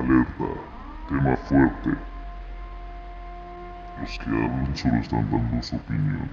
Alerta, 0.00 0.48
tema 1.10 1.36
fuerte. 1.46 1.90
Los 4.00 4.18
que 4.18 4.24
hablan 4.24 4.74
solo 4.74 4.96
están 4.96 5.30
dando 5.30 5.62
su 5.62 5.76
opinión. 5.76 6.30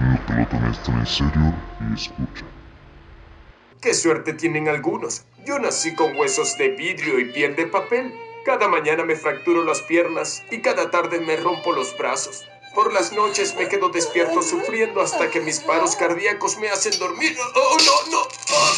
No 0.00 0.18
te 0.26 0.34
lo 0.34 0.46
tomes 0.46 0.82
tan 0.82 0.98
en 0.98 1.06
serio 1.06 1.54
y 1.80 1.94
escucha. 1.94 2.44
Qué 3.80 3.94
suerte 3.94 4.34
tienen 4.34 4.68
algunos. 4.68 5.24
Yo 5.46 5.58
nací 5.58 5.94
con 5.94 6.14
huesos 6.16 6.58
de 6.58 6.68
vidrio 6.68 7.18
y 7.18 7.32
piel 7.32 7.56
de 7.56 7.66
papel. 7.66 8.12
Cada 8.44 8.68
mañana 8.68 9.04
me 9.04 9.16
fracturo 9.16 9.64
las 9.64 9.80
piernas 9.80 10.42
y 10.50 10.60
cada 10.60 10.90
tarde 10.90 11.18
me 11.20 11.36
rompo 11.36 11.72
los 11.72 11.96
brazos. 11.96 12.44
Por 12.74 12.92
las 12.92 13.12
noches 13.14 13.56
me 13.56 13.68
quedo 13.68 13.88
despierto 13.88 14.42
sufriendo 14.42 15.00
hasta 15.00 15.30
que 15.30 15.40
mis 15.40 15.60
paros 15.60 15.96
cardíacos 15.96 16.58
me 16.58 16.68
hacen 16.68 16.98
dormir. 16.98 17.34
¡Oh, 17.54 17.76
no, 17.78 18.12
no! 18.12 18.18
¡Oh, 18.20 18.72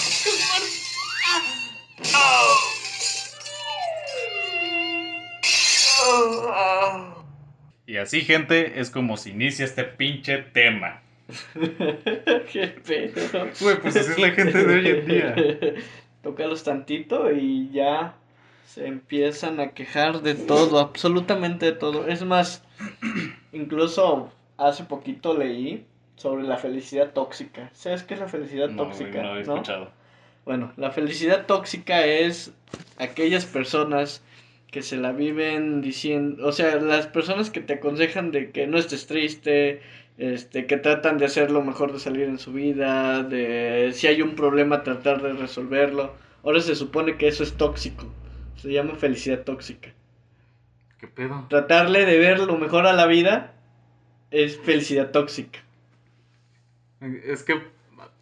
Y 7.87 7.97
así, 7.97 8.21
gente, 8.23 8.81
es 8.81 8.91
como 8.91 9.17
se 9.17 9.31
inicia 9.31 9.65
este 9.65 9.85
pinche 9.85 10.39
tema. 10.39 11.03
Qué 12.53 12.69
pedo. 12.87 13.49
Güey, 13.61 13.81
pues 13.81 13.97
así 13.97 14.13
es 14.13 14.19
la 14.19 14.31
gente 14.31 14.65
de 14.65 14.75
hoy 14.79 14.87
en 14.89 15.07
día. 15.07 15.35
Tócalos 16.23 16.63
tantito 16.65 17.33
y 17.33 17.71
ya 17.71 18.15
se 18.67 18.87
empiezan 18.87 19.59
a 19.59 19.71
quejar 19.73 20.23
de 20.23 20.35
todo, 20.35 20.79
absolutamente 20.79 21.67
de 21.67 21.73
todo. 21.73 22.07
Es 22.07 22.23
más, 22.25 22.63
incluso 23.53 24.30
hace 24.57 24.85
poquito 24.85 25.37
leí 25.37 25.87
sobre 26.17 26.45
la 26.45 26.59
felicidad 26.59 27.13
tóxica. 27.13 27.71
¿Sabes 27.73 28.03
qué 28.05 28.15
es 28.15 28.21
la 28.21 28.29
felicidad 28.29 28.69
No, 28.69 28.85
tóxica? 28.85 29.23
no 29.23 29.35
lo 29.35 29.35
¿no? 29.35 29.41
escuchado. 29.41 29.91
Bueno, 30.45 30.73
la 30.77 30.91
felicidad 30.91 31.46
tóxica 31.46 32.05
es 32.05 32.52
aquellas 32.99 33.46
personas 33.46 34.23
que 34.71 34.83
se 34.83 34.96
la 34.96 35.13
viven 35.13 35.80
diciendo, 35.80 36.46
o 36.46 36.52
sea, 36.52 36.77
las 36.77 37.07
personas 37.07 37.51
que 37.51 37.60
te 37.60 37.74
aconsejan 37.74 38.30
de 38.30 38.51
que 38.51 38.66
no 38.66 38.79
estés 38.79 39.07
triste, 39.07 39.80
este, 40.18 40.66
que 40.66 40.77
tratan 40.77 41.18
de 41.18 41.24
hacer 41.24 41.51
lo 41.51 41.63
mejor 41.63 41.93
de 41.93 41.99
salir 41.99 42.29
en 42.29 42.38
su 42.38 42.52
vida, 42.52 43.23
de 43.23 43.91
si 43.95 44.07
hay 44.07 44.23
un 44.23 44.35
problema 44.37 44.83
tratar 44.83 45.23
de 45.23 45.33
resolverlo. 45.33 46.15
Ahora 46.45 46.61
se 46.61 46.74
supone 46.74 47.16
que 47.16 47.29
eso 47.29 47.43
es 47.43 47.55
tóxico. 47.55 48.07
Se 48.57 48.73
llama 48.73 48.95
felicidad 48.95 49.43
tóxica. 49.43 49.91
¿Qué 50.99 51.09
pedo? 51.09 51.46
Tratarle 51.49 52.05
de 52.05 52.18
ver 52.18 52.38
lo 52.38 52.59
mejor 52.59 52.87
a 52.87 52.93
la 52.93 53.07
vida 53.07 53.55
es 54.30 54.59
felicidad 54.59 55.11
tóxica. 55.11 55.61
Es 57.01 57.43
que 57.43 57.61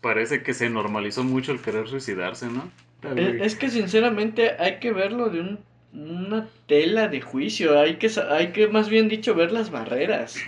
parece 0.01 0.43
que 0.43 0.55
se 0.55 0.71
normalizó 0.71 1.25
mucho 1.25 1.53
el 1.53 1.61
querer 1.61 1.89
suicidarse, 1.89 2.47
¿no? 2.49 2.71
Es, 3.17 3.41
es 3.41 3.57
que 3.57 3.69
sinceramente 3.69 4.53
hay 4.59 4.79
que 4.81 4.93
verlo 4.93 5.29
de 5.31 5.41
un- 5.41 5.59
una 5.93 6.47
tela 6.67 7.09
de 7.09 7.21
juicio, 7.21 7.79
hay 7.81 7.97
que, 7.97 8.11
hay 8.31 8.49
que 8.49 8.69
más 8.69 8.89
bien 8.89 9.09
dicho 9.09 9.35
ver 9.35 9.53
las 9.53 9.71
barreras. 9.71 10.43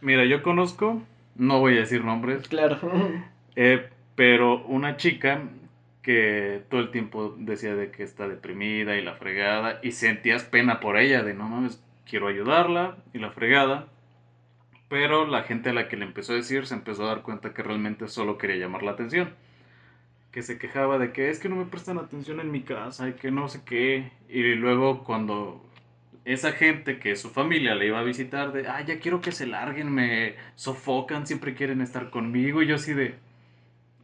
Mira, 0.00 0.24
yo 0.24 0.42
conozco, 0.42 1.02
no 1.36 1.58
voy 1.60 1.76
a 1.76 1.80
decir 1.80 2.04
nombres, 2.04 2.46
Claro. 2.48 2.78
eh, 3.56 3.88
pero 4.14 4.64
una 4.66 4.96
chica 4.96 5.42
que 6.02 6.60
todo 6.68 6.80
el 6.82 6.90
tiempo 6.90 7.34
decía 7.38 7.74
de 7.74 7.90
que 7.90 8.02
está 8.02 8.28
deprimida 8.28 8.96
y 8.96 9.02
la 9.02 9.14
fregada 9.14 9.80
y 9.82 9.92
sentías 9.92 10.44
pena 10.44 10.78
por 10.78 10.98
ella, 10.98 11.22
de 11.22 11.32
no 11.34 11.48
mames, 11.48 11.82
quiero 12.08 12.28
ayudarla 12.28 12.96
y 13.14 13.18
la 13.18 13.30
fregada. 13.30 13.86
Pero 14.88 15.26
la 15.26 15.42
gente 15.42 15.70
a 15.70 15.72
la 15.72 15.88
que 15.88 15.96
le 15.96 16.04
empezó 16.04 16.32
a 16.32 16.36
decir 16.36 16.66
se 16.66 16.74
empezó 16.74 17.04
a 17.04 17.08
dar 17.08 17.22
cuenta 17.22 17.54
que 17.54 17.62
realmente 17.62 18.08
solo 18.08 18.38
quería 18.38 18.56
llamar 18.56 18.82
la 18.82 18.92
atención. 18.92 19.30
Que 20.30 20.42
se 20.42 20.58
quejaba 20.58 20.98
de 20.98 21.12
que 21.12 21.30
es 21.30 21.38
que 21.38 21.48
no 21.48 21.56
me 21.56 21.64
prestan 21.64 21.98
atención 21.98 22.40
en 22.40 22.50
mi 22.50 22.62
casa 22.62 23.08
y 23.08 23.12
que 23.14 23.30
no 23.30 23.48
sé 23.48 23.62
qué. 23.64 24.10
Y 24.28 24.42
luego 24.54 25.04
cuando 25.04 25.64
esa 26.24 26.52
gente 26.52 26.98
que 26.98 27.16
su 27.16 27.30
familia 27.30 27.74
le 27.74 27.86
iba 27.86 28.00
a 28.00 28.02
visitar, 28.02 28.52
de, 28.52 28.66
ah, 28.66 28.82
ya 28.82 28.98
quiero 28.98 29.20
que 29.20 29.32
se 29.32 29.46
larguen, 29.46 29.92
me 29.92 30.34
sofocan, 30.54 31.26
siempre 31.26 31.54
quieren 31.54 31.80
estar 31.80 32.10
conmigo. 32.10 32.62
Y 32.62 32.66
yo 32.66 32.76
así 32.76 32.94
de, 32.94 33.14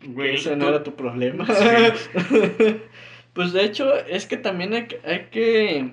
güey, 0.06 0.36
Ese 0.36 0.56
no 0.56 0.68
era 0.68 0.82
tu 0.82 0.94
problema. 0.94 1.46
Sí. 1.46 2.80
pues 3.32 3.52
de 3.52 3.64
hecho 3.64 3.94
es 4.06 4.26
que 4.26 4.36
también 4.36 4.74
hay 4.74 4.88
hay 5.04 5.26
que 5.30 5.90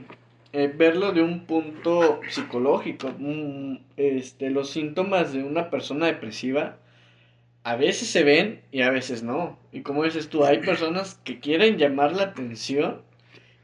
eh, 0.54 0.72
verlo 0.74 1.12
de 1.12 1.22
un 1.22 1.46
punto 1.46 2.20
psicológico. 2.30 3.14
Mm, 3.18 3.78
Este, 3.98 4.50
los 4.50 4.70
síntomas 4.70 5.34
de 5.34 5.44
una 5.44 5.70
persona 5.70 6.06
depresiva 6.08 6.78
a 7.64 7.76
veces 7.76 8.08
se 8.10 8.24
ven 8.24 8.62
y 8.72 8.82
a 8.82 8.90
veces 8.92 9.24
no. 9.24 9.58
Y 9.74 9.82
como 9.82 10.04
dices 10.04 10.30
tú, 10.30 10.46
hay 10.46 10.60
personas 10.60 11.20
que 11.24 11.40
quieren 11.40 11.78
llamar 11.78 12.14
la 12.16 12.24
atención 12.24 13.02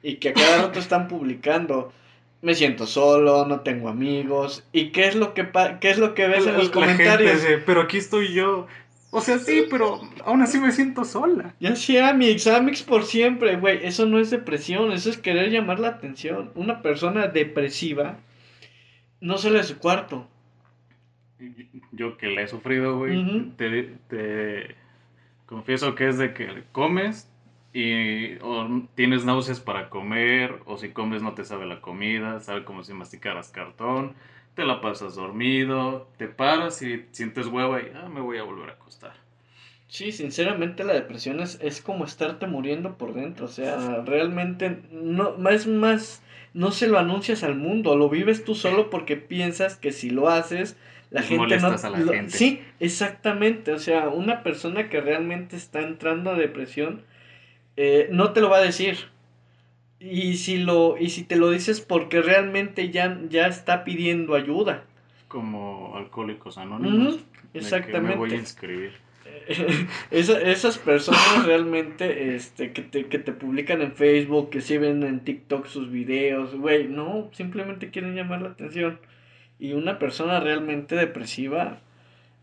y 0.02 0.16
que 0.16 0.30
a 0.30 0.34
cada 0.34 0.64
rato 0.64 0.80
están 0.80 1.08
publicando. 1.08 1.94
Me 2.42 2.56
siento 2.56 2.86
solo, 2.88 3.46
no 3.46 3.62
tengo 3.62 3.88
amigos. 3.88 4.66
¿Y 4.74 4.90
qué 4.90 5.08
es 5.08 5.16
lo 5.16 5.34
que, 5.34 5.46
pa- 5.46 5.80
qué 5.80 5.90
es 5.92 5.98
lo 5.98 6.14
que 6.14 6.28
ves 6.28 6.46
en 6.46 6.56
los 6.56 6.64
gente 6.64 6.74
comentarios? 6.74 7.42
pero 7.66 7.82
aquí 7.82 7.96
estoy 7.98 8.34
yo. 8.34 8.68
O 9.16 9.22
sea, 9.22 9.38
sí, 9.38 9.68
pero 9.70 10.02
aún 10.26 10.42
así 10.42 10.60
me 10.60 10.72
siento 10.72 11.06
sola. 11.06 11.54
Ya 11.60 11.76
sea 11.76 12.10
Amix, 12.10 12.48
Amix 12.48 12.82
por 12.82 13.04
siempre, 13.04 13.58
güey. 13.58 13.86
Eso 13.86 14.08
no 14.08 14.18
es 14.20 14.32
depresión, 14.32 14.92
eso 14.92 15.12
es 15.12 15.18
querer 15.18 15.52
llamar 15.52 15.80
la 15.80 15.90
atención. 15.90 16.52
Una 16.56 16.82
persona 16.82 17.28
depresiva 17.28 18.18
no 19.22 19.38
sale 19.38 19.60
de 19.60 19.66
su 19.66 19.78
cuarto. 19.78 20.28
Yo 21.92 22.18
que 22.18 22.28
la 22.28 22.42
he 22.42 22.48
sufrido, 22.48 22.98
güey, 22.98 23.22
Ujú. 23.22 23.52
te, 23.56 23.84
te 24.10 24.76
confieso 25.46 25.94
que 25.94 26.08
es 26.08 26.18
de 26.18 26.34
que 26.34 26.64
comes 26.72 27.30
y 27.72 28.36
o 28.42 28.88
tienes 28.96 29.26
náuseas 29.26 29.60
para 29.60 29.90
comer, 29.90 30.60
o 30.66 30.78
si 30.78 30.90
comes 30.90 31.22
no 31.22 31.34
te 31.34 31.46
sabe 31.46 31.68
la 31.68 31.82
comida, 31.82 32.40
sabe 32.40 32.64
como 32.64 32.84
si 32.84 32.94
masticaras 32.94 33.50
cartón, 33.50 34.14
te 34.56 34.66
la 34.66 34.82
pasas 34.82 35.16
dormido, 35.16 36.08
te 36.18 36.28
paras 36.28 36.82
y 36.82 37.06
sientes 37.12 37.48
hueva 37.48 37.82
y 37.82 37.92
ah, 37.96 38.10
me 38.10 38.22
voy 38.22 38.38
a 38.38 38.44
volver 38.44 38.70
a 38.70 38.74
acostar. 38.74 39.14
Sí, 39.88 40.12
sinceramente 40.12 40.84
la 40.84 40.94
depresión 40.94 41.40
es, 41.40 41.60
es 41.62 41.82
como 41.82 42.06
estarte 42.06 42.48
muriendo 42.48 42.98
por 42.98 43.14
dentro. 43.14 43.46
O 43.46 43.50
sea, 43.50 44.02
realmente 44.06 44.80
no, 44.92 45.36
es 45.50 45.68
más, 45.68 46.24
no 46.54 46.72
se 46.72 46.88
lo 46.88 46.98
anuncias 46.98 47.44
al 47.44 47.56
mundo, 47.56 47.96
lo 47.96 48.10
vives 48.10 48.44
tú 48.44 48.56
solo 48.56 48.90
porque 48.90 49.18
piensas 49.18 49.76
que 49.78 49.92
si 49.92 50.10
lo 50.10 50.30
haces, 50.30 50.78
la 51.12 51.22
gente 51.22 51.58
no... 51.58 51.68
a 51.68 51.90
la 51.90 52.00
lo- 52.00 52.12
gente. 52.12 52.38
Sí, 52.38 52.62
exactamente. 52.80 53.72
O 53.72 53.80
sea, 53.80 54.08
una 54.10 54.42
persona 54.42 54.90
que 54.90 55.00
realmente 55.00 55.56
está 55.56 55.82
entrando 55.82 56.32
a 56.32 56.36
depresión 56.36 57.04
eh, 57.78 58.08
no 58.12 58.34
te 58.34 58.42
lo 58.42 58.50
va 58.50 58.58
a 58.58 58.62
decir. 58.62 58.98
Y 60.04 60.36
si 60.38 60.58
lo, 60.58 60.98
y 61.00 61.10
si 61.10 61.24
te 61.24 61.38
lo 61.38 61.50
dices 61.50 61.80
porque 61.80 62.22
realmente 62.22 62.90
ya, 62.92 63.20
ya 63.30 63.48
está 63.48 63.84
pidiendo 63.86 64.36
ayuda. 64.36 64.84
Como 65.30 65.96
alcohólicos 65.96 66.58
anónimos. 66.58 67.18
De 67.18 67.22
que 67.22 67.22
Me 67.22 67.26
voy 67.54 67.54
a 67.54 67.60
exactamente. 67.60 68.36
inscribir. 68.36 68.92
Esa- 70.12 70.42
esas 70.42 70.78
personas 70.78 71.46
realmente 71.46 72.36
este, 72.36 72.72
que, 72.74 72.82
te, 72.82 73.06
que 73.06 73.20
te 73.20 73.32
publican 73.32 73.82
en 73.82 73.94
Facebook, 73.94 74.50
que 74.50 74.62
sí 74.62 74.78
ven 74.78 75.04
en 75.04 75.22
TikTok 75.22 75.66
sus 75.68 75.92
videos, 75.92 76.54
güey, 76.56 76.88
no, 76.88 77.30
simplemente 77.34 77.90
quieren 77.90 78.16
llamar 78.16 78.42
la 78.42 78.50
atención. 78.50 79.00
Y 79.60 79.74
una 79.74 80.00
persona 80.00 80.40
realmente 80.40 80.96
depresiva, 80.96 81.80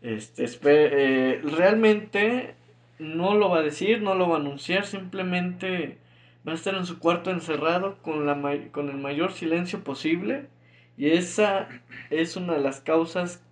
este, 0.01 0.45
eh, 0.65 1.41
realmente 1.43 2.55
no 2.99 3.35
lo 3.35 3.49
va 3.49 3.59
a 3.59 3.63
decir, 3.63 4.01
no 4.01 4.15
lo 4.15 4.29
va 4.29 4.37
a 4.37 4.39
anunciar, 4.39 4.85
simplemente 4.85 5.97
va 6.47 6.53
a 6.53 6.55
estar 6.55 6.75
en 6.75 6.85
su 6.85 6.99
cuarto 6.99 7.31
encerrado 7.31 7.97
con, 8.01 8.25
la 8.25 8.39
con 8.71 8.89
el 8.89 8.97
mayor 8.97 9.33
silencio 9.33 9.83
posible. 9.83 10.47
Y 10.97 11.09
esa 11.11 11.67
es 12.09 12.35
una 12.35 12.53
de 12.53 12.61
las 12.61 12.81
causas 12.81 13.43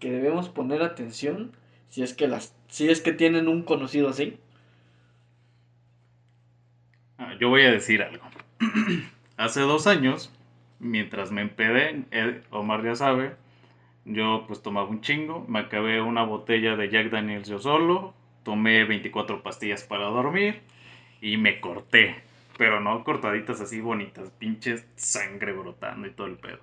que 0.00 0.10
debemos 0.10 0.48
poner 0.48 0.82
atención 0.82 1.52
si 1.88 2.02
es 2.02 2.14
que 2.14 2.28
las 2.28 2.54
si 2.68 2.88
es 2.88 3.00
que 3.00 3.12
tienen 3.12 3.46
un 3.46 3.62
conocido 3.62 4.08
así. 4.08 4.36
Ah, 7.18 7.34
yo 7.38 7.48
voy 7.48 7.62
a 7.62 7.70
decir 7.70 8.02
algo. 8.02 8.24
Hace 9.36 9.60
dos 9.60 9.86
años, 9.86 10.32
mientras 10.80 11.30
me 11.30 11.42
empedé, 11.42 12.04
Omar 12.50 12.84
ya 12.84 12.96
sabe, 12.96 13.36
yo 14.04 14.44
pues 14.48 14.60
tomaba 14.60 14.88
un 14.88 15.02
chingo, 15.02 15.44
me 15.48 15.60
acabé 15.60 16.00
una 16.00 16.24
botella 16.24 16.74
de 16.74 16.90
Jack 16.90 17.10
Daniels 17.10 17.48
yo 17.48 17.60
solo, 17.60 18.12
tomé 18.42 18.84
24 18.84 19.44
pastillas 19.44 19.84
para 19.84 20.06
dormir 20.06 20.62
y 21.20 21.36
me 21.36 21.60
corté. 21.60 22.23
Pero 22.56 22.80
no 22.80 23.02
cortaditas 23.04 23.60
así 23.60 23.80
bonitas, 23.80 24.30
pinches 24.30 24.86
sangre 24.96 25.52
brotando 25.52 26.06
y 26.06 26.10
todo 26.10 26.26
el 26.26 26.36
pedo. 26.36 26.60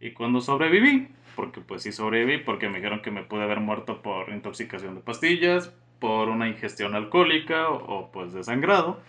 Y 0.00 0.12
cuando 0.12 0.40
sobreviví, 0.40 1.08
porque 1.36 1.60
pues 1.60 1.82
sí 1.82 1.92
sobreviví, 1.92 2.38
porque 2.38 2.68
me 2.68 2.76
dijeron 2.76 3.02
que 3.02 3.10
me 3.10 3.24
pude 3.24 3.42
haber 3.42 3.60
muerto 3.60 4.02
por 4.02 4.30
intoxicación 4.30 4.94
de 4.94 5.00
pastillas, 5.00 5.74
por 5.98 6.28
una 6.28 6.48
ingestión 6.48 6.94
alcohólica 6.94 7.68
o, 7.68 8.00
o, 8.00 8.12
pues 8.12 8.32
desangrado, 8.32 9.00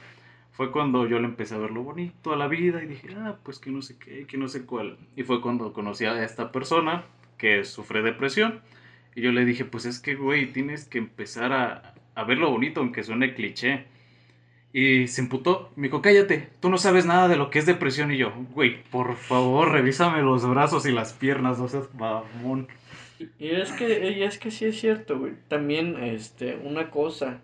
fue 0.52 0.72
cuando 0.72 1.06
yo 1.06 1.20
le 1.20 1.26
empecé 1.26 1.56
a 1.56 1.58
ver 1.58 1.72
lo 1.72 1.84
bonito 1.84 2.32
a 2.32 2.38
la 2.38 2.48
vida 2.48 2.82
y 2.82 2.88
dije, 2.88 3.10
ah, 3.18 3.36
pues 3.44 3.60
que 3.60 3.72
no 3.72 3.82
sé 3.82 3.98
qué, 4.00 4.26
que 4.26 4.38
no 4.38 4.48
sé 4.48 4.66
cuál. 4.66 4.98
Y 5.18 5.24
fue 5.24 5.42
cuando 5.42 5.74
conocí 5.74 6.06
a 6.06 6.24
esta 6.24 6.54
persona 6.54 7.04
que 7.38 7.66
sufre 7.66 8.02
depresión. 8.02 8.62
Y 9.16 9.22
yo 9.22 9.34
le 9.34 9.44
dije, 9.44 9.66
pues 9.66 9.86
es 9.86 10.00
que, 10.00 10.16
güey, 10.16 10.54
tienes 10.54 10.86
que 10.86 10.98
empezar 10.98 11.52
a, 11.52 11.94
a 12.16 12.24
ver 12.24 12.38
lo 12.38 12.50
bonito, 12.50 12.80
aunque 12.80 13.04
suene 13.04 13.34
cliché. 13.34 13.86
Y 14.78 15.08
se 15.08 15.22
emputó. 15.22 15.72
Me 15.78 15.88
dijo, 15.88 16.02
cállate, 16.02 16.50
tú 16.60 16.70
no 16.70 16.78
sabes 16.78 17.06
nada 17.06 17.30
de 17.30 17.38
lo 17.38 17.50
que 17.50 17.60
es 17.60 17.66
depresión. 17.66 18.12
Y 18.12 18.18
yo, 18.18 18.34
güey, 18.54 18.84
por 18.92 19.16
favor, 19.16 19.72
revísame 19.72 20.22
los 20.22 20.46
brazos 20.46 20.86
y 20.86 20.92
las 20.92 21.14
piernas, 21.14 21.58
no 21.58 21.70
seas 21.70 21.88
mamón. 21.94 22.68
Y 23.40 23.52
es 23.52 23.72
que, 23.72 24.12
y 24.12 24.24
es 24.24 24.38
que 24.38 24.52
sí 24.52 24.66
es 24.66 24.78
cierto, 24.78 25.18
güey. 25.18 25.32
También, 25.48 26.04
este, 26.04 26.58
una 26.62 26.92
cosa. 26.92 27.40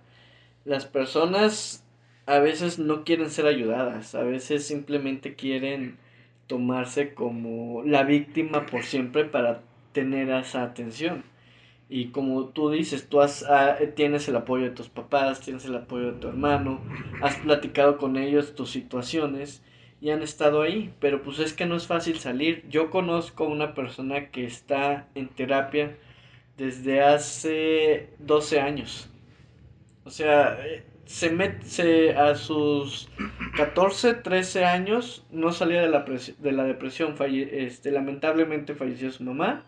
Las 0.66 0.86
personas 0.86 1.86
a 2.26 2.40
veces 2.40 2.80
no 2.80 3.06
quieren 3.06 3.30
ser 3.30 3.46
ayudadas. 3.46 4.14
A 4.14 4.24
veces 4.24 4.68
simplemente 4.68 5.34
quieren 5.36 5.96
tomarse 6.48 7.14
como 7.14 7.82
la 7.86 8.04
víctima 8.04 8.66
por 8.66 8.84
siempre 8.84 9.24
para 9.24 9.62
tener 9.94 10.30
esa 10.32 10.64
atención. 10.64 11.24
Y 11.94 12.08
como 12.12 12.46
tú 12.48 12.70
dices, 12.70 13.10
tú 13.10 13.20
has, 13.20 13.44
ah, 13.50 13.76
tienes 13.98 14.26
el 14.30 14.38
apoyo 14.38 14.64
de 14.64 14.72
tus 14.72 14.88
papás, 14.88 15.42
tienes 15.42 15.66
el 15.66 15.76
apoyo 15.76 16.14
de 16.14 16.20
tu 16.20 16.30
hermano, 16.30 16.80
has 17.22 17.36
platicado 17.36 17.98
con 17.98 18.16
ellos 18.16 18.56
tus 18.56 18.72
situaciones 18.72 19.62
y 20.00 20.12
han 20.12 20.24
estado 20.24 20.62
ahí, 20.62 20.94
pero 21.02 21.22
pues 21.22 21.40
es 21.40 21.52
que 21.52 21.66
no 21.66 21.76
es 21.76 21.88
fácil 21.88 22.18
salir. 22.18 22.64
Yo 22.70 22.90
conozco 22.92 23.44
una 23.44 23.74
persona 23.74 24.30
que 24.32 24.46
está 24.46 25.10
en 25.16 25.28
terapia 25.28 25.98
desde 26.56 27.02
hace 27.02 28.14
12 28.20 28.62
años. 28.62 29.10
O 30.06 30.12
sea, 30.12 30.60
se 31.04 31.30
mete 31.30 32.14
a 32.14 32.36
sus 32.36 33.10
14, 33.58 34.14
13 34.14 34.64
años, 34.64 35.26
no 35.30 35.52
salía 35.52 35.82
de 35.82 35.90
la, 35.90 36.06
de 36.06 36.52
la 36.54 36.64
depresión, 36.64 37.16
este, 37.20 37.92
lamentablemente 37.92 38.76
falleció 38.76 39.12
su 39.12 39.26
mamá. 39.26 39.66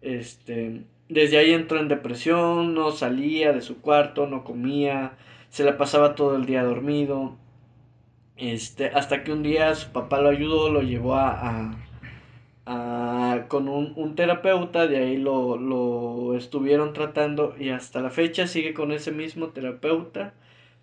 Este, 0.00 0.82
desde 1.12 1.38
ahí 1.38 1.52
entró 1.52 1.78
en 1.78 1.88
depresión, 1.88 2.74
no 2.74 2.90
salía 2.92 3.52
de 3.52 3.60
su 3.60 3.80
cuarto, 3.80 4.26
no 4.26 4.44
comía, 4.44 5.12
se 5.50 5.64
la 5.64 5.76
pasaba 5.76 6.14
todo 6.14 6.36
el 6.36 6.46
día 6.46 6.64
dormido. 6.64 7.36
Este, 8.36 8.86
hasta 8.86 9.22
que 9.24 9.32
un 9.32 9.42
día 9.42 9.74
su 9.74 9.90
papá 9.92 10.20
lo 10.20 10.30
ayudó, 10.30 10.70
lo 10.70 10.82
llevó 10.82 11.16
a, 11.16 11.76
a, 12.66 13.44
con 13.48 13.68
un, 13.68 13.92
un, 13.96 14.14
terapeuta, 14.16 14.86
de 14.86 14.98
ahí 14.98 15.16
lo, 15.16 15.56
lo 15.56 16.36
estuvieron 16.36 16.92
tratando 16.92 17.54
y 17.58 17.70
hasta 17.70 18.00
la 18.00 18.10
fecha 18.10 18.46
sigue 18.46 18.74
con 18.74 18.92
ese 18.92 19.12
mismo 19.12 19.48
terapeuta. 19.48 20.34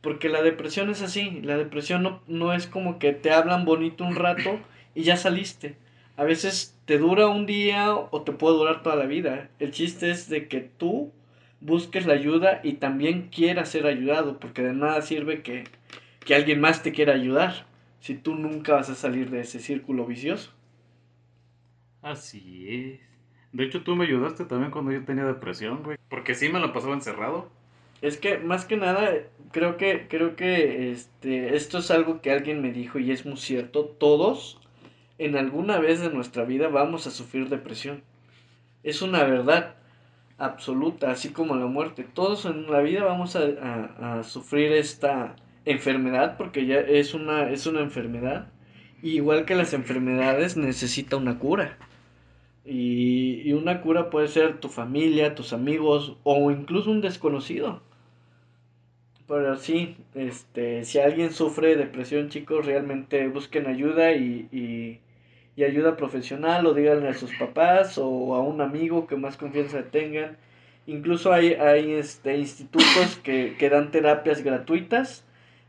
Porque 0.01 0.29
la 0.29 0.41
depresión 0.41 0.89
es 0.89 1.01
así, 1.01 1.41
la 1.43 1.57
depresión 1.57 2.03
no, 2.03 2.21
no 2.27 2.53
es 2.53 2.67
como 2.67 2.99
que 2.99 3.11
te 3.11 3.31
hablan 3.31 3.65
bonito 3.65 4.05
un 4.05 4.15
rato 4.15 4.59
y 4.95 5.03
ya 5.03 5.17
saliste 5.17 5.75
a 6.19 6.25
veces 6.25 6.77
te 6.89 6.97
dura 6.97 7.27
un 7.27 7.45
día 7.45 7.93
o 7.93 8.23
te 8.23 8.31
puede 8.31 8.57
durar 8.57 8.81
toda 8.81 8.95
la 8.95 9.05
vida. 9.05 9.51
El 9.59 9.69
chiste 9.69 10.09
es 10.09 10.27
de 10.27 10.47
que 10.47 10.59
tú 10.61 11.11
busques 11.61 12.07
la 12.07 12.15
ayuda 12.15 12.61
y 12.63 12.77
también 12.77 13.29
quieras 13.29 13.69
ser 13.69 13.85
ayudado, 13.85 14.39
porque 14.39 14.63
de 14.63 14.73
nada 14.73 15.03
sirve 15.03 15.43
que, 15.43 15.65
que 16.25 16.33
alguien 16.33 16.59
más 16.59 16.81
te 16.81 16.91
quiera 16.91 17.13
ayudar 17.13 17.67
si 17.99 18.15
tú 18.15 18.33
nunca 18.33 18.73
vas 18.73 18.89
a 18.89 18.95
salir 18.95 19.29
de 19.29 19.41
ese 19.41 19.59
círculo 19.59 20.07
vicioso. 20.07 20.51
Así 22.01 22.65
es. 22.67 22.99
De 23.51 23.65
hecho, 23.65 23.83
tú 23.83 23.95
me 23.95 24.05
ayudaste 24.05 24.45
también 24.45 24.71
cuando 24.71 24.91
yo 24.91 25.05
tenía 25.05 25.25
depresión, 25.25 25.83
güey. 25.83 25.99
Porque 26.09 26.33
sí 26.33 26.49
me 26.49 26.59
la 26.59 26.73
pasaba 26.73 26.95
encerrado. 26.95 27.51
Es 28.01 28.17
que 28.17 28.39
más 28.39 28.65
que 28.65 28.77
nada, 28.77 29.11
creo 29.51 29.77
que, 29.77 30.07
creo 30.09 30.35
que 30.35 30.91
este, 30.91 31.55
esto 31.55 31.77
es 31.77 31.91
algo 31.91 32.19
que 32.21 32.31
alguien 32.31 32.63
me 32.63 32.71
dijo 32.71 32.97
y 32.97 33.11
es 33.11 33.27
muy 33.27 33.37
cierto. 33.37 33.85
Todos 33.85 34.59
en 35.19 35.35
alguna 35.35 35.77
vez 35.79 35.99
de 35.99 36.09
nuestra 36.09 36.45
vida 36.45 36.69
vamos 36.69 37.05
a 37.05 37.11
sufrir 37.11 37.49
depresión. 37.49 38.01
Es 38.83 39.01
una 39.01 39.23
verdad 39.25 39.75
absoluta, 40.37 41.11
así 41.11 41.29
como 41.29 41.55
la 41.55 41.67
muerte. 41.67 42.05
Todos 42.11 42.45
en 42.45 42.71
la 42.71 42.79
vida 42.79 43.03
vamos 43.03 43.35
a, 43.35 44.23
sufrir 44.23 44.71
esta 44.71 45.35
enfermedad 45.65 46.37
porque 46.37 46.65
ya 46.65 46.79
es 46.79 47.13
una, 47.13 47.51
es 47.51 47.67
una 47.67 47.81
enfermedad. 47.81 48.47
igual 49.03 49.45
que 49.45 49.55
las 49.55 49.73
enfermedades 49.73 50.57
necesita 50.57 51.17
una 51.17 51.37
cura. 51.37 51.77
Y, 52.65 53.41
y, 53.45 53.53
una 53.53 53.81
cura 53.81 54.09
puede 54.09 54.27
ser 54.27 54.59
tu 54.59 54.69
familia, 54.69 55.35
tus 55.35 55.53
amigos 55.53 56.17
o 56.23 56.51
incluso 56.51 56.91
un 56.91 57.01
desconocido. 57.01 57.81
Pero 59.27 59.57
sí, 59.57 59.97
este, 60.15 60.83
si 60.85 60.99
alguien 60.99 61.31
sufre 61.33 61.75
depresión, 61.75 62.29
chicos, 62.29 62.65
realmente 62.65 63.27
busquen 63.27 63.67
ayuda 63.67 64.13
y 64.13 64.47
y 64.51 64.99
ayuda 65.63 65.97
profesional 65.97 66.65
o 66.65 66.73
díganle 66.73 67.09
a 67.09 67.13
sus 67.13 67.35
papás 67.35 67.97
o 67.97 68.35
a 68.35 68.41
un 68.41 68.61
amigo 68.61 69.07
que 69.07 69.15
más 69.15 69.37
confianza 69.37 69.83
tengan. 69.83 70.37
Incluso 70.87 71.31
hay, 71.33 71.53
hay 71.53 71.93
este, 71.93 72.37
institutos 72.37 73.19
que, 73.23 73.55
que 73.57 73.69
dan 73.69 73.91
terapias 73.91 74.43
gratuitas 74.43 75.25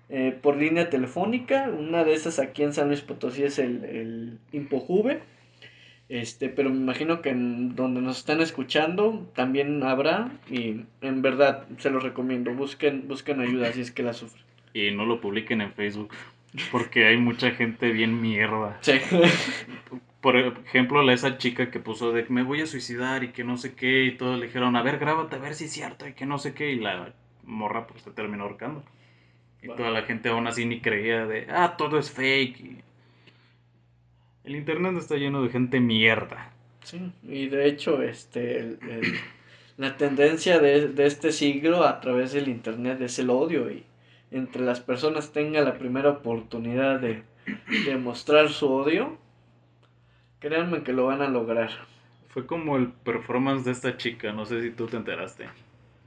eh, 0.09 0.37
por 0.41 0.57
línea 0.57 0.91
telefónica. 0.91 1.69
Una 1.69 2.05
de 2.05 2.15
esas 2.15 2.39
aquí 2.39 2.63
en 2.63 2.73
San 2.73 2.89
Luis 2.89 3.01
Potosí 3.01 3.45
es 3.45 3.59
el, 3.59 3.85
el 3.85 4.39
Impojuve. 4.53 5.21
Este, 6.09 6.49
pero 6.49 6.71
me 6.71 6.77
imagino 6.77 7.23
que 7.23 7.29
en 7.29 7.77
donde 7.77 8.01
nos 8.01 8.19
están 8.19 8.41
escuchando 8.41 9.29
también 9.37 9.85
habrá 9.85 10.33
y 10.51 10.81
en 11.03 11.23
verdad 11.23 11.67
se 11.79 11.91
los 11.91 12.03
recomiendo. 12.03 12.53
Busquen, 12.53 13.07
busquen 13.07 13.41
ayuda 13.41 13.73
si 13.73 13.83
es 13.83 13.93
que 13.93 14.03
la 14.03 14.13
sufren. 14.13 14.43
Y 14.75 14.91
no 14.91 15.07
lo 15.07 15.21
publiquen 15.21 15.61
en 15.61 15.73
Facebook. 15.73 16.11
Porque 16.73 17.07
hay 17.07 17.17
mucha 17.17 17.53
gente 17.53 17.91
bien 17.93 18.21
mierda. 18.21 18.79
Sí. 18.81 19.01
Por 20.21 20.37
ejemplo, 20.37 21.09
esa 21.11 21.39
chica 21.39 21.71
que 21.71 21.81
puso 21.81 22.13
de 22.13 22.27
me 22.29 22.43
voy 22.43 22.61
a 22.61 22.67
suicidar 22.67 23.25
y 23.25 23.29
que 23.29 23.45
no 23.45 23.57
sé 23.57 23.75
qué, 23.75 24.05
y 24.05 24.17
todos 24.17 24.39
le 24.39 24.47
dijeron, 24.47 24.77
a 24.77 24.83
ver, 24.83 24.99
grábate 24.99 25.37
a 25.37 25.39
ver 25.39 25.55
si 25.55 25.65
es 25.65 25.73
cierto 25.73 26.07
y 26.07 26.13
que 26.13 26.27
no 26.27 26.39
sé 26.39 26.53
qué, 26.53 26.73
y 26.73 26.77
la 26.77 27.15
morra 27.45 27.87
pues 27.87 28.03
se 28.03 28.11
terminó 28.11 28.45
ahorcando. 28.45 28.85
Y 29.63 29.69
toda 29.69 29.91
la 29.91 30.03
gente 30.03 30.29
aún 30.29 30.47
así 30.47 30.67
ni 30.67 30.81
creía 30.81 31.27
de, 31.27 31.47
ah, 31.51 31.77
todo 31.77 31.99
es 31.99 32.11
fake. 32.11 32.83
El 34.45 34.57
internet 34.57 34.95
está 34.99 35.17
lleno 35.17 35.43
de 35.43 35.51
gente 35.51 35.81
mierda. 35.81 36.53
Sí, 36.83 37.13
y 37.23 37.49
de 37.49 37.69
hecho, 37.69 38.03
este, 38.03 38.79
la 39.77 39.97
tendencia 39.97 40.59
de, 40.59 40.89
de 40.89 41.07
este 41.07 41.31
siglo 41.31 41.85
a 41.85 42.01
través 42.01 42.33
del 42.33 42.49
internet 42.49 43.01
es 43.03 43.19
el 43.19 43.31
odio 43.31 43.71
y 43.71 43.85
entre 44.31 44.63
las 44.63 44.81
personas 44.81 45.33
tenga 45.33 45.61
la 45.61 45.79
primera 45.79 46.11
oportunidad 46.11 47.01
de, 47.01 47.23
de 47.85 47.97
mostrar 47.97 48.49
su 48.49 48.71
odio, 48.73 49.19
créanme 50.39 50.83
que 50.83 50.93
lo 50.93 51.07
van 51.07 51.23
a 51.23 51.29
lograr. 51.29 51.71
Fue 52.29 52.47
como 52.47 52.77
el 52.77 52.93
performance 52.93 53.65
de 53.65 53.73
esta 53.73 53.97
chica, 53.97 54.33
no 54.33 54.47
sé 54.47 54.63
si 54.63 54.71
tú 54.71 54.87
te 54.87 54.97
enteraste, 54.97 55.49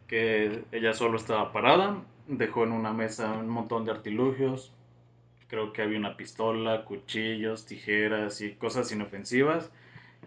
que 0.07 0.63
ella 0.71 0.93
solo 0.93 1.17
estaba 1.17 1.51
parada, 1.51 1.97
dejó 2.27 2.63
en 2.63 2.71
una 2.71 2.93
mesa 2.93 3.33
un 3.33 3.49
montón 3.49 3.83
de 3.83 3.91
artilugios, 3.91 4.71
creo 5.47 5.73
que 5.73 5.81
había 5.81 5.99
una 5.99 6.17
pistola, 6.17 6.85
cuchillos, 6.85 7.65
tijeras 7.65 8.41
y 8.41 8.53
cosas 8.53 8.91
inofensivas. 8.91 9.71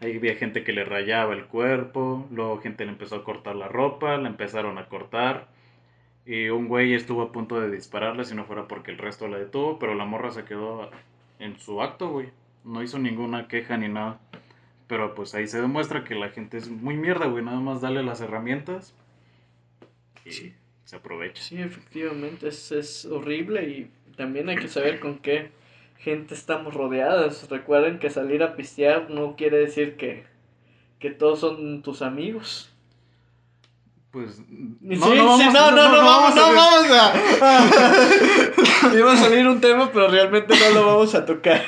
Ahí 0.00 0.18
había 0.18 0.36
gente 0.36 0.62
que 0.62 0.72
le 0.72 0.84
rayaba 0.84 1.34
el 1.34 1.46
cuerpo, 1.46 2.28
luego 2.30 2.60
gente 2.60 2.84
le 2.84 2.92
empezó 2.92 3.16
a 3.16 3.24
cortar 3.24 3.56
la 3.56 3.66
ropa, 3.66 4.18
la 4.18 4.28
empezaron 4.28 4.76
a 4.76 4.88
cortar 4.88 5.48
y 6.26 6.48
un 6.48 6.66
güey 6.66 6.92
estuvo 6.92 7.22
a 7.22 7.30
punto 7.30 7.60
de 7.60 7.70
dispararle 7.70 8.24
si 8.24 8.34
no 8.34 8.44
fuera 8.44 8.66
porque 8.66 8.90
el 8.90 8.98
resto 8.98 9.28
la 9.28 9.38
detuvo, 9.38 9.78
pero 9.78 9.94
la 9.94 10.04
morra 10.04 10.32
se 10.32 10.44
quedó 10.44 10.90
en 11.38 11.58
su 11.60 11.80
acto, 11.80 12.10
güey. 12.10 12.30
No 12.64 12.82
hizo 12.82 12.98
ninguna 12.98 13.46
queja 13.46 13.76
ni 13.76 13.88
nada. 13.88 14.18
Pero 14.88 15.14
pues 15.14 15.34
ahí 15.36 15.46
se 15.46 15.60
demuestra 15.60 16.02
que 16.02 16.16
la 16.16 16.30
gente 16.30 16.58
es 16.58 16.68
muy 16.68 16.96
mierda, 16.96 17.26
güey. 17.26 17.44
Nada 17.44 17.60
más 17.60 17.80
darle 17.80 18.02
las 18.02 18.20
herramientas 18.20 18.92
y 20.24 20.52
se 20.84 20.96
aprovecha. 20.96 21.40
Sí, 21.40 21.60
efectivamente, 21.62 22.48
es, 22.48 22.72
es 22.72 23.04
horrible 23.04 23.68
y 23.68 23.90
también 24.16 24.48
hay 24.48 24.56
que 24.56 24.68
saber 24.68 24.98
con 24.98 25.18
qué 25.18 25.52
gente 25.98 26.34
estamos 26.34 26.74
rodeados. 26.74 27.48
Recuerden 27.48 28.00
que 28.00 28.10
salir 28.10 28.42
a 28.42 28.56
pistear 28.56 29.10
no 29.10 29.36
quiere 29.36 29.58
decir 29.58 29.96
que, 29.96 30.24
que 30.98 31.12
todos 31.12 31.38
son 31.38 31.82
tus 31.82 32.02
amigos 32.02 32.75
pues 34.16 34.40
no, 34.48 35.14
no, 35.14 35.26
vamos, 35.26 35.52
no, 35.52 35.70
no, 35.72 35.92
no, 35.92 35.98
vamos, 35.98 36.34
no 36.34 36.54
vamos 36.54 36.90
a... 36.90 37.12
Iba 38.96 39.12
a 39.12 39.16
salir 39.18 39.46
un 39.46 39.60
tema, 39.60 39.90
pero 39.92 40.08
realmente 40.08 40.54
no 40.58 40.70
lo 40.74 40.86
vamos 40.86 41.14
a 41.14 41.26
tocar. 41.26 41.60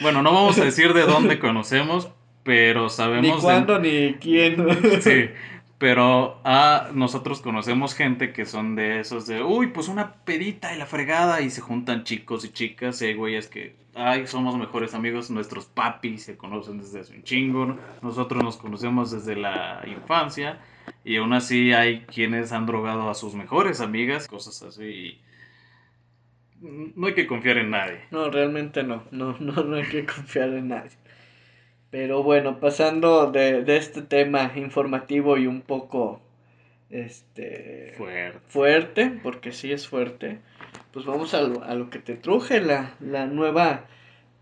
bueno, 0.00 0.22
no 0.22 0.32
vamos 0.32 0.58
a 0.58 0.64
decir 0.64 0.92
de 0.92 1.02
dónde 1.02 1.38
conocemos, 1.38 2.08
pero 2.42 2.88
sabemos... 2.88 3.36
Ni 3.36 3.40
cuándo, 3.40 3.78
ni 3.78 4.14
quién. 4.14 4.56
sí, 5.02 5.30
pero 5.78 6.40
ah, 6.42 6.88
nosotros 6.94 7.40
conocemos 7.40 7.94
gente 7.94 8.32
que 8.32 8.44
son 8.44 8.74
de 8.74 8.98
esos 8.98 9.28
de, 9.28 9.40
uy, 9.40 9.68
pues 9.68 9.86
una 9.86 10.14
pedita 10.24 10.74
y 10.74 10.78
la 10.78 10.86
fregada, 10.86 11.42
y 11.42 11.50
se 11.50 11.60
juntan 11.60 12.02
chicos 12.02 12.44
y 12.44 12.48
chicas, 12.48 13.00
y 13.02 13.04
hay 13.04 13.14
güeyes 13.14 13.46
que, 13.46 13.76
ay, 13.94 14.26
somos 14.26 14.58
mejores 14.58 14.94
amigos, 14.94 15.30
nuestros 15.30 15.66
papis 15.66 16.24
se 16.24 16.36
conocen 16.36 16.78
desde 16.78 16.98
hace 16.98 17.14
un 17.14 17.22
chingo, 17.22 17.76
nosotros 18.02 18.42
nos 18.42 18.56
conocemos 18.56 19.12
desde 19.12 19.36
la 19.36 19.80
infancia 19.86 20.58
y 21.10 21.16
aún 21.16 21.32
así 21.32 21.72
hay 21.72 22.02
quienes 22.02 22.52
han 22.52 22.66
drogado 22.66 23.10
a 23.10 23.14
sus 23.16 23.34
mejores 23.34 23.80
amigas, 23.80 24.28
cosas 24.28 24.62
así. 24.62 25.20
No 26.60 27.08
hay 27.08 27.14
que 27.14 27.26
confiar 27.26 27.58
en 27.58 27.70
nadie. 27.70 27.98
No, 28.12 28.30
realmente 28.30 28.84
no. 28.84 29.02
No, 29.10 29.36
no, 29.40 29.64
no 29.64 29.74
hay 29.76 29.88
que 29.88 30.06
confiar 30.06 30.50
en 30.50 30.68
nadie. 30.68 30.92
Pero 31.90 32.22
bueno, 32.22 32.60
pasando 32.60 33.32
de, 33.32 33.64
de 33.64 33.76
este 33.76 34.02
tema 34.02 34.52
informativo 34.54 35.36
y 35.36 35.48
un 35.48 35.62
poco 35.62 36.22
este 36.90 37.92
fuerte. 37.96 38.38
fuerte, 38.46 39.10
porque 39.24 39.50
sí 39.50 39.72
es 39.72 39.88
fuerte. 39.88 40.38
pues 40.92 41.06
vamos 41.06 41.34
a 41.34 41.42
lo, 41.42 41.64
a 41.64 41.74
lo 41.74 41.90
que 41.90 41.98
te 41.98 42.14
truje, 42.14 42.60
la, 42.60 42.94
la 43.00 43.26
nueva, 43.26 43.86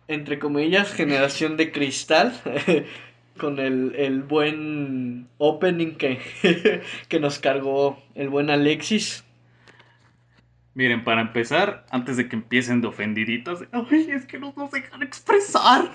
entre 0.07 0.39
comillas, 0.39 0.93
generación 0.93 1.57
de 1.57 1.73
cristal. 1.73 2.39
con 3.39 3.59
el, 3.59 3.95
el, 3.97 4.23
buen 4.23 5.29
opening 5.39 5.95
que, 5.95 6.21
que 7.09 7.21
nos 7.21 7.39
cargó 7.39 8.03
el 8.15 8.29
buen 8.29 8.51
Alexis. 8.51 9.25
Miren, 10.75 11.03
para 11.03 11.23
empezar, 11.23 11.87
antes 11.91 12.17
de 12.17 12.29
que 12.29 12.37
empiecen 12.37 12.81
de 12.81 12.89
ofendiditos, 12.89 13.65
ay, 13.73 14.11
es 14.11 14.27
que 14.27 14.39
no 14.39 14.53
nos 14.57 14.71
dejan 14.71 15.03
expresar. 15.03 15.91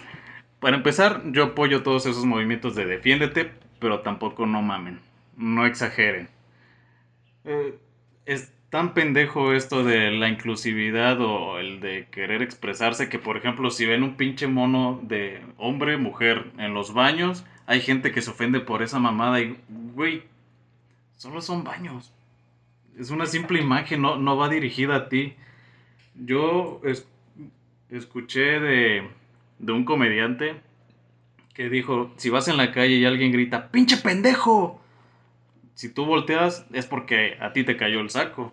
Para 0.60 0.76
empezar, 0.78 1.22
yo 1.32 1.44
apoyo 1.44 1.84
todos 1.84 2.06
esos 2.06 2.26
movimientos 2.26 2.76
de 2.76 2.86
defiéndete, 2.86 3.52
pero 3.80 4.00
tampoco 4.00 4.46
no 4.46 4.62
mamen, 4.62 5.00
no 5.38 5.66
exageren. 5.66 6.30
Eh, 7.46 7.78
es 8.26 8.52
tan 8.74 8.96
pendejo 8.96 9.54
esto 9.54 9.84
de 9.84 10.10
la 10.10 10.30
inclusividad 10.30 11.22
o 11.22 11.60
el 11.60 11.80
de 11.80 12.08
querer 12.10 12.42
expresarse 12.42 13.08
que, 13.08 13.20
por 13.20 13.38
ejemplo, 13.38 13.70
si 13.70 13.86
ven 13.86 14.02
un 14.02 14.16
pinche 14.16 14.48
mono 14.48 15.00
de 15.04 15.44
hombre, 15.60 15.98
mujer 15.98 16.52
en 16.58 16.74
los 16.74 16.92
baños, 16.92 17.46
hay 17.68 17.82
gente 17.82 18.12
que 18.12 18.24
se 18.24 18.32
ofende 18.32 18.62
por 18.62 18.82
esa 18.82 18.98
mamada 18.98 19.42
y, 19.42 19.56
güey, 19.94 20.24
solo 21.18 21.40
son 21.42 21.64
baños. 21.64 22.12
Es 22.98 23.12
una 23.12 23.28
simple 23.28 23.62
imagen, 23.62 24.02
no, 24.02 24.18
no 24.18 24.38
va 24.38 24.50
dirigida 24.50 24.96
a 24.96 25.08
ti. 25.08 25.36
Yo 26.16 26.82
escuché 27.92 28.60
de, 28.60 29.08
de 29.60 29.72
un 29.72 29.86
comediante 29.86 30.56
que 31.54 31.70
dijo, 31.70 32.12
si 32.18 32.32
vas 32.32 32.48
en 32.48 32.58
la 32.58 32.72
calle 32.72 32.96
y 32.96 33.06
alguien 33.06 33.32
grita, 33.32 33.70
pinche 33.70 33.98
pendejo, 33.98 34.82
si 35.76 35.90
tú 35.90 36.06
volteas 36.06 36.66
es 36.74 36.88
porque 36.88 37.38
a 37.40 37.54
ti 37.54 37.64
te 37.64 37.78
cayó 37.78 38.00
el 38.00 38.10
saco. 38.10 38.52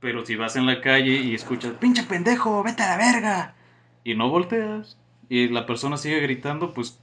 Pero 0.00 0.24
si 0.24 0.36
vas 0.36 0.56
en 0.56 0.66
la 0.66 0.80
calle 0.80 1.16
y 1.16 1.34
escuchas, 1.34 1.74
pinche 1.74 2.02
pendejo, 2.04 2.62
vete 2.62 2.82
a 2.82 2.88
la 2.88 2.96
verga, 2.96 3.54
y 4.02 4.14
no 4.14 4.30
volteas, 4.30 4.96
y 5.28 5.48
la 5.48 5.66
persona 5.66 5.96
sigue 5.96 6.20
gritando, 6.20 6.72
pues 6.72 6.98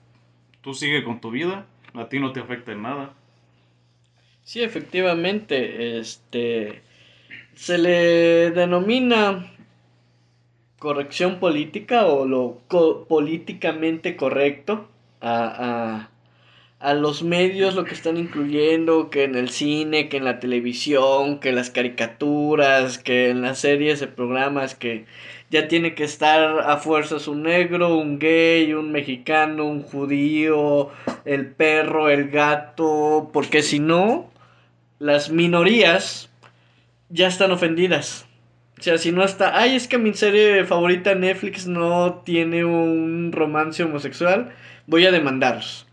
tú 0.61 0.73
sigue 0.73 1.03
con 1.03 1.21
tu 1.21 1.31
vida, 1.31 1.65
a 1.93 2.09
ti 2.09 2.19
no 2.19 2.31
te 2.31 2.39
afecta 2.39 2.71
en 2.71 2.81
nada. 2.81 3.13
Sí, 4.43 4.63
efectivamente, 4.63 5.99
este 5.99 6.81
se 7.53 7.77
le 7.77 8.51
denomina 8.51 9.51
corrección 10.79 11.39
política 11.39 12.05
o 12.05 12.25
lo 12.25 12.59
políticamente 13.07 14.15
correcto 14.15 14.87
a, 15.21 16.09
a 16.79 16.93
los 16.93 17.23
medios 17.23 17.75
lo 17.75 17.85
que 17.85 17.95
están 17.95 18.17
incluyendo, 18.17 19.09
que 19.09 19.23
en 19.23 19.35
el 19.35 19.49
cine, 19.49 20.09
que 20.09 20.17
en 20.17 20.25
la 20.25 20.39
televisión, 20.39 21.39
que 21.39 21.51
las 21.51 21.71
caricaturas, 21.71 22.99
que 22.99 23.29
en 23.29 23.41
las 23.41 23.59
series 23.59 23.99
de 23.99 24.07
programas, 24.07 24.75
que 24.75 25.05
ya 25.49 25.67
tiene 25.67 25.95
que 25.95 26.03
estar 26.03 26.59
a 26.69 26.77
fuerzas 26.77 27.27
un 27.27 27.43
negro, 27.43 27.97
un 27.97 28.19
gay, 28.19 28.73
un 28.73 28.91
mexicano, 28.91 29.65
un 29.65 29.81
judío, 29.81 30.91
el 31.25 31.47
perro, 31.47 32.09
el 32.09 32.29
gato, 32.29 33.29
porque 33.33 33.63
si 33.63 33.79
no, 33.79 34.29
las 34.99 35.31
minorías 35.31 36.29
ya 37.09 37.27
están 37.27 37.51
ofendidas. 37.51 38.27
O 38.79 38.83
sea, 38.83 38.99
si 38.99 39.11
no 39.11 39.23
está, 39.23 39.57
ay, 39.59 39.75
es 39.75 39.87
que 39.87 39.97
mi 39.97 40.13
serie 40.13 40.63
favorita 40.65 41.15
Netflix 41.15 41.65
no 41.65 42.21
tiene 42.25 42.63
un 42.65 43.31
romance 43.31 43.83
homosexual, 43.83 44.53
voy 44.85 45.05
a 45.07 45.11
demandarlos 45.11 45.86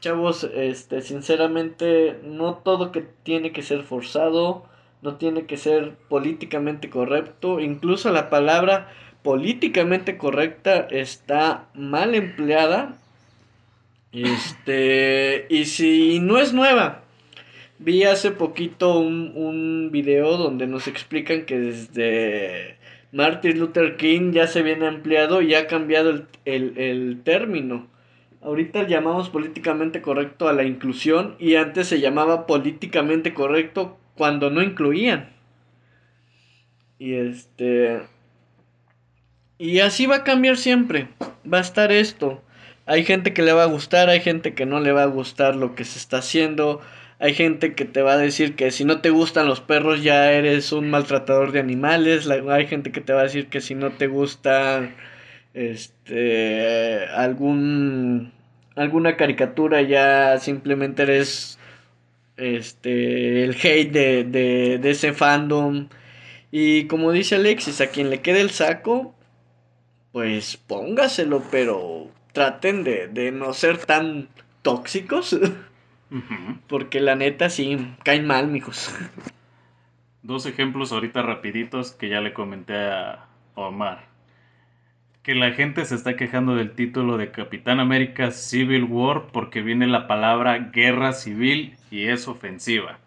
chavos, 0.00 0.44
este, 0.54 1.02
sinceramente, 1.02 2.18
no 2.24 2.54
todo 2.54 2.92
que 2.92 3.04
tiene 3.22 3.52
que 3.52 3.62
ser 3.62 3.82
forzado, 3.82 4.64
no 5.02 5.16
tiene 5.16 5.46
que 5.46 5.56
ser 5.56 5.92
políticamente 6.08 6.90
correcto, 6.90 7.60
incluso 7.60 8.12
la 8.12 8.30
palabra 8.30 8.88
políticamente 9.22 10.16
correcta 10.16 10.86
está 10.90 11.68
mal 11.74 12.14
empleada. 12.14 12.96
Este, 14.12 15.46
y 15.50 15.66
si 15.66 16.18
no 16.20 16.38
es 16.38 16.52
nueva, 16.54 17.02
vi 17.78 18.04
hace 18.04 18.30
poquito 18.30 18.98
un, 18.98 19.32
un 19.34 19.90
video 19.92 20.36
donde 20.36 20.66
nos 20.66 20.88
explican 20.88 21.44
que 21.44 21.58
desde 21.58 22.78
Martin 23.12 23.58
Luther 23.58 23.96
King 23.96 24.32
ya 24.32 24.46
se 24.46 24.62
viene 24.62 24.86
empleado 24.86 25.42
y 25.42 25.54
ha 25.54 25.66
cambiado 25.66 26.10
el, 26.10 26.26
el, 26.44 26.78
el 26.78 27.20
término 27.22 27.86
Ahorita 28.40 28.86
llamamos 28.86 29.30
políticamente 29.30 30.00
correcto 30.00 30.48
a 30.48 30.52
la 30.52 30.62
inclusión 30.62 31.34
y 31.38 31.56
antes 31.56 31.88
se 31.88 32.00
llamaba 32.00 32.46
políticamente 32.46 33.34
correcto 33.34 33.98
cuando 34.14 34.50
no 34.50 34.62
incluían. 34.62 35.30
Y 36.98 37.14
este... 37.14 38.02
Y 39.58 39.80
así 39.80 40.06
va 40.06 40.16
a 40.16 40.24
cambiar 40.24 40.56
siempre. 40.56 41.08
Va 41.52 41.58
a 41.58 41.62
estar 41.62 41.90
esto. 41.90 42.42
Hay 42.86 43.04
gente 43.04 43.34
que 43.34 43.42
le 43.42 43.52
va 43.52 43.64
a 43.64 43.66
gustar, 43.66 44.08
hay 44.08 44.20
gente 44.20 44.54
que 44.54 44.66
no 44.66 44.80
le 44.80 44.92
va 44.92 45.02
a 45.02 45.06
gustar 45.06 45.56
lo 45.56 45.74
que 45.74 45.84
se 45.84 45.98
está 45.98 46.18
haciendo. 46.18 46.80
Hay 47.18 47.34
gente 47.34 47.74
que 47.74 47.84
te 47.84 48.02
va 48.02 48.12
a 48.12 48.18
decir 48.18 48.54
que 48.54 48.70
si 48.70 48.84
no 48.84 49.00
te 49.00 49.10
gustan 49.10 49.48
los 49.48 49.60
perros 49.60 50.04
ya 50.04 50.30
eres 50.32 50.70
un 50.70 50.90
maltratador 50.90 51.50
de 51.50 51.58
animales. 51.58 52.28
Hay 52.30 52.66
gente 52.68 52.92
que 52.92 53.00
te 53.00 53.12
va 53.12 53.20
a 53.20 53.24
decir 53.24 53.48
que 53.48 53.60
si 53.60 53.74
no 53.74 53.90
te 53.90 54.06
gustan 54.06 54.94
este 55.58 57.08
algún 57.08 58.32
alguna 58.76 59.16
caricatura 59.16 59.82
ya 59.82 60.38
simplemente 60.38 61.02
eres 61.02 61.58
este 62.36 63.42
el 63.42 63.56
hate 63.56 63.90
de, 63.90 64.24
de, 64.24 64.78
de 64.78 64.90
ese 64.90 65.12
fandom. 65.12 65.88
Y 66.52 66.84
como 66.86 67.10
dice 67.10 67.34
Alexis 67.34 67.80
a 67.80 67.88
quien 67.88 68.08
le 68.08 68.20
quede 68.20 68.40
el 68.40 68.50
saco 68.50 69.14
pues 70.12 70.56
póngaselo 70.56 71.42
pero 71.50 72.06
traten 72.32 72.84
de, 72.84 73.08
de 73.08 73.32
no 73.32 73.52
ser 73.52 73.78
tan 73.78 74.28
tóxicos. 74.62 75.38
Porque 76.68 77.00
la 77.00 77.16
neta 77.16 77.50
sí 77.50 77.76
caen 78.02 78.26
mal 78.26 78.46
mijos. 78.48 78.94
Dos 80.22 80.46
ejemplos 80.46 80.92
ahorita 80.92 81.20
rapiditos 81.20 81.92
que 81.92 82.08
ya 82.08 82.20
le 82.20 82.32
comenté 82.32 82.74
a 82.76 83.26
Omar 83.54 84.07
que 85.28 85.34
la 85.34 85.52
gente 85.52 85.84
se 85.84 85.94
está 85.94 86.16
quejando 86.16 86.54
del 86.54 86.70
título 86.70 87.18
de 87.18 87.30
Capitán 87.30 87.80
América 87.80 88.30
Civil 88.30 88.84
War 88.84 89.26
porque 89.30 89.60
viene 89.60 89.86
la 89.86 90.06
palabra 90.06 90.70
guerra 90.72 91.12
civil 91.12 91.76
y 91.90 92.04
es 92.04 92.28
ofensiva. 92.28 92.98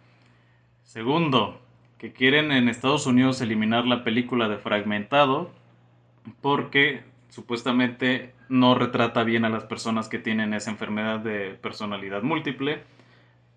Segundo, 0.84 1.60
que 1.98 2.14
quieren 2.14 2.52
en 2.52 2.70
Estados 2.70 3.08
Unidos 3.08 3.42
eliminar 3.42 3.88
la 3.88 4.04
película 4.04 4.48
de 4.50 4.60
Fragmentado 4.60 5.50
porque 6.42 7.02
supuestamente 7.30 8.36
no 8.50 8.76
retrata 8.76 9.24
bien 9.24 9.44
a 9.44 9.50
las 9.50 9.64
personas 9.64 10.08
que 10.08 10.20
tienen 10.20 10.54
esa 10.54 10.70
enfermedad 10.70 11.22
de 11.22 11.56
personalidad 11.60 12.22
múltiple. 12.22 12.84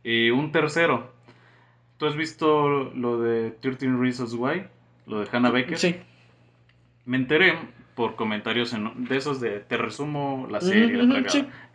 Y 0.02 0.30
un 0.30 0.52
tercero, 0.52 1.12
¿tú 1.99 2.06
has 2.06 2.16
visto 2.16 2.90
lo 2.94 3.21
de 3.21 3.50
13 3.50 3.88
Reasons 3.99 4.33
Why? 4.33 4.64
Lo 5.06 5.21
de 5.21 5.28
Hannah 5.30 5.50
Baker. 5.50 5.76
Sí. 5.76 5.97
Me 7.04 7.18
enteré 7.18 7.59
por 7.94 8.16
comentarios 8.16 8.74
de 8.96 9.16
esos 9.16 9.40
de 9.40 9.60
te 9.60 9.76
resumo 9.76 10.46
la 10.50 10.60
serie, 10.60 11.02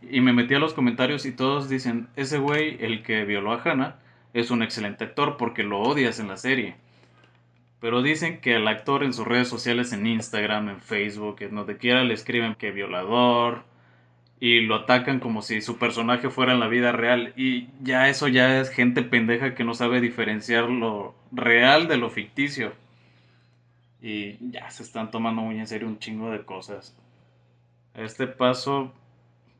Y 0.10 0.22
me 0.22 0.34
metí 0.34 0.54
a 0.54 0.60
los 0.60 0.74
comentarios 0.74 1.26
y 1.26 1.32
todos 1.32 1.70
dicen, 1.70 2.08
ese 2.16 2.38
güey, 2.38 2.78
el 2.82 3.04
que 3.04 3.26
violó 3.26 3.54
a 3.54 3.62
Hannah, 3.62 4.00
es 4.34 4.52
un 4.52 4.62
excelente 4.64 5.06
actor 5.06 5.38
porque 5.38 5.64
lo 5.64 5.80
odias 5.80 6.20
en 6.20 6.28
la 6.28 6.38
serie. 6.38 6.76
Pero 7.80 8.02
dicen 8.02 8.42
que 8.42 8.56
el 8.56 8.68
actor 8.68 9.04
en 9.04 9.14
sus 9.14 9.26
redes 9.26 9.48
sociales, 9.48 9.94
en 9.94 10.06
Instagram, 10.06 10.70
en 10.70 10.82
Facebook, 10.82 11.38
en 11.40 11.56
donde 11.56 11.78
quiera 11.78 12.04
le 12.04 12.14
escriben 12.14 12.56
que 12.56 12.72
violador 12.72 13.64
y 14.42 14.62
lo 14.62 14.76
atacan 14.76 15.20
como 15.20 15.42
si 15.42 15.62
su 15.62 15.78
personaje 15.78 16.30
fuera 16.30 16.54
en 16.54 16.60
la 16.60 16.68
vida 16.68 16.92
real. 16.92 17.34
Y 17.38 17.68
ya 17.82 18.10
eso 18.10 18.28
ya 18.28 18.60
es 18.60 18.70
gente 18.70 19.04
pendeja 19.04 19.56
que 19.56 19.64
no 19.64 19.74
sabe 19.74 20.02
diferenciar 20.02 20.70
lo 20.70 21.16
real 21.32 21.88
de 21.88 21.98
lo 21.98 22.10
ficticio. 22.10 22.74
Y 24.02 24.38
ya 24.52 24.70
se 24.70 24.84
están 24.84 25.12
tomando 25.12 25.42
muy 25.42 25.60
en 25.60 25.68
serio 25.68 25.88
un 25.88 26.00
chingo 26.00 26.32
de 26.32 26.46
cosas. 26.46 26.96
A 27.94 28.02
este 28.02 28.28
paso, 28.28 28.94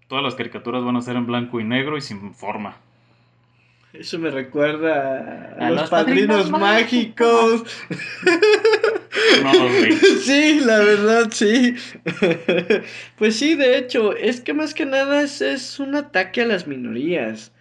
todas 0.08 0.24
las 0.24 0.36
caricaturas 0.36 0.84
van 0.84 0.96
a 0.96 1.02
ser 1.02 1.16
en 1.16 1.26
blanco 1.26 1.60
y 1.60 1.64
negro 1.64 1.98
y 1.98 2.02
sin 2.02 2.34
forma. 2.34 2.78
Eso 3.92 4.20
me 4.20 4.30
recuerda 4.30 5.56
a, 5.60 5.72
los, 5.72 5.90
padrinos, 5.90 6.52
mágicos. 6.52 7.64
No, 9.44 9.52
sí, 10.22 10.60
la 10.62 10.80
verdad, 10.80 11.30
sí. 11.32 11.76
pues 13.18 13.36
sí, 13.36 13.56
de 13.56 13.78
hecho, 13.78 14.16
es 14.16 14.42
que 14.42 14.54
más 14.54 14.74
que 14.74 14.86
nada 14.86 15.22
es, 15.22 15.42
es 15.42 15.80
un 15.80 15.96
ataque 15.96 16.42
a 16.42 16.46
las 16.46 16.68
minorías. 16.68 17.52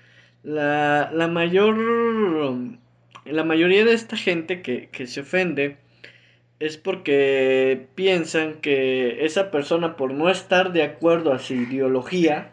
La, 0.42 1.10
la 1.12 1.28
mayor. 1.28 1.76
La 3.24 3.44
mayoría 3.44 3.84
de 3.84 3.92
esta 3.92 4.16
gente 4.16 4.62
que, 4.62 4.88
que 4.90 5.06
se 5.06 5.20
ofende 5.20 5.78
es 6.60 6.76
porque 6.76 7.86
piensan 7.94 8.54
que 8.54 9.24
esa 9.24 9.50
persona 9.50 9.96
por 9.96 10.12
no 10.12 10.28
estar 10.28 10.72
de 10.72 10.82
acuerdo 10.82 11.32
a 11.32 11.38
su 11.38 11.54
ideología 11.54 12.50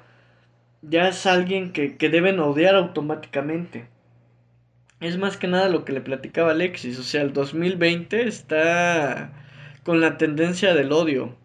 ya 0.82 1.08
es 1.08 1.26
alguien 1.26 1.72
que, 1.72 1.98
que 1.98 2.10
deben 2.10 2.40
odiar 2.40 2.76
automáticamente. 2.76 3.88
es 5.00 5.18
más 5.18 5.38
que 5.38 5.48
nada 5.48 5.70
lo 5.70 5.86
que 5.86 5.94
le 5.94 6.02
platicaba 6.02 6.52
Alexis. 6.52 7.00
O 7.00 7.04
sea, 7.04 7.22
el 7.22 7.34
2020 7.34 8.28
está 8.28 9.32
con 9.84 10.02
la 10.02 10.18
tendencia 10.18 10.74
del 10.76 10.92
odio. 10.92 11.36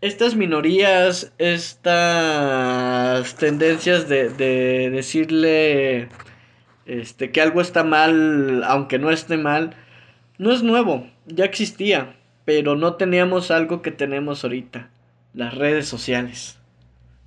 Estas 0.00 0.34
minorías, 0.36 1.32
estas 1.38 3.36
tendencias 3.36 4.08
de, 4.08 4.28
de 4.28 4.90
decirle 4.90 6.08
este, 6.86 7.30
que 7.32 7.40
algo 7.40 7.60
está 7.60 7.84
mal, 7.84 8.62
aunque 8.64 8.98
no 8.98 9.10
esté 9.10 9.36
mal, 9.38 9.74
no 10.38 10.52
es 10.52 10.62
nuevo, 10.62 11.06
ya 11.26 11.44
existía, 11.44 12.16
pero 12.44 12.76
no 12.76 12.94
teníamos 12.94 13.50
algo 13.50 13.82
que 13.82 13.90
tenemos 13.90 14.44
ahorita, 14.44 14.90
las 15.32 15.54
redes 15.54 15.86
sociales. 15.86 16.58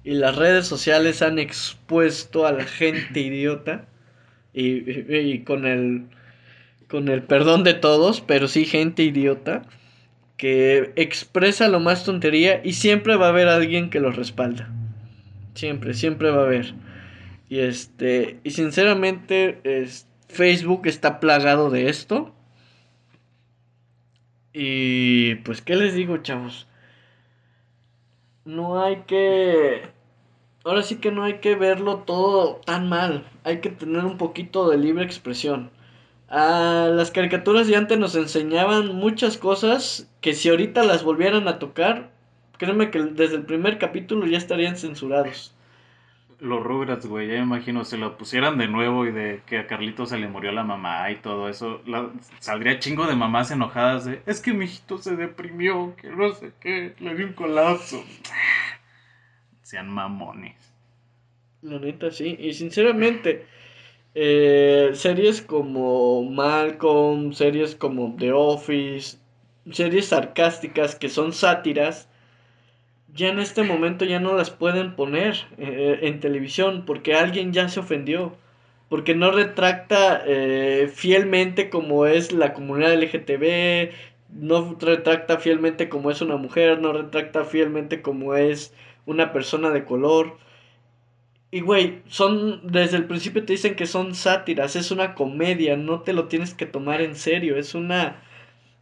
Y 0.03 0.11
las 0.11 0.35
redes 0.35 0.67
sociales 0.67 1.21
han 1.21 1.39
expuesto 1.39 2.45
a 2.45 2.51
la 2.51 2.65
gente 2.65 3.19
idiota 3.19 3.85
y, 4.53 5.39
con 5.39 5.65
el 5.65 6.05
con 6.87 7.09
el 7.09 7.21
perdón 7.21 7.65
de 7.65 7.73
todos, 7.73 8.21
pero 8.21 8.47
sí 8.47 8.63
gente 8.63 9.03
idiota 9.03 9.63
que 10.37 10.93
expresa 10.95 11.67
lo 11.67 11.81
más 11.81 12.05
tontería 12.05 12.61
y 12.63 12.73
siempre 12.73 13.17
va 13.17 13.25
a 13.25 13.29
haber 13.29 13.49
alguien 13.49 13.89
que 13.89 13.99
lo 13.99 14.11
respalda. 14.11 14.69
Siempre, 15.53 15.93
siempre 15.93 16.29
va 16.29 16.43
a 16.43 16.45
haber. 16.45 16.75
Y 17.49 17.59
este, 17.59 18.39
y 18.43 18.51
sinceramente 18.51 19.59
es, 19.63 20.07
Facebook 20.29 20.83
está 20.85 21.19
plagado 21.19 21.69
de 21.69 21.89
esto. 21.89 22.33
Y 24.59 25.35
pues 25.35 25.61
qué 25.61 25.75
les 25.75 25.93
digo, 25.93 26.17
chavos? 26.17 26.65
No 28.43 28.81
hay 28.81 29.03
que 29.05 29.83
ahora 30.65 30.81
sí 30.81 30.95
que 30.95 31.11
no 31.11 31.23
hay 31.23 31.39
que 31.39 31.53
verlo 31.53 31.99
todo 31.99 32.55
tan 32.65 32.89
mal. 32.89 33.23
Hay 33.43 33.61
que 33.61 33.69
tener 33.69 34.03
un 34.03 34.17
poquito 34.17 34.67
de 34.67 34.77
libre 34.77 35.05
expresión. 35.05 35.69
Ah, 36.27 36.89
las 36.91 37.11
caricaturas 37.11 37.67
de 37.67 37.75
antes 37.75 37.99
nos 37.99 38.15
enseñaban 38.15 38.95
muchas 38.95 39.37
cosas 39.37 40.09
que 40.21 40.33
si 40.33 40.49
ahorita 40.49 40.83
las 40.83 41.03
volvieran 41.03 41.47
a 41.47 41.59
tocar, 41.59 42.09
créeme 42.57 42.89
que 42.89 43.03
desde 43.03 43.35
el 43.35 43.45
primer 43.45 43.77
capítulo 43.77 44.25
ya 44.25 44.39
estarían 44.39 44.75
censurados. 44.77 45.53
Los 46.39 46.63
Rugrats, 46.63 47.07
güey, 47.07 47.27
ya 47.27 47.33
me 47.35 47.43
imagino, 47.43 47.83
si 47.83 47.97
lo 47.97 48.15
pusieran 48.17 48.59
de 48.59 48.67
nuevo 48.67 49.07
y 49.07 49.11
de 49.11 49.41
que 49.47 49.57
a 49.57 49.65
Carlito 49.65 50.05
se 50.05 50.19
le 50.19 50.27
murió 50.27 50.51
la 50.51 50.63
mamá 50.63 51.09
y 51.09 51.15
todo 51.15 51.49
eso, 51.49 51.81
saldría 52.39 52.77
chingo 52.77 53.07
de 53.07 53.15
mamás 53.15 53.49
enojadas 53.49 54.05
de, 54.05 54.21
es 54.27 54.39
que 54.39 54.53
mi 54.53 54.65
hijito 54.65 54.99
se 54.99 55.15
deprimió, 55.15 55.95
que 55.95 56.09
no 56.09 56.31
sé 56.33 56.51
qué, 56.59 56.93
le 56.99 57.15
dio 57.15 57.25
un 57.25 57.33
colapso 57.33 58.03
sean 59.63 59.89
mamones. 59.89 60.55
La 61.61 61.79
neta, 61.79 62.11
sí. 62.11 62.37
Y 62.39 62.53
sinceramente, 62.53 63.45
eh, 64.13 64.91
series 64.93 65.41
como 65.41 66.23
Malcolm, 66.23 67.33
series 67.33 67.75
como 67.75 68.15
The 68.17 68.31
Office, 68.31 69.17
series 69.71 70.07
sarcásticas 70.07 70.95
que 70.95 71.09
son 71.09 71.33
sátiras, 71.33 72.06
ya 73.13 73.29
en 73.29 73.39
este 73.39 73.63
momento 73.63 74.05
ya 74.05 74.19
no 74.19 74.35
las 74.35 74.49
pueden 74.49 74.95
poner 74.95 75.35
eh, 75.57 75.99
en 76.03 76.19
televisión 76.19 76.83
porque 76.85 77.15
alguien 77.15 77.53
ya 77.53 77.69
se 77.69 77.79
ofendió. 77.79 78.35
Porque 78.89 79.15
no 79.15 79.31
retracta 79.31 80.23
eh, 80.25 80.89
fielmente 80.93 81.69
como 81.69 82.05
es 82.05 82.31
la 82.31 82.53
comunidad 82.53 82.93
LGTB, 82.93 83.91
no 84.29 84.77
retracta 84.79 85.39
fielmente 85.39 85.89
como 85.89 86.11
es 86.11 86.21
una 86.21 86.37
mujer, 86.37 86.79
no 86.79 86.93
retracta 86.93 87.43
fielmente 87.43 88.01
como 88.01 88.35
es 88.35 88.73
una 89.05 89.33
persona 89.33 89.71
de 89.71 89.83
color. 89.83 90.37
Y 91.49 91.61
güey, 91.61 92.01
son, 92.07 92.61
desde 92.71 92.97
el 92.97 93.05
principio 93.05 93.45
te 93.45 93.53
dicen 93.53 93.75
que 93.75 93.87
son 93.87 94.15
sátiras, 94.15 94.75
es 94.75 94.91
una 94.91 95.15
comedia, 95.15 95.77
no 95.77 96.01
te 96.01 96.13
lo 96.13 96.27
tienes 96.27 96.53
que 96.53 96.65
tomar 96.65 97.01
en 97.01 97.15
serio, 97.15 97.57
es 97.57 97.73
una, 97.73 98.21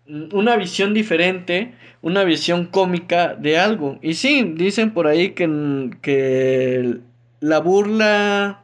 una 0.07 0.55
visión 0.55 0.93
diferente, 0.93 1.73
una 2.01 2.23
visión 2.23 2.65
cómica 2.65 3.35
de 3.35 3.57
algo. 3.57 3.99
Y 4.01 4.15
sí, 4.15 4.53
dicen 4.55 4.91
por 4.91 5.07
ahí 5.07 5.31
que, 5.31 5.91
que 6.01 6.99
la 7.39 7.59
burla 7.59 8.63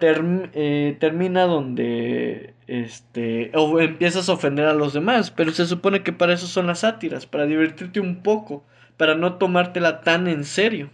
eh, 0.00 0.96
termina 0.98 1.44
donde 1.44 2.54
este, 2.66 3.50
o 3.54 3.80
empiezas 3.80 4.28
a 4.28 4.32
ofender 4.32 4.66
a 4.66 4.74
los 4.74 4.92
demás, 4.92 5.30
pero 5.30 5.52
se 5.52 5.66
supone 5.66 6.02
que 6.02 6.12
para 6.12 6.32
eso 6.32 6.46
son 6.46 6.66
las 6.68 6.80
sátiras, 6.80 7.26
para 7.26 7.46
divertirte 7.46 8.00
un 8.00 8.22
poco 8.22 8.64
para 8.96 9.14
no 9.14 9.38
tomártela 9.38 10.02
tan 10.02 10.28
en 10.28 10.44
serio. 10.44 10.90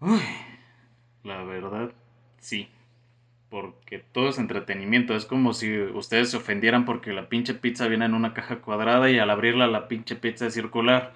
Uy, 0.00 0.20
la 1.22 1.42
verdad, 1.44 1.92
sí. 2.38 2.68
Porque 3.54 4.00
todo 4.00 4.30
es 4.30 4.38
entretenimiento. 4.38 5.14
Es 5.14 5.26
como 5.26 5.52
si 5.52 5.78
ustedes 5.78 6.32
se 6.32 6.38
ofendieran 6.38 6.84
porque 6.84 7.12
la 7.12 7.28
pinche 7.28 7.54
pizza 7.54 7.86
viene 7.86 8.04
en 8.04 8.14
una 8.14 8.34
caja 8.34 8.56
cuadrada 8.56 9.12
y 9.12 9.20
al 9.20 9.30
abrirla 9.30 9.68
la 9.68 9.86
pinche 9.86 10.16
pizza 10.16 10.48
es 10.48 10.54
circular. 10.54 11.12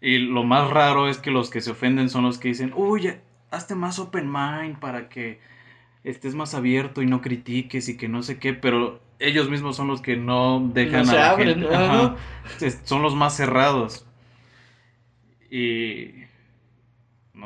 Y 0.00 0.16
lo 0.16 0.42
más 0.42 0.70
raro 0.70 1.10
es 1.10 1.18
que 1.18 1.30
los 1.30 1.50
que 1.50 1.60
se 1.60 1.72
ofenden 1.72 2.08
son 2.08 2.24
los 2.24 2.38
que 2.38 2.48
dicen, 2.48 2.72
uy, 2.74 3.12
hazte 3.50 3.74
más 3.74 3.98
open 3.98 4.32
mind 4.32 4.78
para 4.78 5.10
que 5.10 5.40
estés 6.04 6.34
más 6.34 6.54
abierto 6.54 7.02
y 7.02 7.06
no 7.06 7.20
critiques 7.20 7.90
y 7.90 7.98
que 7.98 8.08
no 8.08 8.22
sé 8.22 8.38
qué, 8.38 8.54
pero 8.54 9.02
ellos 9.18 9.50
mismos 9.50 9.76
son 9.76 9.88
los 9.88 10.00
que 10.00 10.16
no 10.16 10.70
dejan 10.72 11.06
a 11.10 11.12
la 11.12 11.36
gente. 11.36 11.68
son 12.84 13.02
los 13.02 13.14
más 13.14 13.36
cerrados. 13.36 14.06
Y 15.50 16.29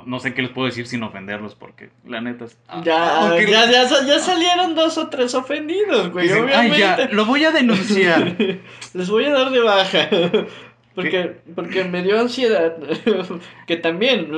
no, 0.04 0.18
sé 0.18 0.34
qué 0.34 0.42
les 0.42 0.50
puedo 0.50 0.66
decir 0.66 0.86
sin 0.86 1.02
ofenderlos, 1.02 1.54
porque 1.54 1.90
la 2.04 2.20
neta 2.20 2.46
es. 2.46 2.58
Ah, 2.68 2.82
ya, 2.84 3.38
ya, 3.46 3.66
ya, 4.06 4.18
salieron 4.18 4.74
dos 4.74 4.98
o 4.98 5.08
tres 5.08 5.34
ofendidos, 5.34 6.10
güey. 6.10 6.30
obviamente. 6.32 6.78
ya, 6.78 7.08
lo 7.12 7.24
voy 7.26 7.44
a 7.44 7.52
denunciar. 7.52 8.36
les 8.94 9.10
voy 9.10 9.24
a 9.24 9.32
dar 9.32 9.50
de 9.50 9.60
baja. 9.60 10.08
Porque, 10.94 11.40
porque 11.56 11.82
me 11.82 12.04
dio 12.04 12.20
ansiedad. 12.20 12.76
que 13.66 13.76
también. 13.76 14.30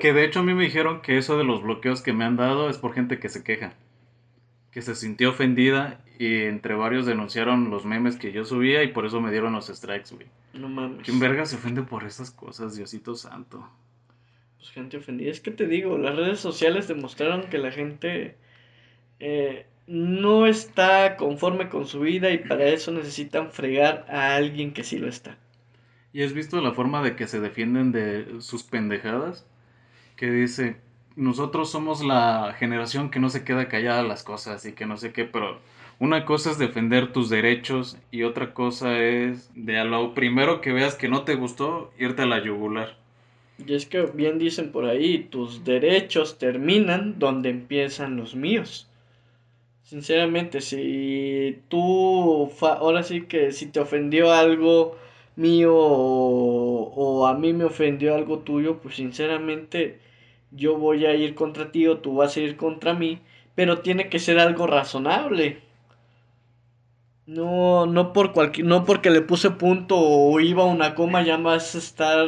que 0.00 0.12
de 0.12 0.24
hecho 0.24 0.38
a 0.38 0.42
mí 0.44 0.54
me 0.54 0.62
dijeron 0.62 1.00
que 1.00 1.18
eso 1.18 1.36
de 1.36 1.42
los 1.42 1.60
bloqueos 1.60 2.02
que 2.02 2.12
me 2.12 2.24
han 2.24 2.36
dado 2.36 2.70
es 2.70 2.78
por 2.78 2.94
gente 2.94 3.18
que 3.18 3.28
se 3.28 3.42
queja. 3.42 3.72
Que 4.70 4.80
se 4.80 4.94
sintió 4.94 5.30
ofendida 5.30 6.04
y 6.20 6.42
entre 6.42 6.76
varios 6.76 7.04
denunciaron 7.04 7.68
los 7.68 7.84
memes 7.84 8.14
que 8.14 8.30
yo 8.30 8.44
subía 8.44 8.84
y 8.84 8.92
por 8.92 9.06
eso 9.06 9.20
me 9.20 9.32
dieron 9.32 9.54
los 9.54 9.66
strikes, 9.66 10.14
güey. 10.14 10.28
No 10.54 10.68
mames. 10.68 11.04
¿Quién 11.04 11.18
verga 11.18 11.44
se 11.46 11.56
ofende 11.56 11.82
por 11.82 12.04
esas 12.04 12.30
cosas, 12.30 12.76
Diosito 12.76 13.16
Santo? 13.16 13.68
Pues 14.66 14.74
gente 14.74 14.96
ofendida. 14.96 15.30
Es 15.30 15.40
que 15.40 15.52
te 15.52 15.68
digo, 15.68 15.96
las 15.96 16.16
redes 16.16 16.40
sociales 16.40 16.88
demostraron 16.88 17.44
que 17.44 17.58
la 17.58 17.70
gente 17.70 18.34
eh, 19.20 19.66
no 19.86 20.46
está 20.46 21.16
conforme 21.16 21.68
con 21.68 21.86
su 21.86 22.00
vida 22.00 22.30
y 22.30 22.38
para 22.38 22.64
eso 22.64 22.90
necesitan 22.90 23.52
fregar 23.52 24.06
a 24.08 24.34
alguien 24.34 24.72
que 24.72 24.82
sí 24.82 24.98
lo 24.98 25.08
está. 25.08 25.38
¿Y 26.12 26.24
has 26.24 26.32
visto 26.32 26.60
la 26.60 26.72
forma 26.72 27.00
de 27.00 27.14
que 27.14 27.28
se 27.28 27.38
defienden 27.38 27.92
de 27.92 28.40
sus 28.40 28.64
pendejadas? 28.64 29.46
Que 30.16 30.32
dice, 30.32 30.78
nosotros 31.14 31.70
somos 31.70 32.04
la 32.04 32.52
generación 32.58 33.10
que 33.10 33.20
no 33.20 33.30
se 33.30 33.44
queda 33.44 33.68
callada 33.68 34.02
las 34.02 34.24
cosas 34.24 34.66
y 34.66 34.72
que 34.72 34.86
no 34.86 34.96
sé 34.96 35.12
qué, 35.12 35.26
pero 35.26 35.60
una 36.00 36.24
cosa 36.24 36.50
es 36.50 36.58
defender 36.58 37.12
tus 37.12 37.30
derechos 37.30 37.98
y 38.10 38.24
otra 38.24 38.52
cosa 38.52 38.98
es 38.98 39.48
de 39.54 39.78
a 39.78 39.84
lo 39.84 40.12
primero 40.12 40.60
que 40.60 40.72
veas 40.72 40.96
que 40.96 41.08
no 41.08 41.22
te 41.22 41.36
gustó, 41.36 41.92
irte 41.98 42.22
a 42.22 42.26
la 42.26 42.42
yugular. 42.42 43.05
Y 43.58 43.74
es 43.74 43.86
que 43.86 44.02
bien 44.02 44.38
dicen 44.38 44.70
por 44.70 44.84
ahí, 44.84 45.18
tus 45.18 45.64
derechos 45.64 46.38
terminan 46.38 47.18
donde 47.18 47.48
empiezan 47.50 48.16
los 48.16 48.34
míos. 48.34 48.88
Sinceramente, 49.82 50.60
si 50.60 51.62
tú, 51.68 52.50
ahora 52.60 53.02
sí 53.02 53.22
que 53.22 53.52
si 53.52 53.66
te 53.66 53.80
ofendió 53.80 54.32
algo 54.32 54.96
mío 55.36 55.74
o, 55.76 57.26
a 57.26 57.34
mí 57.34 57.52
me 57.52 57.64
ofendió 57.64 58.14
algo 58.14 58.40
tuyo, 58.40 58.78
pues 58.78 58.96
sinceramente 58.96 60.00
yo 60.50 60.76
voy 60.76 61.06
a 61.06 61.14
ir 61.14 61.34
contra 61.34 61.70
ti 61.70 61.86
o 61.86 61.98
tú 61.98 62.16
vas 62.16 62.36
a 62.36 62.40
ir 62.40 62.56
contra 62.56 62.94
mí, 62.94 63.20
pero 63.54 63.80
tiene 63.80 64.08
que 64.08 64.18
ser 64.18 64.38
algo 64.38 64.66
razonable. 64.66 65.60
No, 67.26 67.86
no 67.86 68.12
por 68.12 68.32
cualquier, 68.32 68.66
no 68.66 68.84
porque 68.84 69.10
le 69.10 69.20
puse 69.20 69.50
punto 69.50 69.96
o 69.98 70.38
iba 70.40 70.64
una 70.64 70.94
coma 70.94 71.22
ya 71.22 71.36
vas 71.36 71.74
a 71.74 71.78
estar 71.78 72.26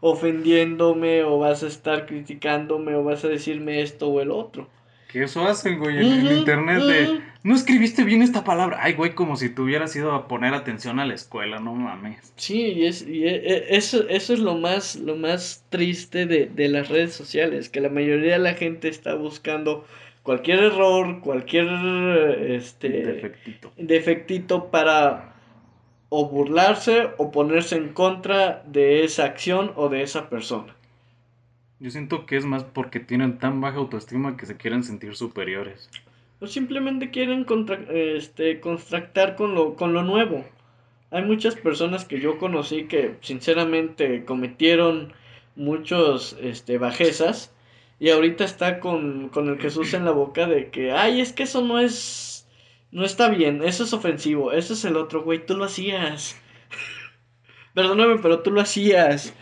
ofendiéndome 0.00 1.24
o 1.24 1.38
vas 1.38 1.62
a 1.62 1.66
estar 1.66 2.06
criticándome 2.06 2.94
o 2.94 3.04
vas 3.04 3.24
a 3.24 3.28
decirme 3.28 3.82
esto 3.82 4.08
o 4.08 4.20
el 4.20 4.30
otro. 4.30 4.68
Que 5.08 5.22
eso 5.22 5.46
hacen, 5.46 5.78
güey, 5.78 5.96
en, 5.96 6.26
internet 6.38 6.82
de... 6.82 7.20
No 7.42 7.54
escribiste 7.54 8.04
bien 8.04 8.20
esta 8.20 8.44
palabra. 8.44 8.78
Ay, 8.82 8.92
güey, 8.92 9.14
como 9.14 9.36
si 9.36 9.48
te 9.48 9.62
hubieras 9.62 9.96
ido 9.96 10.12
a 10.12 10.28
poner 10.28 10.52
atención 10.52 11.00
a 11.00 11.06
la 11.06 11.14
escuela, 11.14 11.60
no 11.60 11.74
mames. 11.74 12.34
Sí, 12.36 12.60
y, 12.60 12.86
es, 12.86 13.08
y 13.08 13.24
e, 13.24 13.36
e, 13.36 13.76
eso, 13.76 14.06
eso 14.08 14.34
es 14.34 14.40
lo 14.40 14.54
más, 14.56 14.96
lo 14.96 15.16
más 15.16 15.64
triste 15.70 16.26
de, 16.26 16.46
de 16.46 16.68
las 16.68 16.88
redes 16.88 17.14
sociales, 17.14 17.70
que 17.70 17.80
la 17.80 17.88
mayoría 17.88 18.34
de 18.34 18.38
la 18.38 18.52
gente 18.52 18.88
está 18.88 19.14
buscando 19.14 19.86
cualquier 20.22 20.58
error, 20.58 21.20
cualquier 21.22 21.68
este 22.50 22.88
defectito. 22.90 23.72
defectito 23.78 24.70
para 24.70 25.37
o 26.10 26.28
burlarse 26.28 27.10
o 27.18 27.30
ponerse 27.30 27.76
en 27.76 27.90
contra 27.92 28.62
de 28.66 29.04
esa 29.04 29.24
acción 29.24 29.72
o 29.76 29.88
de 29.88 30.02
esa 30.02 30.28
persona. 30.30 30.74
Yo 31.80 31.90
siento 31.90 32.26
que 32.26 32.36
es 32.36 32.44
más 32.44 32.64
porque 32.64 32.98
tienen 33.00 33.38
tan 33.38 33.60
baja 33.60 33.78
autoestima 33.78 34.36
que 34.36 34.46
se 34.46 34.56
quieren 34.56 34.82
sentir 34.82 35.14
superiores. 35.14 35.88
O 36.40 36.46
simplemente 36.46 37.10
quieren 37.10 37.44
contra- 37.44 37.84
este, 37.92 38.60
contractar 38.60 39.36
con 39.36 39.54
lo, 39.54 39.74
con 39.74 39.92
lo 39.92 40.02
nuevo. 40.02 40.44
Hay 41.10 41.22
muchas 41.24 41.54
personas 41.56 42.04
que 42.04 42.20
yo 42.20 42.38
conocí 42.38 42.84
que 42.84 43.16
sinceramente 43.20 44.24
cometieron 44.24 45.12
muchos 45.56 46.36
este, 46.40 46.78
bajezas 46.78 47.52
y 47.98 48.10
ahorita 48.10 48.44
está 48.44 48.78
con, 48.78 49.28
con 49.30 49.48
el 49.48 49.58
Jesús 49.58 49.94
en 49.94 50.04
la 50.04 50.10
boca 50.12 50.46
de 50.46 50.68
que, 50.70 50.92
ay, 50.92 51.20
es 51.20 51.32
que 51.32 51.44
eso 51.44 51.62
no 51.62 51.78
es, 51.80 52.37
no 52.90 53.04
está 53.04 53.28
bien, 53.28 53.62
eso 53.62 53.84
es 53.84 53.92
ofensivo, 53.92 54.52
eso 54.52 54.72
es 54.72 54.84
el 54.84 54.96
otro, 54.96 55.22
güey, 55.22 55.44
tú 55.44 55.56
lo 55.56 55.64
hacías. 55.64 56.40
Perdóname, 57.74 58.18
pero 58.20 58.40
tú 58.40 58.50
lo 58.50 58.60
hacías. 58.60 59.34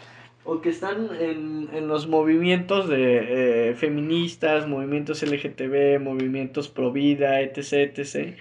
O 0.44 0.60
que 0.60 0.68
están 0.68 1.10
en, 1.20 1.68
en 1.72 1.88
los 1.88 2.06
movimientos 2.06 2.88
de 2.88 3.70
eh, 3.70 3.74
feministas, 3.74 4.68
movimientos 4.68 5.22
LGTB, 5.22 6.00
movimientos 6.00 6.68
pro 6.68 6.92
vida, 6.92 7.40
etc, 7.40 7.98
etc. 7.98 8.36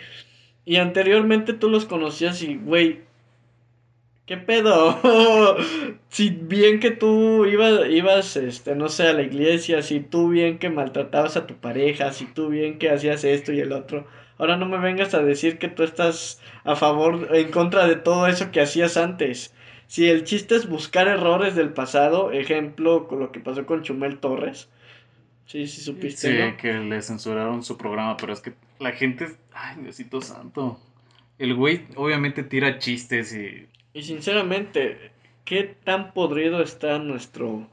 Y 0.65 0.77
anteriormente 0.77 1.53
tú 1.53 1.69
los 1.69 1.85
conocías 1.85 2.41
y, 2.43 2.57
güey, 2.57 3.01
¿qué 4.25 4.37
pedo? 4.37 4.99
si 6.09 6.29
bien 6.29 6.79
que 6.79 6.91
tú 6.91 7.45
ibas, 7.45 7.89
ibas, 7.89 8.35
este, 8.37 8.75
no 8.75 8.89
sé, 8.89 9.07
a 9.07 9.13
la 9.13 9.23
iglesia, 9.23 9.81
si 9.81 9.99
tú 9.99 10.29
bien 10.29 10.59
que 10.59 10.69
maltratabas 10.69 11.37
a 11.37 11.47
tu 11.47 11.55
pareja, 11.55 12.11
si 12.11 12.25
tú 12.25 12.49
bien 12.49 12.77
que 12.77 12.89
hacías 12.89 13.23
esto 13.23 13.51
y 13.51 13.59
el 13.59 13.71
otro, 13.71 14.07
ahora 14.37 14.57
no 14.57 14.65
me 14.65 14.77
vengas 14.79 15.13
a 15.13 15.21
decir 15.23 15.57
que 15.59 15.67
tú 15.67 15.83
estás 15.83 16.41
a 16.63 16.75
favor, 16.75 17.29
en 17.35 17.51
contra 17.51 17.87
de 17.87 17.95
todo 17.95 18.27
eso 18.27 18.51
que 18.51 18.61
hacías 18.61 18.97
antes. 18.97 19.53
Si 19.87 20.09
el 20.09 20.23
chiste 20.23 20.55
es 20.55 20.67
buscar 20.67 21.07
errores 21.07 21.55
del 21.55 21.69
pasado, 21.73 22.31
ejemplo, 22.31 23.07
con 23.07 23.19
lo 23.19 23.31
que 23.31 23.39
pasó 23.39 23.65
con 23.65 23.83
Chumel 23.83 24.17
Torres. 24.19 24.69
Sí, 25.45 25.67
sí 25.67 25.81
supiste, 25.81 26.29
Sí, 26.31 26.37
¿no? 26.39 26.57
que 26.57 26.73
le 26.73 27.01
censuraron 27.01 27.63
su 27.63 27.77
programa, 27.77 28.17
pero 28.17 28.33
es 28.33 28.41
que 28.41 28.53
la 28.79 28.91
gente, 28.93 29.35
ay, 29.53 29.77
Diosito 29.83 30.21
santo. 30.21 30.79
El 31.37 31.53
güey 31.55 31.85
obviamente 31.95 32.43
tira 32.43 32.79
chistes 32.79 33.33
y 33.33 33.67
Y 33.93 34.03
sinceramente, 34.03 35.11
¿qué 35.45 35.63
tan 35.83 36.13
podrido 36.13 36.61
está 36.61 36.97
nuestro 36.99 37.67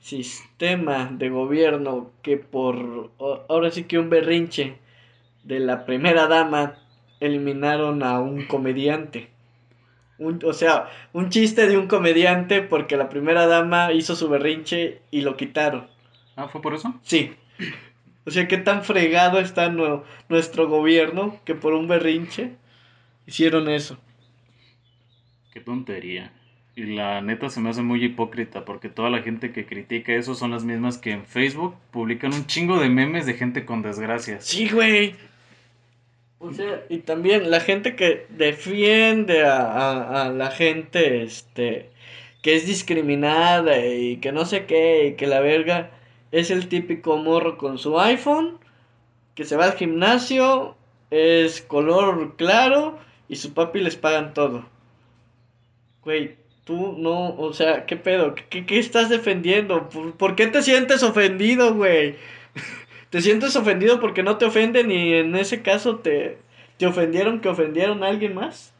sistema 0.00 1.10
de 1.12 1.28
gobierno 1.30 2.10
que 2.22 2.36
por 2.36 3.10
o- 3.18 3.44
ahora 3.48 3.70
sí 3.70 3.84
que 3.84 3.98
un 3.98 4.10
berrinche 4.10 4.78
de 5.48 5.60
la 5.60 5.86
primera 5.86 6.26
dama 6.28 6.76
eliminaron 7.20 8.02
a 8.02 8.20
un 8.20 8.44
comediante? 8.46 9.30
Un- 10.18 10.40
o 10.44 10.52
sea, 10.52 10.90
un 11.12 11.30
chiste 11.30 11.66
de 11.66 11.78
un 11.78 11.86
comediante 11.88 12.60
porque 12.62 12.96
la 12.96 13.08
primera 13.08 13.46
dama 13.46 13.92
hizo 13.92 14.14
su 14.14 14.28
berrinche 14.28 15.00
y 15.10 15.22
lo 15.22 15.36
quitaron. 15.36 15.86
Ah, 16.36 16.48
¿fue 16.48 16.60
por 16.60 16.74
eso? 16.74 16.94
Sí. 17.02 17.32
O 18.26 18.30
sea, 18.30 18.46
qué 18.46 18.58
tan 18.58 18.84
fregado 18.84 19.40
está 19.40 19.70
nue- 19.70 20.02
nuestro 20.28 20.68
gobierno 20.68 21.40
que 21.44 21.54
por 21.54 21.72
un 21.72 21.88
berrinche 21.88 22.52
hicieron 23.26 23.68
eso. 23.68 23.98
Qué 25.52 25.60
tontería. 25.60 26.32
Y 26.76 26.82
la 26.94 27.20
neta 27.22 27.48
se 27.48 27.60
me 27.60 27.70
hace 27.70 27.82
muy 27.82 28.04
hipócrita 28.04 28.64
porque 28.64 28.88
toda 28.88 29.10
la 29.10 29.22
gente 29.22 29.50
que 29.52 29.66
critica 29.66 30.12
eso 30.12 30.34
son 30.34 30.50
las 30.52 30.62
mismas 30.64 30.98
que 30.98 31.10
en 31.10 31.24
Facebook 31.24 31.74
publican 31.90 32.32
un 32.32 32.46
chingo 32.46 32.78
de 32.78 32.88
memes 32.88 33.26
de 33.26 33.34
gente 33.34 33.64
con 33.64 33.82
desgracias. 33.82 34.44
Sí, 34.44 34.68
güey. 34.68 35.14
O 36.40 36.52
sea, 36.52 36.84
y 36.88 36.98
también 36.98 37.50
la 37.50 37.60
gente 37.60 37.94
que 37.96 38.26
defiende 38.30 39.44
a, 39.44 39.60
a- 39.60 40.26
a 40.26 40.30
la 40.30 40.50
gente, 40.50 41.22
este, 41.22 41.90
que 42.42 42.56
es 42.56 42.66
discriminada 42.66 43.78
y 43.84 44.16
que 44.18 44.32
no 44.32 44.44
sé 44.44 44.66
qué, 44.66 45.08
y 45.08 45.14
que 45.16 45.26
la 45.28 45.40
verga 45.40 45.90
es 46.32 46.50
el 46.50 46.68
típico 46.68 47.16
morro 47.18 47.56
con 47.58 47.78
su 47.78 47.98
iPhone, 48.00 48.58
que 49.36 49.44
se 49.46 49.56
va 49.56 49.66
al 49.66 49.74
gimnasio, 49.76 50.76
es 51.10 51.62
color 51.62 52.36
claro 52.36 52.98
y 53.28 53.36
su 53.36 53.54
papi 53.54 53.80
les 53.80 53.96
pagan 53.96 54.34
todo. 54.34 54.66
Güey, 56.02 56.36
tú 56.64 56.94
no, 56.98 57.34
o 57.36 57.52
sea, 57.52 57.86
¿qué 57.86 57.96
pedo? 57.96 58.34
¿Qué, 58.34 58.66
qué 58.66 58.78
estás 58.78 59.08
defendiendo? 59.08 59.88
¿Por, 59.88 60.16
por 60.16 60.36
qué 60.36 60.46
te 60.48 60.62
sientes 60.62 61.02
ofendido, 61.02 61.74
güey? 61.74 62.16
¿Te 63.10 63.20
sientes 63.22 63.56
ofendido 63.56 64.00
porque 64.00 64.22
no 64.22 64.36
te 64.36 64.44
ofenden 64.44 64.90
y 64.90 65.14
en 65.14 65.34
ese 65.36 65.62
caso 65.62 65.96
te, 65.98 66.38
te 66.76 66.86
ofendieron 66.86 67.40
que 67.40 67.48
ofendieron 67.48 68.02
a 68.04 68.08
alguien 68.08 68.34
más? 68.34 68.74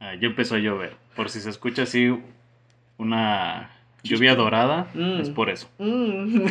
Ah, 0.00 0.14
ya 0.14 0.26
empezó 0.28 0.54
a 0.56 0.58
llover. 0.58 0.94
Por 1.14 1.28
si 1.30 1.40
se 1.40 1.50
escucha 1.50 1.82
así 1.82 2.18
una 2.98 3.70
lluvia 4.02 4.34
dorada, 4.34 4.88
Mm. 4.94 5.20
es 5.20 5.30
por 5.30 5.50
eso. 5.50 5.68
Mm. 5.78 6.44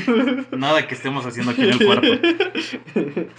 Nada 0.58 0.88
que 0.88 0.94
estemos 0.96 1.26
haciendo 1.26 1.52
aquí 1.52 1.64
en 1.64 1.70
el 1.72 1.86
cuarto. 1.86 2.08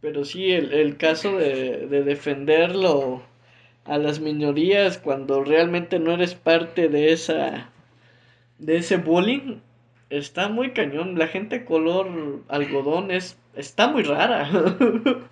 Pero 0.00 0.24
sí, 0.24 0.50
el, 0.52 0.72
el 0.72 0.96
caso 0.96 1.36
de, 1.36 1.86
de 1.88 2.02
defenderlo 2.04 3.22
a 3.84 3.98
las 3.98 4.20
minorías 4.20 4.98
cuando 4.98 5.42
realmente 5.44 5.98
no 5.98 6.12
eres 6.12 6.34
parte 6.34 6.88
de 6.88 7.12
esa 7.12 7.70
de 8.58 8.76
ese 8.78 8.96
bullying 8.96 9.58
está 10.10 10.48
muy 10.48 10.70
cañón. 10.72 11.18
La 11.18 11.26
gente 11.28 11.64
color 11.64 12.08
algodón 12.48 13.10
es 13.10 13.38
está 13.54 13.88
muy 13.88 14.02
rara. 14.02 14.48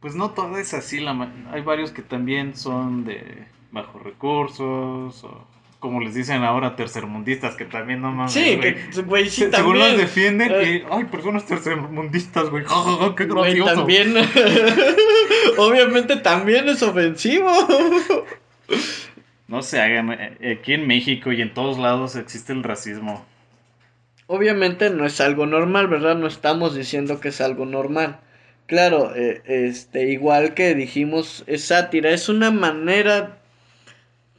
Pues 0.00 0.14
no 0.16 0.30
todo 0.32 0.58
es 0.58 0.74
así. 0.74 0.98
La 1.00 1.12
Hay 1.52 1.62
varios 1.62 1.92
que 1.92 2.02
también 2.02 2.56
son 2.56 3.04
de 3.04 3.46
bajos 3.70 4.02
recursos 4.02 5.22
o 5.24 5.46
como 5.78 6.00
les 6.00 6.14
dicen 6.14 6.42
ahora 6.44 6.76
tercermundistas 6.76 7.56
que 7.56 7.64
también 7.64 8.00
no 8.02 8.12
mames. 8.12 8.32
sí, 8.32 8.56
güey. 8.56 8.74
que 8.90 9.02
güey, 9.02 9.24
sí 9.28 9.42
Se- 9.42 9.50
Según 9.52 9.74
también. 9.74 9.88
los 9.90 9.98
defienden, 9.98 10.52
Eh. 10.52 10.84
y, 10.88 10.92
ay, 10.92 11.04
personas 11.04 11.44
tercermundistas, 11.46 12.50
güey. 12.50 12.64
ja, 12.64 12.74
ja, 12.74 12.96
ja, 12.96 13.14
qué 13.16 13.26
Güey, 13.26 13.54
gracioso. 13.54 13.74
también. 13.74 14.14
Obviamente 15.58 16.16
también 16.16 16.68
es 16.68 16.82
ofensivo. 16.82 17.50
No 19.52 19.62
se 19.62 19.80
hagan. 19.80 20.10
eh, 20.10 20.58
Aquí 20.58 20.72
en 20.72 20.86
México 20.86 21.30
y 21.32 21.40
en 21.42 21.54
todos 21.54 21.78
lados 21.78 22.16
existe 22.16 22.52
el 22.52 22.64
racismo. 22.64 23.24
Obviamente 24.26 24.90
no 24.90 25.06
es 25.06 25.20
algo 25.20 25.46
normal, 25.46 25.86
¿verdad? 25.88 26.16
No 26.16 26.26
estamos 26.26 26.74
diciendo 26.74 27.20
que 27.20 27.28
es 27.28 27.40
algo 27.40 27.66
normal. 27.66 28.20
Claro, 28.66 29.14
eh, 29.14 29.42
este, 29.46 30.10
igual 30.10 30.54
que 30.54 30.74
dijimos, 30.74 31.44
es 31.46 31.66
sátira, 31.66 32.10
es 32.10 32.28
una 32.28 32.50
manera 32.50 33.38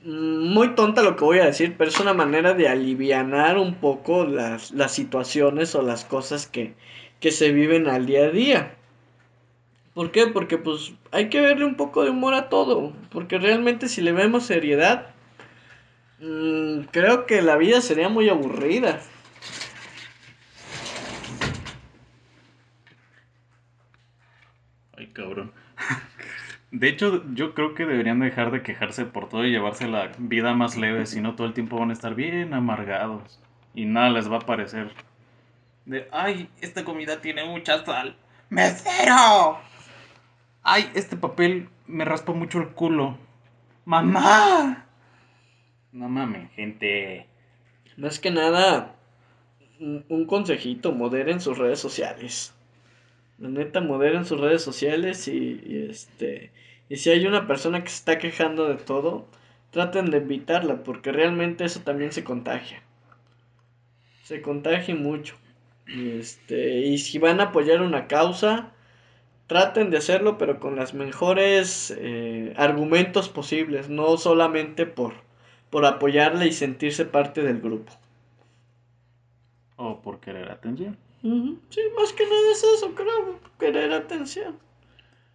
mm, 0.03 0.53
muy 0.53 0.75
tonta 0.75 1.03
lo 1.03 1.15
que 1.15 1.25
voy 1.25 1.39
a 1.39 1.45
decir, 1.45 1.75
pero 1.77 1.89
es 1.89 1.99
una 1.99 2.13
manera 2.13 2.53
de 2.53 2.67
alivianar 2.67 3.57
un 3.57 3.75
poco 3.75 4.25
las, 4.25 4.71
las 4.71 4.93
situaciones 4.93 5.75
o 5.75 5.81
las 5.81 6.05
cosas 6.05 6.47
que, 6.47 6.75
que 7.19 7.31
se 7.31 7.51
viven 7.51 7.87
al 7.87 8.05
día 8.05 8.25
a 8.25 8.29
día. 8.29 8.75
¿Por 9.93 10.11
qué? 10.11 10.27
Porque 10.27 10.57
pues 10.57 10.93
hay 11.11 11.29
que 11.29 11.41
verle 11.41 11.65
un 11.65 11.75
poco 11.75 12.03
de 12.03 12.09
humor 12.09 12.33
a 12.33 12.49
todo, 12.49 12.93
porque 13.11 13.37
realmente 13.37 13.87
si 13.87 14.01
le 14.01 14.11
vemos 14.11 14.45
seriedad, 14.45 15.13
mm, 16.19 16.85
creo 16.91 17.25
que 17.27 17.41
la 17.41 17.57
vida 17.57 17.81
sería 17.81 18.09
muy 18.09 18.27
aburrida. 18.29 19.01
Ay, 24.97 25.07
cabrón. 25.07 25.51
De 26.71 26.89
hecho, 26.89 27.23
yo 27.35 27.53
creo 27.53 27.75
que 27.75 27.85
deberían 27.85 28.19
dejar 28.19 28.49
de 28.49 28.63
quejarse 28.63 29.05
por 29.05 29.29
todo 29.29 29.45
y 29.45 29.51
llevarse 29.51 29.87
la 29.87 30.11
vida 30.17 30.55
más 30.55 30.75
leve, 30.75 31.05
si 31.05 31.21
no 31.21 31.35
todo 31.35 31.45
el 31.45 31.53
tiempo 31.53 31.77
van 31.77 31.91
a 31.91 31.93
estar 31.93 32.15
bien 32.15 32.51
amargados 32.55 33.39
y 33.75 33.85
nada 33.85 34.09
les 34.09 34.31
va 34.31 34.37
a 34.37 34.45
parecer. 34.47 34.91
De, 35.85 36.07
ay, 36.11 36.49
esta 36.61 36.83
comida 36.83 37.21
tiene 37.21 37.45
mucha 37.45 37.85
sal. 37.85 38.15
¡Mesero! 38.49 39.59
Ay, 40.63 40.89
este 40.95 41.17
papel 41.17 41.67
me 41.87 42.05
raspa 42.05 42.31
mucho 42.33 42.59
el 42.59 42.69
culo. 42.69 43.17
¡Mamá! 43.85 44.85
No 45.91 46.07
mames, 46.07 46.51
gente. 46.53 47.27
Más 47.97 48.19
que 48.19 48.31
nada, 48.31 48.95
un 49.79 50.05
un 50.07 50.25
consejito, 50.25 50.93
moderen 50.93 51.41
sus 51.41 51.57
redes 51.57 51.79
sociales. 51.79 52.53
La 53.37 53.49
neta, 53.49 53.81
moderen 53.81 54.25
sus 54.25 54.39
redes 54.39 54.61
sociales 54.61 55.27
y, 55.27 55.61
y, 55.65 55.87
este 55.89 56.51
y 56.89 56.97
si 56.97 57.09
hay 57.09 57.25
una 57.25 57.47
persona 57.47 57.83
que 57.83 57.89
se 57.89 57.97
está 57.97 58.17
quejando 58.17 58.67
de 58.67 58.75
todo, 58.75 59.27
traten 59.71 60.11
de 60.11 60.17
evitarla 60.17 60.83
porque 60.83 61.11
realmente 61.11 61.65
eso 61.65 61.81
también 61.81 62.11
se 62.13 62.23
contagia. 62.23 62.83
Se 64.23 64.41
contagia 64.41 64.95
mucho. 64.95 65.35
Y 65.87 66.11
este 66.11 66.79
y 66.81 66.97
si 66.99 67.19
van 67.19 67.41
a 67.41 67.45
apoyar 67.45 67.81
una 67.81 68.07
causa, 68.07 68.72
traten 69.53 69.91
de 69.91 69.97
hacerlo 69.97 70.39
pero 70.39 70.59
con 70.59 70.75
las 70.75 70.95
mejores 70.95 71.93
eh, 71.95 72.55
argumentos 72.57 73.29
posibles, 73.29 73.87
no 73.87 74.17
solamente 74.17 74.87
por 74.87 75.13
por 75.69 75.85
apoyarla 75.85 76.45
y 76.45 76.51
sentirse 76.51 77.05
parte 77.05 77.41
del 77.41 77.59
grupo. 77.59 77.91
O 79.75 80.01
por 80.01 80.19
querer 80.19 80.51
atención. 80.51 80.97
Sí, 81.21 81.81
más 81.99 82.13
que 82.13 82.23
nada 82.25 82.51
es 82.51 82.63
eso, 82.63 82.93
creo, 82.93 83.39
querer 83.59 83.91
atención. 83.93 84.57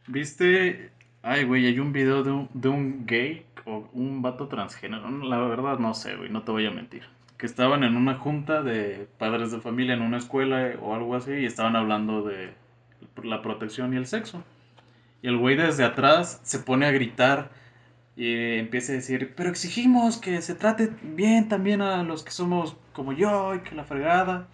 ¿Viste 0.06 0.90
Ay, 1.22 1.44
güey, 1.44 1.66
hay 1.66 1.78
un 1.78 1.92
video 1.92 2.22
de 2.22 2.30
un, 2.30 2.48
de 2.54 2.68
un 2.68 3.06
gay 3.06 3.44
o 3.64 3.88
un 3.92 4.22
vato 4.22 4.48
transgénero. 4.48 5.10
La 5.10 5.38
verdad 5.38 5.78
no 5.78 5.94
sé, 5.94 6.16
güey, 6.16 6.30
no 6.30 6.42
te 6.42 6.52
voy 6.52 6.66
a 6.66 6.70
mentir. 6.70 7.02
Que 7.36 7.46
estaban 7.46 7.84
en 7.84 7.96
una 7.96 8.14
junta 8.14 8.62
de 8.62 9.08
padres 9.18 9.52
de 9.52 9.60
familia 9.60 9.94
en 9.94 10.02
una 10.02 10.18
escuela 10.18 10.74
o 10.80 10.94
algo 10.94 11.14
así 11.16 11.32
y 11.32 11.46
estaban 11.46 11.76
hablando 11.76 12.22
de 12.22 12.52
la 13.22 13.42
protección 13.42 13.94
y 13.94 13.96
el 13.96 14.06
sexo. 14.06 14.42
Y 15.22 15.28
el 15.28 15.36
güey 15.36 15.56
desde 15.56 15.84
atrás 15.84 16.40
se 16.44 16.58
pone 16.58 16.86
a 16.86 16.92
gritar 16.92 17.50
y 18.16 18.58
empieza 18.58 18.92
a 18.92 18.96
decir, 18.96 19.32
pero 19.36 19.48
exigimos 19.48 20.18
que 20.18 20.42
se 20.42 20.54
trate 20.54 20.90
bien 21.02 21.48
también 21.48 21.80
a 21.80 22.02
los 22.02 22.24
que 22.24 22.30
somos 22.30 22.76
como 22.92 23.12
yo 23.12 23.54
y 23.54 23.60
que 23.60 23.74
la 23.74 23.84
fregada. 23.84 24.48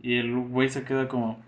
Y 0.00 0.16
el 0.16 0.34
güey 0.36 0.68
se 0.68 0.84
queda 0.84 1.08
como, 1.08 1.40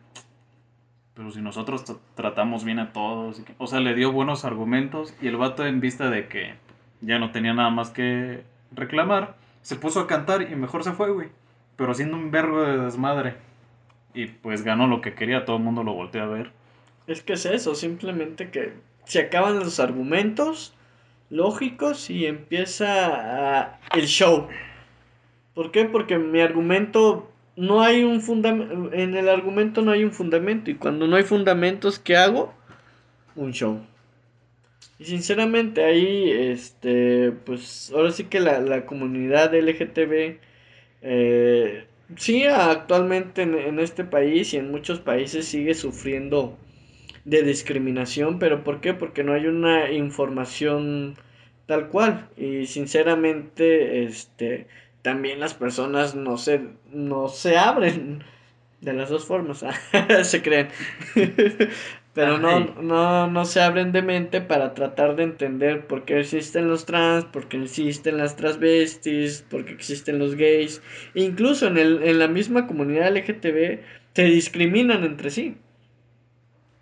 pero 1.14 1.30
si 1.30 1.40
nosotros 1.40 1.84
tratamos 2.14 2.64
bien 2.64 2.78
a 2.78 2.92
todos. 2.92 3.42
O 3.58 3.66
sea, 3.66 3.80
le 3.80 3.94
dio 3.94 4.12
buenos 4.12 4.44
argumentos 4.44 5.14
y 5.20 5.28
el 5.28 5.36
vato 5.36 5.66
en 5.66 5.80
vista 5.80 6.10
de 6.10 6.28
que 6.28 6.54
ya 7.00 7.18
no 7.18 7.30
tenía 7.30 7.54
nada 7.54 7.70
más 7.70 7.90
que 7.90 8.42
reclamar, 8.72 9.36
se 9.62 9.76
puso 9.76 10.00
a 10.00 10.06
cantar 10.06 10.42
y 10.42 10.56
mejor 10.56 10.84
se 10.84 10.92
fue, 10.92 11.10
güey. 11.10 11.28
Pero 11.76 11.92
haciendo 11.92 12.16
un 12.16 12.30
vergo 12.30 12.62
de 12.62 12.78
desmadre. 12.78 13.36
Y 14.14 14.26
pues 14.26 14.62
ganó 14.62 14.86
lo 14.86 15.00
que 15.00 15.14
quería, 15.14 15.44
todo 15.44 15.56
el 15.56 15.62
mundo 15.62 15.82
lo 15.82 15.92
volteó 15.92 16.22
a 16.22 16.26
ver. 16.26 16.52
Es 17.06 17.22
que 17.22 17.34
es 17.34 17.44
eso, 17.44 17.74
simplemente 17.74 18.50
que 18.50 18.72
se 19.04 19.20
acaban 19.20 19.58
los 19.58 19.80
argumentos 19.80 20.74
lógicos 21.30 22.08
y 22.10 22.26
empieza 22.26 23.78
el 23.94 24.06
show. 24.06 24.48
¿Por 25.54 25.70
qué? 25.70 25.84
Porque 25.84 26.18
mi 26.18 26.40
argumento 26.40 27.30
no 27.56 27.82
hay 27.82 28.04
un 28.04 28.20
fundamento, 28.20 28.92
en 28.92 29.16
el 29.16 29.28
argumento 29.28 29.82
no 29.82 29.92
hay 29.92 30.04
un 30.04 30.12
fundamento 30.12 30.70
y 30.70 30.74
cuando 30.74 31.06
no 31.06 31.16
hay 31.16 31.24
fundamentos, 31.24 31.98
¿qué 31.98 32.16
hago? 32.16 32.54
Un 33.36 33.52
show. 33.52 33.80
Y 34.98 35.04
sinceramente 35.04 35.84
ahí, 35.84 36.30
este, 36.30 37.32
pues 37.44 37.92
ahora 37.94 38.12
sí 38.12 38.24
que 38.24 38.40
la, 38.40 38.60
la 38.60 38.86
comunidad 38.86 39.54
LGTB, 39.54 40.38
eh, 41.02 41.86
sí, 42.16 42.44
actualmente 42.46 43.42
en, 43.42 43.78
este 43.78 44.04
país 44.04 44.54
y 44.54 44.58
en 44.58 44.70
muchos 44.70 45.00
países 45.00 45.46
sigue 45.46 45.74
sufriendo 45.74 46.56
de 47.24 47.42
discriminación, 47.42 48.38
pero 48.38 48.64
¿por 48.64 48.80
qué? 48.80 48.94
Porque 48.94 49.24
no 49.24 49.32
hay 49.32 49.46
una 49.46 49.90
información 49.90 51.16
tal 51.66 51.88
cual 51.88 52.28
y 52.36 52.66
sinceramente, 52.66 54.04
este, 54.04 54.66
también 55.02 55.40
las 55.40 55.54
personas 55.54 56.14
no 56.14 56.36
se, 56.36 56.60
no 56.92 57.28
se 57.28 57.56
abren 57.56 58.24
de 58.80 58.92
las 58.92 59.08
dos 59.08 59.24
formas, 59.24 59.64
se 60.22 60.42
creen. 60.42 60.68
Pero 62.14 62.38
no, 62.38 62.60
no, 62.80 63.26
no 63.26 63.44
se 63.44 63.60
abren 63.60 63.90
de 63.90 64.00
mente 64.00 64.40
para 64.40 64.72
tratar 64.72 65.16
de 65.16 65.24
entender 65.24 65.88
por 65.88 66.04
qué 66.04 66.20
existen 66.20 66.68
los 66.68 66.86
trans, 66.86 67.24
por 67.24 67.48
qué 67.48 67.60
existen 67.60 68.18
las 68.18 68.36
transvestis, 68.36 69.44
por 69.50 69.64
qué 69.64 69.72
existen 69.72 70.20
los 70.20 70.36
gays. 70.36 70.80
incluso 71.14 71.66
en, 71.66 71.76
el, 71.76 72.04
en 72.04 72.20
la 72.20 72.28
misma 72.28 72.68
comunidad 72.68 73.14
LGTB 73.16 73.80
se 74.14 74.24
discriminan 74.24 75.02
entre 75.02 75.30
sí. 75.30 75.56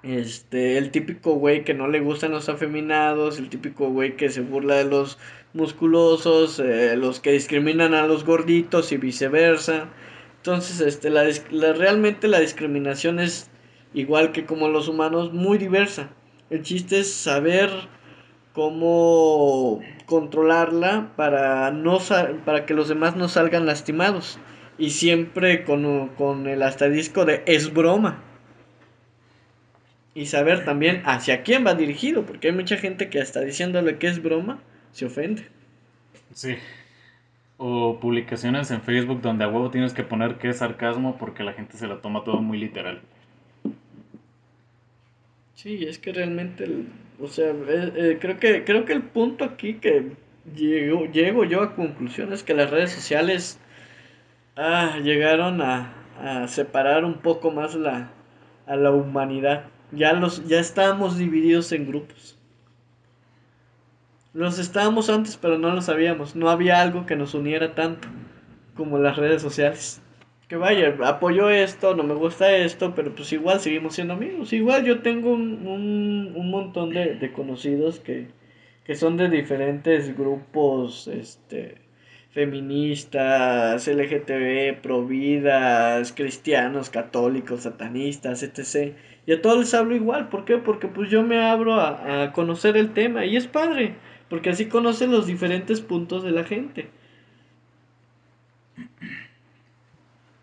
Este, 0.03 0.79
el 0.79 0.90
típico 0.90 1.35
güey 1.35 1.64
que 1.64 1.75
no 1.75 1.88
le 1.88 2.01
gustan 2.01 2.33
los 2.33 2.49
afeminados, 2.49 3.38
el 3.38 3.49
típico 3.49 3.88
güey 3.88 4.16
que 4.16 4.29
se 4.29 4.40
burla 4.40 4.75
de 4.75 4.85
los 4.85 5.18
musculosos, 5.55 6.59
eh, 6.59 6.97
los 6.97 7.21
que 7.21 7.33
discriminan 7.33 7.95
a 7.95 8.07
los 8.07 8.25
gorditos 8.25 8.92
y 8.92 8.97
viceversa. 8.97 9.88
Entonces, 10.38 10.81
este, 10.81 11.09
la, 11.09 11.25
realmente 11.73 12.27
la 12.27 12.40
discriminación 12.40 13.21
es 13.21 13.49
igual 13.95 14.33
que 14.33 14.45
como 14.45 14.69
los 14.69 14.89
humanos, 14.89 15.33
muy 15.33 15.59
diversa. 15.59 16.11
El 16.51 16.63
chiste 16.63 17.01
es 17.01 17.13
saber 17.13 17.71
cómo 18.53 19.81
controlarla 20.07 21.13
para, 21.17 21.71
no 21.71 21.99
para 22.45 22.67
que 22.67 22.75
los 22.75 22.89
demás 22.89 23.17
no 23.17 23.29
salgan 23.29 23.67
lastimados. 23.67 24.39
Y 24.79 24.91
siempre 24.91 25.65
con, 25.65 26.09
con 26.11 26.47
el 26.47 26.63
asterisco 26.63 27.25
de 27.25 27.43
es 27.47 27.73
broma 27.73 28.23
y 30.15 30.27
saber 30.27 30.65
también 30.65 31.03
hacia 31.07 31.43
quién 31.43 31.67
va 31.67 31.75
dirigido, 31.75 32.25
porque 32.27 32.49
hay 32.49 32.55
mucha 32.55 32.77
gente 32.77 33.09
que 33.09 33.21
hasta 33.21 33.41
diciéndole 33.41 33.99
que 33.99 34.09
es 34.09 34.23
broma, 34.23 34.59
se 34.93 35.07
ofende. 35.07 35.47
Sí. 36.35 36.57
O 37.57 37.99
publicaciones 38.01 38.71
en 38.71 38.83
Facebook 38.83 39.23
donde 39.23 39.45
a 39.45 39.49
huevo 39.49 39.71
tienes 39.71 39.95
que 39.95 40.03
poner 40.03 40.37
que 40.37 40.49
es 40.49 40.59
sarcasmo 40.59 41.17
porque 41.17 41.45
la 41.45 41.53
gente 41.53 41.77
se 41.77 41.87
lo 41.87 41.99
toma 41.99 42.25
todo 42.25 42.43
muy 42.43 42.59
literal. 42.59 43.01
Sí, 45.62 45.85
es 45.85 46.01
que 46.01 46.12
realmente, 46.12 46.66
o 47.20 47.29
sea, 47.29 47.51
eh, 47.51 47.92
eh, 47.94 48.18
creo, 48.20 48.40
que, 48.40 48.64
creo 48.64 48.85
que 48.85 48.94
el 48.94 49.03
punto 49.05 49.44
aquí 49.44 49.75
que 49.75 50.11
llego, 50.57 51.07
llego 51.07 51.44
yo 51.44 51.62
a 51.62 51.77
conclusión 51.77 52.33
es 52.33 52.42
que 52.42 52.53
las 52.53 52.68
redes 52.68 52.90
sociales 52.90 53.61
ah, 54.57 54.98
llegaron 55.05 55.62
a, 55.62 55.94
a 56.20 56.48
separar 56.48 57.05
un 57.05 57.18
poco 57.18 57.53
más 57.53 57.77
la, 57.77 58.11
a 58.66 58.75
la 58.75 58.90
humanidad. 58.90 59.66
Ya, 59.92 60.14
los, 60.14 60.48
ya 60.48 60.59
estábamos 60.59 61.16
divididos 61.16 61.70
en 61.70 61.87
grupos. 61.87 62.37
Los 64.35 64.59
estábamos 64.59 65.11
antes, 65.11 65.37
pero 65.37 65.59
no 65.59 65.72
lo 65.72 65.81
sabíamos. 65.81 66.35
No 66.35 66.51
había 66.51 66.81
algo 66.81 67.07
que 67.07 67.14
nos 67.14 67.35
uniera 67.35 67.77
tanto 67.77 68.09
como 68.75 68.98
las 68.98 69.16
redes 69.16 69.42
sociales. 69.42 70.03
Que 70.53 70.59
vaya, 70.59 70.95
apoyo 71.07 71.49
esto, 71.49 71.97
no 71.97 72.03
me 72.03 72.12
gusta 72.12 72.55
esto, 72.55 72.95
pero 72.95 73.15
pues 73.15 73.33
igual 73.33 73.59
seguimos 73.61 73.95
siendo 73.95 74.12
amigos. 74.12 74.53
Igual 74.53 74.85
yo 74.85 75.01
tengo 75.01 75.33
un, 75.33 75.67
un, 75.67 76.35
un 76.37 76.51
montón 76.51 76.91
de, 76.91 77.15
de 77.15 77.33
conocidos 77.33 78.01
que, 78.01 78.29
que 78.85 78.95
son 78.95 79.17
de 79.17 79.31
diferentes 79.31 80.15
grupos, 80.15 81.09
este, 81.09 81.77
feministas, 82.33 83.88
LGTB, 83.88 84.83
providas, 84.83 86.12
cristianos, 86.12 86.91
católicos, 86.91 87.62
satanistas, 87.62 88.43
etc. 88.43 88.95
Y 89.25 89.33
a 89.33 89.41
todos 89.41 89.59
les 89.59 89.73
hablo 89.73 89.95
igual, 89.95 90.29
¿por 90.29 90.45
qué? 90.45 90.59
Porque 90.59 90.87
pues 90.87 91.09
yo 91.09 91.23
me 91.23 91.41
abro 91.43 91.81
a, 91.81 92.31
conocer 92.35 92.77
el 92.77 92.93
tema 92.93 93.25
y 93.25 93.38
es 93.38 93.47
padre, 93.47 93.95
porque 94.29 94.51
así 94.51 94.67
conocen 94.67 95.12
los 95.12 95.27
diferentes 95.27 95.81
puntos 95.81 96.23
de 96.23 96.33
la 96.33 96.45
gente. 96.45 96.91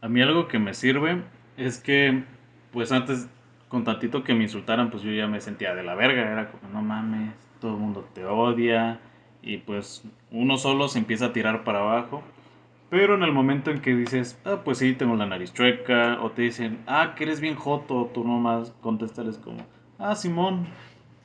A 0.01 0.07
mí 0.07 0.21
algo 0.21 0.47
que 0.47 0.59
me 0.59 0.73
sirve 0.73 1.23
es 1.57 1.79
que, 1.79 2.23
pues 2.71 2.91
antes, 2.91 3.27
con 3.67 3.83
tantito 3.83 4.23
que 4.23 4.33
me 4.33 4.43
insultaran, 4.43 4.89
pues 4.89 5.03
yo 5.03 5.11
ya 5.11 5.27
me 5.27 5.41
sentía 5.41 5.75
de 5.75 5.83
la 5.83 5.95
verga, 5.95 6.31
era 6.31 6.49
como, 6.51 6.71
no 6.73 6.81
mames, 6.81 7.33
todo 7.59 7.73
el 7.73 7.81
mundo 7.81 8.07
te 8.13 8.25
odia, 8.25 8.99
y 9.41 9.57
pues 9.57 10.03
uno 10.31 10.57
solo 10.57 10.87
se 10.87 10.99
empieza 10.99 11.27
a 11.27 11.33
tirar 11.33 11.63
para 11.63 11.79
abajo. 11.79 12.23
Pero 12.89 13.15
en 13.15 13.23
el 13.23 13.31
momento 13.31 13.69
en 13.71 13.81
que 13.81 13.93
dices, 13.93 14.39
ah, 14.45 14.61
pues 14.63 14.79
sí, 14.79 14.93
tengo 14.93 15.15
la 15.15 15.25
nariz 15.25 15.53
chueca, 15.53 16.19
o 16.21 16.31
te 16.31 16.43
dicen, 16.43 16.79
ah, 16.87 17.13
que 17.15 17.25
eres 17.25 17.39
bien 17.39 17.55
joto, 17.55 18.09
tú 18.13 18.23
nomás 18.23 18.71
contestarles 18.81 19.37
como, 19.37 19.59
ah, 19.99 20.15
Simón, 20.15 20.65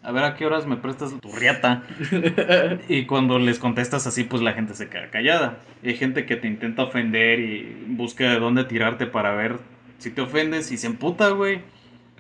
a 0.05 0.13
ver 0.13 0.25
a 0.25 0.35
qué 0.35 0.45
horas 0.45 0.67
me 0.67 0.77
prestas 0.77 1.19
tu 1.19 1.33
riata. 1.33 1.83
y 2.89 3.07
cuando 3.07 3.39
les 3.39 3.59
contestas 3.59 4.07
así, 4.07 4.25
pues 4.25 4.43
la 4.43 4.53
gente 4.53 4.75
se 4.75 4.89
queda 4.89 5.11
callada. 5.11 5.59
hay 5.83 5.97
gente 5.97 6.27
que 6.27 6.37
te 6.37 6.47
intenta 6.47 6.83
ofender 6.83 7.41
y 7.41 7.85
busca 7.89 8.31
de 8.31 8.39
dónde 8.39 8.65
tirarte 8.65 9.07
para 9.07 9.35
ver 9.35 9.59
si 9.99 10.11
te 10.11 10.21
ofendes 10.21 10.71
y 10.71 10.77
se 10.77 10.87
emputa, 10.87 11.31
güey. 11.31 11.63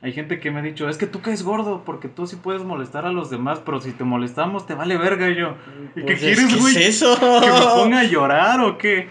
Hay 0.00 0.12
gente 0.12 0.40
que 0.40 0.50
me 0.50 0.60
ha 0.60 0.62
dicho, 0.62 0.88
es 0.88 0.98
que 0.98 1.06
tú 1.06 1.20
caes 1.20 1.42
gordo 1.42 1.82
porque 1.84 2.08
tú 2.08 2.26
sí 2.26 2.36
puedes 2.36 2.62
molestar 2.62 3.06
a 3.06 3.12
los 3.12 3.30
demás, 3.30 3.60
pero 3.64 3.80
si 3.80 3.92
te 3.92 4.04
molestamos 4.04 4.66
te 4.66 4.74
vale 4.74 4.96
verga 4.96 5.30
y 5.30 5.36
yo. 5.36 5.56
¿Y 5.94 6.00
qué 6.00 6.06
pues 6.06 6.20
quieres, 6.20 6.60
güey? 6.60 6.74
¿Qué 6.74 6.86
es 6.86 7.02
eso? 7.02 7.18
¿Que 7.18 7.50
me 7.50 7.60
ponga 7.74 8.00
a 8.00 8.04
llorar 8.04 8.60
o 8.60 8.78
qué? 8.78 9.08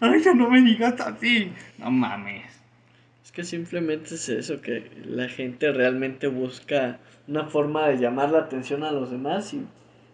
Ay, 0.00 0.22
ya 0.22 0.34
no 0.34 0.50
me 0.50 0.60
digas 0.62 1.00
así. 1.00 1.52
No 1.78 1.90
mames. 1.90 2.44
Es 3.22 3.32
que 3.32 3.44
simplemente 3.44 4.14
es 4.14 4.28
eso, 4.28 4.60
que 4.60 4.90
la 5.06 5.28
gente 5.28 5.72
realmente 5.72 6.26
busca 6.26 6.98
una 7.26 7.44
forma 7.44 7.88
de 7.88 7.98
llamar 7.98 8.30
la 8.30 8.40
atención 8.40 8.84
a 8.84 8.92
los 8.92 9.10
demás 9.10 9.54
y 9.54 9.64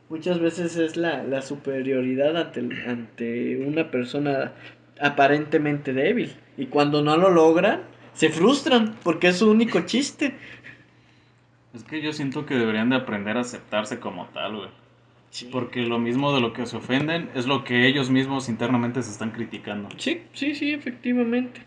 muchas 0.08 0.38
veces 0.38 0.76
es 0.76 0.96
la, 0.96 1.22
la 1.24 1.42
superioridad 1.42 2.36
ante, 2.36 2.60
ante 2.86 3.64
una 3.66 3.90
persona 3.90 4.52
aparentemente 5.00 5.92
débil. 5.92 6.32
Y 6.56 6.66
cuando 6.66 7.02
no 7.02 7.16
lo 7.16 7.30
logran 7.30 7.82
se 8.12 8.28
frustran 8.28 8.96
porque 9.02 9.28
es 9.28 9.38
su 9.38 9.50
único 9.50 9.80
chiste. 9.80 10.34
Es 11.74 11.84
que 11.84 12.02
yo 12.02 12.12
siento 12.12 12.46
que 12.46 12.54
deberían 12.54 12.90
de 12.90 12.96
aprender 12.96 13.36
a 13.36 13.40
aceptarse 13.40 14.00
como 14.00 14.26
tal, 14.26 14.56
güey. 14.56 14.68
Porque 15.52 15.82
lo 15.82 16.00
mismo 16.00 16.34
de 16.34 16.40
lo 16.40 16.52
que 16.52 16.66
se 16.66 16.76
ofenden 16.76 17.30
es 17.36 17.46
lo 17.46 17.62
que 17.62 17.86
ellos 17.86 18.10
mismos 18.10 18.48
internamente 18.48 19.00
se 19.02 19.12
están 19.12 19.30
criticando. 19.30 19.88
Sí, 19.96 20.22
sí, 20.32 20.56
sí, 20.56 20.72
efectivamente. 20.72 21.62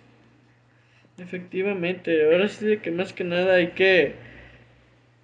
Efectivamente. 1.17 2.25
Ahora 2.25 2.49
sí 2.49 2.65
de 2.65 2.81
que 2.81 2.91
más 2.91 3.13
que 3.13 3.23
nada 3.23 3.55
hay 3.55 3.71
que 3.71 4.15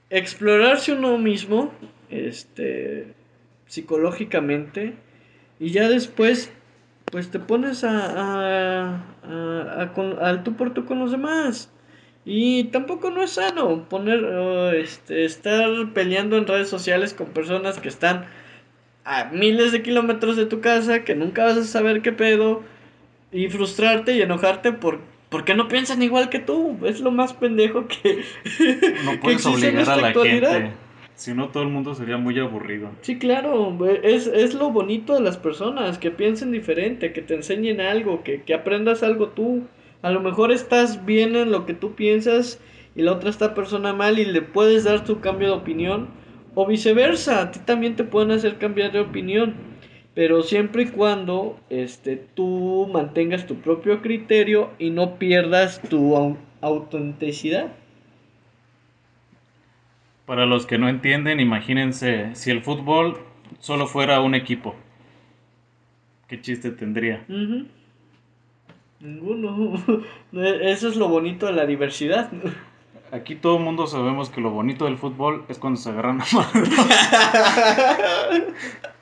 explorarse 0.10 0.94
uno 0.94 1.18
mismo, 1.18 1.72
este, 2.10 3.14
psicológicamente, 3.68 4.96
y 5.60 5.72
ya 5.72 5.90
después 5.90 6.52
pues 7.12 7.32
te 7.32 7.40
pones 7.40 7.84
a, 7.84 9.02
a, 9.24 9.82
a, 9.82 9.94
con, 9.94 10.20
al 10.22 10.44
tú 10.44 10.56
por 10.56 10.74
tú 10.74 10.86
con 10.86 11.00
los 11.00 11.12
demás. 11.12 11.72
Y 12.26 12.66
tampoco 12.66 13.10
no 13.10 13.24
es 13.24 13.32
sano 13.32 13.90
poner, 13.90 14.24
este, 14.76 15.26
estar 15.26 15.68
peleando 15.94 16.38
en 16.38 16.46
redes 16.46 16.70
sociales 16.70 17.14
con 17.14 17.28
personas 17.28 17.80
que 17.80 17.88
están 17.88 18.26
a 19.06 19.26
miles 19.32 19.72
de 19.72 19.82
kilómetros 19.82 20.38
de 20.38 20.46
tu 20.46 20.62
casa, 20.62 21.04
que 21.04 21.16
nunca 21.16 21.46
vas 21.46 21.58
a 21.58 21.64
saber 21.64 22.02
qué 22.02 22.12
pedo, 22.12 22.62
y 23.32 23.48
frustrarte 23.50 24.14
y 24.14 24.22
enojarte 24.22 24.74
por, 24.74 25.00
porque 25.30 25.54
no 25.56 25.68
piensan 25.68 26.02
igual 26.02 26.30
que 26.30 26.40
tú. 26.40 26.78
Es 26.84 27.00
lo 27.02 27.12
más 27.12 27.34
pendejo 27.34 27.88
que, 27.88 28.24
No 29.06 29.12
que 29.12 29.18
puedes 29.18 29.46
en 29.46 29.54
obligar 29.54 29.78
a 29.78 29.82
esta 29.82 29.96
la 29.98 30.08
actualidad. 30.08 30.52
gente. 30.52 30.74
Si 31.16 31.34
no, 31.34 31.50
todo 31.50 31.64
el 31.64 31.70
mundo 31.70 31.94
sería 31.96 32.18
muy 32.18 32.40
aburrido. 32.40 32.92
Sí, 33.02 33.20
claro, 33.20 33.78
es, 34.04 34.26
es 34.28 34.54
lo 34.54 34.72
bonito 34.72 35.16
de 35.16 35.22
las 35.22 35.38
personas, 35.38 35.98
que 35.98 36.12
piensen 36.12 36.52
diferente, 36.52 37.12
que 37.12 37.22
te 37.22 37.36
enseñen 37.36 37.82
algo, 37.82 38.24
que, 38.24 38.44
que 38.44 38.54
aprendas 38.54 39.04
algo 39.04 39.28
tú. 39.28 39.64
A 40.02 40.12
lo 40.12 40.22
mejor 40.22 40.54
estás 40.54 41.06
bien 41.06 41.36
en 41.36 41.52
lo 41.52 41.66
que 41.66 41.74
tú 41.74 41.94
piensas 41.94 42.62
y 42.96 43.02
la 43.02 43.12
otra 43.12 43.30
esta 43.30 43.54
persona 43.54 43.92
mal 43.94 44.18
y 44.18 44.24
le 44.26 44.42
puedes 44.42 44.86
dar 44.86 45.04
tu 45.04 45.20
cambio 45.20 45.50
de 45.50 45.54
opinión. 45.56 46.08
O 46.56 46.66
viceversa, 46.66 47.42
a 47.42 47.52
ti 47.52 47.60
también 47.60 47.98
te 47.98 48.06
pueden 48.06 48.32
hacer 48.32 48.58
cambiar 48.58 48.94
de 48.94 49.02
opinión. 49.02 49.56
Pero 50.20 50.44
siempre 50.44 50.84
y 50.84 50.88
cuando 50.88 51.58
este, 51.70 52.18
tú 52.18 52.90
mantengas 52.92 53.48
tu 53.48 53.56
propio 53.62 54.02
criterio 54.02 54.70
y 54.78 54.90
no 54.90 55.16
pierdas 55.18 55.82
tu 55.82 56.18
au- 56.18 56.36
autenticidad. 56.60 57.72
Para 60.26 60.46
los 60.46 60.66
que 60.66 60.78
no 60.78 60.90
entienden, 60.90 61.40
imagínense 61.40 62.36
si 62.36 62.52
el 62.52 62.62
fútbol 62.62 63.18
solo 63.60 63.88
fuera 63.88 64.20
un 64.20 64.36
equipo. 64.36 64.76
¿Qué 66.28 66.42
chiste 66.42 66.72
tendría? 66.72 67.24
Ninguno. 69.00 69.82
Eso 70.34 70.90
es 70.90 70.98
lo 70.98 71.08
bonito 71.08 71.46
de 71.46 71.54
la 71.54 71.66
diversidad. 71.66 72.30
Aquí 73.14 73.36
todo 73.36 73.56
el 73.56 73.64
mundo 73.64 73.88
sabemos 73.88 74.30
que 74.30 74.42
lo 74.42 74.50
bonito 74.50 74.84
del 74.84 74.98
fútbol 74.98 75.46
es 75.48 75.60
cuando 75.60 75.80
se 75.80 75.90
agarran 75.92 76.20
a 76.20 76.26
madre. 76.34 76.70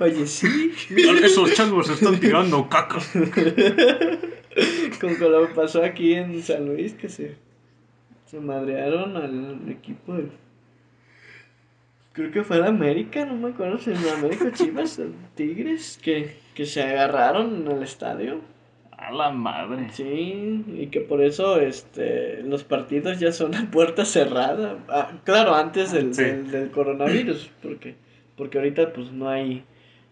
Oye, 0.00 0.26
sí. 0.26 0.72
Esos 1.22 1.54
changos 1.54 1.86
se 1.86 1.94
están 1.94 2.18
tirando 2.20 2.68
caca. 2.68 2.98
Como 5.00 5.16
que 5.16 5.28
lo 5.28 5.52
pasó 5.54 5.82
aquí 5.82 6.14
en 6.14 6.42
San 6.42 6.66
Luis, 6.66 6.94
que 6.94 7.08
se, 7.08 7.36
se 8.26 8.40
madrearon 8.40 9.16
al 9.16 9.60
equipo 9.70 10.14
del. 10.14 10.30
Creo 12.12 12.30
que 12.30 12.44
fue 12.44 12.58
el 12.58 12.64
América, 12.64 13.24
no 13.24 13.34
me 13.34 13.48
acuerdo 13.48 13.78
si 13.78 13.90
el 13.90 14.08
América 14.08 14.52
Chivas, 14.52 15.00
Tigres, 15.34 15.98
que, 16.00 16.36
que 16.54 16.64
se 16.64 16.82
agarraron 16.82 17.62
en 17.66 17.72
el 17.76 17.82
estadio. 17.82 18.40
A 18.96 19.10
la 19.12 19.30
madre. 19.32 19.88
Sí, 19.92 20.64
y 20.78 20.86
que 20.86 21.00
por 21.00 21.20
eso 21.22 21.60
este 21.60 22.42
los 22.42 22.62
partidos 22.64 23.18
ya 23.18 23.32
son 23.32 23.54
a 23.54 23.68
puerta 23.70 24.04
cerrada. 24.04 24.78
Ah, 24.88 25.10
claro, 25.24 25.54
antes 25.56 25.90
del, 25.92 26.14
Sí. 26.14 26.22
del, 26.22 26.50
del 26.50 26.70
coronavirus, 26.70 27.50
porque 27.62 27.96
porque 28.36 28.58
ahorita 28.58 28.92
pues 28.92 29.12
no 29.12 29.28
hay 29.28 29.64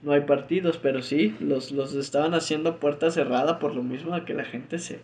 no 0.03 0.13
hay 0.13 0.23
partidos, 0.23 0.79
pero 0.79 1.01
sí, 1.01 1.37
los, 1.39 1.71
los 1.71 1.95
estaban 1.95 2.35
haciendo 2.35 2.79
puerta 2.81 3.11
cerrada 3.11 3.59
por 3.61 3.75
lo 3.75 3.83
mismo 3.85 4.15
de 4.17 4.25
que 4.25 4.35
la 4.35 4.45
gente 4.45 4.79
se, 4.81 5.01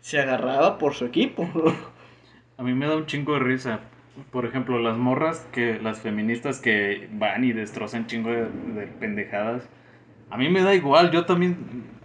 se 0.00 0.20
agarraba 0.20 0.78
por 0.78 0.94
su 0.94 1.04
equipo. 1.04 1.48
A 2.56 2.62
mí 2.62 2.74
me 2.74 2.86
da 2.86 2.96
un 2.96 3.06
chingo 3.06 3.34
de 3.34 3.40
risa. 3.40 3.80
Por 4.30 4.44
ejemplo, 4.44 4.78
las 4.78 4.96
morras 4.98 5.48
que, 5.50 5.80
las 5.82 6.00
feministas 6.00 6.60
que 6.60 7.08
van 7.12 7.42
y 7.42 7.52
destrozan 7.52 8.06
chingo 8.06 8.30
de, 8.30 8.42
de 8.44 8.86
pendejadas. 9.00 9.68
A 10.30 10.36
mí 10.36 10.48
me 10.48 10.62
da 10.62 10.74
igual, 10.74 11.10
yo 11.10 11.24
también, 11.24 11.56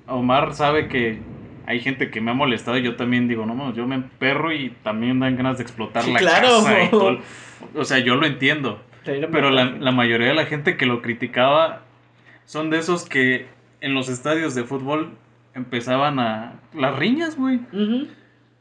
Omar 0.08 0.54
sabe 0.54 0.88
que 0.88 1.20
hay 1.68 1.80
gente 1.80 2.10
que 2.10 2.22
me 2.22 2.32
ha 2.32 2.34
molestado 2.34 2.78
y 2.78 2.84
yo 2.84 2.96
también 2.96 3.28
digo, 3.28 3.46
no, 3.46 3.74
yo 3.74 3.86
me 3.86 3.96
emperro 3.96 4.54
y 4.54 4.70
también 4.82 5.20
dan 5.20 5.36
ganas 5.36 5.58
de 5.58 5.64
explotar 5.64 6.04
Sí, 6.04 6.14
la 6.14 6.20
claro. 6.20 6.48
casa 6.48 6.84
y 6.84 6.90
todo. 6.90 7.20
O 7.76 7.84
sea, 7.84 8.00
yo 8.00 8.16
lo 8.16 8.26
entiendo. 8.28 8.82
Pero 9.06 9.50
la, 9.52 9.66
la 9.66 9.92
mayoría 9.92 10.28
de 10.30 10.34
la 10.34 10.46
gente 10.46 10.78
que 10.78 10.86
lo 10.86 11.02
criticaba 11.02 11.82
son 12.46 12.70
de 12.70 12.80
esos 12.80 13.06
que 13.08 13.46
en 13.82 13.94
los 13.94 14.10
estadios 14.10 14.56
de 14.56 14.64
fútbol 14.64 15.16
empezaban 15.54 16.20
a... 16.20 16.54
Las 16.74 16.98
riñas, 16.98 17.38
güey. 17.38 17.60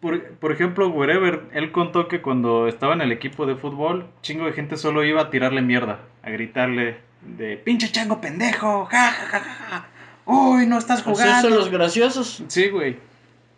Por, 0.00 0.22
por 0.34 0.52
ejemplo, 0.52 0.88
Wherever, 0.90 1.42
él 1.52 1.72
contó 1.72 2.08
que 2.08 2.20
cuando 2.20 2.68
estaba 2.68 2.92
en 2.94 3.00
el 3.00 3.10
equipo 3.10 3.46
de 3.46 3.56
fútbol, 3.56 4.06
chingo 4.22 4.44
de 4.46 4.52
gente 4.52 4.76
solo 4.76 5.02
iba 5.02 5.22
a 5.22 5.30
tirarle 5.30 5.62
mierda, 5.62 6.00
a 6.22 6.30
gritarle 6.30 6.98
de 7.22 7.56
pinche 7.56 7.90
chango 7.90 8.20
pendejo, 8.20 8.84
ja, 8.84 9.10
ja, 9.12 9.26
ja, 9.40 9.40
ja. 9.40 9.86
Uy, 10.26 10.66
no 10.66 10.78
estás 10.78 11.02
Pues 11.02 11.18
jugando. 11.18 11.48
son 11.48 11.58
los 11.58 11.70
graciosos. 11.70 12.44
Sí, 12.48 12.68
güey. 12.68 12.98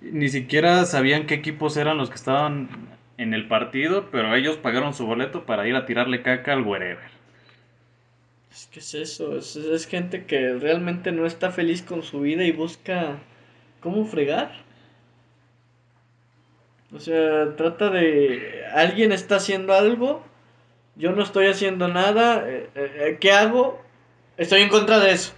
Ni 0.01 0.29
siquiera 0.29 0.85
sabían 0.85 1.27
qué 1.27 1.35
equipos 1.35 1.77
eran 1.77 1.97
los 1.99 2.11
que 2.11 2.17
estaban 2.17 2.69
en 3.19 3.35
el 3.35 3.49
partido, 3.49 4.09
pero 4.11 4.35
ellos 4.35 4.57
pagaron 4.57 4.95
su 4.95 5.07
boleto 5.07 5.47
para 5.47 5.67
ir 5.67 5.75
a 5.77 5.87
tirarle 5.87 6.23
caca 6.23 6.53
al 6.53 6.63
Wherever. 6.63 7.17
Es 8.51 8.69
que 8.73 8.81
es 8.81 8.95
eso, 8.95 9.37
es, 9.37 9.57
es 9.57 9.87
gente 9.87 10.25
que 10.25 10.55
realmente 10.55 11.13
no 11.13 11.27
está 11.27 11.51
feliz 11.51 11.83
con 11.83 12.03
su 12.03 12.21
vida 12.21 12.45
y 12.45 12.53
busca 12.53 13.19
cómo 13.81 14.07
fregar. 14.07 14.53
O 16.95 17.01
sea, 17.01 17.55
trata 17.57 17.91
de... 17.91 18.65
Alguien 18.73 19.13
está 19.13 19.37
haciendo 19.37 19.75
algo, 19.75 20.25
yo 20.95 21.13
no 21.13 21.23
estoy 21.23 21.47
haciendo 21.47 21.89
nada, 21.89 22.49
eh, 22.49 22.71
eh, 22.75 23.19
¿qué 23.21 23.33
hago? 23.33 23.83
Estoy 24.37 24.63
en 24.63 24.69
contra 24.69 25.01
de 25.01 25.13
eso. 25.13 25.35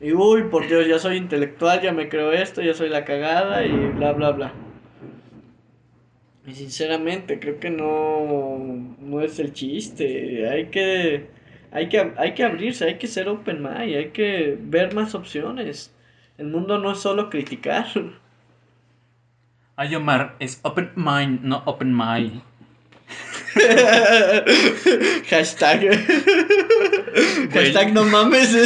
Y 0.00 0.12
uy, 0.12 0.44
por 0.44 0.66
Dios, 0.66 0.86
ya 0.88 0.98
soy 0.98 1.16
intelectual, 1.16 1.82
ya 1.82 1.92
me 1.92 2.08
creo 2.08 2.32
esto, 2.32 2.62
ya 2.62 2.74
soy 2.74 2.88
la 2.88 3.04
cagada 3.04 3.64
y 3.64 3.70
bla, 3.70 4.12
bla, 4.12 4.30
bla. 4.30 4.52
Y 6.46 6.54
sinceramente, 6.54 7.38
creo 7.38 7.60
que 7.60 7.70
no, 7.70 8.58
no 8.98 9.20
es 9.20 9.38
el 9.38 9.52
chiste. 9.52 10.48
Hay 10.48 10.66
que, 10.66 11.28
hay 11.70 11.88
que, 11.88 12.12
hay 12.16 12.34
que 12.34 12.44
abrirse, 12.44 12.86
hay 12.86 12.98
que 12.98 13.06
ser 13.06 13.28
open 13.28 13.62
mind, 13.62 13.96
hay 13.96 14.10
que 14.10 14.56
ver 14.58 14.94
más 14.94 15.14
opciones. 15.14 15.92
El 16.38 16.46
mundo 16.46 16.78
no 16.78 16.92
es 16.92 16.98
solo 16.98 17.28
criticar. 17.28 17.86
Ay, 19.76 19.94
Omar, 19.94 20.36
es 20.40 20.60
open 20.62 20.92
mind, 20.96 21.42
no 21.42 21.62
open 21.66 21.96
mind. 21.96 22.42
Hashtag. 25.28 25.90
Hashtag 27.52 27.92
no 27.92 28.04
mames. 28.04 28.56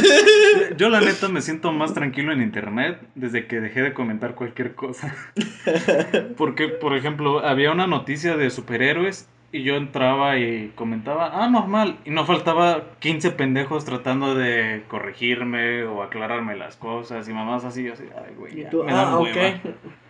Yo 0.76 0.88
la 0.88 1.00
neta 1.00 1.28
me 1.28 1.40
siento 1.40 1.72
más 1.72 1.94
tranquilo 1.94 2.32
en 2.32 2.42
internet 2.42 2.98
desde 3.14 3.46
que 3.46 3.60
dejé 3.60 3.82
de 3.82 3.92
comentar 3.92 4.34
cualquier 4.34 4.74
cosa. 4.74 5.14
Porque, 6.36 6.68
por 6.68 6.96
ejemplo, 6.96 7.40
había 7.40 7.72
una 7.72 7.86
noticia 7.86 8.36
de 8.36 8.50
superhéroes 8.50 9.28
y 9.52 9.62
yo 9.62 9.76
entraba 9.76 10.36
y 10.38 10.72
comentaba, 10.74 11.44
ah, 11.44 11.48
normal. 11.48 11.98
Y 12.04 12.10
no 12.10 12.26
faltaba 12.26 12.90
15 12.98 13.30
pendejos 13.30 13.84
tratando 13.84 14.34
de 14.34 14.82
corregirme 14.88 15.84
o 15.84 16.02
aclararme 16.02 16.56
las 16.56 16.76
cosas 16.76 17.28
y 17.28 17.32
mamás 17.32 17.64
así, 17.64 17.88
así, 17.88 18.04
ay, 18.16 18.34
güey, 18.36 18.58
Y 18.58 18.62
ya, 18.62 18.70
tú, 18.70 18.82
me 18.82 18.92
ah, 18.92 19.16
ok. 19.18 19.22
hueva. 19.22 19.60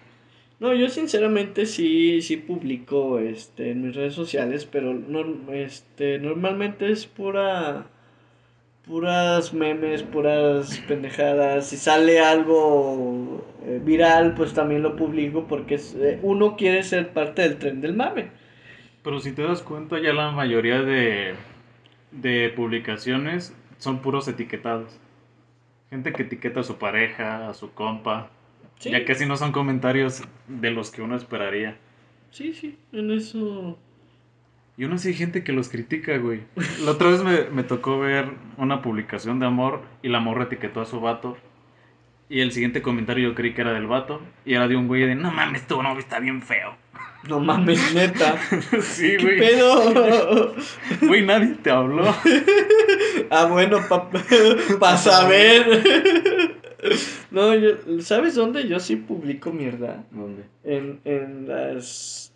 No, 0.61 0.73
yo 0.73 0.89
sinceramente 0.89 1.67
sí, 1.67 2.23
sí 2.23 2.37
publico 2.37 3.19
este, 3.19 3.73
en 3.73 3.83
mis 3.83 3.95
redes 3.95 4.15
sociales, 4.15 4.65
pero 4.65 4.95
no, 4.95 5.53
este, 5.53 6.19
normalmente 6.19 6.91
es 6.91 7.07
pura, 7.07 7.87
puras 8.87 9.53
memes, 9.53 10.03
puras 10.03 10.79
pendejadas. 10.89 11.69
Si 11.69 11.77
sale 11.77 12.21
algo 12.21 13.45
eh, 13.65 13.81
viral, 13.83 14.35
pues 14.35 14.53
también 14.55 14.83
lo 14.83 14.97
publico 14.97 15.47
porque 15.49 15.77
eh, 15.97 16.19
uno 16.23 16.57
quiere 16.57 16.83
ser 16.83 17.13
parte 17.13 17.43
del 17.43 17.59
tren 17.59 17.81
del 17.81 17.95
mame. 17.95 18.31
Pero 19.03 19.21
si 19.21 19.33
te 19.33 19.43
das 19.43 19.63
cuenta, 19.63 20.01
ya 20.01 20.13
la 20.13 20.31
mayoría 20.31 20.81
de, 20.83 21.35
de 22.13 22.51
publicaciones 22.57 23.55
son 23.79 24.03
puros 24.03 24.29
etiquetados. 24.29 24.99
Gente 25.91 26.15
que 26.15 26.25
etiqueta 26.25 26.61
a 26.61 26.65
su 26.65 26.79
pareja, 26.79 27.49
a 27.51 27.55
su 27.55 27.73
compa. 27.75 28.31
Sí, 28.79 28.91
Ya 28.91 29.05
casi 29.05 29.27
no 29.27 29.37
son 29.37 29.53
comentarios 29.53 30.23
de 30.49 30.71
los 30.73 30.91
que 30.91 31.03
uno 31.03 31.17
esperaría. 31.17 31.79
sí, 32.31 32.53
sí, 32.55 32.79
en 32.93 33.11
eso. 33.11 33.79
Y 34.77 34.85
aún 34.85 34.95
así 34.95 35.09
hay 35.09 35.15
gente 35.15 35.45
que 35.45 35.53
los 35.53 35.69
critica, 35.69 36.17
güey. 36.19 36.41
La 36.85 36.93
otra 36.93 37.11
vez 37.11 37.23
me, 37.23 37.45
me 37.51 37.63
tocó 37.63 38.01
ver 38.01 38.31
una 38.57 38.83
publicación 38.83 39.39
de 39.39 39.47
amor 39.47 39.83
y 40.03 40.09
la 40.09 40.19
morra 40.21 40.45
etiquetó 40.45 40.81
a 40.81 40.85
su 40.85 41.01
vato. 41.01 41.37
Y 42.29 42.41
el 42.41 42.53
siguiente 42.53 42.83
comentario 42.83 43.29
yo 43.29 43.35
creí 43.35 43.55
que 43.55 43.61
era 43.61 43.73
del 43.73 43.87
vato. 43.87 44.21
Y 44.45 44.55
era 44.55 44.67
de 44.67 44.77
un 44.77 44.89
güey 44.89 45.07
de, 45.07 45.15
no 45.15 45.31
mames, 45.31 45.67
tu 45.67 45.81
novio 45.83 46.01
está 46.01 46.19
bien 46.19 46.43
feo. 46.43 46.75
No 47.29 47.39
mames, 47.41 47.95
neta. 47.95 48.37
sí, 48.83 49.17
¿Qué 49.17 49.23
güey. 49.23 49.39
pedo? 49.39 50.55
Güey, 51.03 51.25
nadie 51.25 51.55
te 51.63 51.71
habló. 51.71 52.05
Ah, 53.31 53.47
bueno, 53.47 53.79
para 53.89 54.11
pa 54.79 54.97
saber. 54.97 55.83
No, 57.31 57.55
yo, 57.55 57.71
¿sabes 58.01 58.35
dónde 58.35 58.69
yo 58.69 58.79
sí 58.81 58.97
publico 58.97 59.51
mierda? 59.51 60.05
¿Dónde? 60.11 60.45
En, 60.63 61.01
en 61.05 61.49
las 61.49 62.34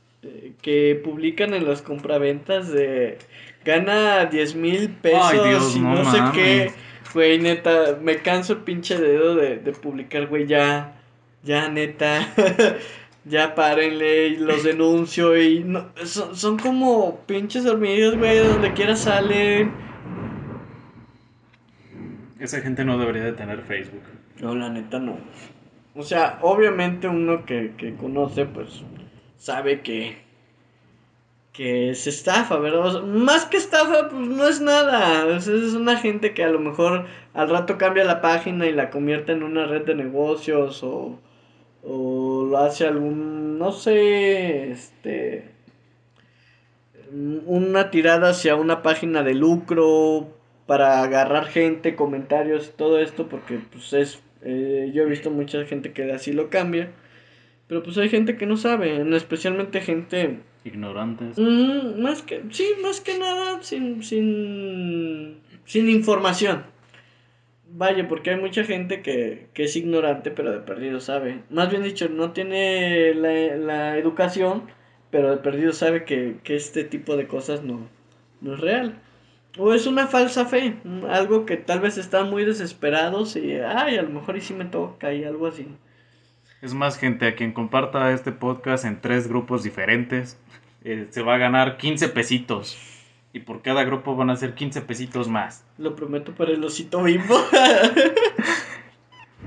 que 0.62 1.00
publican 1.02 1.54
en 1.54 1.66
las 1.66 1.82
compraventas 1.82 2.72
de 2.72 3.18
gana 3.64 4.26
10 4.26 4.54
mil 4.56 4.90
pesos 4.90 5.30
Ay, 5.32 5.48
Dios, 5.48 5.76
y 5.76 5.80
no 5.80 5.94
no, 5.94 6.10
sé 6.10 6.18
qué. 6.34 6.72
Güey, 7.14 7.38
neta, 7.38 7.98
me 8.02 8.18
canso 8.18 8.54
el 8.54 8.58
pinche 8.60 8.98
dedo 8.98 9.34
de, 9.34 9.56
de 9.56 9.72
publicar, 9.72 10.26
güey, 10.26 10.46
ya, 10.46 11.00
ya, 11.42 11.68
neta. 11.68 12.28
Ya 13.24 13.54
párenle 13.54 14.28
y 14.28 14.36
los 14.36 14.64
denuncio 14.64 15.38
y 15.38 15.62
no, 15.62 15.90
son, 16.04 16.34
son 16.34 16.58
como 16.58 17.18
pinches 17.26 17.66
hormigas, 17.66 18.16
güey, 18.16 18.38
donde 18.38 18.72
quiera 18.72 18.96
salen. 18.96 19.70
Esa 22.40 22.62
gente 22.62 22.86
no 22.86 22.96
debería 22.96 23.24
de 23.24 23.32
tener 23.32 23.60
Facebook. 23.62 24.00
No, 24.40 24.54
la 24.54 24.70
neta 24.70 24.98
no. 24.98 25.18
O 25.94 26.02
sea, 26.02 26.38
obviamente 26.40 27.06
uno 27.06 27.44
que, 27.44 27.72
que 27.76 27.96
conoce, 27.96 28.46
pues, 28.46 28.82
sabe 29.38 29.80
que, 29.80 30.18
que 31.52 31.90
es 31.90 32.06
estafa, 32.06 32.58
¿verdad? 32.58 33.02
Más 33.02 33.46
que 33.46 33.56
estafa, 33.56 34.10
pues 34.10 34.28
no 34.28 34.46
es 34.46 34.60
nada. 34.60 35.24
O 35.26 35.30
es 35.30 35.48
una 35.48 35.96
gente 35.96 36.34
que 36.34 36.44
a 36.44 36.50
lo 36.50 36.58
mejor 36.58 37.06
al 37.32 37.48
rato 37.48 37.78
cambia 37.78 38.04
la 38.04 38.20
página 38.20 38.66
y 38.66 38.72
la 38.72 38.90
convierte 38.90 39.32
en 39.32 39.42
una 39.42 39.66
red 39.66 39.86
de 39.86 39.94
negocios 39.94 40.82
o, 40.82 41.18
o 41.82 42.44
lo 42.50 42.58
hace 42.58 42.86
algún, 42.86 43.58
no 43.58 43.72
sé, 43.72 44.70
este, 44.72 45.50
una 47.46 47.90
tirada 47.90 48.30
hacia 48.30 48.56
una 48.56 48.82
página 48.82 49.22
de 49.22 49.34
lucro 49.34 50.28
para 50.66 51.02
agarrar 51.02 51.46
gente, 51.46 51.96
comentarios 51.96 52.68
y 52.68 52.76
todo 52.76 52.98
esto, 53.00 53.28
porque 53.28 53.58
pues 53.72 53.92
es, 53.94 54.22
eh, 54.42 54.90
yo 54.92 55.02
he 55.02 55.06
visto 55.06 55.30
mucha 55.30 55.64
gente 55.64 55.92
que 55.92 56.12
así 56.12 56.32
lo 56.32 56.50
cambia, 56.50 56.90
pero 57.68 57.82
pues 57.82 57.96
hay 57.98 58.08
gente 58.08 58.36
que 58.36 58.46
no 58.46 58.56
sabe, 58.56 59.04
especialmente 59.16 59.80
gente 59.80 60.40
Ignorantes. 60.64 61.38
Mm, 61.38 62.00
más 62.00 62.22
que, 62.22 62.42
sí, 62.50 62.68
más 62.82 63.00
que 63.00 63.18
nada 63.18 63.62
sin, 63.62 64.02
sin, 64.02 65.40
sin 65.64 65.88
información. 65.88 66.64
Vaya, 67.70 68.08
porque 68.08 68.30
hay 68.30 68.40
mucha 68.40 68.64
gente 68.64 69.02
que, 69.02 69.48
que 69.54 69.64
es 69.64 69.76
ignorante, 69.76 70.30
pero 70.30 70.52
de 70.52 70.60
perdido 70.60 71.00
sabe. 71.00 71.42
Más 71.50 71.70
bien 71.70 71.82
dicho, 71.82 72.08
no 72.08 72.32
tiene 72.32 73.14
la, 73.14 73.56
la 73.56 73.98
educación, 73.98 74.64
pero 75.10 75.30
de 75.30 75.36
perdido 75.38 75.72
sabe 75.72 76.04
que, 76.04 76.38
que 76.44 76.56
este 76.56 76.84
tipo 76.84 77.16
de 77.16 77.26
cosas 77.26 77.62
no, 77.62 77.88
no 78.40 78.54
es 78.54 78.60
real. 78.60 79.00
O 79.58 79.74
es 79.74 79.86
una 79.86 80.06
falsa 80.06 80.46
fe, 80.46 80.76
algo 81.08 81.44
que 81.46 81.56
tal 81.56 81.80
vez 81.80 81.98
están 81.98 82.30
muy 82.30 82.44
desesperados 82.44 83.36
y, 83.36 83.54
ay, 83.54 83.96
a 83.96 84.02
lo 84.02 84.10
mejor 84.10 84.36
y 84.36 84.40
sí 84.40 84.54
me 84.54 84.66
toca 84.66 85.12
y 85.12 85.24
algo 85.24 85.46
así. 85.46 85.66
Es 86.60 86.74
más 86.74 86.98
gente 86.98 87.26
a 87.26 87.34
quien 87.36 87.52
comparta 87.52 88.12
este 88.12 88.32
podcast 88.32 88.84
en 88.84 89.00
tres 89.00 89.28
grupos 89.28 89.62
diferentes. 89.62 90.36
eh, 90.84 91.06
se 91.10 91.22
va 91.22 91.34
a 91.34 91.38
ganar 91.38 91.76
15 91.76 92.08
pesitos. 92.08 92.76
Y 93.32 93.40
por 93.40 93.62
cada 93.62 93.84
grupo 93.84 94.16
van 94.16 94.30
a 94.30 94.36
ser 94.36 94.54
15 94.54 94.80
pesitos 94.82 95.28
más. 95.28 95.64
Lo 95.76 95.94
prometo 95.94 96.32
para 96.34 96.52
el 96.52 96.62
osito 96.64 97.02
bimbo. 97.02 97.36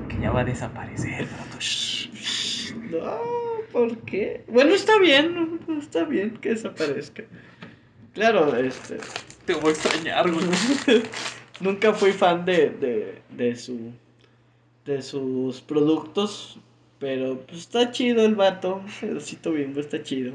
Que 0.08 0.20
ya 0.22 0.32
va 0.32 0.42
a 0.42 0.46
desaparecer. 0.46 1.28
pronto. 1.28 1.58
No, 2.90 3.18
¿por 3.72 3.98
qué? 4.00 4.44
Bueno, 4.48 4.74
está 4.74 4.98
bien, 5.00 5.60
está 5.80 6.06
bien 6.06 6.38
que 6.38 6.50
desaparezca. 6.50 7.24
Claro, 8.14 8.56
este... 8.56 8.98
Te 9.46 9.54
voy 9.54 9.70
a 9.70 9.74
extrañar, 9.74 10.32
güey. 10.32 10.46
Nunca 11.60 11.94
fui 11.94 12.14
fan 12.14 12.46
de, 12.46 12.70
de, 12.70 13.22
de 13.30 13.56
su 13.56 13.92
de 14.86 15.02
sus 15.02 15.62
productos, 15.62 16.58
pero 17.02 17.40
pues 17.48 17.62
está 17.62 17.92
chido 17.92 18.24
el 18.24 18.36
vato, 18.36 18.84
el 19.02 19.18
osito 19.18 19.52
bimbo 19.52 19.82
está 19.82 20.04
chido. 20.04 20.34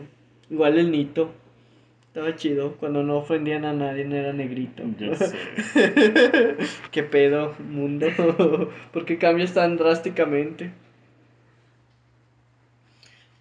Igual 0.51 0.79
el 0.79 0.91
Nito. 0.91 1.33
Estaba 2.09 2.35
chido 2.35 2.77
cuando 2.79 3.03
no 3.03 3.19
ofendían 3.19 3.65
a 3.67 3.75
nadie, 3.75 4.05
no 4.05 4.17
era 4.17 4.33
negrito. 4.33 4.83
Ya 4.99 5.15
sé. 5.15 5.37
¿Qué 6.91 7.03
pedo, 7.03 7.55
mundo? 7.59 8.09
¿Por 8.93 9.05
qué 9.05 9.19
cambias 9.19 9.55
tan 9.55 9.77
drásticamente? 9.77 10.73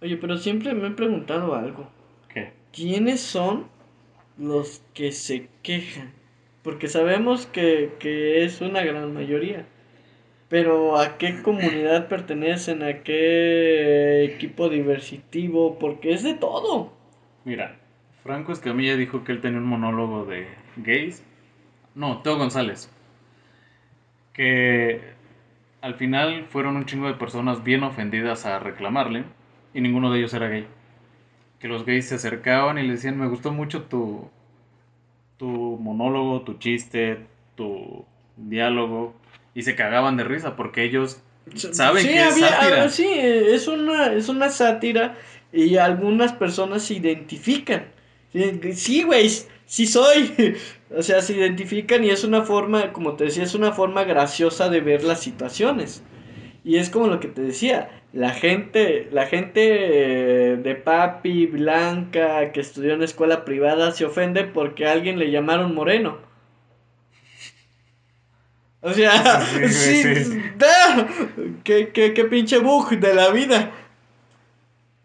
Oye, 0.02 0.18
pero 0.18 0.38
siempre 0.38 0.74
me 0.76 0.90
he 0.90 0.92
preguntado 0.92 1.56
algo. 1.56 1.90
¿Qué? 2.32 2.52
¿Quiénes 2.74 3.22
son 3.22 3.66
los 4.38 4.84
que 4.94 5.14
se 5.14 5.48
quejan? 5.64 6.12
Porque 6.62 6.90
sabemos 6.90 7.48
que, 7.48 7.94
que 7.98 8.44
es 8.44 8.60
una 8.62 8.84
gran 8.84 9.14
mayoría. 9.14 9.66
Pero 10.50 10.98
¿a 10.98 11.18
qué 11.18 11.42
comunidad 11.42 12.08
pertenecen? 12.08 12.84
¿A 12.84 13.04
qué 13.04 14.24
equipo 14.26 14.70
diversitivo? 14.70 15.80
Porque 15.80 16.14
es 16.14 16.24
de 16.24 16.36
todo. 16.36 16.94
Mira, 17.46 17.78
Franco 18.24 18.52
Escamilla 18.52 18.96
dijo 18.96 19.24
que 19.24 19.32
él 19.32 19.42
tenía 19.42 19.60
un 19.60 19.66
monólogo 19.66 20.26
de 20.26 20.48
gays. 20.78 21.24
No, 21.96 22.22
Teo 22.22 22.38
González. 22.38 22.92
Que 24.34 25.02
al 25.82 25.96
final 25.96 26.46
fueron 26.50 26.76
un 26.76 26.86
chingo 26.86 27.08
de 27.08 27.14
personas 27.14 27.64
bien 27.64 27.84
ofendidas 27.84 28.46
a 28.46 28.60
reclamarle 28.60 29.24
y 29.74 29.82
ninguno 29.82 30.12
de 30.12 30.20
ellos 30.20 30.34
era 30.34 30.50
gay. 30.50 30.68
Que 31.60 31.68
los 31.68 31.86
gays 31.86 32.08
se 32.10 32.16
acercaban 32.16 32.78
y 32.78 32.84
le 32.84 32.94
decían, 32.94 33.18
me 33.18 33.28
gustó 33.28 33.52
mucho 33.52 33.84
tu, 33.84 34.30
tu 35.38 35.48
monólogo, 35.48 36.42
tu 36.42 36.56
chiste, 36.56 37.20
tu 37.56 38.06
diálogo. 38.38 39.14
Y 39.56 39.64
se 39.64 39.76
cagaban 39.76 40.18
de 40.18 40.24
risa 40.26 40.56
porque 40.56 40.84
ellos 40.84 41.22
saben 41.56 42.04
Sí, 42.04 42.10
que 42.10 42.20
es 42.22 42.34
había- 42.34 42.50
sátira. 42.50 42.84
ah, 42.84 42.90
sí, 42.90 43.08
eh, 43.08 43.56
es 43.56 43.68
una, 43.68 44.14
es 44.14 44.30
una 44.30 44.50
sátira 44.50 45.16
y 45.52 45.78
algunas 45.78 46.34
personas 46.34 46.84
se 46.84 46.96
identifican. 46.96 47.86
Sí, 48.34 48.60
Sí, 48.74 49.04
güey, 49.04 49.30
sí 49.66 49.88
soy. 49.88 50.34
O 50.96 51.02
sea, 51.02 51.22
se 51.22 51.34
identifican 51.36 52.04
y 52.06 52.10
es 52.10 52.24
una 52.24 52.44
forma, 52.44 52.94
como 52.94 53.16
te 53.16 53.26
decía, 53.26 53.44
es 53.44 53.56
una 53.56 53.72
forma 53.74 54.04
graciosa 54.04 54.70
de 54.70 54.80
ver 54.82 55.04
las 55.04 55.20
situaciones. 55.20 56.04
Y 56.64 56.78
es 56.78 56.90
como 56.90 57.08
lo 57.08 57.20
que 57.20 57.28
te 57.28 57.42
decía, 57.42 57.90
la 58.14 58.30
gente, 58.30 59.10
la 59.12 59.26
gente 59.26 59.62
eh, 60.54 60.58
de 60.58 60.76
papi, 60.76 61.48
blanca, 61.48 62.52
que 62.54 62.62
estudió 62.62 62.94
en 62.94 63.04
escuela 63.04 63.44
privada, 63.46 63.92
se 63.92 64.06
ofende 64.06 64.44
porque 64.46 64.86
a 64.86 64.92
alguien 64.94 65.18
le 65.20 65.32
llamaron 65.32 65.74
moreno. 65.76 66.20
O 68.86 68.94
sea, 68.94 69.42
Sí, 69.70 70.04
sí, 70.04 70.42
da, 70.58 71.08
qué, 71.64 71.90
qué, 71.90 72.14
qué 72.14 72.26
pinche 72.26 72.60
bug 72.60 73.00
de 73.00 73.14
la 73.16 73.32
vida. 73.32 73.72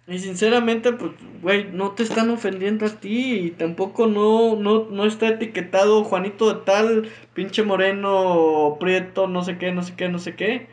Y 0.07 0.19
sinceramente, 0.19 0.93
pues, 0.93 1.13
güey, 1.41 1.69
no 1.73 1.93
te 1.93 2.03
están 2.03 2.31
ofendiendo 2.31 2.85
a 2.85 3.01
ti 3.01 3.33
y 3.35 3.51
tampoco 3.53 4.07
no, 4.07 4.57
no, 4.57 4.87
no 4.91 5.07
está 5.07 5.29
etiquetado 5.29 6.05
Juanito 6.05 6.53
de 6.53 6.61
tal, 6.65 7.09
pinche 7.33 7.63
moreno, 7.63 8.77
prieto, 8.81 9.29
no 9.29 9.43
sé 9.45 9.57
qué, 9.57 9.73
no 9.73 9.83
sé 9.83 9.95
qué, 9.97 10.09
no 10.09 10.19
sé 10.19 10.35
qué. 10.35 10.67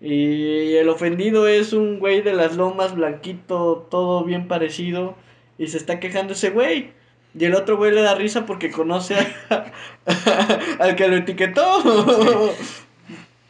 Y 0.00 0.74
el 0.76 0.88
ofendido 0.88 1.48
es 1.48 1.72
un 1.72 1.98
güey 1.98 2.22
de 2.22 2.34
las 2.34 2.56
lomas, 2.56 2.94
blanquito, 2.94 3.88
todo 3.90 4.24
bien 4.24 4.48
parecido. 4.48 5.16
Y 5.58 5.66
se 5.68 5.76
está 5.76 6.00
quejando 6.00 6.32
ese 6.34 6.50
güey. 6.50 6.92
Y 7.36 7.44
el 7.44 7.54
otro 7.54 7.76
güey 7.76 7.92
le 7.92 8.02
da 8.02 8.14
risa 8.14 8.46
porque 8.46 8.70
conoce 8.70 9.16
a- 9.50 9.64
al 10.78 10.94
que 10.96 11.08
lo 11.08 11.16
etiquetó. 11.16 12.52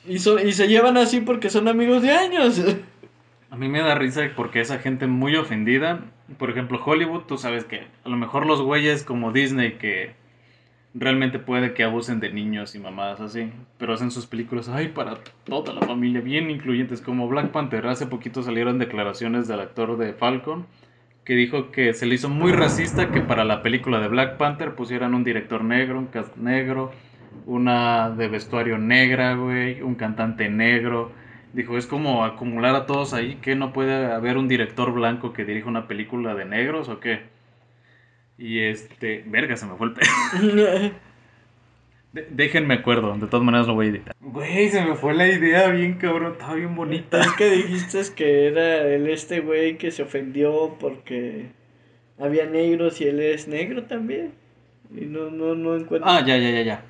Y, 0.07 0.19
son, 0.19 0.47
y 0.47 0.53
se 0.53 0.69
llevan 0.69 0.97
así 0.97 1.21
porque 1.21 1.51
son 1.51 1.69
amigos 1.69 2.03
de 2.03 2.11
años. 2.11 2.63
A 3.51 3.57
mí 3.57 3.69
me 3.69 3.81
da 3.81 3.95
risa 3.95 4.23
porque 4.35 4.61
esa 4.61 4.79
gente 4.79 5.07
muy 5.07 5.37
ofendida, 5.37 6.01
por 6.39 6.51
ejemplo 6.51 6.81
Hollywood, 6.85 7.23
tú 7.23 7.39
sabes 7.39 7.65
que 7.65 7.87
a 8.05 8.09
lo 8.09 8.17
mejor 8.17 8.47
los 8.47 8.61
güeyes 8.61 9.05
como 9.05 9.33
Disney 9.33 9.75
que 9.75 10.13
realmente 10.95 11.39
puede 11.39 11.75
que 11.75 11.85
abusen 11.85 12.21
de 12.21 12.31
niños 12.33 12.75
y 12.75 12.79
mamadas 12.79 13.21
así, 13.21 13.51
pero 13.79 13.95
hacen 13.95 14.11
sus 14.11 14.27
películas, 14.27 14.69
ay, 14.69 14.89
para 14.89 15.19
toda 15.45 15.73
la 15.73 15.83
familia, 15.83 16.21
bien 16.21 16.51
incluyentes, 16.51 17.01
como 17.01 17.29
Black 17.29 17.51
Panther. 17.51 17.87
Hace 17.87 18.07
poquito 18.07 18.43
salieron 18.43 18.79
declaraciones 18.79 19.47
del 19.49 19.61
actor 19.61 19.97
de 19.99 20.13
Falcon 20.15 20.67
que 21.25 21.35
dijo 21.35 21.71
que 21.71 21.95
se 21.95 22.07
le 22.07 22.17
hizo 22.17 22.29
muy 22.29 22.53
racista 22.53 23.11
que 23.11 23.21
para 23.21 23.45
la 23.45 23.63
película 23.63 24.01
de 24.01 24.09
Black 24.09 24.37
Panther 24.37 24.75
pusieran 24.75 25.15
un 25.15 25.25
director 25.25 25.65
negro, 25.65 25.99
un 25.99 26.07
cast 26.07 26.37
negro, 26.37 26.93
una 27.47 28.11
de 28.11 28.29
vestuario 28.29 28.79
negra, 28.79 29.35
güey, 29.35 29.81
un 29.81 29.95
cantante 29.95 30.49
negro. 30.49 31.13
Dijo, 31.53 31.79
es 31.79 31.87
como 31.87 32.25
acumular 32.25 32.75
a 32.75 32.87
todos 32.87 33.15
ahí, 33.15 33.37
que 33.37 33.55
no 33.55 33.73
puede 33.73 34.13
haber 34.13 34.37
un 34.37 34.49
director 34.49 34.93
blanco 34.93 35.33
que 35.33 35.45
dirija 35.45 35.69
una 35.69 35.89
película 35.89 36.35
de 36.35 36.45
negros 36.45 36.89
o 36.89 37.01
qué. 37.01 37.23
Y 38.37 38.61
este, 38.61 39.25
verga, 39.27 39.57
se 39.57 39.67
me 39.67 39.77
fue 39.77 39.89
el. 39.89 40.93
De- 42.15 42.29
déjenme 42.31 42.75
acuerdo, 42.75 43.15
de 43.17 43.27
todas 43.27 43.45
maneras 43.45 43.67
lo 43.67 43.75
voy 43.75 43.87
a 43.87 43.91
editar. 43.91 44.15
Güey, 44.21 44.69
se 44.71 44.85
me 44.85 44.95
fue 44.95 45.15
la 45.15 45.27
idea 45.29 45.69
bien 45.69 45.95
cabrón, 45.99 46.33
estaba 46.33 46.55
bien 46.55 46.75
bonita. 46.75 47.21
Es 47.21 47.33
que 47.33 47.51
dijiste 47.51 48.01
que 48.15 48.47
era 48.47 48.87
el 48.89 49.09
este 49.09 49.41
güey 49.41 49.79
que 49.79 49.91
se 49.91 50.03
ofendió 50.03 50.77
porque 50.79 51.51
había 52.19 52.47
negros 52.47 53.01
y 53.01 53.05
él 53.09 53.21
es 53.21 53.49
negro 53.49 53.85
también. 53.85 54.33
Y 54.95 55.07
no, 55.07 55.31
no, 55.31 55.55
no 55.55 55.77
encuentro. 55.77 56.09
Ah, 56.09 56.21
ya, 56.25 56.37
ya, 56.37 56.51
ya, 56.51 56.63
ya. 56.63 56.85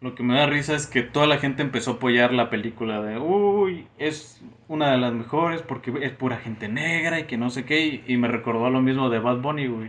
Lo 0.00 0.14
que 0.14 0.22
me 0.22 0.34
da 0.34 0.46
risa 0.46 0.74
es 0.74 0.86
que 0.86 1.02
toda 1.02 1.26
la 1.26 1.38
gente 1.38 1.62
empezó 1.62 1.92
a 1.92 1.94
apoyar 1.94 2.34
la 2.34 2.50
película 2.50 3.00
de, 3.00 3.18
uy, 3.18 3.86
es 3.96 4.42
una 4.68 4.90
de 4.92 4.98
las 4.98 5.14
mejores 5.14 5.62
porque 5.62 5.92
es 6.02 6.12
pura 6.12 6.36
gente 6.36 6.68
negra 6.68 7.20
y 7.20 7.24
que 7.24 7.38
no 7.38 7.48
sé 7.48 7.64
qué. 7.64 7.86
Y, 7.86 8.04
y 8.06 8.16
me 8.18 8.28
recordó 8.28 8.66
a 8.66 8.70
lo 8.70 8.82
mismo 8.82 9.08
de 9.08 9.18
Bad 9.20 9.38
Bunny, 9.38 9.66
güey. 9.68 9.88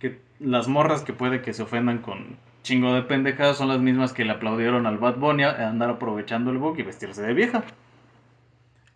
Que 0.00 0.18
las 0.40 0.66
morras 0.66 1.02
que 1.04 1.12
puede 1.12 1.42
que 1.42 1.52
se 1.52 1.62
ofendan 1.62 1.98
con 1.98 2.36
chingo 2.66 2.92
de 2.94 3.02
pendejadas 3.02 3.56
son 3.58 3.68
las 3.68 3.78
mismas 3.78 4.12
que 4.12 4.24
le 4.24 4.32
aplaudieron 4.32 4.86
al 4.86 4.98
Bad 4.98 5.18
Bunny 5.18 5.44
a 5.44 5.68
andar 5.68 5.88
aprovechando 5.88 6.50
el 6.50 6.58
book 6.58 6.76
y 6.78 6.82
vestirse 6.82 7.22
de 7.22 7.32
vieja. 7.32 7.62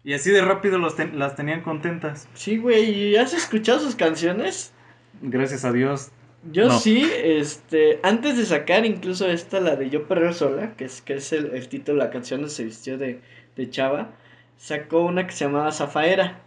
Y 0.03 0.15
así 0.15 0.31
de 0.31 0.43
rápido 0.43 0.79
los 0.79 0.97
ten- 0.97 1.19
las 1.21 1.37
tenían 1.37 1.61
contentas. 1.61 2.29
Sí, 2.35 2.57
güey, 2.57 2.91
¿y 2.91 3.17
has 3.17 3.33
escuchado 3.33 3.79
sus 3.79 3.95
canciones? 3.95 4.73
Gracias 5.23 5.65
a 5.65 5.73
Dios. 5.73 6.11
Yo 6.51 6.67
No. 6.67 6.79
sí, 6.79 7.09
este, 7.23 8.01
antes 8.03 8.37
de 8.39 8.45
sacar 8.47 8.85
incluso 8.87 9.29
esta, 9.29 9.61
la 9.61 9.77
de 9.77 9.89
Yo 9.89 10.09
Perreo 10.09 10.33
Sola, 10.33 10.75
que 10.77 10.87
es, 10.87 11.01
que 11.03 11.15
es 11.15 11.33
el, 11.33 11.55
el 11.55 11.69
título 11.69 11.99
de 11.99 12.05
la 12.07 12.11
canción, 12.11 12.49
se 12.51 12.65
vistió 12.65 12.99
de, 12.99 13.21
de 13.57 13.71
chava, 13.71 14.11
sacó 14.57 15.03
una 15.03 15.27
que 15.29 15.33
se 15.33 15.45
llamaba 15.45 15.71
Zafaera. 15.71 16.41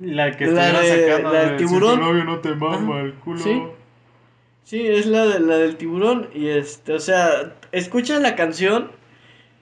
La 0.00 0.32
que 0.36 0.46
La 0.46 0.80
de- 0.82 1.06
sacando 1.06 1.32
la 1.32 1.40
del 1.40 1.50
de, 1.52 1.56
tiburón. 1.56 1.92
Si 1.92 1.96
tu 1.98 2.04
novio 2.04 2.24
no 2.24 2.38
te 2.40 2.54
mama 2.54 3.00
el 3.00 3.14
culo. 3.14 3.38
sí. 3.38 3.62
Sí, 4.64 4.86
es 4.86 5.06
la, 5.06 5.26
de, 5.26 5.40
la 5.40 5.58
del 5.58 5.76
tiburón. 5.76 6.28
Y 6.34 6.48
este, 6.48 6.94
o 6.94 6.98
sea, 6.98 7.54
escuchas 7.72 8.20
la 8.20 8.34
canción. 8.34 8.90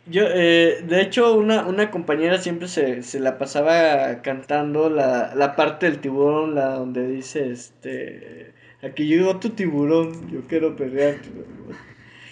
Yo, 0.06 0.24
eh, 0.26 0.82
de 0.84 1.00
hecho, 1.00 1.34
una, 1.34 1.66
una 1.66 1.90
compañera 1.90 2.38
siempre 2.38 2.68
se, 2.68 3.02
se 3.02 3.20
la 3.20 3.38
pasaba 3.38 4.22
cantando 4.22 4.88
la, 4.90 5.32
la 5.34 5.54
parte 5.54 5.86
del 5.86 6.00
tiburón, 6.00 6.54
la 6.54 6.70
donde 6.70 7.06
dice, 7.06 7.50
este, 7.50 8.52
aquí 8.82 9.06
llegó 9.06 9.38
tu 9.38 9.50
tiburón, 9.50 10.30
yo 10.30 10.40
quiero 10.48 10.76
pelear. 10.76 11.16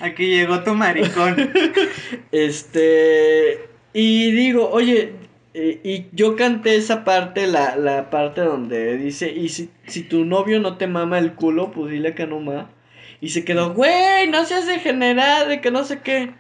Aquí 0.01 0.27
llegó 0.27 0.63
tu 0.63 0.75
maricón. 0.75 1.37
Este, 2.33 3.61
y 3.93 4.31
digo, 4.33 4.71
oye, 4.71 5.13
eh, 5.55 5.81
y 5.83 6.07
yo 6.13 6.37
canté 6.37 6.77
esa 6.77 7.05
parte, 7.05 7.47
la, 7.47 7.77
la 7.77 8.11
parte 8.11 8.43
donde 8.43 8.97
dice, 8.97 9.31
y 9.33 9.49
si, 9.49 9.71
si 9.87 10.03
tu 10.03 10.25
novio 10.25 10.61
no 10.61 10.77
te 10.77 10.87
mama 10.87 11.19
el 11.19 11.35
culo, 11.35 11.73
pues 11.73 11.91
dile 11.91 12.15
que 12.15 12.27
no 12.27 12.41
ma. 12.41 12.71
Y 13.21 13.31
se 13.31 13.45
quedó, 13.45 13.75
güey, 13.75 14.29
no 14.29 14.45
seas 14.45 14.67
degenerado, 14.67 15.49
de 15.49 15.61
que 15.61 15.71
no 15.71 15.85
sé 15.85 16.01
qué. 16.01 16.33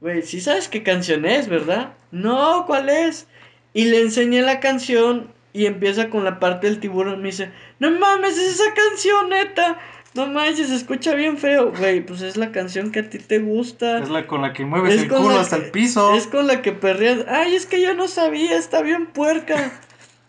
Güey, 0.00 0.22
sí 0.22 0.40
sabes 0.40 0.68
qué 0.68 0.82
canción 0.82 1.24
es, 1.26 1.48
¿verdad? 1.48 1.94
No, 2.10 2.64
¿cuál 2.66 2.88
es? 2.88 3.28
Y 3.72 3.84
le 3.86 4.00
enseñé 4.00 4.42
la 4.42 4.60
canción 4.60 5.32
y 5.52 5.66
empieza 5.66 6.10
con 6.10 6.24
la 6.24 6.38
parte 6.38 6.66
del 6.66 6.80
tiburón. 6.80 7.22
Me 7.22 7.28
dice, 7.28 7.50
no 7.78 7.90
mames, 7.90 8.36
es 8.38 8.60
esa 8.60 8.74
canción, 8.74 9.30
neta. 9.30 9.78
No 10.16 10.26
manches, 10.26 10.68
se 10.68 10.74
escucha 10.74 11.14
bien 11.14 11.36
feo. 11.36 11.72
Güey, 11.72 12.04
pues 12.04 12.22
es 12.22 12.36
la 12.36 12.50
canción 12.50 12.90
que 12.90 13.00
a 13.00 13.10
ti 13.10 13.18
te 13.18 13.38
gusta. 13.38 13.98
es 13.98 14.08
la 14.08 14.26
con 14.26 14.42
la 14.42 14.52
que 14.52 14.64
mueves 14.64 14.94
Es 14.94 15.02
el 15.02 15.08
culo 15.08 15.38
hasta 15.38 15.56
el 15.56 15.70
piso. 15.70 16.14
Es 16.14 16.26
con 16.26 16.46
la 16.46 16.62
que 16.62 16.72
perreas. 16.72 17.26
Ay, 17.28 17.54
es 17.54 17.66
que 17.66 17.82
yo 17.82 17.94
no 17.94 18.08
sabía, 18.08 18.56
está 18.56 18.82
bien 18.82 19.06
puerca. 19.06 19.72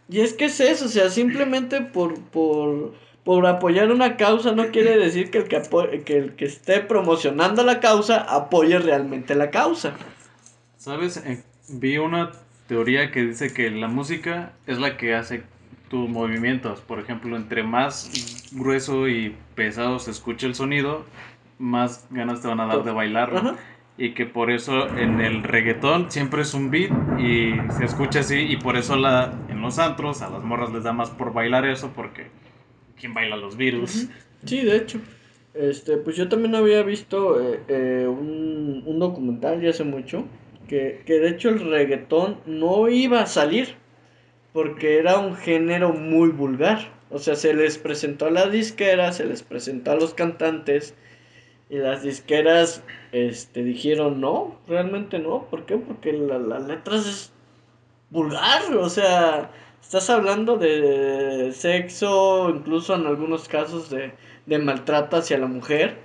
Y 0.10 0.22
es 0.22 0.34
que 0.34 0.46
es 0.46 0.60
eso, 0.60 0.86
o 0.86 0.90
sea, 0.90 1.10
simplemente 1.10 1.82
por, 1.82 2.20
por, 2.22 2.94
por 3.24 3.46
apoyar 3.46 3.92
una 3.92 4.16
causa 4.16 4.54
no 4.54 4.68
quiere 4.68 4.98
decir 4.98 5.32
que 5.32 5.40
el 5.40 5.48
que, 5.50 6.04
que 6.06 6.18
el 6.18 6.36
que 6.36 6.46
esté 6.46 6.80
promocionando 6.80 7.64
la 7.64 7.82
causa 7.82 8.22
apoye 8.22 8.80
realmente 8.80 9.36
la 9.36 9.52
causa. 9.52 9.94
¿Sabes? 10.78 11.18
Eh, 11.18 11.44
vi 11.68 11.98
una 11.98 12.32
teoría 12.68 13.12
que 13.12 13.24
dice 13.24 13.54
que 13.54 13.70
la 13.70 13.88
música 13.88 14.54
es 14.66 14.80
la 14.80 14.96
que 14.96 15.14
hace 15.14 15.44
tus 15.90 16.10
movimientos. 16.10 16.82
Por 16.82 17.00
ejemplo, 17.00 17.36
entre 17.36 17.64
más 17.64 18.50
grueso 18.52 19.08
y 19.08 19.36
pesado 19.56 20.00
se 20.00 20.12
escuche 20.12 20.48
el 20.48 20.56
sonido, 20.56 21.06
más 21.60 22.08
ganas 22.10 22.42
te 22.42 22.48
van 22.48 22.60
a 22.60 22.68
dar 22.68 22.84
de 22.84 22.92
bailarlo. 22.92 23.38
Ajá. 23.40 23.56
Y 24.00 24.14
que 24.14 24.28
por 24.28 24.52
eso 24.52 24.88
en 24.96 25.22
el 25.22 25.42
reggaetón 25.42 26.12
siempre 26.12 26.44
es 26.44 26.54
un 26.54 26.70
beat 26.70 26.92
y 27.20 27.56
se 27.78 27.86
escucha 27.86 28.20
así. 28.20 28.38
Y 28.38 28.58
por 28.58 28.78
eso 28.78 28.96
la, 28.96 29.34
en 29.50 29.62
los 29.62 29.80
antros 29.80 30.22
a 30.22 30.30
las 30.30 30.44
morras 30.44 30.72
les 30.72 30.84
da 30.84 30.94
más 30.94 31.10
por 31.10 31.34
bailar 31.34 31.66
eso 31.66 31.92
porque 31.96 32.28
¿quién 33.00 33.14
baila 33.16 33.38
los 33.38 33.58
virus? 33.58 34.08
Sí, 34.46 34.62
de 34.62 34.78
hecho. 34.78 35.00
Este, 35.56 35.98
pues 35.98 36.16
yo 36.16 36.30
también 36.30 36.54
había 36.54 36.84
visto 36.84 37.42
eh, 37.42 37.64
eh, 37.68 38.08
un, 38.08 38.84
un 38.86 39.00
documental 39.00 39.60
ya 39.60 39.72
hace 39.72 39.84
mucho 39.84 40.26
que, 40.68 41.02
que 41.06 41.14
de 41.20 41.30
hecho 41.30 41.50
el 41.50 41.60
reggaetón 41.60 42.38
no 42.46 42.90
iba 42.90 43.22
a 43.22 43.26
salir 43.26 43.76
porque 44.58 44.98
era 45.00 45.20
un 45.20 45.36
género 45.36 45.94
muy 45.94 46.30
vulgar. 46.30 46.80
O 47.12 47.20
sea, 47.20 47.36
se 47.36 47.54
les 47.54 47.78
presentó 47.78 48.26
a 48.28 48.32
las 48.32 48.52
disqueras, 48.52 49.18
se 49.18 49.26
les 49.26 49.44
presentó 49.44 49.92
a 49.92 49.96
los 49.96 50.14
cantantes 50.14 50.96
y 51.70 51.78
las 51.78 52.04
disqueras 52.04 52.84
este, 53.12 53.64
dijeron 53.64 54.22
no, 54.22 54.58
realmente 54.68 55.20
no. 55.20 55.44
¿Por 55.50 55.66
qué? 55.66 55.78
Porque 55.78 56.14
la- 56.14 56.40
las 56.40 56.68
letras 56.68 57.08
es 57.08 57.34
vulgar, 58.10 58.74
o 58.76 58.90
sea, 58.90 59.52
estás 59.82 60.10
hablando 60.10 60.58
de 60.58 61.52
sexo, 61.54 62.50
incluso 62.50 62.96
en 62.96 63.08
algunos 63.08 63.48
casos 63.48 63.90
de, 63.90 64.14
de 64.48 64.60
maltrato 64.60 65.18
hacia 65.18 65.38
la 65.40 65.48
mujer. 65.48 65.98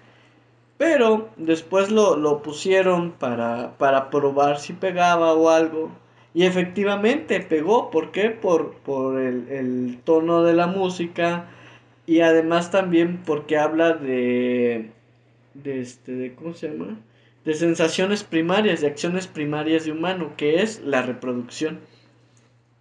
Pero 0.79 1.31
después 1.39 1.91
lo, 1.91 2.17
lo 2.17 2.43
pusieron 2.43 3.13
para, 3.13 3.79
para 3.79 4.11
probar 4.11 4.59
si 4.61 4.75
pegaba 4.75 5.35
o 5.35 5.49
algo. 5.51 5.91
Y 6.35 6.45
efectivamente 6.45 7.41
pegó. 7.41 7.91
¿Por 7.91 8.11
qué? 8.11 8.31
Por, 8.31 8.75
por 8.77 9.21
el, 9.21 9.49
el 9.49 9.99
tono 10.05 10.43
de 10.43 10.55
la 10.55 10.67
música. 10.67 11.47
Y 12.07 12.21
además 12.21 12.71
también 12.71 13.23
porque 13.25 13.59
habla 13.59 13.93
de. 13.93 14.91
de 15.55 15.81
este. 15.81 16.13
de 16.13 16.35
¿Cómo 16.35 16.55
se 16.55 16.71
llama? 16.71 16.99
De 17.45 17.55
sensaciones 17.55 18.25
primarias, 18.25 18.81
de 18.81 18.87
acciones 18.87 19.27
primarias 19.27 19.85
de 19.85 19.93
humano, 19.93 20.33
que 20.37 20.63
es 20.63 20.81
la 20.81 21.03
reproducción. 21.03 21.81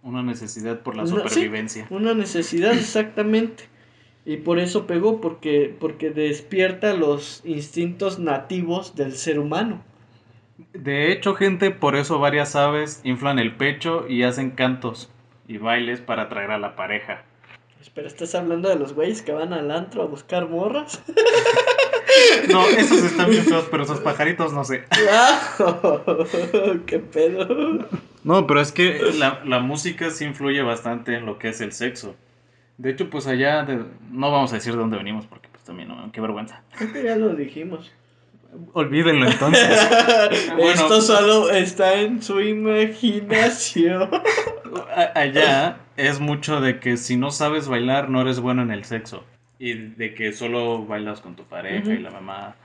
Una 0.02 0.22
necesidad 0.22 0.80
por 0.80 0.96
la 0.96 1.06
sí. 1.06 1.14
supervivencia. 1.14 1.86
Una 1.90 2.14
necesidad, 2.14 2.72
exactamente. 2.78 3.64
Y 4.24 4.38
por 4.38 4.58
eso 4.58 4.86
pegó, 4.86 5.20
porque, 5.20 5.74
porque 5.78 6.10
despierta 6.10 6.94
los 6.94 7.42
instintos 7.44 8.18
nativos 8.18 8.94
del 8.94 9.14
ser 9.14 9.38
humano. 9.38 9.82
De 10.74 11.12
hecho, 11.12 11.34
gente, 11.34 11.70
por 11.70 11.96
eso 11.96 12.18
varias 12.18 12.56
aves 12.56 13.00
inflan 13.04 13.38
el 13.38 13.54
pecho 13.56 14.06
y 14.08 14.22
hacen 14.22 14.50
cantos 14.50 15.10
y 15.48 15.58
bailes 15.58 16.00
para 16.00 16.22
atraer 16.24 16.50
a 16.50 16.58
la 16.58 16.76
pareja. 16.76 17.22
Espera, 17.80 18.06
¿estás 18.06 18.34
hablando 18.34 18.68
de 18.68 18.76
los 18.76 18.92
güeyes 18.94 19.22
que 19.22 19.32
van 19.32 19.52
al 19.52 19.70
antro 19.70 20.02
a 20.02 20.06
buscar 20.06 20.48
morras? 20.48 21.02
No, 22.52 22.66
esos 22.66 23.02
están 23.04 23.30
bien 23.30 23.44
feos, 23.44 23.66
pero 23.70 23.84
esos 23.84 23.98
pajaritos 24.04 24.52
no 24.52 24.64
sé. 24.64 24.84
¡Qué 26.86 26.98
pedo! 26.98 27.88
No, 28.24 28.46
pero 28.46 28.60
es 28.60 28.70
que 28.70 29.00
la, 29.18 29.40
la 29.46 29.60
música 29.60 30.10
sí 30.10 30.24
influye 30.24 30.62
bastante 30.62 31.14
en 31.16 31.24
lo 31.26 31.38
que 31.38 31.48
es 31.48 31.60
el 31.60 31.72
sexo. 31.72 32.14
De 32.78 32.90
hecho, 32.90 33.08
pues 33.10 33.26
allá, 33.26 33.62
de- 33.64 33.84
no 34.10 34.30
vamos 34.30 34.52
a 34.52 34.56
decir 34.56 34.72
de 34.72 34.78
dónde 34.78 34.96
venimos 34.98 35.26
porque 35.26 35.48
pues 35.50 35.64
también, 35.64 35.88
no, 35.88 36.10
qué 36.12 36.20
vergüenza. 36.20 36.62
Creo 36.76 36.92
que 36.92 37.02
ya 37.02 37.16
lo 37.16 37.34
dijimos. 37.34 37.90
Olvídenlo 38.72 39.26
entonces. 39.28 39.88
Bueno. 40.56 40.70
Esto 40.70 41.00
solo 41.00 41.50
está 41.50 42.00
en 42.00 42.22
su 42.22 42.40
imaginación. 42.40 44.10
Allá 45.14 45.78
es 45.96 46.20
mucho 46.20 46.60
de 46.60 46.78
que 46.78 46.96
si 46.96 47.16
no 47.16 47.30
sabes 47.30 47.68
bailar 47.68 48.08
no 48.08 48.20
eres 48.20 48.40
bueno 48.40 48.62
en 48.62 48.70
el 48.70 48.84
sexo. 48.84 49.24
Y 49.58 49.74
de 49.74 50.14
que 50.14 50.32
solo 50.32 50.84
bailas 50.84 51.20
con 51.20 51.36
tu 51.36 51.44
pareja 51.44 51.92
y 51.92 51.98
la 51.98 52.10
mamá. 52.10 52.56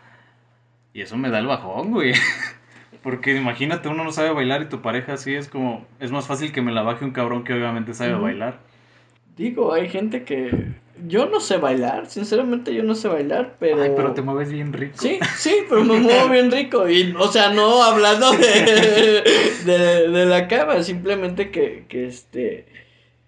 Y 0.93 1.01
eso 1.01 1.17
me 1.17 1.29
da 1.29 1.39
el 1.39 1.47
bajón, 1.47 1.91
güey. 1.91 2.13
Porque 3.03 3.35
imagínate, 3.35 3.87
uno 3.87 4.03
no 4.03 4.11
sabe 4.11 4.31
bailar 4.31 4.63
y 4.63 4.69
tu 4.69 4.81
pareja 4.81 5.13
así 5.13 5.35
es 5.35 5.47
como... 5.47 5.85
Es 5.99 6.11
más 6.11 6.27
fácil 6.27 6.51
que 6.51 6.61
me 6.61 6.71
la 6.71 6.81
baje 6.81 7.05
un 7.05 7.11
cabrón 7.11 7.43
que 7.43 7.53
obviamente 7.53 7.93
sabe 7.93 8.15
bailar. 8.15 8.59
Digo, 9.37 9.73
hay 9.73 9.89
gente 9.89 10.23
que... 10.25 10.75
Yo 10.95 11.27
no 11.27 11.39
sé 11.39 11.57
bailar, 11.57 12.09
sinceramente 12.09 12.73
yo 12.73 12.81
no 12.83 12.95
sé 12.95 13.07
bailar, 13.07 13.57
pero... 13.59 13.83
Ay, 13.83 13.91
pero 13.95 14.13
te 14.13 14.23
mueves 14.23 14.51
bien 14.51 14.73
rico. 14.73 14.95
Sí, 14.97 15.19
sí, 15.35 15.57
pero 15.69 15.83
me 15.83 15.99
muevo 15.99 16.27
bien 16.31 16.51
rico. 16.51 16.89
Y, 16.89 17.13
o 17.19 17.27
sea, 17.27 17.51
no 17.51 17.83
hablando 17.83 18.35
de, 18.35 19.23
de, 19.59 20.07
de 20.09 20.25
la 20.25 20.47
cama, 20.47 20.81
simplemente 20.83 21.51
que, 21.51 21.85
que 21.87 22.07
este. 22.07 22.67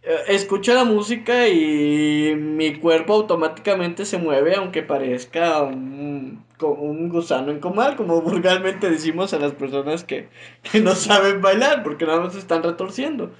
eh, 0.01 0.17
Escucho 0.29 0.73
la 0.73 0.83
música 0.85 1.47
y 1.49 2.35
mi 2.35 2.79
cuerpo 2.79 3.13
automáticamente 3.13 4.05
se 4.05 4.17
mueve, 4.17 4.55
aunque 4.55 4.81
parezca 4.83 5.61
un, 5.63 6.45
un 6.61 7.09
gusano 7.09 7.51
en 7.51 7.59
comal, 7.59 7.95
como 7.95 8.21
vulgarmente 8.21 8.89
decimos 8.89 9.33
a 9.33 9.39
las 9.39 9.53
personas 9.53 10.03
que, 10.03 10.29
que 10.63 10.79
no 10.81 10.95
saben 10.95 11.41
bailar, 11.41 11.83
porque 11.83 12.05
nada 12.05 12.21
más 12.21 12.33
se 12.33 12.39
están 12.39 12.63
retorciendo. 12.63 13.35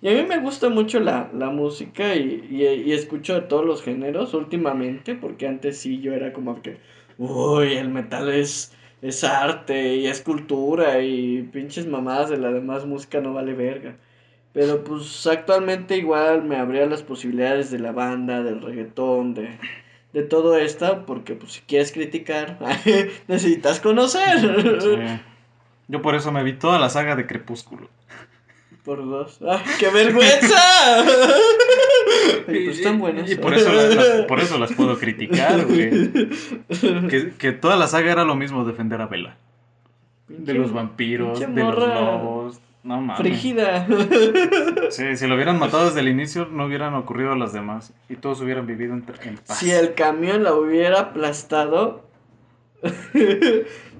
Y 0.00 0.08
a 0.08 0.12
mí 0.14 0.22
me 0.28 0.38
gusta 0.38 0.68
mucho 0.68 1.00
la, 1.00 1.30
la 1.34 1.50
música 1.50 2.14
y, 2.14 2.46
y, 2.50 2.64
y 2.64 2.92
escucho 2.92 3.34
de 3.34 3.42
todos 3.42 3.64
los 3.64 3.82
géneros 3.82 4.32
últimamente, 4.34 5.14
porque 5.14 5.46
antes 5.48 5.78
sí 5.78 6.00
yo 6.00 6.12
era 6.14 6.32
como 6.32 6.62
que, 6.62 6.78
uy, 7.18 7.74
el 7.76 7.88
metal 7.88 8.28
es, 8.28 8.72
es 9.02 9.24
arte 9.24 9.96
y 9.96 10.06
es 10.06 10.22
cultura 10.22 11.00
y 11.02 11.42
pinches 11.52 11.86
mamadas 11.86 12.30
de 12.30 12.38
la 12.38 12.52
demás 12.52 12.86
música 12.86 13.20
no 13.20 13.34
vale 13.34 13.54
verga. 13.54 13.96
Pero 14.52 14.84
pues 14.84 15.26
actualmente 15.26 15.96
igual 15.96 16.44
me 16.44 16.56
abría 16.56 16.86
las 16.86 17.02
posibilidades 17.02 17.70
de 17.70 17.78
la 17.80 17.92
banda, 17.92 18.42
del 18.42 18.62
reggaetón, 18.62 19.34
de, 19.34 19.58
de 20.12 20.22
todo 20.22 20.56
esto, 20.58 21.04
porque 21.06 21.34
pues 21.34 21.52
si 21.54 21.60
quieres 21.62 21.92
criticar, 21.92 22.58
necesitas 23.28 23.80
conocer. 23.80 25.20
Yo 25.88 26.02
por 26.02 26.14
eso 26.14 26.32
me 26.32 26.44
vi 26.44 26.54
toda 26.54 26.78
la 26.78 26.88
saga 26.90 27.16
de 27.16 27.26
Crepúsculo. 27.26 27.90
Por 28.88 29.04
dos. 29.06 29.38
¡Ay, 29.46 29.58
qué 29.78 29.88
vergüenza! 29.92 31.04
Oye, 32.48 32.60
pues 32.64 32.78
están 32.78 32.98
buenas. 32.98 33.30
Y 33.30 33.34
por 33.34 33.52
eso, 33.52 33.70
la- 33.70 33.82
las, 33.88 34.06
por 34.28 34.40
eso 34.40 34.56
las 34.58 34.72
puedo 34.72 34.98
criticar, 34.98 35.66
güey. 35.66 36.10
Que, 37.10 37.32
que 37.38 37.52
toda 37.52 37.76
la 37.76 37.86
saga 37.86 38.10
era 38.12 38.24
lo 38.24 38.34
mismo, 38.34 38.64
defender 38.64 39.02
a 39.02 39.06
Bella. 39.06 39.36
De 40.28 40.54
los 40.54 40.72
vampiros, 40.72 41.38
de 41.38 41.46
los 41.48 41.76
lobos. 41.76 42.60
No 42.82 42.98
mames. 43.02 43.18
Frígida. 43.18 43.86
Sí, 44.88 45.16
si 45.16 45.26
lo 45.26 45.34
hubieran 45.34 45.58
matado 45.58 45.84
desde 45.86 46.00
el 46.00 46.08
inicio, 46.08 46.46
no 46.50 46.64
hubieran 46.64 46.94
ocurrido 46.94 47.34
las 47.34 47.52
demás. 47.52 47.92
Y 48.08 48.16
todos 48.16 48.40
hubieran 48.40 48.66
vivido 48.66 48.94
en, 48.94 49.04
en 49.24 49.36
paz. 49.36 49.58
Si 49.58 49.70
el 49.70 49.92
camión 49.92 50.44
la 50.44 50.54
hubiera 50.54 51.00
aplastado, 51.00 52.04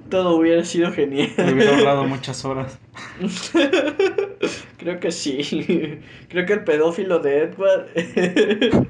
todo 0.08 0.36
hubiera 0.36 0.64
sido 0.64 0.88
Me 0.90 0.94
genial. 0.96 1.30
hubiera 1.52 1.76
ahorrado 1.76 2.04
muchas 2.04 2.42
horas. 2.46 2.78
Creo 4.78 5.00
que 5.00 5.10
sí. 5.12 6.00
Creo 6.28 6.46
que 6.46 6.52
el 6.54 6.64
pedófilo 6.64 7.18
de 7.20 7.42
Edward. 7.44 7.86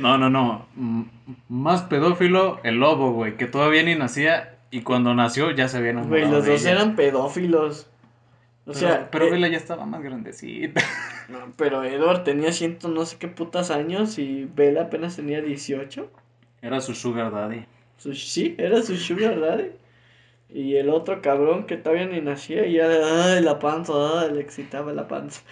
No, 0.00 0.16
no, 0.16 0.30
no. 0.30 0.66
M- 0.74 1.04
Más 1.50 1.82
pedófilo 1.82 2.60
el 2.64 2.76
lobo, 2.76 3.12
güey, 3.12 3.36
que 3.36 3.44
todavía 3.46 3.82
ni 3.82 3.94
nacía 3.94 4.56
y 4.70 4.80
cuando 4.80 5.12
nació 5.12 5.50
ya 5.50 5.68
se 5.68 5.76
había 5.76 5.90
enamorado 5.90 6.18
Güey, 6.18 6.32
los 6.32 6.44
de 6.46 6.52
dos 6.52 6.62
ella. 6.62 6.70
eran 6.72 6.96
pedófilos. 6.96 7.86
O 8.64 8.72
Pero- 8.72 8.78
sea, 8.78 9.10
pero 9.10 9.26
eh, 9.26 9.30
Bella 9.32 9.48
ya 9.48 9.58
estaba 9.58 9.84
más 9.84 10.02
grandecita. 10.02 10.80
no, 11.28 11.52
pero 11.58 11.84
Edward 11.84 12.24
tenía 12.24 12.52
ciento 12.52 12.88
no 12.88 13.04
sé 13.04 13.18
qué 13.18 13.28
putas 13.28 13.70
años 13.70 14.18
y 14.18 14.46
Bella 14.46 14.84
apenas 14.84 15.16
tenía 15.16 15.42
18. 15.42 16.10
Era 16.62 16.80
su 16.80 16.94
sugar 16.94 17.30
daddy. 17.30 17.66
Su- 17.98 18.14
sí, 18.14 18.54
era 18.56 18.80
su 18.80 18.96
sugar 18.96 19.38
daddy. 19.38 19.72
Y 20.48 20.76
el 20.76 20.90
otro 20.90 21.20
cabrón 21.22 21.66
que 21.66 21.76
todavía 21.76 22.06
ni 22.06 22.20
nacía 22.20 22.66
y 22.66 22.74
ya, 22.74 22.86
ay, 22.86 23.42
la 23.42 23.58
panza, 23.58 23.92
ay, 24.20 24.32
le 24.32 24.40
excitaba 24.40 24.92
la 24.92 25.08
panza. 25.08 25.42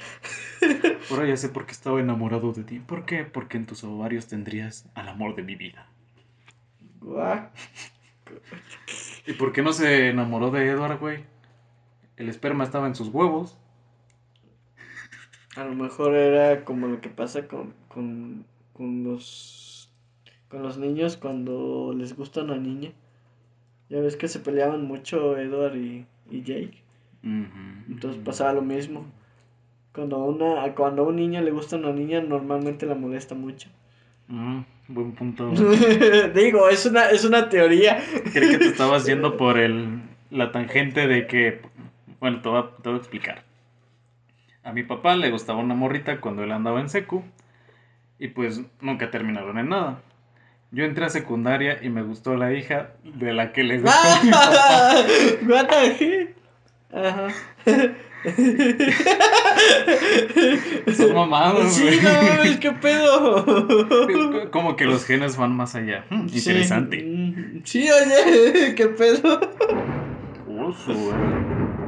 Ahora 1.10 1.26
ya 1.26 1.36
sé 1.36 1.48
por 1.48 1.66
qué 1.66 1.72
estaba 1.72 2.00
enamorado 2.00 2.52
de 2.52 2.62
ti. 2.62 2.78
¿Por 2.78 3.04
qué? 3.04 3.24
Porque 3.24 3.56
en 3.56 3.66
tus 3.66 3.82
ovarios 3.84 4.28
tendrías 4.28 4.88
al 4.94 5.08
amor 5.08 5.34
de 5.34 5.42
mi 5.42 5.56
vida. 5.56 5.88
Guau. 7.00 7.48
¿Y 9.26 9.32
por 9.32 9.52
qué 9.52 9.62
no 9.62 9.72
se 9.72 10.10
enamoró 10.10 10.50
de 10.50 10.68
Edward, 10.68 10.98
güey? 10.98 11.24
El 12.16 12.28
esperma 12.28 12.64
estaba 12.64 12.86
en 12.86 12.94
sus 12.94 13.08
huevos. 13.08 13.58
A 15.56 15.64
lo 15.64 15.74
mejor 15.74 16.14
era 16.14 16.64
como 16.64 16.86
lo 16.86 17.00
que 17.00 17.08
pasa 17.08 17.46
con, 17.46 17.74
con, 17.88 18.46
con 18.72 19.04
los 19.04 19.90
con 20.48 20.62
los 20.62 20.78
niños 20.78 21.16
cuando 21.16 21.92
les 21.96 22.16
gusta 22.16 22.42
una 22.42 22.56
niña. 22.56 22.92
Ya 23.88 24.00
ves 24.00 24.16
que 24.16 24.28
se 24.28 24.40
peleaban 24.40 24.84
mucho 24.84 25.36
Edward 25.36 25.76
y, 25.76 26.06
y 26.30 26.42
Jake. 26.42 26.82
Entonces 27.22 28.22
pasaba 28.22 28.52
lo 28.52 28.62
mismo. 28.62 29.06
Cuando 29.94 30.18
una, 30.24 30.74
cuando 30.74 31.02
a 31.02 31.06
un 31.06 31.16
niño 31.16 31.40
le 31.40 31.52
gusta 31.52 31.76
una 31.76 31.92
niña, 31.92 32.20
normalmente 32.20 32.84
la 32.84 32.94
molesta 32.94 33.34
mucho. 33.34 33.68
Mm, 34.28 34.60
buen 34.88 35.12
punto. 35.12 35.50
Digo, 36.34 36.68
es 36.68 36.84
una, 36.86 37.10
es 37.10 37.24
una 37.24 37.48
teoría. 37.48 38.02
Creí 38.32 38.50
que 38.50 38.58
te 38.58 38.66
estabas 38.66 39.06
yendo 39.06 39.36
por 39.36 39.58
el, 39.58 40.02
la 40.30 40.52
tangente 40.52 41.06
de 41.06 41.26
que... 41.26 41.62
Bueno, 42.20 42.40
te 42.40 42.48
voy, 42.48 42.58
a, 42.58 42.82
te 42.82 42.88
voy 42.88 42.98
a 42.98 43.00
explicar. 43.00 43.44
A 44.64 44.72
mi 44.72 44.82
papá 44.82 45.14
le 45.16 45.30
gustaba 45.30 45.60
una 45.60 45.74
morrita 45.74 46.20
cuando 46.20 46.42
él 46.42 46.52
andaba 46.52 46.80
en 46.80 46.88
secu. 46.88 47.22
Y 48.18 48.28
pues 48.28 48.62
nunca 48.80 49.10
terminaron 49.10 49.58
en 49.58 49.68
nada. 49.68 50.02
Yo 50.74 50.84
entré 50.84 51.04
a 51.06 51.10
secundaria 51.10 51.78
y 51.82 51.88
me 51.88 52.02
gustó 52.02 52.34
la 52.36 52.52
hija 52.52 52.90
de 53.04 53.32
la 53.32 53.52
que 53.52 53.62
le 53.62 53.78
gustó 53.80 53.96
a 53.96 54.22
mi 54.24 54.30
papá. 54.30 54.94
What 55.48 55.68
the? 55.68 56.34
Ajá. 56.92 57.28
Son 60.96 61.14
mamados, 61.14 61.72
Sí, 61.74 61.84
no 62.02 62.10
mames, 62.36 62.56
qué 62.58 62.72
pedo. 62.72 63.44
Como 64.50 64.76
que 64.76 64.84
los 64.86 65.04
genes 65.04 65.36
van 65.36 65.54
más 65.56 65.74
allá. 65.74 66.04
Hmm, 66.10 66.28
Sí, 66.28 66.38
interesante. 66.38 66.98
Sí, 67.64 67.88
oye, 67.90 68.74
qué 68.74 68.86
pedo. 68.88 69.40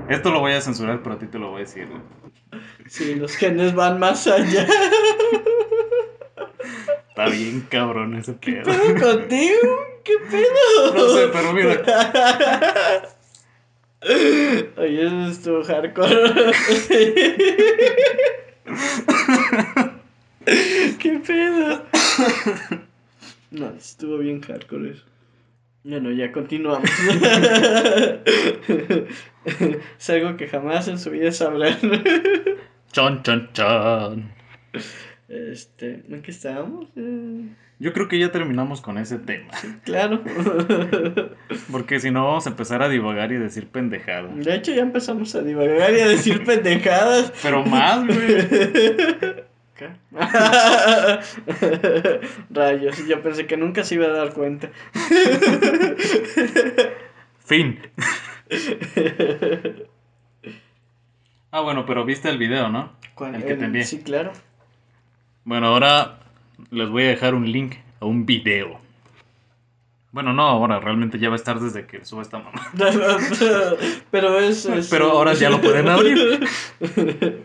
Esto 0.08 0.30
lo 0.30 0.40
voy 0.40 0.52
a 0.52 0.60
censurar, 0.60 1.02
pero 1.02 1.14
a 1.16 1.18
ti 1.18 1.26
te 1.26 1.38
lo 1.38 1.50
voy 1.50 1.62
a 1.62 1.64
decir. 1.64 1.88
güey. 1.88 2.00
Sí, 2.88 3.14
los 3.16 3.34
genes 3.36 3.74
van 3.74 3.98
más 3.98 4.26
allá. 4.26 4.66
Está 7.16 7.30
bien 7.30 7.62
cabrón 7.70 8.14
ese 8.14 8.34
pedo. 8.34 8.64
¿Pedo 8.64 8.94
contigo? 9.00 9.86
¿Qué 10.04 10.12
pedo? 10.30 10.94
No 10.94 11.08
sé, 11.08 11.28
pero 11.32 11.54
mira. 11.54 11.82
Oye, 14.76 15.06
eso 15.06 15.26
estuvo 15.28 15.64
hardcore. 15.64 16.52
¿Qué 20.98 21.18
pedo? 21.26 21.86
No, 23.50 23.68
estuvo 23.70 24.18
bien 24.18 24.42
hardcore 24.42 24.90
eso. 24.90 25.04
Bueno, 25.84 26.10
ya 26.10 26.30
continuamos. 26.32 26.90
es 29.98 30.10
algo 30.10 30.36
que 30.36 30.48
jamás 30.48 30.86
en 30.88 30.98
su 30.98 31.12
vida 31.12 31.32
sabrán. 31.32 31.78
Chon, 32.92 33.22
chon, 33.22 33.48
chon. 33.54 34.34
Este, 35.28 36.04
¿en 36.08 36.22
qué 36.22 36.30
estábamos? 36.30 36.86
Eh, 36.96 37.48
Yo 37.80 37.92
creo 37.92 38.06
que 38.08 38.18
ya 38.18 38.30
terminamos 38.30 38.80
con 38.80 38.96
ese 38.96 39.18
tema. 39.18 39.50
claro. 39.84 40.22
Porque 41.72 41.98
si 42.00 42.10
no, 42.12 42.24
vamos 42.24 42.46
a 42.46 42.50
empezar 42.50 42.82
a 42.82 42.88
divagar 42.88 43.32
y 43.32 43.36
decir 43.36 43.68
pendejadas. 43.68 44.36
De 44.44 44.54
hecho, 44.54 44.72
ya 44.72 44.82
empezamos 44.82 45.34
a 45.34 45.42
divagar 45.42 45.92
y 45.94 46.00
a 46.00 46.08
decir 46.08 46.44
pendejadas. 46.44 47.32
Pero 47.42 47.64
más, 47.64 48.06
güey. 48.06 48.16
¿Qué? 49.76 49.90
Rayos, 52.50 53.06
yo 53.06 53.22
pensé 53.22 53.46
que 53.46 53.56
nunca 53.58 53.84
se 53.84 53.96
iba 53.96 54.06
a 54.06 54.10
dar 54.10 54.32
cuenta. 54.32 54.70
Fin. 57.44 57.80
Ah, 61.50 61.60
bueno, 61.60 61.84
pero 61.84 62.04
viste 62.06 62.30
el 62.30 62.38
video, 62.38 62.70
¿no? 62.70 62.92
¿Cuál? 63.14 63.34
El 63.34 63.44
que 63.44 63.54
te 63.54 63.64
envié. 63.66 63.84
Sí, 63.84 64.02
claro. 64.02 64.32
Bueno, 65.46 65.68
ahora 65.68 66.18
les 66.70 66.88
voy 66.90 67.04
a 67.04 67.08
dejar 67.08 67.34
un 67.34 67.50
link 67.50 67.76
a 68.00 68.04
un 68.04 68.26
video. 68.26 68.80
Bueno, 70.10 70.32
no, 70.32 70.42
ahora 70.42 70.80
realmente 70.80 71.18
ya 71.20 71.28
va 71.28 71.34
a 71.34 71.38
estar 71.38 71.60
desde 71.60 71.86
que 71.86 72.04
suba 72.04 72.22
esta 72.22 72.38
mamá. 72.40 72.60
Pero 74.10 74.40
es, 74.40 74.66
es- 74.66 74.88
Pero 74.88 75.10
ahora 75.12 75.34
ya 75.34 75.48
lo 75.48 75.60
pueden 75.60 75.88
abrir. 75.88 76.40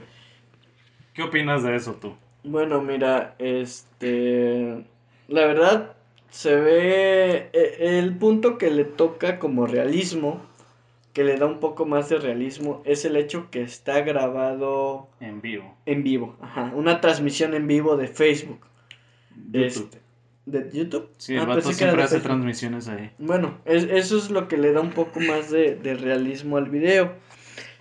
¿Qué 1.14 1.22
opinas 1.24 1.62
de 1.64 1.76
eso 1.76 1.94
tú? 1.94 2.16
Bueno, 2.44 2.82
mira, 2.82 3.36
este. 3.38 4.84
La 5.28 5.46
verdad, 5.46 5.94
se 6.32 6.56
ve. 6.56 7.50
e- 7.54 8.00
El 8.00 8.16
punto 8.18 8.58
que 8.58 8.72
le 8.72 8.84
toca 8.86 9.38
como 9.38 9.68
realismo, 9.68 10.42
que 11.14 11.24
le 11.24 11.36
da 11.38 11.46
un 11.46 11.60
poco 11.60 11.86
más 11.86 12.10
de 12.10 12.18
realismo, 12.18 12.82
es 12.86 13.04
el 13.06 13.16
hecho 13.18 13.50
que 13.52 13.62
está 13.62 14.02
grabado 14.02 15.10
En 15.20 15.42
vivo. 15.42 15.76
en 15.86 16.04
vivo. 16.04 16.38
Ajá, 16.42 16.72
una 16.76 17.02
transmisión 17.02 17.54
en 17.54 17.68
vivo 17.68 17.98
de 17.98 18.08
Facebook. 18.08 18.62
YouTube. 19.52 19.66
Este, 19.66 20.02
¿De 20.46 20.70
YouTube? 20.74 21.10
Sí, 21.18 21.34
el 21.36 21.42
Ah, 21.42 21.46
vato 21.46 21.62
pensé 21.62 21.70
que 21.78 21.84
era 21.84 21.92
siempre 21.92 21.98
de 21.98 22.04
hace 22.06 22.16
Facebook. 22.16 22.28
transmisiones 22.30 22.88
ahí. 22.88 23.12
Bueno, 23.20 23.58
es- 23.66 23.84
eso 23.84 24.18
es 24.18 24.32
lo 24.32 24.48
que 24.48 24.58
le 24.58 24.72
da 24.74 24.82
un 24.82 24.92
poco 24.92 25.20
más 25.20 25.52
de, 25.52 25.76
de 25.76 25.94
realismo 25.96 26.58
al 26.58 26.70
video. 26.70 27.14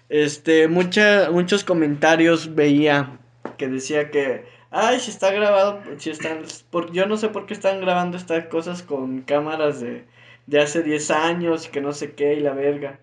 Este, 0.08 0.68
mucha, 0.68 1.30
muchos 1.30 1.64
comentarios 1.64 2.54
veía 2.54 3.18
que 3.56 3.68
decía 3.68 4.10
que, 4.10 4.44
ay, 4.70 4.98
si 5.00 5.10
está 5.10 5.30
grabado, 5.32 5.80
si 5.98 6.10
están, 6.10 6.42
por, 6.70 6.92
yo 6.92 7.06
no 7.06 7.16
sé 7.16 7.28
por 7.28 7.46
qué 7.46 7.54
están 7.54 7.80
grabando 7.80 8.16
estas 8.16 8.46
cosas 8.46 8.82
con 8.82 9.22
cámaras 9.22 9.80
de, 9.80 10.04
de 10.46 10.60
hace 10.60 10.82
10 10.82 11.10
años 11.12 11.66
y 11.66 11.70
que 11.70 11.80
no 11.80 11.92
sé 11.92 12.12
qué 12.12 12.34
y 12.34 12.40
la 12.40 12.52
verga. 12.52 12.98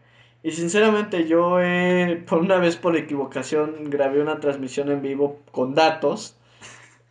Y 0.48 0.54
sinceramente 0.54 1.28
yo, 1.28 1.60
eh, 1.60 2.24
por 2.26 2.40
una 2.40 2.56
vez 2.56 2.78
por 2.78 2.96
equivocación, 2.96 3.90
grabé 3.90 4.22
una 4.22 4.40
transmisión 4.40 4.90
en 4.90 5.02
vivo 5.02 5.42
con 5.52 5.76
datos, 5.76 6.38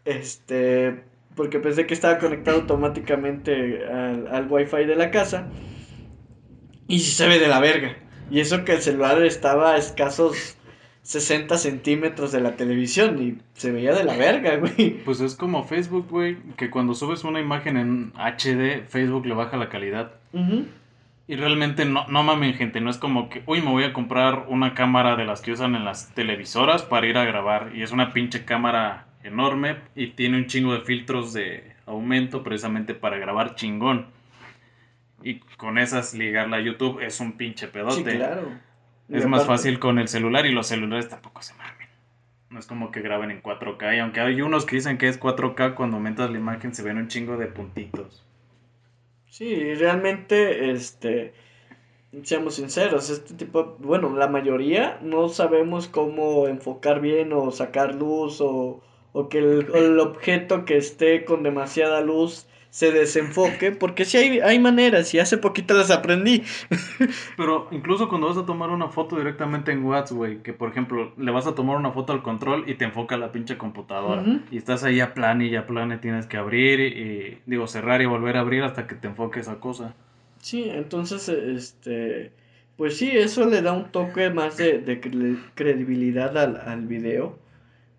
este, 0.07 1.03
porque 1.35 1.59
pensé 1.59 1.87
que 1.87 1.93
estaba 1.93 2.17
conectado 2.17 2.61
automáticamente 2.61 3.85
al, 3.85 4.27
al 4.29 4.51
wifi 4.51 4.87
de 4.87 4.97
la 4.97 5.11
casa. 5.11 5.51
Y 6.89 7.01
si 7.01 7.11
se 7.11 7.29
ve 7.29 7.39
de 7.39 7.49
la 7.49 7.61
verga. 7.61 7.99
Y 8.31 8.41
eso 8.41 8.65
que 8.65 8.73
el 8.73 8.81
celular 8.81 9.23
estaba 9.23 9.75
a 9.75 9.77
escasos 9.77 10.57
60 11.03 11.59
centímetros 11.59 12.33
de 12.33 12.41
la 12.41 12.57
televisión 12.57 13.23
y 13.23 13.37
se 13.53 13.71
veía 13.71 13.93
de 13.93 14.05
la 14.05 14.17
verga, 14.17 14.57
güey. 14.57 15.03
Pues 15.05 15.21
es 15.21 15.35
como 15.35 15.63
Facebook, 15.63 16.07
güey, 16.09 16.39
que 16.57 16.71
cuando 16.71 16.95
subes 16.95 17.23
una 17.23 17.41
imagen 17.41 17.77
en 17.77 18.13
HD, 18.15 18.89
Facebook 18.89 19.27
le 19.27 19.35
baja 19.35 19.59
la 19.59 19.69
calidad. 19.69 20.13
Ujú. 20.33 20.65
Y 21.29 21.35
realmente 21.37 21.85
no, 21.85 22.07
no 22.07 22.23
mamen, 22.23 22.55
gente, 22.55 22.81
no 22.81 22.89
es 22.89 22.99
como 22.99 23.29
que, 23.29 23.43
uy, 23.47 23.61
me 23.61 23.71
voy 23.71 23.83
a 23.85 23.93
comprar 23.93 24.45
una 24.49 24.75
cámara 24.75 25.17
de 25.17 25.25
las 25.25 25.41
que 25.41 25.51
usan 25.53 25.75
en 25.75 25.85
las 25.85 26.15
televisoras 26.15 26.83
para 26.83 27.07
ir 27.07 27.19
a 27.19 27.25
grabar. 27.25 27.73
Y 27.75 27.83
es 27.83 27.91
una 27.91 28.13
pinche 28.13 28.45
cámara 28.45 29.07
enorme 29.25 29.77
y 29.97 30.09
tiene 30.09 30.37
un 30.39 30.47
chingo 30.47 30.73
de 30.73 30.83
filtros 30.83 31.33
de 31.33 31.75
aumento 31.85 32.45
precisamente 32.45 32.95
para 32.95 33.19
grabar 33.19 33.57
chingón. 33.57 34.07
Y 35.23 35.41
con 35.57 35.79
esas 35.79 36.15
ligarla 36.15 36.59
a 36.59 36.61
YouTube 36.61 37.01
es 37.01 37.19
un 37.19 37.33
pinche 37.33 37.67
pedote. 37.67 37.95
Sí, 38.13 38.17
claro. 38.17 38.49
Y 39.09 39.17
Es 39.17 39.27
más 39.27 39.43
aparte- 39.43 39.57
fácil 39.63 39.79
con 39.81 39.99
el 39.99 40.07
celular 40.09 40.47
y 40.47 40.53
los 40.53 40.69
celulares 40.69 41.09
tampoco 41.09 41.43
se 41.43 41.55
mamen. 41.55 41.89
No 42.51 42.61
es 42.61 42.67
como 42.67 42.93
que 42.93 43.01
graben 43.01 43.33
en 43.33 43.41
4K. 43.43 43.97
Y 43.97 43.99
aunque 43.99 44.21
hay 44.21 44.41
unos 44.43 44.65
que 44.65 44.77
dicen 44.77 44.99
que 44.99 45.09
es 45.09 45.19
4K, 45.19 45.75
cuando 45.75 45.97
aumentas 45.97 46.31
la 46.31 46.39
imagen 46.39 46.73
se 46.73 46.85
ven 46.85 46.99
un 46.99 47.09
chingo 47.09 47.37
de 47.37 47.47
puntitos. 47.47 48.25
Sí, 49.39 49.75
realmente, 49.75 50.71
este, 50.71 51.33
seamos 52.25 52.57
sinceros, 52.57 53.11
este 53.11 53.35
tipo, 53.35 53.77
bueno, 53.81 54.17
la 54.17 54.29
mayoría 54.29 54.99
no 55.03 55.29
sabemos 55.29 55.89
cómo 55.89 56.49
enfocar 56.49 57.01
bien 57.01 57.33
o 57.33 57.51
sacar 57.53 57.95
luz 57.95 58.41
o, 58.41 58.83
o 59.13 59.29
que 59.29 59.39
el, 59.39 59.69
el 59.75 60.01
objeto 60.01 60.65
que 60.65 60.77
esté 60.79 61.25
con 61.27 61.43
demasiada 61.45 62.01
luz 62.03 62.49
se 62.77 62.93
desenfoque, 62.93 63.73
porque 63.73 64.05
sí 64.05 64.19
hay, 64.19 64.41
hay 64.41 64.59
maneras 64.59 65.15
y 65.15 65.19
hace 65.19 65.39
poquito 65.39 65.73
las 65.73 65.91
aprendí. 65.91 66.43
Pero 67.39 67.69
incluso 67.71 68.07
cuando 68.11 68.29
vas 68.29 68.37
a 68.37 68.45
tomar 68.45 68.69
una 68.69 68.89
foto 68.89 69.17
directamente 69.17 69.73
en 69.73 69.83
WhatsApp, 69.83 70.17
güey, 70.19 70.43
que 70.43 70.53
por 70.53 70.69
ejemplo 70.69 71.11
le 71.17 71.31
vas 71.31 71.47
a 71.47 71.55
tomar 71.55 71.79
una 71.79 71.91
foto 71.93 72.13
al 72.13 72.23
control 72.23 72.65
y 72.67 72.75
te 72.75 72.85
enfoca 72.85 73.17
la 73.17 73.33
pinche 73.33 73.57
computadora. 73.57 74.23
Y 74.51 74.59
estás 74.59 74.85
ahí 74.85 75.01
a 75.01 75.15
plan 75.15 75.41
y 75.41 75.57
a 75.57 75.67
plan 75.67 75.91
y 75.91 75.97
tienes 75.97 76.27
que 76.27 76.37
abrir 76.37 76.81
y, 76.81 76.85
y, 76.85 77.39
digo, 77.47 77.67
cerrar 77.67 78.03
y 78.03 78.05
volver 78.07 78.37
a 78.37 78.41
abrir 78.41 78.63
hasta 78.63 78.87
que 78.87 78.95
te 78.95 79.09
enfoque 79.09 79.41
esa 79.41 79.59
cosa. 79.59 79.95
Sí, 80.43 80.69
entonces, 80.69 81.31
este, 81.31 82.31
pues 82.77 82.99
sí, 82.99 83.11
eso 83.11 83.47
le 83.47 83.63
da 83.63 83.73
un 83.73 83.87
toque 83.91 84.29
más 84.29 84.59
de, 84.59 84.81
de 84.81 85.01
cre- 85.01 85.39
credibilidad 85.55 86.37
al, 86.37 86.57
al 86.59 86.83
video. 86.87 87.39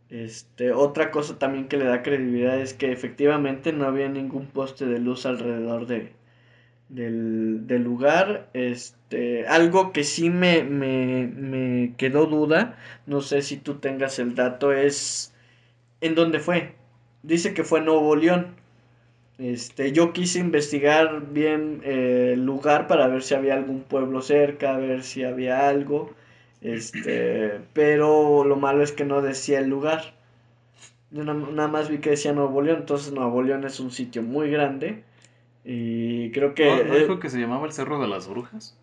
Este, 0.10 0.72
otra 0.72 1.12
cosa 1.12 1.38
también 1.38 1.68
que 1.68 1.78
le 1.78 1.86
da 1.86 2.01
credibilidad 2.03 2.60
es 2.60 2.74
que 2.74 2.91
efectivamente 2.91 3.74
no 3.74 3.86
había 3.86 4.08
ningún 4.10 4.47
poste 4.47 4.86
de 4.86 4.99
luz 4.99 5.26
alrededor 5.26 5.86
de, 5.88 6.14
del, 6.89 7.68
del 7.68 7.84
lugar. 7.84 8.49
Este, 8.53 9.47
algo 9.47 9.93
que 9.93 10.03
sí 10.03 10.30
me, 10.30 10.64
me, 10.64 11.28
me 11.28 11.95
quedó 11.97 12.26
duda, 12.28 12.78
no 13.05 13.22
sé 13.22 13.41
si 13.41 13.58
tú 13.58 13.76
tengas 13.76 14.20
el 14.20 14.36
dato, 14.36 14.74
es 14.74 15.34
en 16.01 16.16
dónde 16.16 16.39
fue. 16.39 16.74
Dice 17.24 17.53
que 17.53 17.64
fue 17.64 17.82
Nuevo 17.82 18.16
León. 18.16 18.55
Este, 19.38 19.91
yo 19.91 20.14
quise 20.14 20.39
investigar 20.39 21.32
bien 21.32 21.82
eh, 21.84 22.32
el 22.34 22.45
lugar 22.45 22.88
para 22.88 23.08
ver 23.08 23.22
si 23.24 23.36
había 23.36 23.53
algún 23.55 23.82
pueblo 23.84 24.22
cerca, 24.22 24.78
ver 24.78 25.03
si 25.03 25.24
había 25.24 25.70
algo. 25.70 26.14
Este, 26.62 27.60
pero 27.74 28.43
lo 28.43 28.55
malo 28.55 28.84
es 28.84 28.91
que 28.91 29.05
no 29.05 29.22
decía 29.22 29.60
el 29.60 29.70
lugar. 29.70 30.16
Yo 31.12 31.24
na- 31.24 31.34
nada 31.34 31.68
más 31.68 31.89
vi 31.89 31.99
que 31.99 32.10
decía 32.12 32.34
Nuevo 32.34 32.62
León, 32.62 32.80
entonces 32.80 33.14
Nuevo 33.14 33.41
León 33.41 33.64
es 33.64 33.80
un 33.80 33.91
sitio 33.91 34.24
muy 34.24 34.49
grande. 34.49 35.03
Y 35.64 36.32
creo 36.32 36.55
que... 36.55 36.66
¿No, 36.66 36.84
no 36.84 36.95
eh, 36.95 36.99
dijo 37.01 37.20
que 37.20 37.30
se 37.30 37.39
llamaba 37.39 37.66
el 37.66 37.74
Cerro 37.74 37.99
de 37.99 38.08
las 38.08 38.28
Brujas? 38.28 38.78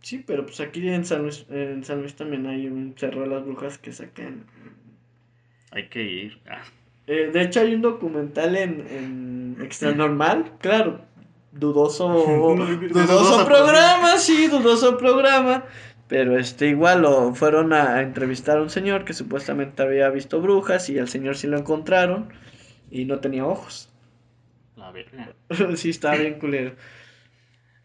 sí, 0.00 0.22
pero 0.26 0.44
pues 0.44 0.60
aquí 0.60 0.86
en 0.86 1.06
San 1.06 1.22
Luis, 1.22 1.46
en 1.48 1.82
San 1.82 2.00
Luis 2.00 2.14
también 2.14 2.46
hay 2.46 2.66
un 2.66 2.92
Cerro 2.96 3.22
de 3.22 3.28
las 3.28 3.44
Brujas 3.44 3.78
que 3.78 3.90
sacan. 3.92 4.44
Hay 5.70 5.88
que 5.88 6.02
ir. 6.02 6.38
Ah, 6.48 6.62
Eh, 7.06 7.30
de 7.32 7.42
hecho 7.42 7.60
hay 7.60 7.74
un 7.74 7.82
documental 7.82 8.54
en, 8.56 8.86
en 8.90 9.56
Extra 9.62 9.92
Normal, 9.92 10.52
claro, 10.60 11.00
dudoso, 11.52 12.08
dudoso 12.92 13.44
programa, 13.46 14.18
sí, 14.18 14.46
dudoso 14.48 14.96
programa, 14.98 15.64
pero 16.08 16.38
este 16.38 16.68
igual 16.68 17.02
lo 17.02 17.34
fueron 17.34 17.72
a, 17.72 17.96
a 17.96 18.02
entrevistar 18.02 18.58
a 18.58 18.62
un 18.62 18.70
señor 18.70 19.04
que 19.04 19.14
supuestamente 19.14 19.82
había 19.82 20.08
visto 20.10 20.40
brujas 20.40 20.88
y 20.90 20.98
al 20.98 21.08
señor 21.08 21.36
sí 21.36 21.46
lo 21.48 21.58
encontraron 21.58 22.32
y 22.90 23.04
no 23.06 23.20
tenía 23.20 23.46
ojos. 23.46 23.90
la 24.76 24.90
verga. 24.92 25.34
sí, 25.76 25.90
estaba 25.90 26.16
bien 26.16 26.38
culero. 26.38 26.76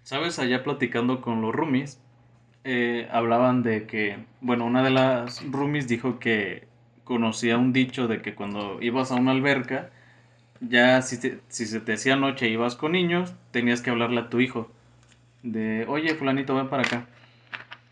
¿Sabes? 0.03 0.39
Allá 0.39 0.63
platicando 0.63 1.21
con 1.21 1.41
los 1.41 1.53
roomies, 1.53 1.99
eh, 2.63 3.07
hablaban 3.11 3.63
de 3.63 3.87
que, 3.87 4.25
bueno, 4.41 4.65
una 4.65 4.83
de 4.83 4.91
las 4.91 5.43
roomies 5.51 5.87
dijo 5.87 6.19
que 6.19 6.67
conocía 7.05 7.57
un 7.57 7.73
dicho 7.73 8.07
de 8.07 8.21
que 8.21 8.35
cuando 8.35 8.81
ibas 8.81 9.11
a 9.11 9.15
una 9.15 9.31
alberca, 9.31 9.91
ya 10.61 11.01
si, 11.03 11.19
te- 11.19 11.41
si 11.49 11.65
se 11.67 11.81
te 11.81 11.93
hacía 11.93 12.15
noche 12.15 12.49
y 12.49 12.53
ibas 12.53 12.75
con 12.75 12.93
niños, 12.93 13.35
tenías 13.51 13.81
que 13.81 13.91
hablarle 13.91 14.21
a 14.21 14.29
tu 14.29 14.39
hijo. 14.41 14.71
De, 15.43 15.85
oye, 15.89 16.15
fulanito, 16.15 16.55
ven 16.55 16.69
para 16.69 16.83
acá. 16.83 17.07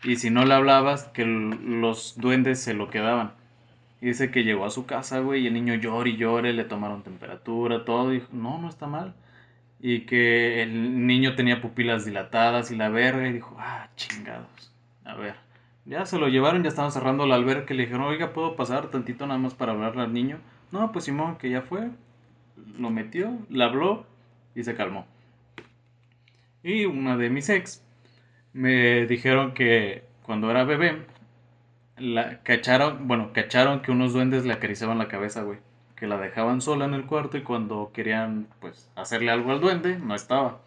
Y 0.04 0.16
si 0.16 0.30
no 0.30 0.44
le 0.44 0.54
hablabas, 0.54 1.04
que 1.04 1.24
los 1.24 2.18
duendes 2.18 2.60
se 2.60 2.74
lo 2.74 2.88
quedaban. 2.90 3.32
Y 4.00 4.06
dice 4.06 4.30
que 4.30 4.44
llegó 4.44 4.64
a 4.64 4.70
su 4.70 4.86
casa, 4.86 5.18
güey, 5.20 5.42
y 5.42 5.46
el 5.48 5.54
niño 5.54 5.74
llora 5.74 6.08
y 6.08 6.16
llora, 6.16 6.52
le 6.52 6.64
tomaron 6.64 7.02
temperatura, 7.02 7.84
todo. 7.84 8.12
Y 8.12 8.20
dijo, 8.20 8.28
no, 8.32 8.58
no 8.58 8.68
está 8.68 8.86
mal. 8.86 9.14
Y 9.80 10.02
que 10.02 10.62
el 10.62 11.06
niño 11.06 11.34
tenía 11.34 11.60
pupilas 11.60 12.04
dilatadas 12.04 12.70
y 12.70 12.76
la 12.76 12.88
verga, 12.90 13.28
y 13.28 13.32
dijo, 13.32 13.56
ah, 13.58 13.88
chingados. 13.96 14.72
A 15.04 15.14
ver, 15.14 15.34
ya 15.84 16.04
se 16.06 16.18
lo 16.18 16.28
llevaron, 16.28 16.62
ya 16.62 16.68
estaban 16.68 16.92
cerrando 16.92 17.26
la 17.26 17.34
alberca, 17.34 17.74
le 17.74 17.84
dijeron, 17.84 18.02
oiga, 18.02 18.32
¿puedo 18.32 18.56
pasar 18.56 18.88
tantito 18.88 19.26
nada 19.26 19.38
más 19.38 19.54
para 19.54 19.72
hablarle 19.72 20.02
al 20.02 20.12
niño? 20.12 20.38
No, 20.70 20.92
pues 20.92 21.06
Simón, 21.06 21.38
que 21.38 21.50
ya 21.50 21.62
fue. 21.62 21.90
Lo 22.78 22.90
metió, 22.90 23.38
le 23.48 23.64
habló 23.64 24.06
y 24.54 24.64
se 24.64 24.74
calmó. 24.74 25.06
Y 26.62 26.84
una 26.84 27.16
de 27.16 27.30
mis 27.30 27.48
ex 27.48 27.82
me 28.52 29.06
dijeron 29.06 29.54
que 29.54 30.04
cuando 30.22 30.50
era 30.50 30.64
bebé, 30.64 31.06
la 31.98 32.42
cacharon, 32.42 33.08
bueno, 33.08 33.32
cacharon 33.32 33.82
que 33.82 33.90
unos 33.90 34.12
duendes 34.12 34.44
le 34.44 34.52
acariciaban 34.52 34.98
la 34.98 35.08
cabeza, 35.08 35.42
güey. 35.42 35.58
Que 35.96 36.06
la 36.06 36.18
dejaban 36.18 36.60
sola 36.60 36.84
en 36.84 36.94
el 36.94 37.06
cuarto 37.06 37.38
y 37.38 37.42
cuando 37.42 37.90
querían, 37.92 38.46
pues, 38.60 38.90
hacerle 38.94 39.30
algo 39.30 39.52
al 39.52 39.60
duende, 39.60 39.98
no 39.98 40.14
estaba. 40.14 40.60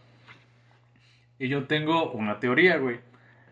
Y 1.39 1.47
yo 1.47 1.65
tengo 1.65 2.11
una 2.11 2.39
teoría, 2.39 2.77
güey, 2.77 2.99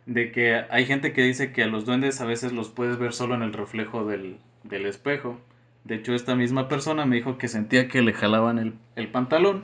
de 0.05 0.31
que 0.31 0.55
hay 0.69 0.85
gente 0.85 1.13
que 1.13 1.23
dice 1.23 1.51
que 1.53 1.63
a 1.63 1.67
los 1.67 1.85
duendes 1.85 2.21
a 2.21 2.25
veces 2.25 2.51
los 2.51 2.69
puedes 2.69 2.97
ver 2.97 3.13
solo 3.13 3.35
en 3.35 3.43
el 3.43 3.53
reflejo 3.53 4.05
del, 4.05 4.37
del 4.63 4.85
espejo. 4.85 5.39
De 5.85 5.95
hecho, 5.95 6.13
esta 6.13 6.35
misma 6.35 6.67
persona 6.67 7.05
me 7.05 7.15
dijo 7.15 7.37
que 7.37 7.47
sentía 7.47 7.87
que 7.87 8.01
le 8.01 8.13
jalaban 8.13 8.59
el, 8.59 8.75
el 8.95 9.07
pantalón, 9.09 9.63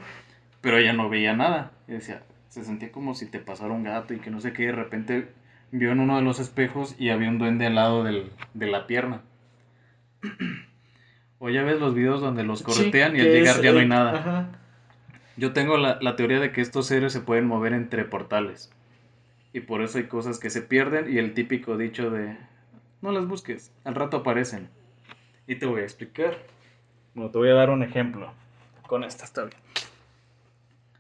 pero 0.61 0.77
ella 0.77 0.93
no 0.93 1.09
veía 1.09 1.35
nada. 1.35 1.71
Y 1.87 1.93
decía, 1.93 2.23
se 2.55 2.63
sentía 2.63 2.89
como 2.89 3.15
si 3.15 3.25
te 3.25 3.39
pasara 3.39 3.73
un 3.73 3.83
gato 3.83 4.13
y 4.13 4.19
que 4.19 4.31
no 4.31 4.39
sé 4.39 4.53
qué, 4.53 4.67
de 4.67 4.71
repente 4.71 5.27
vio 5.71 5.91
en 5.91 5.99
uno 5.99 6.15
de 6.15 6.21
los 6.21 6.39
espejos 6.39 6.95
y 6.97 7.09
había 7.09 7.27
un 7.27 7.37
duende 7.37 7.65
al 7.65 7.75
lado 7.75 8.05
del- 8.05 8.31
de 8.53 8.67
la 8.67 8.87
pierna. 8.87 9.23
o 11.39 11.49
ya 11.49 11.63
ves 11.63 11.81
los 11.81 11.93
videos 11.93 12.21
donde 12.21 12.43
los 12.43 12.63
corretean 12.63 13.11
Sí, 13.11 13.17
y 13.17 13.21
al 13.21 13.27
llegar 13.27 13.57
es, 13.57 13.61
ya 13.61 13.71
no 13.73 13.79
hay 13.79 13.87
nada. 13.89 14.11
ajá. 14.19 14.47
Yo 15.35 15.51
tengo 15.51 15.75
la, 15.75 15.97
la 15.99 16.15
teoría 16.15 16.39
de 16.39 16.53
que 16.53 16.61
estos 16.61 16.87
seres 16.87 17.11
se 17.11 17.19
pueden 17.19 17.45
mover 17.45 17.73
entre 17.73 18.05
portales. 18.05 18.71
Y 19.51 19.59
por 19.59 19.81
eso 19.81 19.97
hay 19.97 20.05
cosas 20.05 20.39
que 20.39 20.49
se 20.49 20.61
pierden 20.61 21.13
y 21.13 21.17
el 21.17 21.33
típico 21.33 21.75
dicho 21.75 22.09
de 22.09 22.37
no 23.01 23.11
las 23.11 23.27
busques, 23.27 23.73
al 23.83 23.95
rato 23.95 24.15
aparecen. 24.15 24.69
Y 25.45 25.55
te 25.55 25.65
voy 25.65 25.81
a 25.81 25.83
explicar. 25.83 26.37
Bueno, 27.15 27.31
te 27.31 27.37
voy 27.37 27.49
a 27.49 27.53
dar 27.53 27.69
un 27.69 27.83
ejemplo. 27.83 28.31
Con 28.87 29.03
esta 29.03 29.25
está 29.25 29.43
bien. 29.43 29.57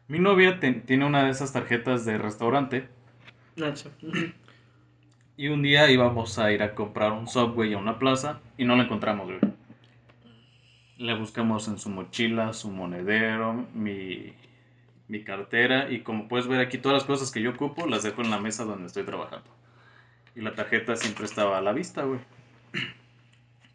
Mi 0.07 0.19
novia 0.19 0.59
ten- 0.59 0.81
tiene 0.85 1.05
una 1.05 1.23
de 1.23 1.31
esas 1.31 1.51
tarjetas 1.53 2.05
de 2.05 2.17
restaurante 2.17 2.87
Nacho. 3.55 3.89
Y 5.37 5.47
un 5.47 5.61
día 5.63 5.89
íbamos 5.89 6.37
a 6.39 6.51
ir 6.51 6.61
a 6.63 6.75
comprar 6.75 7.11
un 7.13 7.27
Subway 7.27 7.73
a 7.73 7.77
una 7.77 7.99
plaza 7.99 8.39
y 8.57 8.65
no 8.65 8.75
la 8.75 8.83
encontramos, 8.83 9.25
güey. 9.27 9.39
La 10.97 11.15
buscamos 11.15 11.67
en 11.67 11.77
su 11.77 11.89
mochila, 11.89 12.53
su 12.53 12.69
monedero, 12.69 13.65
mi, 13.73 14.33
mi 15.07 15.23
cartera 15.23 15.89
y 15.91 16.01
como 16.01 16.27
puedes 16.27 16.47
ver 16.47 16.59
aquí 16.61 16.77
todas 16.77 16.97
las 16.99 17.03
cosas 17.05 17.31
que 17.31 17.41
yo 17.41 17.51
ocupo 17.51 17.85
las 17.87 18.03
dejo 18.03 18.21
en 18.21 18.31
la 18.31 18.39
mesa 18.39 18.63
donde 18.65 18.87
estoy 18.87 19.03
trabajando. 19.03 19.49
Y 20.35 20.41
la 20.41 20.53
tarjeta 20.53 20.95
siempre 20.95 21.25
estaba 21.25 21.57
a 21.57 21.61
la 21.61 21.73
vista, 21.73 22.03
güey. 22.03 22.19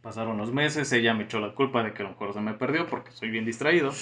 Pasaron 0.03 0.39
los 0.39 0.53
meses, 0.53 0.91
ella 0.93 1.13
me 1.13 1.25
echó 1.25 1.41
la 1.41 1.55
culpa 1.55 1.83
de 1.83 1.93
que 1.93 2.03
a 2.03 2.05
lo 2.05 2.11
mejor 2.13 2.33
se 2.33 2.41
me 2.41 2.55
perdió 2.55 2.87
porque 2.87 3.11
soy 3.13 3.31
bien 3.31 3.45
distraído. 3.45 3.93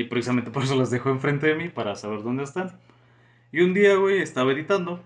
Y 0.00 0.04
precisamente 0.04 0.50
por 0.50 0.62
eso 0.62 0.76
las 0.76 0.90
dejo 0.90 1.10
enfrente 1.10 1.46
de 1.48 1.54
mí 1.54 1.68
para 1.68 1.94
saber 1.94 2.22
dónde 2.22 2.44
están. 2.44 2.72
Y 3.52 3.60
un 3.60 3.74
día, 3.74 3.96
güey, 3.96 4.22
estaba 4.22 4.50
editando 4.52 5.02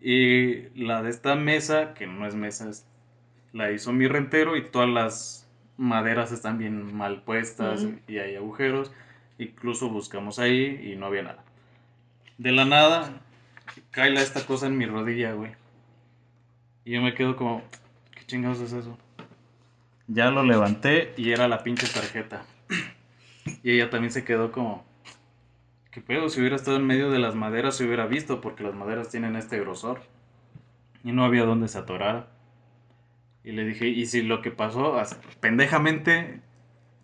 y 0.00 0.68
la 0.80 1.02
de 1.02 1.10
esta 1.10 1.34
mesa, 1.34 1.94
que 1.94 2.06
no 2.06 2.24
es 2.24 2.36
mesa, 2.36 2.70
es- 2.70 2.86
la 3.52 3.72
hizo 3.72 3.92
mi 3.92 4.06
rentero 4.06 4.56
y 4.56 4.62
todas 4.70 4.88
las 4.88 5.48
maderas 5.76 6.30
están 6.30 6.58
bien 6.58 6.94
mal 6.94 7.22
puestas 7.22 7.82
y 8.06 8.18
hay 8.18 8.36
agujeros. 8.36 8.92
Incluso 9.38 9.88
buscamos 9.88 10.38
ahí 10.38 10.92
y 10.92 10.94
no 10.94 11.06
había 11.06 11.22
nada. 11.22 11.42
De 12.38 12.52
la 12.52 12.64
nada, 12.66 13.20
cae 13.90 14.10
la- 14.10 14.22
esta 14.22 14.46
cosa 14.46 14.68
en 14.68 14.78
mi 14.78 14.86
rodilla, 14.86 15.32
güey. 15.32 15.50
Y 16.84 16.92
yo 16.92 17.02
me 17.02 17.14
quedo 17.14 17.34
como, 17.34 17.64
¿qué 18.14 18.24
chingados 18.26 18.60
es 18.60 18.72
eso? 18.74 18.96
Ya 20.06 20.30
lo 20.30 20.44
levanté 20.44 21.14
y 21.16 21.32
era 21.32 21.48
la 21.48 21.64
pinche 21.64 21.88
tarjeta. 21.88 22.44
Y 23.62 23.72
ella 23.72 23.90
también 23.90 24.12
se 24.12 24.24
quedó 24.24 24.52
como, 24.52 24.84
¿qué 25.90 26.02
pedo? 26.02 26.28
Si 26.28 26.40
hubiera 26.40 26.56
estado 26.56 26.76
en 26.76 26.86
medio 26.86 27.10
de 27.10 27.18
las 27.18 27.34
maderas 27.34 27.76
se 27.76 27.86
hubiera 27.86 28.06
visto 28.06 28.40
porque 28.42 28.62
las 28.64 28.74
maderas 28.74 29.08
tienen 29.08 29.34
este 29.34 29.58
grosor. 29.58 30.02
Y 31.04 31.12
no 31.12 31.24
había 31.24 31.44
donde 31.44 31.68
se 31.68 31.78
atorara. 31.78 32.26
Y 33.44 33.52
le 33.52 33.64
dije, 33.64 33.86
¿y 33.88 34.06
si 34.06 34.22
lo 34.22 34.42
que 34.42 34.50
pasó, 34.50 34.98
as- 34.98 35.18
pendejamente, 35.40 36.40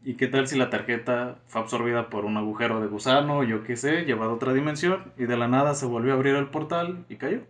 ¿y 0.04 0.14
qué 0.14 0.26
tal 0.28 0.46
si 0.48 0.58
la 0.58 0.70
tarjeta 0.70 1.38
fue 1.46 1.62
absorbida 1.62 2.10
por 2.10 2.24
un 2.26 2.36
agujero 2.38 2.80
de 2.80 2.88
gusano, 2.88 3.44
yo 3.44 3.64
qué 3.64 3.76
sé, 3.76 4.04
llevado 4.06 4.32
a 4.32 4.34
otra 4.34 4.52
dimensión, 4.54 5.12
y 5.18 5.26
de 5.26 5.36
la 5.38 5.48
nada 5.48 5.74
se 5.74 5.86
volvió 5.86 6.12
a 6.12 6.16
abrir 6.16 6.36
el 6.36 6.48
portal 6.48 7.04
y 7.10 7.16
cayó? 7.16 7.42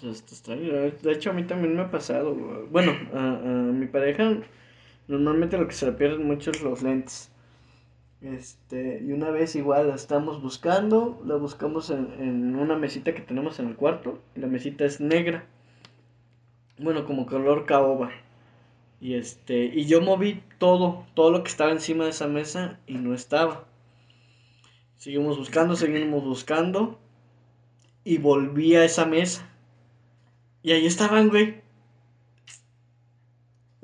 Pues 0.00 0.24
está. 0.32 0.56
De 0.56 1.12
hecho, 1.12 1.30
a 1.30 1.32
mí 1.34 1.44
también 1.44 1.74
me 1.76 1.82
ha 1.82 1.90
pasado. 1.90 2.34
Bueno, 2.70 2.92
a, 3.12 3.18
a 3.18 3.72
mi 3.72 3.86
pareja 3.86 4.38
normalmente 5.08 5.58
lo 5.58 5.68
que 5.68 5.74
se 5.74 5.86
le 5.86 5.92
pierden 5.92 6.26
mucho 6.26 6.50
es 6.50 6.62
los 6.62 6.82
lentes. 6.82 7.30
Este, 8.20 9.02
y 9.04 9.12
una 9.12 9.30
vez 9.30 9.54
igual 9.54 9.88
la 9.88 9.94
estamos 9.94 10.40
buscando, 10.42 11.20
la 11.26 11.36
buscamos 11.36 11.90
en, 11.90 12.12
en 12.18 12.56
una 12.56 12.76
mesita 12.76 13.14
que 13.14 13.20
tenemos 13.20 13.58
en 13.58 13.68
el 13.68 13.76
cuarto, 13.76 14.18
y 14.34 14.40
la 14.40 14.46
mesita 14.46 14.84
es 14.84 15.00
negra. 15.00 15.46
Bueno, 16.78 17.04
como 17.04 17.26
color 17.26 17.66
caoba. 17.66 18.10
Y 19.00 19.14
este, 19.14 19.66
y 19.66 19.84
yo 19.84 20.00
moví 20.00 20.42
todo, 20.58 21.04
todo 21.14 21.30
lo 21.30 21.42
que 21.42 21.50
estaba 21.50 21.70
encima 21.70 22.04
de 22.04 22.10
esa 22.10 22.26
mesa 22.26 22.80
y 22.86 22.94
no 22.94 23.12
estaba. 23.12 23.66
Seguimos 24.96 25.36
buscando, 25.36 25.76
seguimos 25.76 26.24
buscando. 26.24 26.98
Y 28.04 28.16
volví 28.16 28.74
a 28.74 28.84
esa 28.84 29.04
mesa. 29.04 29.46
Y 30.62 30.72
ahí 30.72 30.86
estaban, 30.86 31.28
güey. 31.28 31.63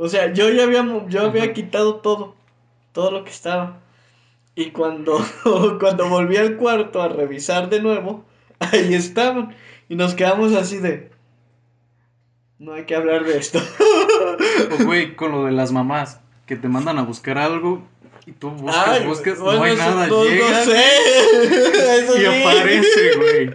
O 0.03 0.09
sea, 0.09 0.33
yo 0.33 0.49
ya 0.49 0.63
había, 0.63 0.83
yo 1.09 1.27
había 1.27 1.53
quitado 1.53 1.97
todo. 1.97 2.35
Todo 2.93 3.11
lo 3.11 3.23
que 3.23 3.31
estaba. 3.31 3.81
Y 4.55 4.71
cuando, 4.71 5.23
cuando 5.79 6.09
volví 6.09 6.39
al 6.39 6.57
cuarto 6.57 7.03
a 7.03 7.09
revisar 7.09 7.69
de 7.69 7.83
nuevo, 7.83 8.25
ahí 8.61 8.95
estaban. 8.95 9.55
Y 9.91 9.97
nos 9.97 10.15
quedamos 10.15 10.55
así 10.55 10.79
de... 10.79 11.11
No 12.59 12.73
hay 12.73 12.85
que 12.85 12.95
hablar 12.95 13.25
de 13.25 13.37
esto. 13.37 13.61
O, 14.71 14.85
güey, 14.85 15.17
con 15.17 15.33
lo 15.33 15.45
de 15.45 15.53
las 15.53 15.71
mamás, 15.71 16.21
que 16.47 16.57
te 16.57 16.69
mandan 16.69 16.97
a 16.97 17.03
buscar 17.03 17.37
algo 17.37 17.83
y 18.25 18.33
tú 18.33 18.49
buscas, 18.53 18.89
Ay, 18.89 19.07
buscas, 19.07 19.39
bueno, 19.39 19.59
no 19.59 19.65
hay 19.65 19.73
eso 19.75 19.83
nada, 19.83 20.07
no, 20.07 20.25
no 20.25 20.25
llega 20.25 20.65
sé. 20.65 20.83
Eso 21.99 22.17
y 22.17 22.21
sí. 22.21 22.27
aparece, 22.27 23.17
güey. 23.19 23.51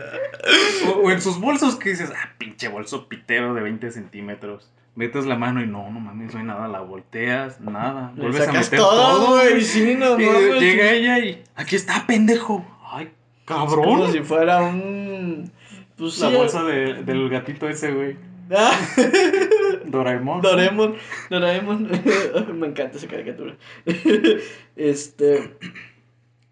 O, 0.89 1.07
o 1.07 1.11
en 1.11 1.21
sus 1.21 1.39
bolsos 1.39 1.75
que 1.75 1.89
dices, 1.89 2.11
ah, 2.15 2.33
pinche 2.37 2.67
bolso 2.67 3.07
pitero 3.07 3.55
de 3.55 3.61
20 3.61 3.89
centímetros. 3.89 4.69
Metes 4.95 5.25
la 5.25 5.35
mano 5.35 5.61
y 5.61 5.67
no, 5.67 5.89
no 5.91 5.99
mames, 5.99 6.33
no 6.33 6.39
hay 6.39 6.45
nada, 6.45 6.67
la 6.69 6.79
volteas, 6.79 7.59
nada. 7.59 8.13
Le 8.15 8.21
Vuelves 8.23 8.47
a 8.47 8.53
meter 8.53 8.79
todo, 8.79 9.31
güey. 9.33 9.61
Sí, 9.61 9.95
no, 9.95 10.19
Y 10.19 10.25
mames. 10.25 10.61
llega 10.61 10.91
ella 10.93 11.19
y 11.19 11.43
aquí 11.55 11.75
está, 11.75 12.05
pendejo. 12.07 12.65
Ay, 12.89 13.11
Como 13.45 13.65
cabrón. 13.67 14.11
si 14.13 14.19
fuera 14.19 14.61
un. 14.61 15.51
Pues 15.97 16.17
La 16.19 16.29
sí, 16.29 16.35
bolsa 16.35 16.63
de- 16.63 17.03
del 17.03 17.29
gatito 17.29 17.67
ese, 17.67 17.91
güey. 17.91 18.15
Ah, 18.55 18.71
Doraemon. 19.85 20.41
Doraemon. 20.41 20.95
Doraemon. 21.29 21.89
Me 22.59 22.67
encanta 22.67 22.97
esa 22.97 23.07
caricatura. 23.07 23.55
Este. 24.75 25.55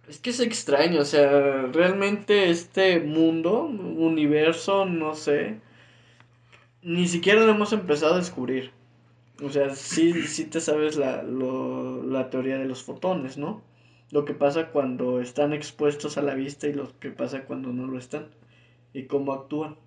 Es 0.07 0.19
que 0.19 0.31
es 0.31 0.39
extraño, 0.41 0.99
o 1.01 1.05
sea, 1.05 1.29
realmente 1.71 2.49
este 2.49 2.99
mundo, 2.99 3.63
universo, 3.63 4.85
no 4.85 5.15
sé, 5.15 5.55
ni 6.83 7.07
siquiera 7.07 7.41
lo 7.45 7.51
hemos 7.51 7.73
empezado 7.73 8.15
a 8.15 8.17
descubrir. 8.17 8.71
O 9.43 9.49
sea, 9.49 9.75
sí, 9.75 10.23
sí 10.27 10.45
te 10.45 10.61
sabes 10.61 10.97
la, 10.97 11.23
lo- 11.23 12.03
la 12.03 12.29
teoría 12.29 12.57
de 12.57 12.65
los 12.65 12.83
fotones, 12.83 13.37
¿no? 13.37 13.63
Lo 14.11 14.25
que 14.25 14.33
pasa 14.33 14.69
cuando 14.71 15.21
están 15.21 15.53
expuestos 15.53 16.17
a 16.17 16.21
la 16.21 16.35
vista 16.35 16.67
y 16.67 16.73
lo 16.73 16.97
que 16.99 17.11
pasa 17.11 17.45
cuando 17.45 17.73
no 17.73 17.87
lo 17.87 17.97
están. 17.99 18.27
Y 18.93 19.05
cómo 19.07 19.33
actúan. 19.33 19.77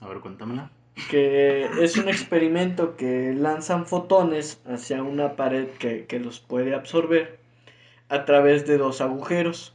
A 0.00 0.08
ver, 0.08 0.20
cuéntamela. 0.20 0.70
Que 1.10 1.64
es 1.82 1.96
un 1.98 2.08
experimento 2.08 2.96
que 2.96 3.34
lanzan 3.34 3.86
fotones 3.86 4.60
hacia 4.66 5.02
una 5.02 5.36
pared 5.36 5.68
que, 5.78 6.06
que 6.06 6.20
los 6.20 6.40
puede 6.40 6.74
absorber 6.74 7.38
a 8.08 8.24
través 8.24 8.66
de 8.66 8.78
dos 8.78 9.00
agujeros. 9.00 9.74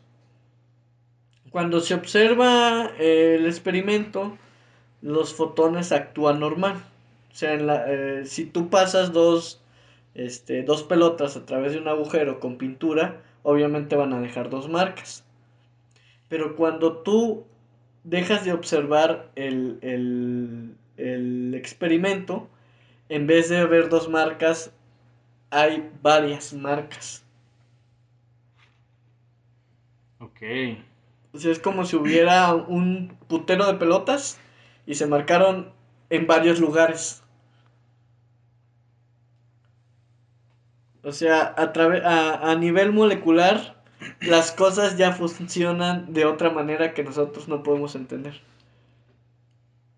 Cuando 1.51 1.79
se 1.79 1.93
observa 1.93 2.91
el 2.99 3.45
experimento, 3.45 4.37
los 5.03 5.35
fotones 5.35 5.91
actúan 5.93 6.39
normal. 6.41 6.77
O 7.31 7.35
sea, 7.35 7.53
en 7.53 7.67
la- 7.67 7.85
eh, 7.87 8.25
si 8.25 8.45
tú 8.47 8.69
pasas 8.71 9.13
dos, 9.13 9.61
este, 10.15 10.63
dos 10.63 10.83
pelotas 10.83 11.37
a 11.37 11.45
través 11.45 11.73
de 11.73 11.79
un 11.79 11.89
agujero 11.89 12.39
con 12.41 12.57
pintura, 12.57 13.21
obviamente 13.43 13.95
van 13.97 14.13
a 14.13 14.21
dejar 14.21 14.49
dos 14.49 14.69
marcas. 14.69 15.25
Pero 16.29 16.55
cuando 16.57 16.97
tú 16.97 17.45
dejas 18.03 18.43
de 18.45 18.53
observar 18.53 19.29
el, 19.35 19.79
el- 19.81 20.75
el 20.97 21.53
experimento, 21.55 22.49
en 23.09 23.27
vez 23.27 23.49
de 23.49 23.65
ver 23.65 23.89
dos 23.89 24.09
marcas, 24.09 24.73
hay 25.51 25.91
varias 26.03 26.53
marcas. 26.53 27.25
Ok. 30.19 30.41
O 31.33 31.39
sea, 31.39 31.51
es 31.51 31.59
como 31.59 31.85
si 31.85 31.95
hubiera 31.95 32.53
un 32.55 33.17
putero 33.27 33.65
de 33.67 33.75
pelotas 33.75 34.39
y 34.85 34.95
se 34.95 35.07
marcaron 35.07 35.71
en 36.09 36.27
varios 36.27 36.59
lugares. 36.59 37.23
O 41.03 41.11
sea, 41.11 41.53
a, 41.57 41.63
a, 41.63 42.51
a 42.51 42.55
nivel 42.55 42.93
molecular, 42.93 43.83
las 44.21 44.51
cosas 44.51 44.97
ya 44.97 45.11
funcionan 45.11 46.13
de 46.13 46.25
otra 46.25 46.49
manera 46.49 46.93
que 46.93 47.03
nosotros 47.03 47.47
no 47.47 47.63
podemos 47.63 47.95
entender. 47.95 48.41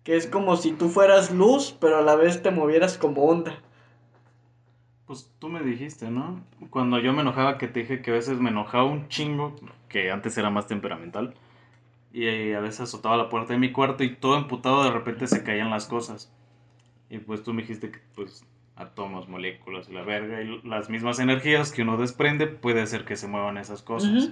Que 0.02 0.16
es 0.16 0.26
como 0.26 0.56
si 0.56 0.72
tú 0.72 0.88
fueras 0.88 1.32
luz, 1.32 1.76
pero 1.80 1.98
a 1.98 2.02
la 2.02 2.16
vez 2.16 2.42
te 2.42 2.50
movieras 2.50 2.98
como 2.98 3.24
onda. 3.24 3.60
Pues 5.06 5.30
tú 5.38 5.48
me 5.48 5.62
dijiste, 5.62 6.10
¿no? 6.10 6.44
Cuando 6.70 6.98
yo 6.98 7.12
me 7.12 7.22
enojaba, 7.22 7.58
que 7.58 7.68
te 7.68 7.80
dije 7.80 8.02
que 8.02 8.10
a 8.10 8.14
veces 8.14 8.38
me 8.38 8.50
enojaba 8.50 8.84
un 8.84 9.08
chingo, 9.08 9.54
que 9.88 10.10
antes 10.10 10.36
era 10.36 10.50
más 10.50 10.66
temperamental, 10.66 11.34
y 12.16 12.54
a 12.54 12.60
veces 12.60 12.80
azotaba 12.80 13.18
la 13.18 13.28
puerta 13.28 13.52
de 13.52 13.58
mi 13.58 13.72
cuarto 13.72 14.02
y 14.02 14.16
todo 14.16 14.38
emputado 14.38 14.84
de 14.84 14.90
repente 14.90 15.26
se 15.26 15.44
caían 15.44 15.68
las 15.68 15.86
cosas. 15.86 16.32
Y 17.10 17.18
pues 17.18 17.42
tú 17.42 17.52
me 17.52 17.60
dijiste 17.60 17.90
que 17.90 17.98
pues 18.14 18.42
átomos, 18.74 19.28
moléculas 19.28 19.90
y 19.90 19.92
la 19.92 20.02
verga 20.02 20.40
y 20.40 20.62
las 20.66 20.88
mismas 20.88 21.18
energías 21.18 21.72
que 21.72 21.82
uno 21.82 21.98
desprende 21.98 22.46
puede 22.46 22.80
hacer 22.80 23.04
que 23.04 23.16
se 23.16 23.28
muevan 23.28 23.58
esas 23.58 23.82
cosas. 23.82 24.30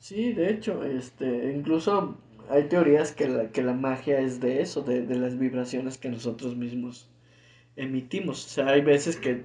Sí, 0.00 0.32
de 0.32 0.50
hecho, 0.50 0.82
este, 0.84 1.52
incluso 1.52 2.16
hay 2.50 2.64
teorías 2.64 3.12
que 3.12 3.28
la, 3.28 3.50
que 3.50 3.62
la 3.62 3.74
magia 3.74 4.18
es 4.18 4.40
de 4.40 4.60
eso, 4.60 4.82
de, 4.82 5.02
de 5.06 5.16
las 5.16 5.38
vibraciones 5.38 5.98
que 5.98 6.08
nosotros 6.08 6.56
mismos 6.56 7.08
emitimos. 7.76 8.44
O 8.44 8.48
sea, 8.48 8.66
hay 8.68 8.80
veces 8.80 9.16
que 9.16 9.44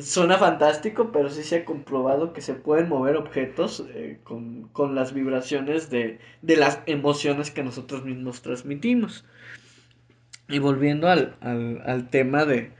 suena 0.00 0.36
fantástico, 0.38 1.10
pero 1.12 1.30
sí 1.30 1.42
se 1.42 1.56
ha 1.58 1.64
comprobado 1.64 2.32
que 2.32 2.40
se 2.40 2.54
pueden 2.54 2.88
mover 2.88 3.16
objetos 3.16 3.84
eh, 3.94 4.18
con, 4.24 4.68
con 4.68 4.94
las 4.94 5.12
vibraciones 5.14 5.90
de, 5.90 6.18
de 6.42 6.56
las 6.56 6.80
emociones 6.86 7.50
que 7.50 7.62
nosotros 7.62 8.04
mismos 8.04 8.42
transmitimos. 8.42 9.24
Y 10.48 10.58
volviendo 10.60 11.08
al, 11.08 11.36
al, 11.40 11.82
al 11.86 12.08
tema 12.08 12.44
de, 12.44 12.70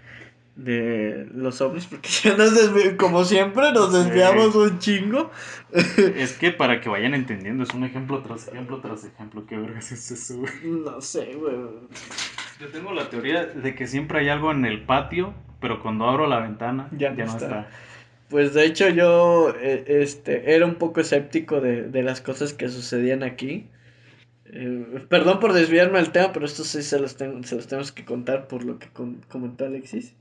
de 0.54 1.26
los 1.34 1.60
ovnis, 1.60 1.86
porque 1.86 2.08
ya 2.22 2.36
nos 2.36 2.52
como 2.96 3.24
siempre 3.24 3.72
nos 3.72 3.92
Sí. 3.92 3.98
desviamos 4.04 4.54
un 4.54 4.78
chingo. 4.78 5.30
Es 6.16 6.32
que 6.32 6.50
para 6.52 6.80
que 6.80 6.88
vayan 6.88 7.14
entendiendo, 7.14 7.64
es 7.64 7.74
un 7.74 7.84
ejemplo 7.84 8.22
tras 8.22 8.48
ejemplo 8.48 8.80
tras 8.80 9.04
ejemplo. 9.04 9.46
¿Qué 9.46 9.56
vergas 9.56 9.92
es 9.92 10.10
eso, 10.10 10.38
güey? 10.38 10.52
No 10.64 11.00
sé, 11.00 11.34
güey. 11.34 11.56
Yo 12.60 12.68
tengo 12.68 12.92
la 12.92 13.10
teoría 13.10 13.44
de 13.46 13.74
que 13.74 13.86
siempre 13.86 14.20
hay 14.20 14.28
algo 14.28 14.50
en 14.52 14.64
el 14.64 14.84
patio, 14.86 15.34
pero 15.60 15.80
cuando 15.82 16.06
abro 16.08 16.26
la 16.26 16.40
ventana 16.40 16.88
Ya 16.92 17.14
ya, 17.14 17.24
no 17.24 17.36
está. 17.36 17.46
está. 17.46 17.68
Pues 18.28 18.54
de 18.54 18.64
hecho 18.66 18.88
yo 18.88 19.54
eh, 19.60 19.84
este, 19.86 20.54
era 20.54 20.66
un 20.66 20.76
poco 20.76 21.00
escéptico 21.00 21.60
de, 21.60 21.82
de 21.84 22.02
las 22.02 22.20
cosas 22.20 22.52
que 22.52 22.68
sucedían 22.68 23.22
aquí. 23.22 23.66
Eh, 24.46 25.04
perdón 25.08 25.40
por 25.40 25.52
desviarme 25.52 25.98
al 25.98 26.12
tema, 26.12 26.32
pero 26.32 26.46
esto 26.46 26.64
sí 26.64 26.82
se 26.82 26.98
los, 27.00 27.16
tengo, 27.16 27.42
se 27.44 27.56
los 27.56 27.66
tenemos 27.68 27.92
que 27.92 28.04
contar 28.04 28.48
por 28.48 28.64
lo 28.64 28.78
que 28.78 28.88
con- 28.88 29.22
comentó 29.28 29.64
Alexis. 29.66 30.14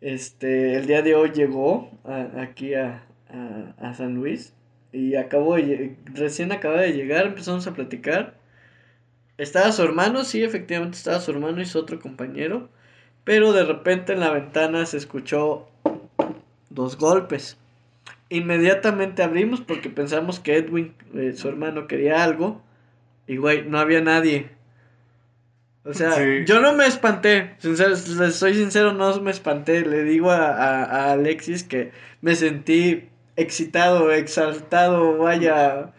Este, 0.00 0.76
el 0.76 0.86
día 0.86 1.02
de 1.02 1.14
hoy 1.14 1.30
llegó 1.32 1.90
a- 2.04 2.40
aquí 2.42 2.74
a, 2.74 3.04
a, 3.30 3.74
a 3.90 3.94
San 3.94 4.14
Luis 4.14 4.54
y 4.92 5.16
acabó 5.16 5.56
de 5.56 5.96
recién 6.14 6.52
acaba 6.52 6.80
de 6.80 6.92
llegar, 6.92 7.26
empezamos 7.26 7.66
a 7.66 7.74
platicar. 7.74 8.34
Estaba 9.38 9.72
su 9.72 9.82
hermano, 9.82 10.24
sí, 10.24 10.42
efectivamente 10.42 10.96
estaba 10.98 11.20
su 11.20 11.30
hermano 11.30 11.60
y 11.60 11.66
su 11.66 11.78
otro 11.78 11.98
compañero, 12.00 12.68
pero 13.30 13.52
de 13.52 13.62
repente 13.62 14.12
en 14.12 14.18
la 14.18 14.30
ventana 14.32 14.84
se 14.86 14.96
escuchó 14.96 15.68
dos 16.68 16.98
golpes. 16.98 17.56
Inmediatamente 18.28 19.22
abrimos 19.22 19.60
porque 19.60 19.88
pensamos 19.88 20.40
que 20.40 20.56
Edwin, 20.56 20.94
eh, 21.14 21.34
su 21.36 21.48
hermano, 21.48 21.86
quería 21.86 22.24
algo. 22.24 22.60
Y 23.28 23.36
güey, 23.36 23.62
no 23.62 23.78
había 23.78 24.00
nadie. 24.00 24.48
O 25.84 25.94
sea, 25.94 26.10
Sí. 26.14 26.44
yo 26.44 26.60
no 26.60 26.72
me 26.72 26.86
espanté. 26.88 27.54
Sincero, 27.58 27.90
les 27.90 28.34
soy 28.34 28.54
sincero, 28.54 28.94
no 28.94 29.20
me 29.20 29.30
espanté. 29.30 29.82
Le 29.86 30.02
digo 30.02 30.32
a, 30.32 30.48
a- 30.48 30.84
a 30.84 31.12
Alexis 31.12 31.62
que 31.62 31.92
me 32.22 32.34
sentí 32.34 33.08
excitado, 33.36 34.10
exaltado, 34.10 35.18
vaya. 35.18 35.92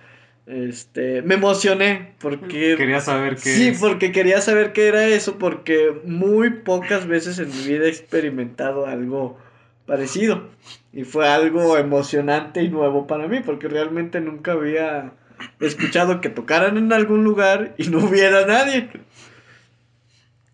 Este, 0.52 1.22
me 1.22 1.36
emocioné 1.36 2.12
porque 2.20 2.76
Quería 2.78 2.99
saber 2.99 3.36
qué 3.36 3.56
Sí, 3.56 3.68
es. 3.70 3.80
porque 3.80 4.12
quería 4.12 4.41
saber 4.41 4.74
qué 4.74 4.88
era 4.88 5.08
eso, 5.08 5.38
porque 5.38 5.93
muy 6.04 6.49
pocas 6.49 7.08
veces 7.08 7.39
en 7.39 7.47
mi 7.47 7.68
vida 7.68 7.86
he 7.86 7.89
experimentado 7.89 8.86
algo 8.86 9.38
parecido. 9.86 10.49
Y 10.91 11.06
fue 11.06 11.30
algo 11.30 11.78
emocionante 11.78 12.62
y 12.64 12.68
nuevo 12.68 13.08
para 13.08 13.30
mí, 13.30 13.39
porque 13.39 13.70
realmente 13.70 14.20
nunca 14.20 14.52
había 14.52 15.14
escuchado 15.62 16.20
que 16.20 16.28
tocaran 16.30 16.78
en 16.78 16.91
algún 16.91 17.24
lugar 17.24 17.74
y 17.78 17.88
no 17.88 17.99
hubiera 17.99 18.45
nadie. 18.45 18.89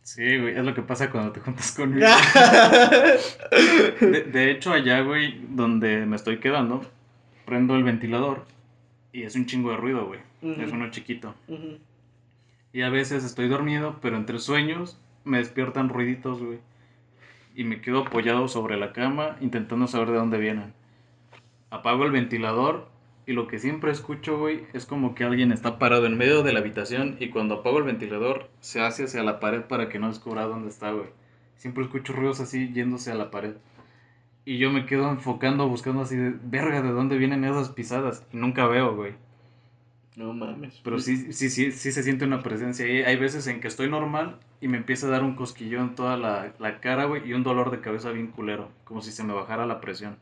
Sí, 0.03 0.37
güey, 0.37 0.55
es 0.57 0.63
lo 0.63 0.75
que 0.75 0.83
pasa 0.83 1.09
cuando 1.09 1.31
te 1.31 1.39
juntas 1.39 1.71
conmigo. 1.71 2.05
De, 3.99 4.23
de 4.31 4.51
hecho, 4.51 4.73
allá, 4.73 5.01
güey, 5.01 5.41
donde 5.49 6.05
me 6.05 6.15
estoy 6.15 6.37
quedando, 6.37 6.85
prendo 7.45 7.75
el 7.75 7.83
ventilador 7.83 8.45
y 9.17 9.23
es 9.23 9.35
un 9.35 9.47
chingo 9.47 9.71
de 9.71 9.77
ruido, 9.77 10.05
güey. 10.05 10.19
Es 10.43 10.71
uno 10.71 10.91
chiquito. 10.91 11.33
Y 12.71 12.83
a 12.83 12.89
veces 12.89 13.23
estoy 13.23 13.47
dormido, 13.47 13.95
pero 13.99 14.15
entre 14.15 14.37
sueños 14.37 15.01
me 15.23 15.39
despiertan 15.39 15.89
ruiditos, 15.89 16.39
güey. 16.39 16.59
Y 17.55 17.63
me 17.63 17.81
quedo 17.81 18.01
apoyado 18.01 18.47
sobre 18.47 18.77
la 18.77 18.93
cama 18.93 19.35
intentando 19.41 19.87
saber 19.87 20.11
de 20.11 20.17
dónde 20.17 20.37
vienen. 20.37 20.71
Apago 21.71 22.05
el 22.05 22.11
ventilador 22.11 22.89
y 23.25 23.33
lo 23.33 23.47
que 23.47 23.57
siempre 23.57 23.89
escucho, 23.89 24.37
güey, 24.37 24.67
es 24.73 24.85
como 24.85 25.15
que 25.15 25.23
alguien 25.23 25.51
está 25.51 25.79
parado 25.79 26.05
en 26.05 26.15
medio 26.15 26.43
de 26.43 26.53
la 26.53 26.59
habitación 26.59 27.17
y 27.19 27.29
cuando 27.29 27.55
apago 27.55 27.79
el 27.79 27.85
ventilador 27.85 28.51
se 28.59 28.81
hace 28.81 29.05
hacia 29.05 29.23
la 29.23 29.39
pared 29.39 29.63
para 29.63 29.89
que 29.89 29.97
no 29.97 30.09
descubra 30.09 30.43
dónde 30.43 30.69
está, 30.69 30.91
güey. 30.91 31.09
Siempre 31.55 31.83
escucho 31.83 32.13
ruidos 32.13 32.39
así 32.39 32.71
yéndose 32.71 33.11
a 33.11 33.15
la 33.15 33.31
pared. 33.31 33.55
Y 34.47 34.59
yo 34.59 34.71
me 34.71 34.85
quedo 34.85 35.11
enfocando, 35.11 35.67
buscando 35.67 36.03
así 36.03 36.15
de, 36.15 36.33
verga, 36.41 36.81
¿de 36.81 36.91
dónde 36.91 37.17
vienen 37.17 37.43
esas 37.43 37.67
pisadas? 37.67 38.25
Y 38.31 38.37
nunca 38.37 38.65
veo, 38.65 38.95
güey. 38.95 39.11
No 40.15 40.31
mames. 40.31 40.79
Pero 40.85 40.99
sí, 40.99 41.33
sí, 41.33 41.49
sí, 41.49 41.73
sí 41.73 41.91
se 41.91 42.01
siente 42.01 42.23
una 42.23 42.41
presencia 42.41 42.85
ahí. 42.85 43.01
Hay 43.01 43.17
veces 43.17 43.45
en 43.47 43.59
que 43.59 43.67
estoy 43.67 43.89
normal 43.89 44.39
y 44.61 44.69
me 44.69 44.77
empieza 44.77 45.07
a 45.07 45.09
dar 45.09 45.25
un 45.25 45.35
cosquillón 45.35 45.89
en 45.89 45.95
toda 45.95 46.15
la, 46.15 46.53
la 46.59 46.79
cara, 46.79 47.03
güey, 47.03 47.27
y 47.27 47.33
un 47.33 47.43
dolor 47.43 47.71
de 47.71 47.81
cabeza 47.81 48.11
bien 48.11 48.27
culero, 48.27 48.71
como 48.85 49.01
si 49.01 49.11
se 49.11 49.25
me 49.25 49.33
bajara 49.33 49.65
la 49.65 49.81
presión. 49.81 50.15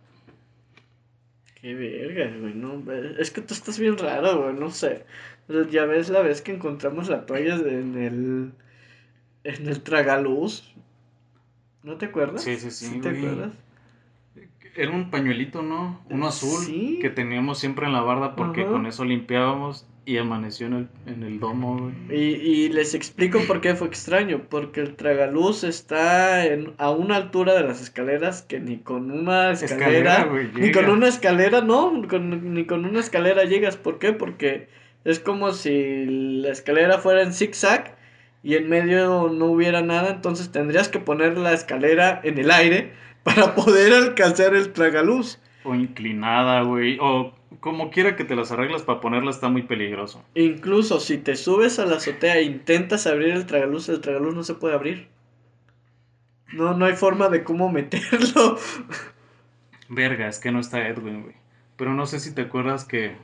Qué 1.61 1.75
verga, 1.75 2.35
güey, 2.35 2.55
no, 2.55 2.81
es 3.19 3.29
que 3.29 3.41
tú 3.41 3.53
estás 3.53 3.77
bien 3.77 3.95
raro, 3.95 4.41
güey, 4.41 4.55
no 4.55 4.71
sé. 4.71 5.05
Ya 5.69 5.85
ves 5.85 6.09
la 6.09 6.23
vez 6.23 6.41
que 6.41 6.51
encontramos 6.51 7.09
la 7.09 7.27
toalla 7.27 7.57
en 7.57 7.95
el, 7.95 8.53
en 9.43 9.67
el 9.67 9.83
tragaluz. 9.83 10.73
¿No 11.83 11.97
te 11.97 12.07
acuerdas? 12.07 12.41
Sí, 12.41 12.55
sí, 12.55 12.71
sí, 12.71 12.99
te 13.01 13.11
güey. 13.11 13.23
acuerdas? 13.23 13.64
Era 14.75 14.91
un 14.91 15.09
pañuelito, 15.09 15.61
¿no? 15.61 16.01
Uno 16.09 16.27
azul 16.27 16.63
Sí. 16.65 16.99
que 17.01 17.09
teníamos 17.09 17.59
siempre 17.59 17.85
en 17.85 17.93
la 17.93 18.01
barda 18.01 18.35
porque 18.35 18.61
Ajá. 18.63 18.71
con 18.71 18.85
eso 18.85 19.05
limpiábamos 19.05 19.87
y 20.07 20.17
amaneció 20.17 20.67
en 20.67 20.73
el, 20.73 20.87
en 21.07 21.23
el 21.23 21.39
domo, 21.39 21.79
güey. 21.79 21.93
Y, 22.11 22.35
y 22.65 22.69
les 22.69 22.93
explico 22.93 23.39
por 23.47 23.59
qué 23.61 23.73
fue 23.73 23.87
extraño, 23.87 24.41
porque 24.49 24.81
el 24.81 24.95
tragaluz 24.95 25.63
está 25.63 26.45
en, 26.45 26.73
a 26.77 26.91
una 26.91 27.15
altura 27.15 27.53
de 27.55 27.63
las 27.63 27.81
escaleras 27.81 28.41
que 28.43 28.59
ni 28.59 28.77
con 28.77 29.09
una 29.11 29.51
escalera, 29.51 29.87
Escalera, 30.17 30.23
güey, 30.25 30.49
ni 30.53 30.71
con 30.71 30.89
una 30.89 31.07
escalera, 31.07 31.61
no, 31.61 32.03
con- 32.07 32.53
ni 32.53 32.65
con 32.65 32.85
una 32.85 32.99
escalera 32.99 33.45
llegas. 33.45 33.77
¿Por 33.77 33.97
qué? 33.97 34.13
Porque 34.13 34.67
es 35.05 35.19
como 35.19 35.53
si 35.53 36.05
la 36.41 36.49
escalera 36.51 36.99
fuera 36.99 37.23
en 37.23 37.33
zigzag 37.33 37.95
y 38.43 38.55
en 38.55 38.69
medio 38.69 39.29
no 39.29 39.45
hubiera 39.45 39.81
nada, 39.81 40.11
entonces 40.11 40.51
tendrías 40.51 40.87
que 40.89 40.99
poner 40.99 41.35
la 41.37 41.51
escalera 41.53 42.19
en 42.23 42.37
el 42.37 42.51
aire 42.51 42.91
para 43.25 43.55
poder 43.55 43.91
alcanzar 43.91 44.53
el 44.55 44.71
tragaluz. 44.71 45.39
O 45.65 45.73
inclinada, 45.75 46.61
güey. 46.61 46.97
O 47.01 47.33
como 47.59 47.89
quiera 47.89 48.15
que 48.15 48.23
te 48.23 48.35
las 48.35 48.51
arreglas 48.51 48.83
para 48.83 49.01
ponerla 49.01 49.31
está 49.31 49.49
muy 49.49 49.63
peligroso. 49.63 50.23
Incluso 50.35 50.99
si 50.99 51.17
te 51.17 51.35
subes 51.35 51.79
a 51.79 51.85
la 51.85 51.95
azotea 51.95 52.37
e 52.37 52.43
intentas 52.43 53.07
abrir 53.07 53.29
el 53.29 53.45
tragaluz, 53.47 53.89
el 53.89 53.99
tragaluz 54.01 54.35
no 54.35 54.43
se 54.43 54.53
puede 54.53 54.75
abrir. 54.75 55.07
No, 56.53 56.75
no 56.77 56.85
hay 56.85 56.95
forma 56.95 57.27
de 57.29 57.43
cómo 57.43 57.71
meterlo. 57.71 58.57
Verga, 59.89 60.27
es 60.27 60.39
que 60.39 60.51
no 60.51 60.59
está 60.59 60.87
Edwin, 60.87 61.23
güey. 61.23 61.35
Pero 61.77 61.93
no 61.93 62.05
sé 62.05 62.19
si 62.19 62.33
te 62.33 62.43
acuerdas 62.43 62.85
que, 62.85 63.15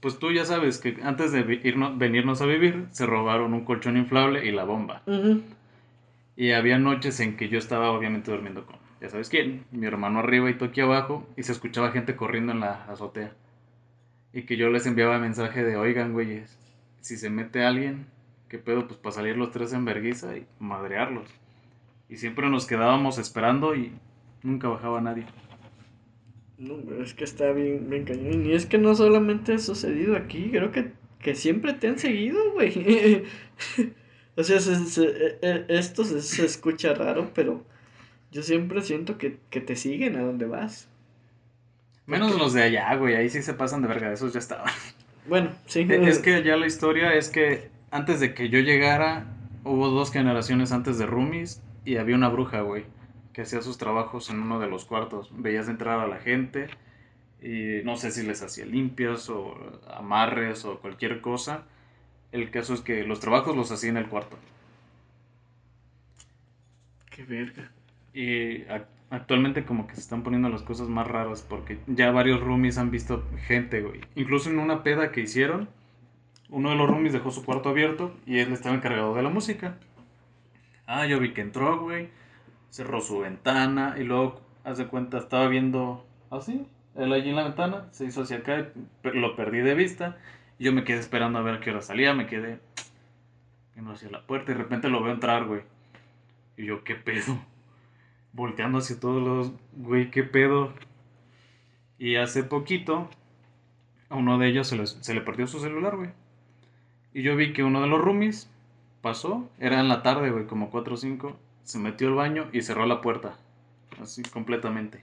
pues 0.00 0.18
tú 0.18 0.30
ya 0.30 0.44
sabes 0.44 0.78
que 0.78 0.98
antes 1.02 1.32
de 1.32 1.44
irnos- 1.62 1.96
venirnos 1.98 2.40
a 2.42 2.46
vivir, 2.46 2.86
se 2.90 3.06
robaron 3.06 3.54
un 3.54 3.64
colchón 3.64 3.96
inflable 3.96 4.46
y 4.46 4.52
la 4.52 4.64
bomba. 4.64 5.02
Y 6.36 6.52
había 6.52 6.78
noches 6.78 7.18
en 7.20 7.36
que 7.36 7.48
yo 7.48 7.58
estaba 7.58 7.90
obviamente 7.90 8.30
durmiendo 8.30 8.64
con, 8.64 8.76
ya 9.00 9.08
sabes 9.08 9.28
quién, 9.28 9.64
mi 9.70 9.86
hermano 9.86 10.18
arriba 10.20 10.50
y 10.50 10.54
tú 10.54 10.70
abajo, 10.82 11.26
y 11.36 11.42
se 11.42 11.52
escuchaba 11.52 11.92
gente 11.92 12.16
corriendo 12.16 12.52
en 12.52 12.60
la 12.60 12.84
azotea. 12.84 13.32
Y 14.32 14.42
que 14.42 14.56
yo 14.56 14.70
les 14.70 14.86
enviaba 14.86 15.18
mensaje 15.18 15.64
de, 15.64 15.76
oigan, 15.76 16.12
güeyes, 16.12 16.58
si 17.00 17.16
se 17.16 17.30
mete 17.30 17.64
alguien, 17.64 18.06
¿qué 18.48 18.58
pedo? 18.58 18.86
Pues 18.86 18.98
para 18.98 19.14
salir 19.14 19.36
los 19.36 19.50
tres 19.50 19.72
en 19.72 19.84
verguiza 19.84 20.36
y 20.36 20.46
madrearlos. 20.58 21.28
Y 22.08 22.16
siempre 22.16 22.48
nos 22.50 22.66
quedábamos 22.66 23.18
esperando 23.18 23.74
y 23.74 23.92
nunca 24.42 24.68
bajaba 24.68 25.00
nadie. 25.00 25.24
No, 26.58 26.76
es 27.02 27.14
que 27.14 27.24
está 27.24 27.52
bien, 27.52 27.88
bien 27.88 28.04
cañón. 28.04 28.44
Y 28.46 28.52
es 28.52 28.66
que 28.66 28.78
no 28.78 28.94
solamente 28.94 29.54
ha 29.54 29.58
sucedido 29.58 30.16
aquí, 30.16 30.50
creo 30.50 30.72
que, 30.72 30.92
que 31.20 31.34
siempre 31.34 31.72
te 31.74 31.88
han 31.88 31.98
seguido, 31.98 32.52
güey. 32.52 33.24
o 34.36 34.42
sea, 34.42 34.58
se- 34.58 34.84
se- 34.86 35.04
e- 35.06 35.38
e- 35.42 35.66
esto 35.68 36.04
se, 36.04 36.20
se 36.20 36.44
escucha 36.44 36.94
raro, 36.94 37.30
pero 37.34 37.64
yo 38.30 38.42
siempre 38.42 38.82
siento 38.82 39.18
que, 39.18 39.38
que 39.50 39.60
te 39.60 39.76
siguen 39.76 40.16
a 40.16 40.22
donde 40.22 40.46
vas. 40.46 40.88
Menos 42.06 42.38
los 42.38 42.54
de 42.54 42.62
allá, 42.62 42.94
güey, 42.94 43.14
ahí 43.16 43.28
sí 43.28 43.42
se 43.42 43.54
pasan 43.54 43.82
de 43.82 43.88
verga, 43.88 44.12
esos 44.12 44.32
ya 44.32 44.38
estaban. 44.38 44.72
Bueno, 45.28 45.50
sí. 45.66 45.86
Es 45.90 46.20
que 46.20 46.42
ya 46.42 46.56
la 46.56 46.66
historia 46.66 47.14
es 47.14 47.28
que 47.28 47.70
antes 47.90 48.18
de 48.18 48.32
que 48.32 48.48
yo 48.48 48.60
llegara, 48.60 49.26
hubo 49.62 49.88
dos 49.88 50.10
generaciones 50.10 50.72
antes 50.72 50.98
de 50.98 51.04
Roomies 51.04 51.62
y 51.84 51.96
había 51.96 52.16
una 52.16 52.30
bruja, 52.30 52.62
güey, 52.62 52.84
que 53.34 53.42
hacía 53.42 53.60
sus 53.60 53.76
trabajos 53.76 54.30
en 54.30 54.40
uno 54.40 54.58
de 54.58 54.68
los 54.68 54.86
cuartos. 54.86 55.30
Veías 55.32 55.68
entrar 55.68 56.00
a 56.00 56.06
la 56.06 56.16
gente 56.16 56.68
y 57.42 57.82
no 57.84 57.96
sé 57.96 58.10
si 58.10 58.26
les 58.26 58.42
hacía 58.42 58.64
limpias 58.64 59.28
o 59.28 59.54
amarres 59.86 60.64
o 60.64 60.80
cualquier 60.80 61.20
cosa. 61.20 61.64
El 62.32 62.50
caso 62.50 62.74
es 62.74 62.80
que 62.80 63.04
los 63.04 63.20
trabajos 63.20 63.54
los 63.56 63.70
hacía 63.70 63.90
en 63.90 63.98
el 63.98 64.08
cuarto. 64.08 64.38
Qué 67.10 67.24
verga. 67.24 67.70
Y 68.18 68.64
ac- 68.64 68.86
actualmente 69.10 69.64
como 69.64 69.86
que 69.86 69.94
se 69.94 70.00
están 70.00 70.24
poniendo 70.24 70.48
las 70.48 70.62
cosas 70.62 70.88
más 70.88 71.06
raras 71.06 71.46
porque 71.48 71.78
ya 71.86 72.10
varios 72.10 72.40
roomies 72.40 72.76
han 72.76 72.90
visto 72.90 73.22
gente, 73.46 73.80
güey. 73.80 74.00
Incluso 74.16 74.50
en 74.50 74.58
una 74.58 74.82
peda 74.82 75.12
que 75.12 75.20
hicieron, 75.20 75.68
uno 76.48 76.70
de 76.70 76.74
los 76.74 76.90
roomies 76.90 77.12
dejó 77.12 77.30
su 77.30 77.44
cuarto 77.44 77.68
abierto 77.68 78.12
y 78.26 78.40
él 78.40 78.52
estaba 78.52 78.74
encargado 78.74 79.14
de 79.14 79.22
la 79.22 79.28
música. 79.28 79.76
Ah, 80.84 81.06
yo 81.06 81.20
vi 81.20 81.32
que 81.32 81.42
entró, 81.42 81.78
güey. 81.80 82.08
Cerró 82.70 83.00
su 83.00 83.20
ventana 83.20 83.94
y 83.96 84.02
luego, 84.02 84.40
hace 84.64 84.88
cuenta, 84.88 85.18
estaba 85.18 85.46
viendo 85.46 86.04
así, 86.30 86.66
él 86.96 87.12
allí 87.12 87.30
en 87.30 87.36
la 87.36 87.44
ventana, 87.44 87.86
se 87.92 88.04
hizo 88.04 88.22
hacia 88.22 88.38
acá, 88.38 88.66
lo 89.04 89.36
perdí 89.36 89.60
de 89.60 89.74
vista. 89.74 90.16
Y 90.58 90.64
yo 90.64 90.72
me 90.72 90.82
quedé 90.82 90.98
esperando 90.98 91.38
a 91.38 91.42
ver 91.42 91.54
a 91.54 91.60
qué 91.60 91.70
hora 91.70 91.82
salía, 91.82 92.14
me 92.14 92.26
quedé 92.26 92.58
viendo 93.74 93.92
hacia 93.92 94.10
la 94.10 94.22
puerta 94.26 94.50
y 94.50 94.54
de 94.56 94.62
repente 94.64 94.88
lo 94.88 95.04
veo 95.04 95.12
entrar, 95.12 95.44
güey. 95.44 95.62
Y 96.56 96.66
yo, 96.66 96.82
¿qué 96.82 96.96
pedo? 96.96 97.38
Volteando 98.32 98.78
hacia 98.78 98.98
todos 99.00 99.22
lados, 99.22 99.52
güey, 99.76 100.10
qué 100.10 100.22
pedo. 100.22 100.72
Y 101.98 102.16
hace 102.16 102.42
poquito, 102.44 103.08
a 104.08 104.16
uno 104.16 104.38
de 104.38 104.48
ellos 104.48 104.68
se, 104.68 104.76
les- 104.76 104.98
se 105.00 105.14
le 105.14 105.20
perdió 105.20 105.46
su 105.46 105.58
celular, 105.60 105.96
güey. 105.96 106.10
Y 107.14 107.22
yo 107.22 107.34
vi 107.36 107.52
que 107.52 107.64
uno 107.64 107.80
de 107.80 107.88
los 107.88 108.00
roomies 108.00 108.50
pasó, 109.02 109.48
era 109.58 109.80
en 109.80 109.88
la 109.88 110.02
tarde, 110.02 110.30
güey, 110.30 110.46
como 110.46 110.70
4 110.70 110.94
o 110.94 110.96
5, 110.96 111.36
se 111.64 111.78
metió 111.78 112.08
al 112.08 112.14
baño 112.14 112.48
y 112.52 112.62
cerró 112.62 112.86
la 112.86 113.00
puerta, 113.00 113.36
así 114.00 114.22
completamente. 114.22 115.02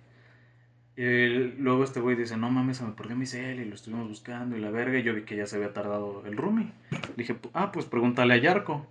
Y 0.98 1.28
luego 1.60 1.84
este 1.84 2.00
güey 2.00 2.16
dice, 2.16 2.38
no 2.38 2.50
mames, 2.50 2.78
se 2.78 2.86
me 2.86 2.92
perdió 2.94 3.18
mi 3.18 3.26
cel 3.26 3.60
y 3.60 3.66
lo 3.66 3.76
estuvimos 3.76 4.08
buscando 4.08 4.56
y 4.56 4.62
la 4.62 4.72
verga, 4.72 4.98
y 4.98 5.04
yo 5.04 5.14
vi 5.14 5.24
que 5.24 5.36
ya 5.36 5.46
se 5.46 5.58
había 5.58 5.74
tardado 5.74 6.24
el 6.26 6.38
roomie. 6.38 6.72
Dije, 7.18 7.36
ah, 7.54 7.72
pues 7.74 7.86
pregúntale 7.86 8.34
a 8.36 8.38
Yarko, 8.38 8.86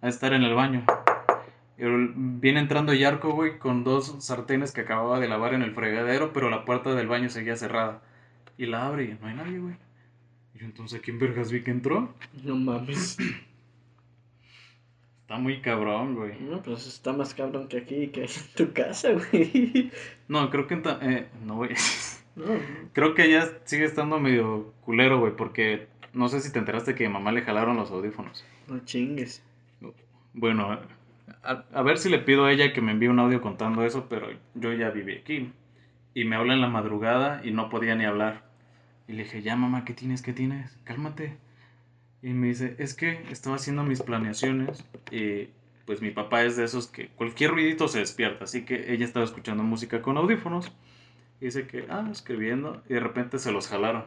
a 0.00 0.08
estar 0.08 0.32
en 0.34 0.44
el 0.44 0.54
baño. 0.54 0.84
Viene 1.78 2.58
entrando 2.58 2.92
Yarko, 2.92 3.32
güey, 3.32 3.58
con 3.58 3.84
dos 3.84 4.16
sartenes 4.18 4.72
que 4.72 4.80
acababa 4.80 5.20
de 5.20 5.28
lavar 5.28 5.54
en 5.54 5.62
el 5.62 5.74
fregadero, 5.74 6.32
pero 6.32 6.50
la 6.50 6.64
puerta 6.64 6.94
del 6.94 7.06
baño 7.06 7.28
seguía 7.28 7.54
cerrada. 7.56 8.02
Y 8.56 8.66
la 8.66 8.86
abre 8.86 9.04
y 9.04 9.18
no 9.20 9.28
hay 9.28 9.34
nadie, 9.36 9.58
güey. 9.60 9.76
Y 10.54 10.58
yo 10.58 10.66
entonces, 10.66 11.00
¿quién 11.00 11.20
vergas 11.20 11.52
vi 11.52 11.62
que 11.62 11.70
entró? 11.70 12.12
No 12.42 12.56
mames. 12.56 13.16
Está 15.22 15.38
muy 15.38 15.60
cabrón, 15.60 16.16
güey. 16.16 16.40
No, 16.40 16.62
pues 16.62 16.86
está 16.86 17.12
más 17.12 17.34
cabrón 17.34 17.68
que 17.68 17.76
aquí, 17.76 18.08
que 18.08 18.22
en 18.22 18.30
tu 18.56 18.72
casa, 18.72 19.10
güey. 19.12 19.92
No, 20.26 20.48
creo 20.48 20.66
que... 20.66 20.72
en 20.72 20.82
eh, 21.02 21.28
no, 21.44 21.56
güey. 21.56 21.70
No, 22.34 22.44
creo 22.92 23.14
que 23.14 23.28
ya 23.28 23.50
sigue 23.64 23.84
estando 23.84 24.20
medio 24.20 24.72
culero, 24.82 25.18
güey, 25.18 25.34
porque 25.34 25.88
no 26.12 26.28
sé 26.28 26.40
si 26.40 26.52
te 26.52 26.60
enteraste 26.60 26.94
que 26.94 27.04
a 27.04 27.10
mamá 27.10 27.32
le 27.32 27.42
jalaron 27.42 27.76
los 27.76 27.90
audífonos. 27.90 28.44
no 28.68 28.78
chingues. 28.84 29.42
Bueno, 30.34 30.78
a, 31.42 31.82
ver 31.82 31.98
si 31.98 32.08
le 32.08 32.18
pido 32.18 32.44
a 32.44 32.52
ella 32.52 32.72
que 32.72 32.80
me 32.80 32.92
envíe 32.92 33.08
un 33.08 33.18
audio 33.18 33.40
contando 33.40 33.84
eso, 33.84 34.06
pero 34.08 34.28
yo 34.54 34.72
ya 34.72 34.90
viví 34.90 35.16
aquí. 35.16 35.52
Y 36.14 36.24
me 36.24 36.36
habla 36.36 36.54
en 36.54 36.60
la 36.60 36.68
madrugada 36.68 37.40
y 37.44 37.50
no 37.50 37.68
podía 37.68 37.94
ni 37.94 38.04
hablar. 38.04 38.42
Y 39.06 39.12
le 39.12 39.24
dije, 39.24 39.42
ya 39.42 39.56
mamá, 39.56 39.84
¿qué 39.84 39.94
tienes? 39.94 40.22
¿Qué 40.22 40.32
tienes? 40.32 40.76
Cálmate. 40.84 41.36
Y 42.22 42.30
me 42.30 42.48
dice, 42.48 42.74
es 42.78 42.94
que 42.94 43.22
estaba 43.30 43.56
haciendo 43.56 43.84
mis 43.84 44.02
planeaciones 44.02 44.84
y 45.10 45.48
pues 45.86 46.02
mi 46.02 46.10
papá 46.10 46.42
es 46.42 46.56
de 46.56 46.64
esos 46.64 46.88
que 46.88 47.08
cualquier 47.08 47.52
ruidito 47.52 47.88
se 47.88 48.00
despierta. 48.00 48.44
Así 48.44 48.64
que 48.64 48.92
ella 48.92 49.04
estaba 49.04 49.24
escuchando 49.24 49.62
música 49.62 50.02
con 50.02 50.16
audífonos. 50.16 50.72
Y 51.40 51.46
dice 51.46 51.66
que, 51.66 51.86
ah, 51.88 52.08
escribiendo. 52.10 52.82
Y 52.88 52.94
de 52.94 53.00
repente 53.00 53.38
se 53.38 53.52
los 53.52 53.68
jalaron. 53.68 54.04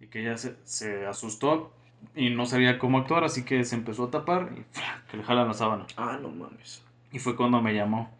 Y 0.00 0.06
que 0.06 0.20
ella 0.20 0.36
se, 0.36 0.56
se 0.64 1.06
asustó 1.06 1.72
y 2.14 2.30
no 2.30 2.46
sabía 2.46 2.78
cómo 2.78 2.98
actuar, 2.98 3.24
así 3.24 3.44
que 3.44 3.64
se 3.64 3.74
empezó 3.76 4.04
a 4.04 4.10
tapar 4.10 4.50
y 4.56 4.62
¡fua! 4.72 5.02
que 5.10 5.16
le 5.16 5.22
jalan 5.22 5.48
la 5.48 5.54
sábana. 5.54 5.86
Ah, 5.96 6.18
no 6.20 6.28
mames. 6.28 6.84
Y 7.12 7.18
fue 7.18 7.36
cuando 7.36 7.60
me 7.62 7.74
llamó. 7.74 8.10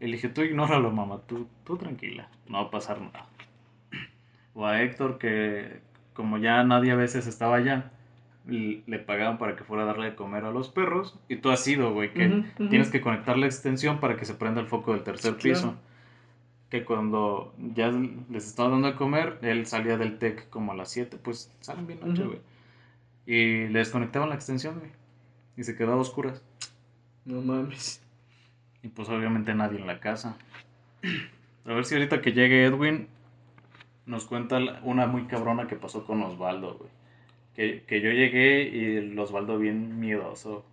Le 0.00 0.06
dije, 0.08 0.28
tú 0.28 0.42
ignóralo, 0.42 0.90
mamá, 0.92 1.20
tú, 1.26 1.48
tú 1.64 1.76
tranquila, 1.76 2.28
no 2.48 2.58
va 2.62 2.64
a 2.68 2.70
pasar 2.70 3.00
nada. 3.00 3.26
O 4.54 4.66
a 4.66 4.82
Héctor 4.82 5.18
que 5.18 5.80
como 6.14 6.38
ya 6.38 6.62
nadie 6.64 6.90
a 6.92 6.96
veces 6.96 7.26
estaba 7.26 7.56
allá, 7.56 7.90
le 8.46 8.98
pagaban 8.98 9.38
para 9.38 9.54
que 9.56 9.62
fuera 9.64 9.82
a 9.84 9.86
darle 9.86 10.06
de 10.10 10.14
comer 10.16 10.44
a 10.44 10.50
los 10.50 10.68
perros. 10.68 11.18
Y 11.28 11.36
tú 11.36 11.50
has 11.50 11.66
ido, 11.68 11.92
güey, 11.92 12.12
que 12.12 12.26
Ujú, 12.28 12.36
ujú. 12.58 12.68
tienes 12.70 12.90
que 12.90 13.00
conectar 13.00 13.36
la 13.38 13.46
extensión 13.46 14.00
para 14.00 14.16
que 14.16 14.24
se 14.24 14.34
prenda 14.34 14.60
el 14.60 14.66
foco 14.66 14.92
del 14.92 15.02
tercer 15.02 15.34
Sí, 15.34 15.38
claro. 15.40 15.54
piso. 15.54 15.74
Que 16.70 16.84
cuando 16.84 17.54
ya 17.74 17.90
les 18.30 18.46
estaba 18.46 18.68
dando 18.70 18.88
de 18.88 18.94
comer, 18.94 19.38
él 19.42 19.66
salía 19.66 19.96
del 19.96 20.18
TEC 20.18 20.48
como 20.50 20.72
a 20.72 20.74
las 20.74 20.90
7, 20.90 21.16
pues 21.22 21.52
salen 21.60 21.86
bien 21.86 22.00
noche, 22.00 22.24
güey. 22.24 22.38
Y 23.28 23.68
le 23.68 23.80
desconectaban 23.80 24.30
la 24.30 24.36
extensión, 24.36 24.78
güey. 24.78 24.90
Y 25.58 25.62
se 25.62 25.76
quedaba 25.76 25.96
a 25.96 26.00
oscuras. 26.00 26.42
No 27.26 27.42
mames. 27.42 28.02
Y 28.82 28.88
pues 28.88 29.10
obviamente 29.10 29.54
nadie 29.54 29.78
en 29.78 29.86
la 29.86 30.00
casa. 30.00 30.38
A 31.66 31.74
ver 31.74 31.84
si 31.84 31.94
ahorita 31.94 32.22
que 32.22 32.32
llegue 32.32 32.64
Edwin 32.64 33.06
nos 34.06 34.24
cuenta 34.24 34.58
una 34.82 35.06
muy 35.06 35.26
cabrona 35.26 35.66
que 35.66 35.76
pasó 35.76 36.06
con 36.06 36.22
Osvaldo, 36.22 36.78
güey. 36.78 36.90
Que, 37.54 37.84
que 37.86 38.00
yo 38.00 38.10
llegué 38.12 38.62
y 38.66 38.96
el 38.96 39.18
Osvaldo 39.18 39.58
bien 39.58 40.00
miedoso. 40.00 40.64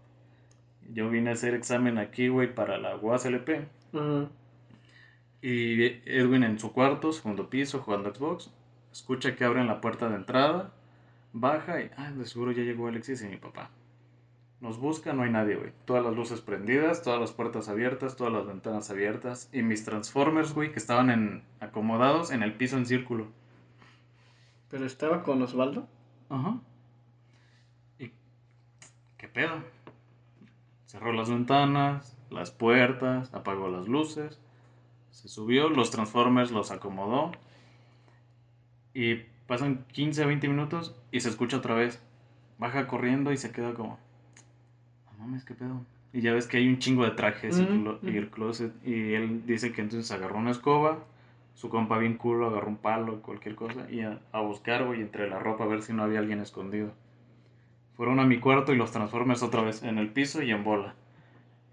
Yo 0.94 1.10
vine 1.10 1.32
a 1.32 1.34
hacer 1.34 1.56
examen 1.56 1.98
aquí, 1.98 2.30
güey, 2.30 2.56
para 2.56 2.78
la 2.78 2.96
UASLP. 2.96 3.50
Ajá. 3.94 4.30
Y 5.42 5.84
Edwin 6.06 6.44
en 6.44 6.58
su 6.58 6.72
cuarto, 6.72 7.12
segundo 7.12 7.50
piso, 7.50 7.82
jugando 7.82 8.16
Xbox. 8.16 8.50
Escucha 8.94 9.36
que 9.36 9.44
abren 9.44 9.68
la 9.68 9.82
puerta 9.82 10.08
de 10.08 10.16
entrada. 10.16 10.72
Baja 11.38 11.82
y, 11.82 11.92
ah, 11.98 12.12
de 12.12 12.26
seguro 12.26 12.54
ya 12.54 12.64
llegó 12.64 12.88
Alexis 12.88 13.22
y 13.22 13.28
mi 13.28 13.36
papá. 13.36 13.70
Nos 14.62 14.80
busca, 14.80 15.12
no 15.12 15.24
hay 15.24 15.32
nadie, 15.32 15.58
güey. 15.58 15.74
Todas 15.84 16.02
las 16.02 16.16
luces 16.16 16.40
prendidas, 16.40 17.04
todas 17.04 17.20
las 17.20 17.34
puertas 17.34 17.68
abiertas, 17.68 18.16
todas 18.16 18.32
las 18.32 18.48
ventanas 18.48 18.90
abiertas. 18.90 19.50
Y 19.52 19.62
mis 19.62 19.84
Transformers, 19.84 20.54
güey, 20.54 20.72
que 20.72 20.80
estaban 20.80 21.10
en, 21.10 21.44
acomodados 21.60 22.32
en 22.32 22.42
el 22.42 22.54
piso 22.54 22.78
en 22.78 22.86
círculo. 22.86 23.28
¿Pero 24.70 24.86
estaba 24.86 25.24
con 25.24 25.42
Osvaldo? 25.42 25.90
Ajá. 26.30 26.62
¿Y 28.00 28.14
qué 29.18 29.28
pedo? 29.28 29.62
Cerró 30.86 31.12
las 31.12 31.30
ventanas, 31.30 32.18
las 32.30 32.52
puertas, 32.52 33.34
apagó 33.34 33.68
las 33.68 33.90
luces, 33.90 34.40
se 35.12 35.28
subió, 35.28 35.68
los 35.68 35.92
Transformers 35.92 36.52
los 36.52 36.72
acomodó 36.72 37.34
y 38.94 39.35
pasan 39.48 39.86
15 39.92 40.24
a 40.24 40.26
20 40.28 40.48
minutos 40.48 40.96
y 41.12 41.20
se 41.22 41.30
escucha 41.30 41.58
otra 41.58 41.76
vez. 41.76 42.02
Baja 42.58 42.88
corriendo 42.88 43.32
y 43.34 43.38
se 43.38 43.52
queda 43.52 43.74
como, 43.74 44.00
no 45.12 45.18
mames, 45.20 45.44
qué 45.44 45.54
pedo. 45.54 45.82
Y 46.14 46.22
ya 46.22 46.32
ves 46.34 46.48
que 46.48 46.58
hay 46.58 46.70
un 46.70 46.80
chingo 46.80 47.04
de 47.04 47.12
trajes 47.12 47.60
y, 47.60 47.64
clo- 47.84 48.00
y 48.02 48.16
el 48.18 48.30
closet. 48.30 48.72
Y 48.86 49.14
él 49.14 49.46
dice 49.46 49.74
que 49.74 49.82
entonces 49.82 50.10
agarró 50.12 50.38
una 50.38 50.52
escoba, 50.52 51.00
su 51.56 51.68
compa 51.70 51.98
bien 51.98 52.16
culo 52.18 52.48
agarró 52.48 52.68
un 52.70 52.78
palo, 52.78 53.22
cualquier 53.22 53.56
cosa, 53.56 53.90
y 53.92 54.02
a, 54.02 54.20
a 54.32 54.40
buscar, 54.40 54.86
güey, 54.86 55.02
entre 55.02 55.30
la 55.30 55.40
ropa 55.40 55.66
a 55.66 55.68
ver 55.68 55.82
si 55.82 55.92
no 55.92 56.04
había 56.04 56.20
alguien 56.20 56.40
escondido. 56.40 56.94
Fueron 57.98 58.20
a 58.22 58.26
mi 58.26 58.40
cuarto 58.40 58.74
y 58.74 58.78
los 58.78 58.92
Transformers 58.92 59.44
otra 59.44 59.62
vez 59.62 59.84
en 59.84 59.98
el 59.98 60.10
piso 60.10 60.42
y 60.42 60.52
en 60.52 60.64
bola. 60.64 60.96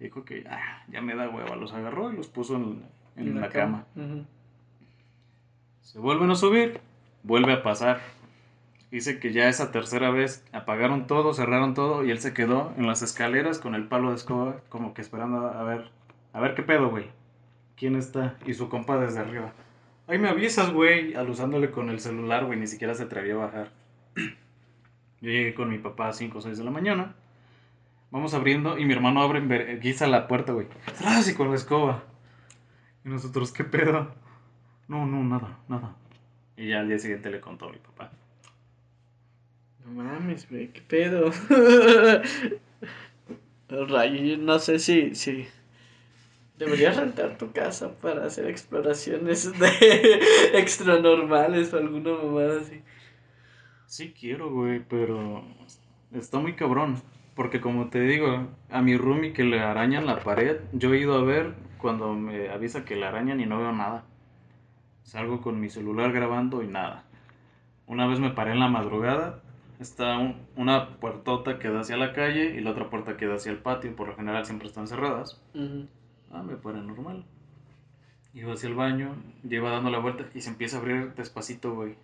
Dijo 0.01 0.25
que 0.25 0.45
ah, 0.51 0.83
ya 0.89 1.01
me 1.01 1.15
da 1.15 1.29
hueva, 1.31 1.55
los 1.55 1.73
agarró 1.73 2.13
y 2.13 2.17
los 2.17 2.27
puso 2.27 2.57
en, 2.57 2.83
en 3.17 3.41
la, 3.41 3.49
cama. 3.49 3.87
Se 5.83 5.99
vuelven 6.01 6.31
a 6.31 6.35
subir, 6.35 6.81
vuelve 7.23 7.53
a 7.53 7.63
pasar. 7.63 8.01
Dice 8.91 9.19
que 9.19 9.33
ya 9.33 9.49
esa 9.49 9.73
tercera 9.73 10.11
vez 10.11 10.45
apagaron 10.53 11.07
todo, 11.07 11.33
cerraron 11.33 11.73
todo 11.73 12.05
y 12.05 12.11
él 12.11 12.19
se 12.19 12.35
quedó 12.35 12.75
en 12.77 12.87
las 12.87 13.01
escaleras 13.01 13.59
con 13.59 13.75
el 13.75 13.89
palo 13.89 14.11
de 14.11 14.17
escoba, 14.17 14.57
como 14.69 14.93
que 14.93 15.01
esperando 15.01 15.47
a 15.47 15.63
ver, 15.63 15.91
a 16.33 16.41
ver 16.41 16.55
qué 16.55 16.63
pedo, 16.63 16.91
güey. 16.91 17.07
¿Quién 17.77 17.97
está? 17.97 18.37
Y 18.47 18.55
su 18.55 18.69
compa 18.69 18.99
desde 18.99 19.21
arriba. 19.21 19.53
Ay, 20.07 20.19
me 20.19 20.29
avisas, 20.29 20.73
güey, 20.73 21.15
alusándole 21.15 21.71
con 21.71 21.89
el 21.89 22.01
celular, 22.01 22.45
güey, 22.45 22.59
ni 22.59 22.67
siquiera 22.67 22.95
se 22.95 23.05
atrevió 23.05 23.41
a 23.41 23.47
bajar. 23.47 23.73
Yo 25.21 25.31
llegué 25.31 25.55
con 25.55 25.71
mi 25.71 25.79
papá 25.79 26.09
a 26.09 26.13
5 26.13 26.37
o 26.37 26.41
6 26.43 26.59
de 26.59 26.65
la 26.65 26.71
mañana. 26.71 27.15
Vamos 28.11 28.35
abriendo 28.35 28.79
y 28.79 28.85
mi 28.85 28.93
hermano 28.93 29.23
abre 29.23 29.39
en 29.39 29.49
vergüenza 29.49 30.07
la 30.07 30.29
puerta, 30.29 30.53
güey. 30.53 30.67
¡Tras! 30.99 31.31
Y 31.31 31.35
con 31.35 31.49
la 31.49 31.57
escoba. 31.57 32.03
Y 33.07 33.09
nosotros, 33.09 33.53
¿qué 33.53 33.65
pedo? 33.65 34.15
No, 34.87 35.07
no, 35.07 35.25
nada, 35.25 35.59
nada. 35.69 35.97
Y 36.63 36.69
ya 36.69 36.79
al 36.79 36.87
día 36.87 36.99
siguiente 37.01 37.29
le 37.29 37.41
contó 37.41 37.69
a 37.69 37.73
mi 37.73 37.79
papá. 37.79 38.13
No 39.85 39.91
mames, 40.01 40.49
güey, 40.49 40.69
qué 40.69 40.81
pedo. 40.81 41.33
Rayo, 43.89 44.23
yo 44.23 44.37
no 44.37 44.61
sé 44.61 44.79
si, 44.79 45.17
si 45.17 45.49
deberías 46.59 46.97
rentar 46.97 47.37
tu 47.37 47.51
casa 47.51 47.99
para 47.99 48.27
hacer 48.27 48.47
exploraciones 48.47 49.59
de 49.59 50.21
extra 50.55 51.01
normales 51.01 51.75
o 51.75 51.79
alguna 51.79 52.13
mamada 52.13 52.61
así. 52.61 52.81
Sí 53.87 54.15
quiero, 54.17 54.53
güey, 54.53 54.85
pero 54.89 55.45
está 56.13 56.39
muy 56.39 56.55
cabrón. 56.55 57.03
Porque 57.35 57.61
como 57.61 57.91
te 57.91 58.03
digo, 58.03 58.47
a 58.71 58.83
mi 58.83 58.97
roomie 58.97 59.33
que 59.33 59.43
le 59.43 59.59
arañan 59.59 60.07
la 60.07 60.21
pared, 60.21 60.61
yo 60.73 60.95
he 60.95 61.01
ido 61.01 61.19
a 61.19 61.25
ver 61.25 61.55
cuando 61.79 62.15
me 62.15 62.51
avisa 62.51 62.85
que 62.85 62.95
le 62.95 63.07
arañan 63.07 63.41
y 63.41 63.47
no 63.47 63.59
veo 63.59 63.73
nada. 63.73 64.05
Salgo 65.03 65.41
con 65.43 65.61
mi 65.61 65.69
celular 65.69 66.13
grabando 66.13 66.63
y 66.63 66.67
nada. 66.69 67.05
Una 67.87 68.07
vez 68.07 68.21
me 68.21 68.31
paré 68.31 68.53
en 68.53 68.61
la 68.61 68.69
madrugada, 68.69 69.41
está 69.81 70.17
un- 70.19 70.37
una 70.57 70.97
puertota 70.97 71.59
que 71.59 71.69
da 71.69 71.81
hacia 71.81 71.97
la 71.97 72.13
calle 72.13 72.55
y 72.57 72.61
la 72.61 72.71
otra 72.71 72.89
puerta 72.89 73.17
que 73.17 73.27
da 73.27 73.35
hacia 73.35 73.53
el 73.53 73.59
patio, 73.59 73.95
por 73.97 74.09
lo 74.09 74.17
general 74.17 74.47
siempre 74.47 74.69
están 74.69 74.87
cerradas. 74.87 75.41
Ujú. 75.55 75.87
Ah, 76.31 76.43
me 76.43 76.57
paré 76.57 76.81
normal. 76.81 77.25
Iba 78.35 78.55
hacia 78.55 78.69
el 78.69 78.75
baño, 78.75 79.15
lleva 79.47 79.71
dando 79.73 79.91
la 79.91 79.99
vuelta 79.99 80.25
y 80.35 80.41
se 80.41 80.49
empieza 80.51 80.77
a 80.77 80.81
abrir 80.81 81.15
despacito, 81.15 81.75
güey. 81.75 81.97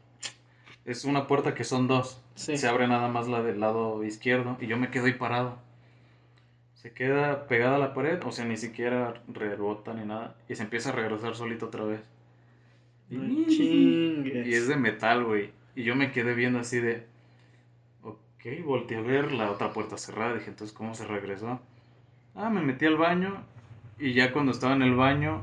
Es 0.85 1.05
una 1.05 1.27
puerta 1.27 1.55
que 1.55 1.65
son 1.65 1.87
dos. 1.87 2.23
Sí. 2.35 2.57
Se 2.59 2.69
abre 2.69 2.87
nada 2.89 3.09
más 3.09 3.29
la 3.29 3.43
del 3.43 3.61
lado 3.61 4.03
izquierdo 4.05 4.57
y 4.61 4.67
yo 4.67 4.77
me 4.77 4.91
quedo 4.91 5.07
ahí 5.07 5.15
parado. 5.15 5.57
Se 6.75 6.93
queda 6.93 7.47
pegada 7.47 7.77
a 7.77 7.79
la 7.79 7.95
pared, 7.95 8.21
o 8.25 8.31
sea, 8.33 8.45
ni 8.45 8.57
siquiera 8.57 9.15
rebota 9.29 9.95
ni 9.95 10.05
nada. 10.05 10.37
Y 10.49 10.55
se 10.55 10.63
empieza 10.63 10.91
a 10.91 10.93
regresar 10.93 11.35
solito 11.35 11.67
otra 11.67 11.85
vez. 11.85 12.01
No 13.11 13.25
Y, 13.25 13.47
chingues. 13.47 14.47
y 14.47 14.55
es 14.55 14.69
de 14.69 14.77
metal, 14.77 15.25
güey. 15.25 15.51
Y 15.75 15.85
yo 15.85 15.95
me 15.95 16.11
quedé 16.13 16.35
viendo 16.35 16.59
así 16.59 16.79
de... 16.81 17.07
Ok, 18.03 18.65
volteé 18.65 18.99
a 18.99 19.01
ver 19.03 19.33
la 19.33 19.51
otra 19.51 19.73
puerta 19.73 19.97
cerrada. 19.97 20.35
Dije, 20.35 20.51
entonces, 20.51 20.77
¿cómo 20.77 20.95
se 20.95 21.07
regresó? 21.07 21.61
Ah, 22.35 22.51
me 22.51 22.63
metí 22.63 22.87
al 22.87 22.97
baño. 22.97 23.43
Y 23.99 24.13
ya 24.13 24.33
cuando 24.33 24.53
estaba 24.53 24.75
en 24.75 24.83
el 24.83 24.95
baño, 24.95 25.43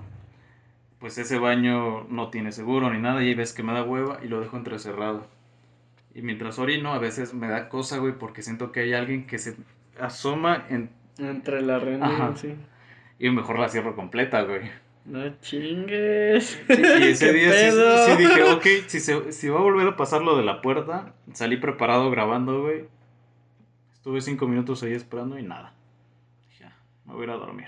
pues 1.00 1.18
ese 1.18 1.40
baño 1.40 2.04
no 2.10 2.30
tiene 2.30 2.52
seguro 2.52 2.90
ni 2.92 3.00
nada. 3.02 3.24
Y 3.24 3.30
ahí 3.30 3.34
ves 3.36 3.54
que 3.54 3.64
me 3.64 3.74
da 3.74 3.84
hueva 3.84 4.20
y 4.24 4.28
lo 4.28 4.40
dejo 4.42 4.58
entrecerrado. 4.58 5.28
Y 6.14 6.22
mientras 6.22 6.60
orino, 6.60 6.94
a 6.94 7.00
veces 7.00 7.34
me 7.34 7.48
da 7.48 7.68
cosa, 7.68 7.98
güey, 7.98 8.14
porque 8.18 8.42
siento 8.42 8.72
que 8.72 8.82
hay 8.82 8.94
alguien 8.94 9.26
que 9.28 9.38
se 9.38 9.56
asoma 10.00 10.66
en... 10.70 10.90
Entre 11.18 11.62
la 11.62 11.80
reunión, 11.80 12.04
Ajá. 12.04 12.36
sí. 12.36 12.56
Y 13.20 13.30
mejor 13.30 13.60
la 13.60 13.70
cierro 13.70 13.96
completa, 13.96 14.44
güey. 14.44 14.62
No 15.06 15.30
chingues. 15.40 16.60
Sí, 16.68 16.74
y 16.78 17.04
ese 17.04 17.26
¿Qué 17.32 17.34
día 17.34 17.52
sí 18.08 18.18
dije, 18.18 18.44
ok, 18.44 18.66
si, 18.88 19.00
se- 19.00 19.32
si 19.32 19.50
va 19.50 19.60
a 19.60 19.64
volver 19.64 19.88
a 19.88 19.96
pasar 19.98 20.22
lo 20.24 20.36
de 20.36 20.44
la 20.44 20.62
puerta, 20.62 21.14
salí 21.34 21.58
preparado 21.58 22.10
grabando, 22.10 22.62
güey. 22.64 22.86
Estuve 23.94 24.22
cinco 24.22 24.48
minutos 24.48 24.82
ahí 24.84 24.94
esperando 24.94 25.38
y 25.38 25.44
nada. 25.44 25.74
Dije, 26.50 26.66
"Ah, 26.66 26.76
me 27.06 27.14
voy 27.14 27.22
a 27.22 27.26
ir 27.26 27.30
a 27.32 27.36
dormir. 27.38 27.68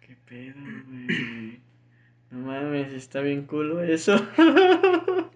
¿Qué 0.00 0.16
pedo, 0.26 0.54
güey? 0.88 1.60
No 2.30 2.46
mames, 2.46 2.92
está 2.92 3.20
bien 3.20 3.46
culo 3.46 3.82
eso. 3.82 4.14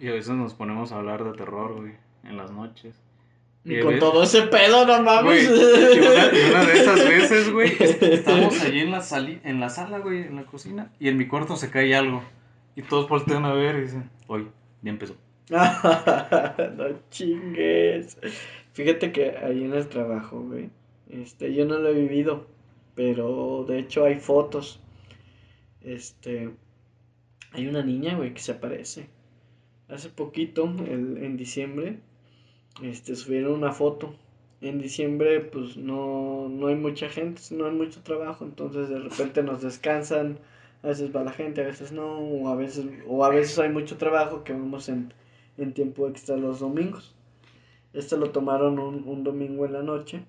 Y 0.00 0.08
a 0.08 0.12
veces 0.12 0.34
nos 0.34 0.52
ponemos 0.54 0.92
a 0.92 0.96
hablar 0.96 1.24
de 1.24 1.32
terror, 1.32 1.76
güey, 1.80 1.94
en 2.24 2.36
las 2.36 2.50
noches. 2.50 3.00
Y 3.66 3.80
con 3.80 3.92
ves- 3.92 4.00
todo 4.00 4.22
ese 4.22 4.42
pedo, 4.42 4.84
no 4.86 4.92
Güey, 4.94 5.04
mames. 5.04 5.44
y 5.44 5.98
una, 6.00 6.38
y 6.38 6.50
una 6.50 6.64
de 6.66 6.72
esas 6.80 7.08
veces, 7.08 7.50
güey, 7.52 7.72
est- 7.80 8.02
estamos 8.02 8.60
allí 8.60 8.80
en 8.80 8.90
la, 8.90 9.00
sali 9.00 9.40
en 9.42 9.58
la 9.60 9.70
sala, 9.70 9.98
güey, 10.00 10.18
en 10.22 10.36
la 10.36 10.44
cocina, 10.44 10.92
y 11.00 11.08
en 11.08 11.16
mi 11.16 11.26
cuarto 11.26 11.56
se 11.56 11.70
cae 11.70 11.94
algo. 11.94 12.22
Y 12.76 12.82
todos 12.82 13.08
voltean 13.08 13.44
a 13.46 13.54
ver 13.54 13.76
y 13.76 13.80
dicen, 13.82 14.10
oye, 14.26 14.46
ya 14.82 14.90
empezó. 14.90 15.16
no 15.48 16.86
chingues. 17.10 18.18
Fíjate 18.72 19.12
que 19.12 19.30
ahí 19.38 19.64
en 19.64 19.72
el 19.74 19.88
trabajo, 19.88 20.40
güey. 20.40 20.70
Este, 21.08 21.54
yo 21.54 21.64
no 21.64 21.78
lo 21.78 21.88
he 21.90 21.94
vivido, 21.94 22.46
pero 22.94 23.64
de 23.68 23.78
hecho 23.78 24.04
hay 24.04 24.16
fotos. 24.16 24.80
Este, 25.82 26.50
hay 27.52 27.66
una 27.66 27.82
niña, 27.82 28.16
güey, 28.16 28.34
que 28.34 28.40
se 28.40 28.52
aparece. 28.52 29.08
Hace 29.88 30.08
poquito, 30.08 30.64
el- 30.64 31.18
en 31.22 31.36
diciembre, 31.36 31.98
este, 32.82 33.16
subieron 33.16 33.52
una 33.52 33.72
foto. 33.72 34.14
En 34.60 34.78
diciembre, 34.80 35.40
pues 35.40 35.76
no, 35.76 36.48
no 36.48 36.68
hay 36.68 36.76
mucha 36.76 37.08
gente, 37.08 37.42
no 37.50 37.66
hay 37.66 37.72
mucho 37.72 38.02
trabajo, 38.02 38.44
entonces 38.44 38.88
de 38.88 38.98
repente 38.98 39.42
nos 39.42 39.62
descansan. 39.62 40.38
A 40.82 40.88
veces 40.88 41.14
va 41.14 41.24
la 41.24 41.32
gente, 41.32 41.62
a 41.62 41.66
veces 41.66 41.92
no, 41.92 42.18
o 42.18 42.48
a 42.48 42.56
veces, 42.56 42.86
o 43.06 43.24
a 43.24 43.30
veces 43.30 43.58
hay 43.58 43.70
mucho 43.70 43.96
trabajo 43.98 44.44
que 44.44 44.52
vamos 44.52 44.88
en, 44.88 45.12
en 45.58 45.72
tiempo 45.74 46.08
extra 46.08 46.36
los 46.36 46.60
domingos. 46.60 47.14
Este 47.92 48.16
lo 48.16 48.30
tomaron 48.30 48.78
un, 48.78 49.06
un 49.08 49.24
domingo 49.24 49.66
en 49.66 49.72
la 49.74 49.82
noche. 49.82 50.24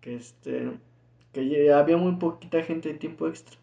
Que 0.00 0.16
este. 0.16 0.70
Que 1.32 1.72
había 1.72 1.96
muy 1.96 2.16
poquita 2.16 2.62
gente 2.62 2.88
de 2.90 2.98
tiempo 2.98 3.28
extra. 3.28 3.56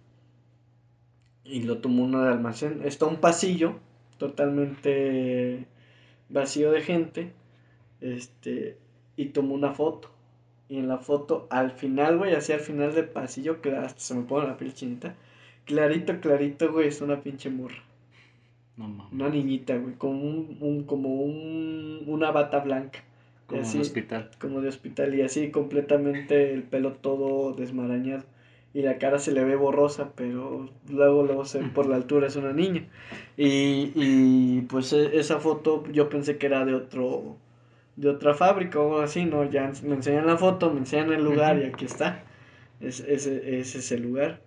y 1.44 1.64
lo 1.64 1.80
tomó 1.80 2.04
uno 2.04 2.22
de 2.24 2.30
almacén. 2.32 2.82
Está 2.84 3.06
un 3.06 3.18
pasillo 3.18 3.76
totalmente 4.18 5.68
vacío 6.30 6.72
de 6.72 6.82
gente. 6.82 7.34
Este, 8.04 8.78
y 9.18 9.28
tomó 9.28 9.56
una 9.56 9.74
foto. 9.74 10.10
Y 10.70 10.78
en 10.78 10.88
la 10.88 10.98
foto, 11.00 11.48
al 11.50 11.72
final, 11.72 12.18
güey, 12.20 12.36
hacia 12.36 12.56
el 12.56 12.62
final 12.62 12.94
del 12.96 13.06
pasillo, 13.10 13.62
que 13.62 13.76
hasta 13.76 14.00
se 14.00 14.16
me 14.16 14.24
pone 14.24 14.48
la 14.48 14.58
piel 14.58 14.74
chinita. 14.74 15.16
Clarito, 15.66 16.20
clarito, 16.20 16.72
güey, 16.72 16.90
es 16.90 17.02
una 17.02 17.22
pinche 17.24 17.50
morra. 17.50 17.84
No 18.78 18.88
mames. 18.88 19.14
Una 19.14 19.30
niñita, 19.30 19.78
güey, 19.78 19.96
con 19.96 20.12
un, 20.12 20.58
un- 20.62 20.84
como 20.84 21.22
un, 21.22 22.04
una 22.08 22.32
bata 22.32 22.60
blanca. 22.60 23.04
Como 23.46 23.62
así, 23.62 23.78
el 23.78 23.82
hospital. 23.84 24.32
como 24.40 24.62
de 24.62 24.70
hospital 24.70 25.14
y 25.16 25.22
así 25.22 25.52
completamente 25.52 26.54
el 26.54 26.64
pelo 26.64 26.94
todo 26.94 27.54
desmarañado 27.54 28.24
y 28.74 28.82
la 28.82 28.98
cara 28.98 29.20
se 29.20 29.34
le 29.34 29.44
ve 29.44 29.56
borrosa 29.58 30.14
pero 30.16 30.70
luego 30.90 31.24
luego 31.24 31.46
se 31.46 31.60
ve 31.60 31.66
por 31.70 31.86
la 31.88 31.96
altura 32.02 32.28
es 32.28 32.36
una 32.38 32.54
niña 32.54 32.88
y, 33.38 33.92
y 33.96 34.62
pues 34.70 34.94
e- 34.94 35.20
esa 35.20 35.40
foto 35.40 35.84
yo 35.92 36.10
pensé 36.10 36.38
que 36.38 36.48
era 36.48 36.66
de 36.66 36.74
otro 36.74 37.36
de 37.96 38.10
otra 38.10 38.34
fábrica 38.34 38.80
o 38.80 38.84
algo 38.84 39.00
así 39.02 39.26
no 39.26 39.44
ya 39.50 39.72
me 39.84 39.96
enseñan 39.96 40.26
la 40.28 40.38
foto 40.38 40.72
me 40.72 40.80
enseñan 40.80 41.12
el 41.14 41.24
lugar 41.24 41.60
y 41.60 41.66
aquí 41.66 41.86
está 41.86 42.24
es, 42.80 43.00
ese 43.02 43.60
ese 43.60 43.80
es 43.80 43.92
el 43.92 44.02
lugar 44.04 44.42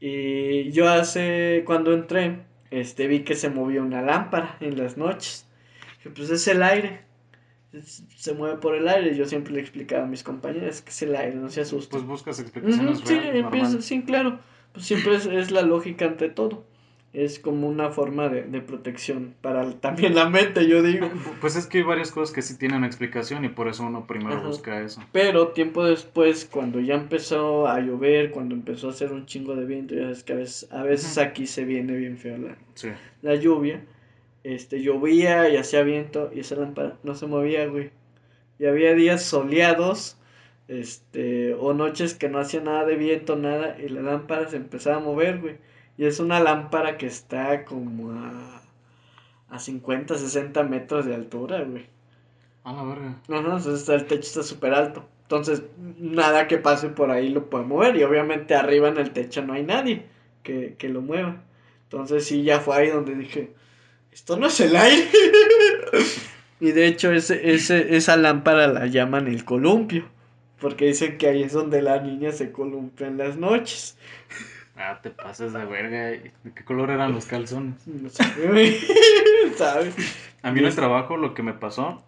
y 0.00 0.70
yo 0.72 0.88
hace 0.88 1.62
cuando 1.66 1.92
entré 1.92 2.40
este 2.70 3.06
vi 3.06 3.20
que 3.20 3.34
se 3.34 3.50
movía 3.50 3.82
una 3.82 4.02
lámpara 4.02 4.56
en 4.60 4.76
las 4.78 4.96
noches 4.96 5.46
Dije, 5.98 6.10
pues 6.16 6.30
es 6.30 6.48
el 6.48 6.62
aire 6.62 7.00
es- 7.72 8.04
se 8.16 8.34
mueve 8.34 8.58
por 8.58 8.74
el 8.74 8.86
aire. 8.86 9.16
Yo 9.16 9.24
siempre 9.24 9.54
le 9.54 9.60
explicaba 9.60 10.04
a 10.04 10.06
mis 10.06 10.22
compañeros 10.22 10.82
que 10.82 10.90
es 10.90 11.02
el 11.02 11.16
aire, 11.16 11.36
no 11.36 11.48
se 11.48 11.62
asusten. 11.62 12.00
Pues 12.00 12.04
buscas 12.04 12.38
explicaciones 12.38 12.98
Ujú, 12.98 13.06
sí, 13.06 13.14
reales, 13.14 13.42
normales. 13.44 13.84
sí, 13.86 14.02
claro. 14.02 14.40
Pues 14.72 14.84
siempre 14.84 15.14
es, 15.14 15.24
es 15.24 15.50
la 15.52 15.62
lógica 15.62 16.04
ante 16.04 16.28
todo. 16.28 16.66
Es 17.12 17.38
como 17.38 17.68
una 17.68 17.90
forma 17.90 18.30
de, 18.30 18.44
de 18.44 18.60
protección 18.62 19.34
para 19.42 19.62
el- 19.62 19.74
también 19.74 20.14
la 20.14 20.30
mente, 20.30 20.66
yo 20.66 20.82
digo. 20.82 21.10
Pues 21.42 21.56
es 21.56 21.66
que 21.66 21.78
hay 21.78 21.84
varias 21.84 22.10
cosas 22.10 22.34
que 22.34 22.40
sí 22.40 22.56
tienen 22.56 22.84
explicación 22.84 23.44
y 23.44 23.50
por 23.50 23.68
eso 23.68 23.84
uno 23.84 24.06
primero 24.06 24.38
Ajá. 24.38 24.46
busca 24.46 24.80
eso. 24.80 25.02
Pero 25.12 25.48
tiempo 25.48 25.84
después, 25.84 26.48
cuando 26.50 26.80
ya 26.80 26.94
empezó 26.94 27.66
a 27.68 27.80
llover, 27.80 28.30
cuando 28.30 28.54
empezó 28.54 28.86
a 28.88 28.92
hacer 28.92 29.12
un 29.12 29.26
chingo 29.26 29.54
de 29.54 29.66
viento, 29.66 29.94
ya 29.94 30.02
sabes 30.04 30.24
que 30.24 30.32
a 30.32 30.36
veces, 30.36 30.68
a 30.72 30.82
veces 30.84 31.18
aquí 31.18 31.46
se 31.46 31.64
viene 31.66 31.94
bien 31.96 32.16
feo 32.16 32.38
la, 32.38 32.56
Sí. 32.74 32.88
la 33.20 33.34
lluvia, 33.34 33.84
este, 34.42 34.80
llovía 34.82 35.50
y 35.50 35.56
hacía 35.58 35.82
viento 35.82 36.30
y 36.34 36.40
esa 36.40 36.56
lámpara 36.56 36.96
no 37.02 37.14
se 37.14 37.26
movía, 37.26 37.66
güey. 37.66 37.90
Y 38.58 38.64
había 38.64 38.94
días 38.94 39.22
soleados, 39.22 40.16
este, 40.68 41.52
o 41.54 41.74
noches 41.74 42.14
que 42.14 42.28
no 42.30 42.38
hacía 42.38 42.60
nada 42.62 42.86
de 42.86 42.96
viento, 42.96 43.36
nada, 43.36 43.76
y 43.84 43.88
la 43.90 44.00
lámpara 44.00 44.48
se 44.48 44.56
empezaba 44.56 44.96
a 44.96 45.00
mover, 45.00 45.40
güey. 45.40 45.56
Y 46.02 46.06
es 46.06 46.18
una 46.18 46.40
lámpara 46.40 46.98
que 46.98 47.06
está 47.06 47.64
como 47.64 48.10
a, 48.10 48.60
a 49.50 49.60
50, 49.60 50.16
60 50.16 50.64
metros 50.64 51.06
de 51.06 51.14
altura, 51.14 51.62
güey. 51.62 51.86
A 52.64 52.72
la 52.72 52.82
verga. 52.82 53.22
No, 53.28 53.40
no, 53.40 53.56
entonces 53.56 53.88
el 53.88 54.06
techo 54.06 54.22
está 54.22 54.42
súper 54.42 54.74
alto. 54.74 55.04
Entonces, 55.22 55.62
nada 56.00 56.48
que 56.48 56.58
pase 56.58 56.88
por 56.88 57.12
ahí 57.12 57.28
lo 57.28 57.48
puede 57.48 57.66
mover. 57.66 57.94
Y 57.94 58.02
obviamente 58.02 58.56
arriba 58.56 58.88
en 58.88 58.96
el 58.96 59.12
techo 59.12 59.42
no 59.42 59.52
hay 59.52 59.62
nadie 59.62 60.06
que, 60.42 60.74
que 60.76 60.88
lo 60.88 61.02
mueva. 61.02 61.36
Entonces 61.84 62.26
sí, 62.26 62.42
ya 62.42 62.58
fue 62.58 62.78
ahí 62.78 62.88
donde 62.88 63.14
dije, 63.14 63.52
esto 64.10 64.36
no 64.36 64.48
es 64.48 64.58
el 64.58 64.74
aire. 64.74 65.08
y 66.60 66.72
de 66.72 66.88
hecho 66.88 67.12
ese, 67.12 67.52
ese, 67.54 67.94
esa 67.94 68.16
lámpara 68.16 68.66
la 68.66 68.88
llaman 68.88 69.28
el 69.28 69.44
columpio. 69.44 70.08
Porque 70.60 70.86
dicen 70.86 71.16
que 71.16 71.28
ahí 71.28 71.44
es 71.44 71.52
donde 71.52 71.80
la 71.80 72.00
niña 72.00 72.32
se 72.32 72.50
columpia 72.50 73.06
en 73.06 73.18
las 73.18 73.36
noches. 73.36 73.96
Ah, 74.84 75.00
te 75.00 75.10
pases 75.10 75.52
de 75.52 75.64
verga. 75.64 76.06
¿De 76.06 76.32
qué 76.54 76.64
color 76.64 76.90
eran 76.90 77.12
los 77.12 77.26
calzones? 77.26 77.86
No 77.86 78.08
sé, 78.08 78.24
güey, 78.46 78.76
¿sabes? 79.56 79.94
A 80.42 80.50
mí 80.50 80.58
en 80.58 80.66
el 80.66 80.74
trabajo 80.74 81.16
lo 81.16 81.34
que 81.34 81.42
me 81.42 81.52
pasó 81.52 82.02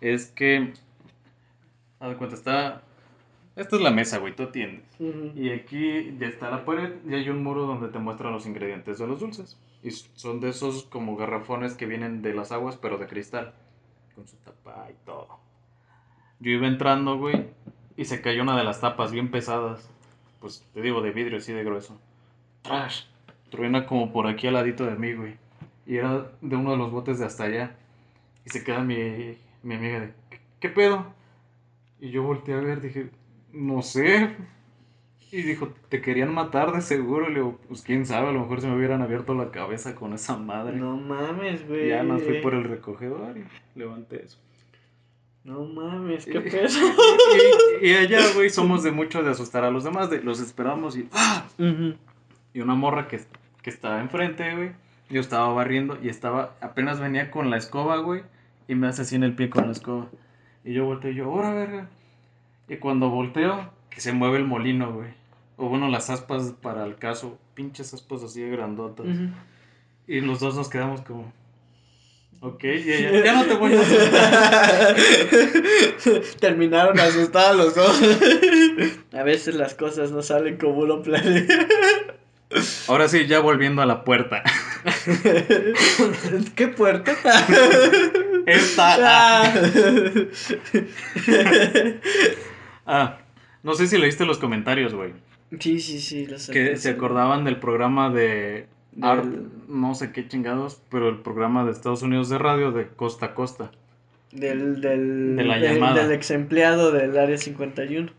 es 0.00 0.26
que. 0.26 0.72
De 2.00 2.16
cuenta, 2.16 2.34
está. 2.36 2.82
Esta 3.56 3.76
es 3.76 3.82
la 3.82 3.90
mesa, 3.90 4.18
güey, 4.18 4.34
tú 4.34 4.44
atiendes. 4.44 4.86
Y 5.34 5.50
aquí 5.50 6.16
ya 6.18 6.28
está 6.28 6.48
la 6.48 6.64
pared 6.64 6.94
y 7.08 7.14
hay 7.14 7.28
un 7.28 7.42
muro 7.42 7.66
donde 7.66 7.88
te 7.88 7.98
muestran 7.98 8.32
los 8.32 8.46
ingredientes 8.46 8.98
de 8.98 9.06
los 9.06 9.18
dulces. 9.18 9.58
Y 9.82 9.90
son 9.90 10.40
de 10.40 10.50
esos 10.50 10.84
como 10.84 11.16
garrafones 11.16 11.74
que 11.74 11.86
vienen 11.86 12.22
de 12.22 12.34
las 12.34 12.52
aguas, 12.52 12.76
pero 12.76 12.98
de 12.98 13.08
cristal. 13.08 13.52
Con 14.14 14.28
su 14.28 14.36
tapa 14.36 14.86
y 14.90 15.04
todo. 15.04 15.40
Yo 16.38 16.52
iba 16.52 16.68
entrando, 16.68 17.18
güey, 17.18 17.48
y 17.96 18.04
se 18.04 18.20
cayó 18.22 18.42
una 18.42 18.56
de 18.56 18.62
las 18.62 18.80
tapas 18.80 19.10
bien 19.10 19.32
pesadas. 19.32 19.90
Pues 20.40 20.64
te 20.72 20.82
digo, 20.82 21.00
de 21.02 21.10
vidrio 21.10 21.38
así 21.38 21.52
de 21.52 21.64
grueso. 21.64 22.00
Trash. 22.62 23.04
Truena 23.50 23.86
como 23.86 24.12
por 24.12 24.26
aquí 24.26 24.46
al 24.46 24.54
ladito 24.54 24.84
de 24.84 24.96
mí, 24.96 25.14
güey. 25.14 25.36
Y 25.86 25.96
era 25.96 26.30
de 26.40 26.56
uno 26.56 26.72
de 26.72 26.76
los 26.76 26.90
botes 26.90 27.18
de 27.18 27.24
hasta 27.24 27.44
allá. 27.44 27.76
Y 28.44 28.50
se 28.50 28.62
queda 28.62 28.80
mi, 28.80 29.36
mi 29.62 29.74
amiga 29.74 30.00
de, 30.00 30.12
¿qué, 30.30 30.40
qué 30.60 30.68
pedo? 30.68 31.06
Y 32.00 32.10
yo 32.10 32.22
volteé 32.22 32.54
a 32.54 32.60
ver, 32.60 32.80
dije, 32.80 33.10
no 33.52 33.82
sé. 33.82 34.36
Y 35.30 35.42
dijo, 35.42 35.68
te 35.88 36.00
querían 36.00 36.32
matar 36.32 36.72
de 36.72 36.80
seguro. 36.80 37.28
Le 37.28 37.36
digo, 37.36 37.58
pues 37.68 37.82
quién 37.82 38.06
sabe, 38.06 38.28
a 38.28 38.32
lo 38.32 38.40
mejor 38.40 38.60
se 38.60 38.68
me 38.68 38.76
hubieran 38.76 39.02
abierto 39.02 39.34
la 39.34 39.50
cabeza 39.50 39.94
con 39.94 40.12
esa 40.12 40.36
madre. 40.36 40.76
No 40.76 40.96
mames, 40.96 41.66
güey. 41.68 41.88
ya 41.88 42.02
no 42.02 42.18
fui 42.18 42.40
por 42.40 42.54
el 42.54 42.64
recogedor 42.64 43.36
y 43.36 43.44
levanté 43.78 44.24
eso. 44.24 44.38
No 45.48 45.64
mames, 45.64 46.26
qué 46.26 46.42
peso. 46.42 46.78
y, 47.80 47.88
y 47.88 47.94
allá, 47.94 48.20
güey, 48.34 48.50
somos 48.50 48.82
de 48.82 48.92
mucho 48.92 49.22
de 49.22 49.30
asustar 49.30 49.64
a 49.64 49.70
los 49.70 49.82
demás. 49.82 50.10
De, 50.10 50.22
los 50.22 50.40
esperamos 50.40 50.94
y, 50.94 51.08
¡ah! 51.12 51.46
Y 52.52 52.60
una 52.60 52.74
morra 52.74 53.08
que, 53.08 53.18
que 53.62 53.70
estaba 53.70 53.98
enfrente, 54.00 54.54
güey. 54.54 54.72
Yo 55.08 55.22
estaba 55.22 55.50
barriendo 55.54 55.98
y 56.02 56.10
estaba, 56.10 56.54
apenas 56.60 57.00
venía 57.00 57.30
con 57.30 57.48
la 57.48 57.56
escoba, 57.56 57.96
güey. 57.96 58.24
Y 58.68 58.74
me 58.74 58.88
hace 58.88 59.02
así 59.02 59.16
en 59.16 59.22
el 59.22 59.34
pie 59.34 59.48
con 59.48 59.64
la 59.64 59.72
escoba. 59.72 60.08
Y 60.66 60.74
yo 60.74 60.84
volteo 60.84 61.12
y 61.12 61.14
yo, 61.14 61.30
¡hora, 61.30 61.54
verga! 61.54 61.88
Y 62.68 62.76
cuando 62.76 63.08
volteo, 63.08 63.70
que 63.88 64.02
se 64.02 64.12
mueve 64.12 64.36
el 64.36 64.44
molino, 64.44 64.92
güey. 64.92 65.08
O 65.56 65.70
bueno, 65.70 65.88
las 65.88 66.10
aspas 66.10 66.52
para 66.60 66.84
el 66.84 66.96
caso. 66.96 67.38
Pinches 67.54 67.94
aspas 67.94 68.22
así 68.22 68.42
de 68.42 68.50
grandotas. 68.50 69.06
Y 70.06 70.20
los 70.20 70.40
dos 70.40 70.56
nos 70.56 70.68
quedamos 70.68 71.00
como. 71.00 71.32
Ok, 72.40 72.64
y 72.64 72.92
ella, 72.92 73.20
ya 73.24 73.32
no 73.34 73.44
te 73.46 73.54
voy 73.54 73.74
a 73.74 73.80
asustar. 73.80 74.96
Terminaron 76.40 76.98
asustados 77.00 77.56
los 77.56 77.74
dos. 77.74 78.00
A 79.12 79.22
veces 79.24 79.54
las 79.56 79.74
cosas 79.74 80.12
no 80.12 80.22
salen 80.22 80.56
como 80.56 80.78
uno 80.78 81.02
planea. 81.02 81.44
Ahora 82.86 83.08
sí, 83.08 83.26
ya 83.26 83.40
volviendo 83.40 83.82
a 83.82 83.86
la 83.86 84.04
puerta. 84.04 84.42
¿Qué 86.54 86.68
puerta? 86.68 87.12
Esta. 88.46 88.96
Ah. 88.98 89.54
Ah, 92.86 93.18
no 93.62 93.74
sé 93.74 93.86
si 93.86 93.98
leíste 93.98 94.24
los 94.24 94.38
comentarios, 94.38 94.94
güey. 94.94 95.12
Sí, 95.60 95.78
sí, 95.80 96.00
sí. 96.00 96.26
los 96.26 96.48
Que 96.48 96.76
se 96.76 96.90
acordaban 96.90 97.44
del 97.44 97.58
programa 97.58 98.08
de. 98.08 98.66
Del- 98.98 99.48
no 99.68 99.94
sé 99.94 100.12
qué 100.12 100.26
chingados, 100.28 100.82
pero 100.90 101.08
el 101.08 101.18
programa 101.18 101.64
de 101.64 101.72
Estados 101.72 102.02
Unidos 102.02 102.28
de 102.28 102.38
radio 102.38 102.72
de 102.72 102.88
Costa 102.88 103.26
a 103.26 103.34
Costa. 103.34 103.70
Del, 104.32 104.80
del, 104.80 105.36
De 105.36 105.44
la 105.44 105.58
del- 105.58 105.80
del 105.94 106.12
ex 106.12 106.30
empleado 106.30 106.92
del 106.92 107.16
área 107.16 107.38
51. 107.38 108.10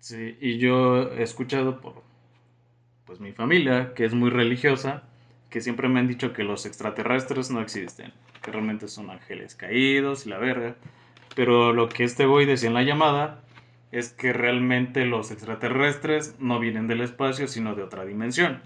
Sí, 0.00 0.36
y 0.40 0.58
yo 0.58 1.10
he 1.12 1.22
escuchado 1.22 1.80
por 1.80 2.02
pues 3.06 3.20
mi 3.20 3.32
familia, 3.32 3.92
que 3.94 4.04
es 4.04 4.14
muy 4.14 4.30
religiosa, 4.30 5.02
que 5.50 5.60
siempre 5.60 5.88
me 5.88 6.00
han 6.00 6.08
dicho 6.08 6.32
que 6.32 6.42
los 6.42 6.66
extraterrestres 6.66 7.50
no 7.50 7.60
existen, 7.60 8.12
que 8.42 8.50
realmente 8.50 8.88
son 8.88 9.10
ángeles 9.10 9.54
caídos 9.54 10.26
y 10.26 10.30
la 10.30 10.38
verga. 10.38 10.74
Pero 11.36 11.72
lo 11.72 11.88
que 11.88 12.04
este 12.04 12.26
güey 12.26 12.46
decía 12.46 12.68
en 12.68 12.74
la 12.74 12.82
llamada 12.82 13.40
es 13.92 14.10
que 14.12 14.32
realmente 14.32 15.04
los 15.04 15.30
extraterrestres 15.30 16.34
no 16.40 16.58
vienen 16.58 16.86
del 16.88 17.02
espacio, 17.02 17.46
sino 17.46 17.74
de 17.74 17.82
otra 17.82 18.04
dimensión. 18.04 18.60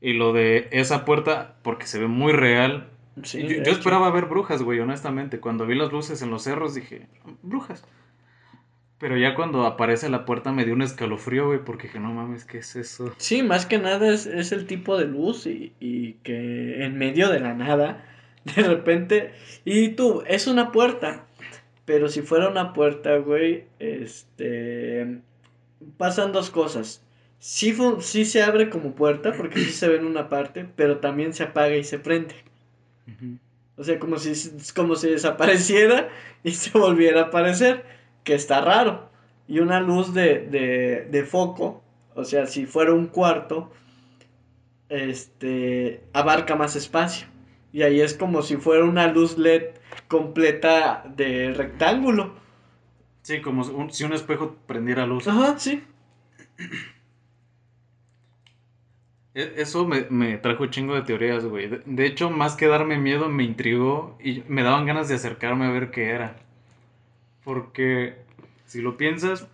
Y 0.00 0.12
lo 0.12 0.32
de 0.32 0.68
esa 0.72 1.04
puerta, 1.04 1.56
porque 1.62 1.86
se 1.86 1.98
ve 1.98 2.06
muy 2.06 2.32
real. 2.32 2.90
Sí, 3.22 3.46
yo, 3.46 3.72
esperaba 3.72 4.10
ver 4.10 4.26
brujas, 4.26 4.62
güey, 4.62 4.78
honestamente. 4.80 5.40
Cuando 5.40 5.66
vi 5.66 5.74
las 5.74 5.92
luces 5.92 6.20
en 6.22 6.30
los 6.30 6.42
cerros 6.42 6.74
dije, 6.74 7.06
brujas. 7.42 7.84
Pero 8.98 9.16
ya 9.16 9.34
cuando 9.34 9.66
aparece 9.66 10.08
la 10.08 10.24
puerta 10.24 10.52
me 10.52 10.64
dio 10.64 10.72
un 10.72 10.82
escalofrío, 10.82 11.46
güey, 11.46 11.62
porque 11.62 11.86
dije, 11.86 12.00
no 12.00 12.12
mames, 12.12 12.46
¿qué 12.46 12.58
es 12.58 12.76
eso? 12.76 13.12
Sí, 13.18 13.42
más 13.42 13.66
que 13.66 13.78
nada 13.78 14.08
es, 14.08 14.26
es 14.26 14.52
el 14.52 14.66
tipo 14.66 14.96
de 14.96 15.06
luz 15.06 15.46
y, 15.46 15.74
y 15.80 16.14
que 16.22 16.82
en 16.84 16.96
medio 16.96 17.28
de 17.28 17.40
la 17.40 17.52
nada, 17.52 18.04
de 18.56 18.62
repente, 18.62 19.32
y 19.64 19.90
tú, 19.90 20.22
es 20.26 20.46
una 20.46 20.72
puerta, 20.72 21.26
pero 21.84 22.08
si 22.08 22.22
fuera 22.22 22.48
una 22.48 22.72
puerta, 22.72 23.16
güey, 23.18 23.64
este, 23.78 25.20
pasan 25.98 26.32
dos 26.32 26.50
cosas. 26.50 27.05
Sí, 27.38 27.72
fu- 27.72 28.02
sí 28.02 28.26
se 28.26 28.42
abre 28.42 28.68
como 28.68 28.94
puerta, 28.94 29.32
porque 29.32 29.58
sí 29.58 29.72
se 29.72 29.88
ve 29.88 29.96
en 29.96 30.04
una 30.04 30.28
parte, 30.28 30.68
pero 30.76 30.98
también 30.98 31.32
se 31.32 31.44
apaga 31.44 31.74
y 31.76 31.82
se 31.84 31.98
prende. 31.98 32.34
O 33.76 33.84
sea, 33.84 33.98
como 33.98 34.18
si, 34.18 34.32
como 34.74 34.96
si 34.96 35.10
desapareciera 35.10 36.08
y 36.42 36.52
se 36.52 36.76
volviera 36.78 37.22
a 37.22 37.24
aparecer, 37.26 37.84
que 38.24 38.34
está 38.34 38.60
raro. 38.60 39.10
Y 39.48 39.60
una 39.60 39.80
luz 39.80 40.14
de, 40.14 40.40
de, 40.46 41.06
de 41.10 41.24
foco, 41.24 41.82
o 42.14 42.24
sea, 42.24 42.46
si 42.46 42.66
fuera 42.66 42.92
un 42.94 43.06
cuarto, 43.06 43.70
este, 44.88 46.02
abarca 46.12 46.54
más 46.56 46.76
espacio. 46.76 47.26
Y 47.72 47.82
ahí 47.82 48.00
es 48.00 48.14
como 48.14 48.42
si 48.42 48.56
fuera 48.56 48.84
una 48.84 49.06
luz 49.08 49.36
LED 49.38 49.74
completa 50.08 51.04
de 51.16 51.52
rectángulo. 51.54 52.34
Sí, 53.22 53.42
como 53.42 53.62
un- 53.66 53.92
si 53.92 54.04
un 54.04 54.14
espejo 54.14 54.56
prendiera 54.66 55.06
luz. 55.06 55.28
Ajá, 55.28 55.58
sí. 55.58 55.84
E- 59.36 59.52
Eso 59.58 59.86
me, 59.86 60.06
me 60.08 60.38
trajo 60.38 60.62
un 60.64 60.70
chingo 60.70 60.94
de 60.94 61.02
teorías, 61.02 61.44
güey. 61.44 61.68
De, 61.68 61.82
de 61.84 62.06
hecho, 62.06 62.30
más 62.30 62.56
que 62.56 62.66
darme 62.66 62.96
miedo, 62.98 63.28
me 63.28 63.44
intrigó 63.44 64.16
y 64.18 64.42
me 64.48 64.62
daban 64.62 64.86
ganas 64.86 65.08
de 65.08 65.14
acercarme 65.16 65.66
a 65.66 65.70
ver 65.70 65.90
qué 65.90 66.08
era. 66.08 66.36
Porque, 67.44 68.16
si 68.64 68.80
lo 68.80 68.96
piensas, 68.96 69.46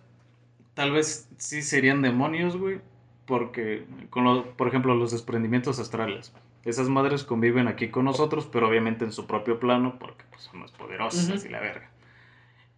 tal 0.73 0.91
vez 0.91 1.27
sí 1.37 1.61
serían 1.61 2.01
demonios, 2.01 2.57
güey. 2.57 2.79
Porque, 3.25 3.85
con 4.09 4.23
lo- 4.23 4.45
por 4.55 4.67
ejemplo, 4.67 4.95
los 4.95 5.11
desprendimientos 5.11 5.79
astrales. 5.79 6.33
Esas 6.65 6.87
madres 6.89 7.23
conviven 7.25 7.67
aquí 7.67 7.89
con 7.89 8.05
nosotros, 8.05 8.47
pero 8.51 8.69
obviamente 8.69 9.03
en 9.05 9.11
su 9.11 9.27
propio 9.27 9.59
plano, 9.59 9.97
porque 9.99 10.23
pues, 10.29 10.43
son 10.43 10.61
más 10.61 10.71
poderosas 10.71 11.43
y 11.45 11.49
la 11.49 11.59
verga. 11.59 11.89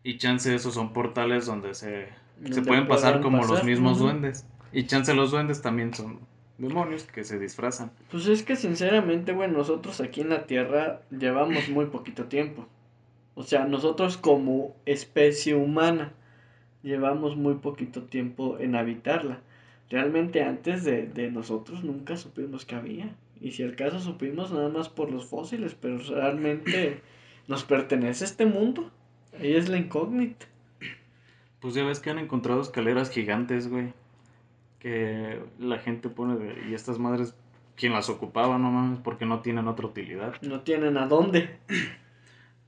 Y 0.03 0.17
chance 0.17 0.53
esos 0.53 0.73
son 0.73 0.91
portales 0.93 1.45
donde 1.45 1.73
se, 1.75 2.07
se 2.51 2.61
pueden 2.63 2.87
pasar 2.87 3.21
como 3.21 3.37
los 3.43 3.63
mismos 3.63 3.99
duendes. 3.99 4.45
Y 4.71 4.85
chance 4.87 5.13
los 5.13 5.31
duendes 5.31 5.61
también 5.61 5.93
son 5.93 6.19
demonios 6.57 7.03
que 7.03 7.23
se 7.23 7.39
disfrazan. 7.39 7.91
Pues 8.11 8.27
es 8.27 8.43
que 8.43 8.55
sinceramente, 8.55 9.33
güey, 9.33 9.49
nosotros 9.49 10.01
aquí 10.01 10.21
en 10.21 10.29
la 10.29 10.45
Tierra 10.45 11.01
llevamos 11.11 11.69
muy 11.69 11.87
poquito 11.87 12.25
tiempo. 12.25 12.67
O 13.35 13.43
sea, 13.43 13.65
nosotros 13.65 14.17
como 14.17 14.75
especie 14.85 15.55
humana 15.55 16.13
llevamos 16.83 17.35
muy 17.35 17.55
poquito 17.55 18.03
tiempo 18.03 18.57
en 18.59 18.75
habitarla. 18.75 19.41
Realmente 19.89 20.41
antes 20.43 20.83
de, 20.83 21.05
de 21.07 21.29
nosotros 21.29 21.83
nunca 21.83 22.15
supimos 22.15 22.65
que 22.65 22.75
había. 22.75 23.15
Y 23.41 23.51
si 23.51 23.63
al 23.63 23.75
caso 23.75 23.99
supimos 23.99 24.51
nada 24.51 24.69
más 24.69 24.89
por 24.89 25.11
los 25.11 25.25
fósiles, 25.25 25.75
pero 25.75 25.97
realmente 25.97 27.01
nos 27.47 27.63
pertenece 27.65 28.23
este 28.23 28.45
mundo. 28.45 28.89
Ahí 29.39 29.55
es 29.55 29.67
la 29.67 29.77
incógnita. 29.77 30.45
Pues 31.59 31.73
ya 31.73 31.83
ves 31.83 31.99
que 31.99 32.09
han 32.09 32.19
encontrado 32.19 32.61
escaleras 32.61 33.09
gigantes, 33.09 33.67
güey. 33.67 33.93
Que 34.85 35.39
la 35.57 35.79
gente 35.79 36.09
pone 36.09 36.35
de... 36.35 36.69
Y 36.69 36.75
estas 36.75 36.99
madres, 36.99 37.33
¿quién 37.75 37.91
las 37.93 38.07
ocupaba? 38.07 38.59
No 38.59 38.69
mames, 38.69 38.99
porque 38.99 39.25
no 39.25 39.39
tienen 39.39 39.67
otra 39.67 39.87
utilidad. 39.87 40.39
No 40.43 40.59
tienen 40.61 40.95
a 40.97 41.07
dónde. 41.07 41.49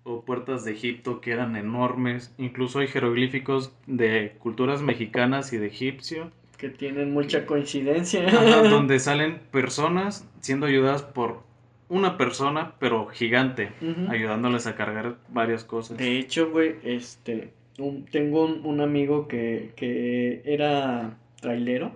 O 0.01 0.21
puertas 0.21 0.65
de 0.65 0.71
Egipto 0.71 1.21
que 1.21 1.29
eran 1.31 1.55
enormes. 1.55 2.33
Incluso 2.39 2.79
hay 2.79 2.87
jeroglíficos 2.87 3.71
de 3.85 4.33
culturas 4.39 4.81
mexicanas 4.81 5.53
y 5.53 5.57
de 5.57 5.67
egipcio. 5.67 6.31
Que 6.57 6.69
tienen 6.69 7.13
mucha 7.13 7.45
coincidencia. 7.45 8.25
Ajá, 8.27 8.63
donde 8.67 8.97
salen 8.97 9.39
personas 9.51 10.27
siendo 10.39 10.65
ayudadas 10.65 11.03
por 11.03 11.43
una 11.87 12.17
persona, 12.17 12.73
pero 12.79 13.05
gigante, 13.09 13.69
ayudándoles 14.09 14.65
a 14.65 14.73
cargar 14.75 15.17
varias 15.29 15.63
cosas. 15.63 15.99
De 15.99 16.17
hecho, 16.17 16.49
güey, 16.49 16.77
este, 16.83 17.51
un- 17.77 18.05
tengo 18.05 18.43
un, 18.43 18.65
un 18.65 18.81
amigo 18.81 19.27
que, 19.27 19.71
que 19.75 20.41
era 20.45 21.15
trailero, 21.39 21.95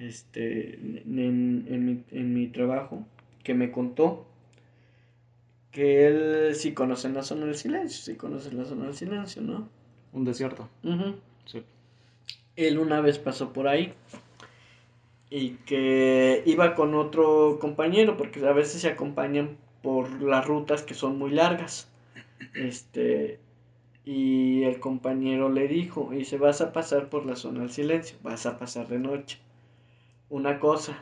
este, 0.00 0.74
en, 0.74 1.66
en 1.68 1.84
mi, 1.84 2.02
en 2.10 2.34
mi 2.34 2.48
trabajo, 2.48 3.04
que 3.44 3.54
me 3.54 3.70
contó 3.70 4.26
que 5.70 6.06
él 6.06 6.54
sí 6.54 6.72
conoce 6.74 7.08
la 7.10 7.22
zona 7.22 7.46
del 7.46 7.54
silencio, 7.54 8.02
sí 8.02 8.16
conoce 8.16 8.52
la 8.52 8.64
zona 8.64 8.86
del 8.86 8.94
silencio, 8.94 9.42
¿no? 9.42 9.68
Un 10.12 10.24
desierto. 10.24 10.68
Ujú. 10.82 11.14
Sí. 11.44 11.62
Él 12.56 12.78
una 12.78 13.00
vez 13.00 13.18
pasó 13.18 13.52
por 13.52 13.68
ahí 13.68 13.94
y 15.30 15.50
que 15.66 16.42
iba 16.44 16.74
con 16.74 16.94
otro 16.94 17.58
compañero, 17.60 18.16
porque 18.16 18.44
a 18.46 18.52
veces 18.52 18.82
se 18.82 18.88
acompañan 18.88 19.56
por 19.82 20.20
las 20.22 20.44
rutas 20.46 20.82
que 20.82 20.94
son 20.94 21.18
muy 21.18 21.30
largas. 21.30 21.88
Este, 22.54 23.38
y 24.04 24.64
el 24.64 24.80
compañero 24.80 25.50
le 25.50 25.68
dijo, 25.68 26.10
dice, 26.12 26.36
vas 26.36 26.60
a 26.60 26.72
pasar 26.72 27.08
por 27.10 27.26
la 27.26 27.36
zona 27.36 27.60
del 27.60 27.70
silencio, 27.70 28.18
vas 28.22 28.44
a 28.46 28.58
pasar 28.58 28.88
de 28.88 28.98
noche. 28.98 29.38
Una 30.30 30.58
cosa, 30.60 30.96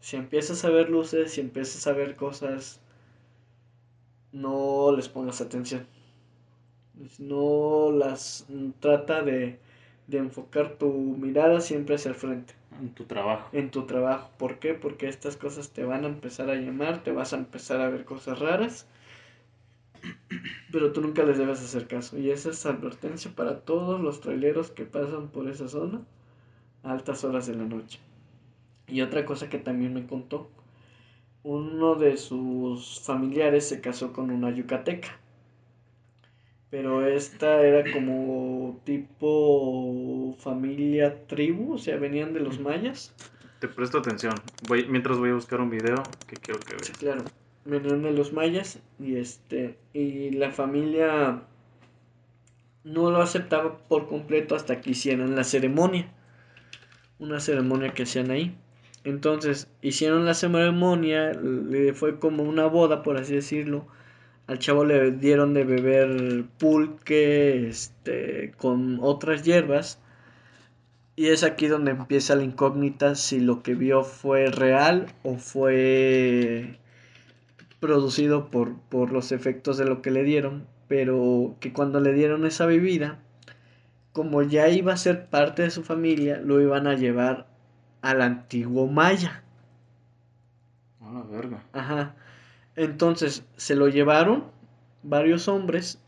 si 0.00 0.16
empiezas 0.16 0.64
a 0.64 0.70
ver 0.70 0.88
luces, 0.88 1.32
si 1.32 1.42
empiezas 1.42 1.86
a 1.86 1.92
ver 1.92 2.16
cosas, 2.16 2.80
no 4.32 4.92
les 4.96 5.08
pongas 5.10 5.40
atención. 5.42 5.86
No 7.18 7.90
las 7.92 8.46
trata 8.80 9.22
de, 9.22 9.58
de 10.06 10.18
enfocar 10.18 10.76
tu 10.78 10.90
mirada 10.92 11.60
siempre 11.60 11.94
hacia 11.94 12.10
el 12.10 12.14
frente 12.14 12.54
En 12.80 12.94
tu 12.94 13.04
trabajo. 13.04 13.48
en 13.52 13.70
tu 13.70 13.86
trabajo. 13.86 14.30
¿Por 14.38 14.58
qué? 14.58 14.74
Porque 14.74 15.08
estas 15.08 15.36
cosas 15.36 15.70
te 15.70 15.84
van 15.84 16.04
a 16.04 16.08
empezar 16.08 16.50
a 16.50 16.54
llamar, 16.56 17.02
te 17.02 17.12
vas 17.12 17.32
a 17.32 17.36
empezar 17.36 17.80
a 17.80 17.88
ver 17.90 18.04
cosas 18.04 18.38
raras, 18.38 18.86
pero 20.72 20.92
tú 20.92 21.00
nunca 21.00 21.24
les 21.24 21.38
debes 21.38 21.60
hacer 21.60 21.86
caso. 21.86 22.18
Y 22.18 22.30
esa 22.30 22.50
es 22.50 22.64
advertencia 22.66 23.30
para 23.34 23.60
todos 23.60 24.00
los 24.00 24.20
traileros 24.20 24.70
que 24.70 24.84
pasan 24.84 25.28
por 25.28 25.48
esa 25.48 25.68
zona 25.68 26.02
a 26.84 26.92
altas 26.92 27.24
horas 27.24 27.46
de 27.46 27.54
la 27.56 27.64
noche. 27.64 28.00
Y 28.88 29.02
otra 29.02 29.24
cosa 29.24 29.48
que 29.50 29.58
también 29.58 29.92
me 29.94 30.06
contó, 30.06 30.50
uno 31.42 31.94
de 31.94 32.16
sus 32.16 33.00
familiares 33.00 33.68
se 33.68 33.80
casó 33.80 34.12
con 34.12 34.30
una 34.30 34.50
yucateca. 34.50 35.18
Pero 36.70 37.06
esta 37.06 37.62
era 37.62 37.90
como 37.92 38.80
tipo 38.84 40.36
familia 40.38 41.26
tribu, 41.26 41.74
o 41.74 41.78
sea, 41.78 41.96
venían 41.96 42.34
de 42.34 42.40
los 42.40 42.60
mayas. 42.60 43.14
Te 43.58 43.68
presto 43.68 43.98
atención. 43.98 44.34
Voy, 44.68 44.86
mientras 44.86 45.18
voy 45.18 45.30
a 45.30 45.34
buscar 45.34 45.60
un 45.60 45.70
video 45.70 46.02
que 46.26 46.36
quiero 46.36 46.60
que 46.60 46.74
Sí, 46.84 46.92
veas. 46.92 46.98
claro. 46.98 47.24
Venían 47.64 48.02
de 48.02 48.12
los 48.12 48.32
mayas 48.32 48.78
y 48.98 49.16
este 49.16 49.78
y 49.92 50.30
la 50.30 50.50
familia 50.52 51.42
no 52.84 53.10
lo 53.10 53.20
aceptaba 53.20 53.78
por 53.88 54.08
completo 54.08 54.54
hasta 54.54 54.80
que 54.80 54.90
hicieran 54.90 55.34
la 55.36 55.44
ceremonia. 55.44 56.10
Una 57.18 57.40
ceremonia 57.40 57.92
que 57.92 58.04
hacían 58.04 58.30
ahí. 58.30 58.56
Entonces, 59.08 59.68
hicieron 59.80 60.26
la 60.26 60.34
ceremonia, 60.34 61.32
le 61.32 61.94
fue 61.94 62.18
como 62.18 62.42
una 62.42 62.66
boda, 62.66 63.02
por 63.02 63.16
así 63.16 63.34
decirlo. 63.34 63.86
Al 64.46 64.58
chavo 64.58 64.84
le 64.84 65.12
dieron 65.12 65.54
de 65.54 65.64
beber 65.64 66.44
pulque, 66.58 67.68
este, 67.68 68.52
con 68.58 68.98
otras 69.00 69.44
hierbas. 69.44 69.98
Y 71.16 71.28
es 71.28 71.42
aquí 71.42 71.68
donde 71.68 71.92
empieza 71.92 72.36
la 72.36 72.44
incógnita 72.44 73.14
si 73.14 73.40
lo 73.40 73.62
que 73.62 73.74
vio 73.74 74.04
fue 74.04 74.50
real 74.50 75.06
o 75.22 75.36
fue 75.36 76.78
producido 77.80 78.50
por, 78.50 78.78
por 78.90 79.10
los 79.10 79.32
efectos 79.32 79.78
de 79.78 79.86
lo 79.86 80.02
que 80.02 80.10
le 80.10 80.22
dieron. 80.22 80.66
Pero 80.86 81.56
que 81.60 81.72
cuando 81.72 82.00
le 82.00 82.12
dieron 82.12 82.44
esa 82.44 82.66
bebida, 82.66 83.20
como 84.12 84.42
ya 84.42 84.68
iba 84.68 84.92
a 84.92 84.98
ser 84.98 85.26
parte 85.26 85.62
de 85.62 85.70
su 85.70 85.82
familia, 85.82 86.40
lo 86.40 86.60
iban 86.60 86.86
a 86.86 86.94
llevar 86.94 87.47
al 88.02 88.22
antiguo 88.22 88.86
Maya. 88.86 89.42
A 91.00 91.12
la 91.12 91.22
verga. 91.22 91.64
Ajá. 91.72 92.14
Entonces 92.76 93.44
se 93.56 93.74
lo 93.74 93.88
llevaron 93.88 94.44
varios 95.02 95.48
hombres 95.48 96.00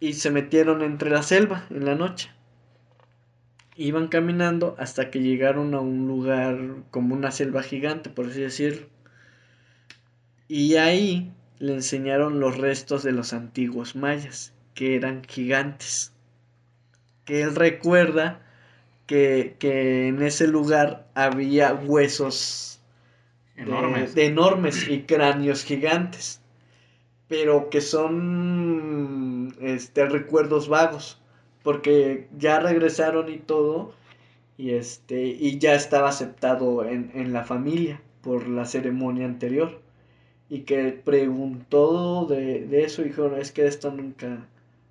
y 0.00 0.14
se 0.14 0.30
metieron 0.30 0.82
entre 0.82 1.10
la 1.10 1.22
selva 1.22 1.66
en 1.70 1.84
la 1.84 1.94
noche. 1.94 2.30
Iban 3.76 4.08
caminando 4.08 4.74
hasta 4.78 5.10
que 5.10 5.20
llegaron 5.20 5.74
a 5.74 5.80
un 5.80 6.06
lugar 6.06 6.58
como 6.90 7.14
una 7.14 7.30
selva 7.30 7.62
gigante, 7.62 8.10
por 8.10 8.26
así 8.26 8.40
decirlo. 8.40 8.86
Y 10.48 10.76
ahí 10.76 11.32
le 11.58 11.74
enseñaron 11.74 12.40
los 12.40 12.58
restos 12.58 13.02
de 13.02 13.12
los 13.12 13.32
antiguos 13.32 13.96
mayas, 13.96 14.52
que 14.74 14.96
eran 14.96 15.22
gigantes. 15.24 16.12
Que 17.24 17.42
él 17.42 17.54
recuerda 17.54 18.42
que, 19.12 19.56
que 19.58 20.08
en 20.08 20.22
ese 20.22 20.46
lugar 20.48 21.08
había 21.14 21.74
huesos 21.74 22.80
de- 23.56 23.62
Enormes. 23.62 24.14
De, 24.14 24.26
enormes 24.26 24.88
y 24.88 25.02
cráneos 25.04 25.64
gigantes. 25.64 26.40
Pero 27.28 27.70
que 27.70 27.80
son 27.80 29.54
este, 29.60 30.06
recuerdos 30.06 30.68
vagos. 30.68 31.20
Porque 31.62 32.28
ya 32.38 32.60
regresaron 32.60 33.28
y 33.30 33.38
todo. 33.38 33.94
Y 34.58 34.72
este. 34.72 35.24
Y 35.26 35.58
ya 35.58 35.74
estaba 35.74 36.08
aceptado 36.10 36.84
en, 36.86 37.10
en 37.14 37.32
la 37.32 37.44
familia 37.44 38.02
por 38.22 38.48
la 38.48 38.66
ceremonia 38.66 39.26
anterior. 39.26 39.80
Y 40.50 40.60
que 40.62 40.92
preguntó 40.92 42.26
de, 42.26 42.66
de 42.66 42.84
eso 42.84 43.02
y 43.02 43.06
dijeron, 43.06 43.38
es 43.38 43.52
que 43.52 43.62
de 43.64 43.68
esto 43.70 43.90
nunca 43.92 44.48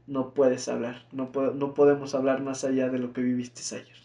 no 0.07 0.33
puedes 0.33 0.67
hablar. 0.69 1.05
No, 1.13 1.31
po- 1.33 1.51
no 1.53 1.73
podemos 1.75 2.15
hablar 2.15 2.41
más 2.43 2.63
allá 2.65 2.89
de 2.89 2.99
lo 2.99 3.13
que 3.13 3.21
viviste 3.21 3.61
ayer. 3.75 4.00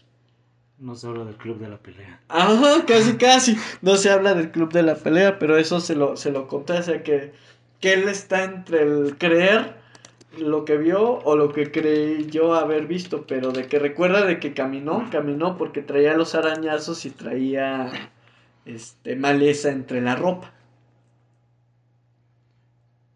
No 0.79 0.95
se 0.95 1.07
habla 1.07 1.25
del 1.25 1.35
club 1.35 1.57
de 1.57 1.69
la 1.69 1.77
pelea. 1.77 2.19
Ajá, 2.29 2.85
casi, 2.85 3.17
casi. 3.17 3.57
No 3.81 3.95
se 3.95 4.11
habla 4.11 4.35
del 4.35 4.51
club 4.51 4.71
de 4.71 4.83
la 4.83 4.95
pelea, 4.95 5.39
pero 5.39 5.57
eso 5.57 5.79
se 5.79 5.95
lo, 5.95 6.15
se 6.17 6.31
lo 6.31 6.47
conté. 6.47 6.73
O 6.73 6.83
sea, 6.83 7.01
que, 7.01 7.33
que 7.79 7.93
él 7.93 8.07
está 8.07 8.43
entre 8.43 8.83
el 8.83 9.17
creer 9.17 9.75
lo 10.37 10.65
que 10.65 10.77
vio 10.77 11.19
o 11.19 11.35
lo 11.35 11.51
que 11.51 11.71
creyó 11.71 12.53
haber 12.53 12.85
visto, 12.85 13.25
pero 13.25 13.51
de 13.51 13.67
que 13.67 13.79
recuerda 13.79 14.25
de 14.25 14.39
que 14.39 14.53
caminó, 14.53 15.07
caminó 15.11 15.57
porque 15.57 15.81
traía 15.81 16.15
los 16.15 16.35
arañazos 16.35 17.05
y 17.05 17.09
traía 17.09 17.89
este, 18.65 19.15
maleza 19.15 19.71
entre 19.71 20.01
la 20.01 20.15
ropa. 20.15 20.53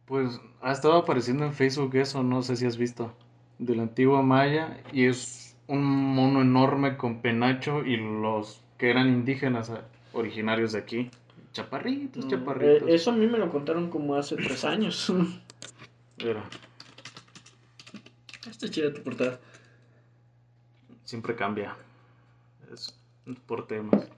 Pues 0.05 0.41
ha 0.61 0.71
estado 0.71 0.95
apareciendo 0.95 1.45
en 1.45 1.53
Facebook 1.53 1.95
eso, 1.95 2.23
no 2.23 2.41
sé 2.41 2.55
si 2.55 2.65
has 2.65 2.77
visto, 2.77 3.13
de 3.59 3.75
la 3.75 3.83
antigua 3.83 4.21
Maya 4.21 4.81
y 4.91 5.05
es 5.05 5.40
un 5.71 5.83
mono 6.15 6.41
enorme 6.41 6.97
con 6.97 7.21
penacho 7.21 7.85
y 7.85 7.95
los 7.97 8.61
que 8.77 8.89
eran 8.89 9.07
indígenas 9.07 9.71
originarios 10.13 10.73
de 10.73 10.79
aquí. 10.79 11.09
Chaparritos, 11.53 12.25
Mm, 12.25 12.29
chaparritos. 12.29 12.89
eh, 12.89 12.93
eso 12.95 13.11
a 13.11 13.15
mí 13.15 13.25
me 13.27 13.37
lo 13.37 13.49
contaron 13.49 13.89
como 13.89 14.15
hace 14.15 14.35
tres 14.35 14.63
años. 14.65 15.09
Mira, 16.17 16.43
Está 18.49 18.69
chida 18.69 18.93
tu 18.93 19.01
portada. 19.01 19.39
siempre 21.05 21.35
cambia. 21.35 21.75
Es 22.73 22.97
por 23.45 23.67
temas. 23.67 24.09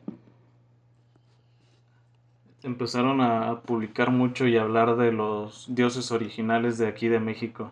Empezaron 2.64 3.20
a 3.20 3.62
publicar 3.62 4.10
mucho 4.10 4.48
y 4.48 4.58
hablar 4.58 4.96
de 4.96 5.12
los 5.12 5.66
dioses 5.76 6.12
originales 6.12 6.78
de 6.78 6.88
aquí 6.88 7.10
de 7.10 7.20
México. 7.20 7.72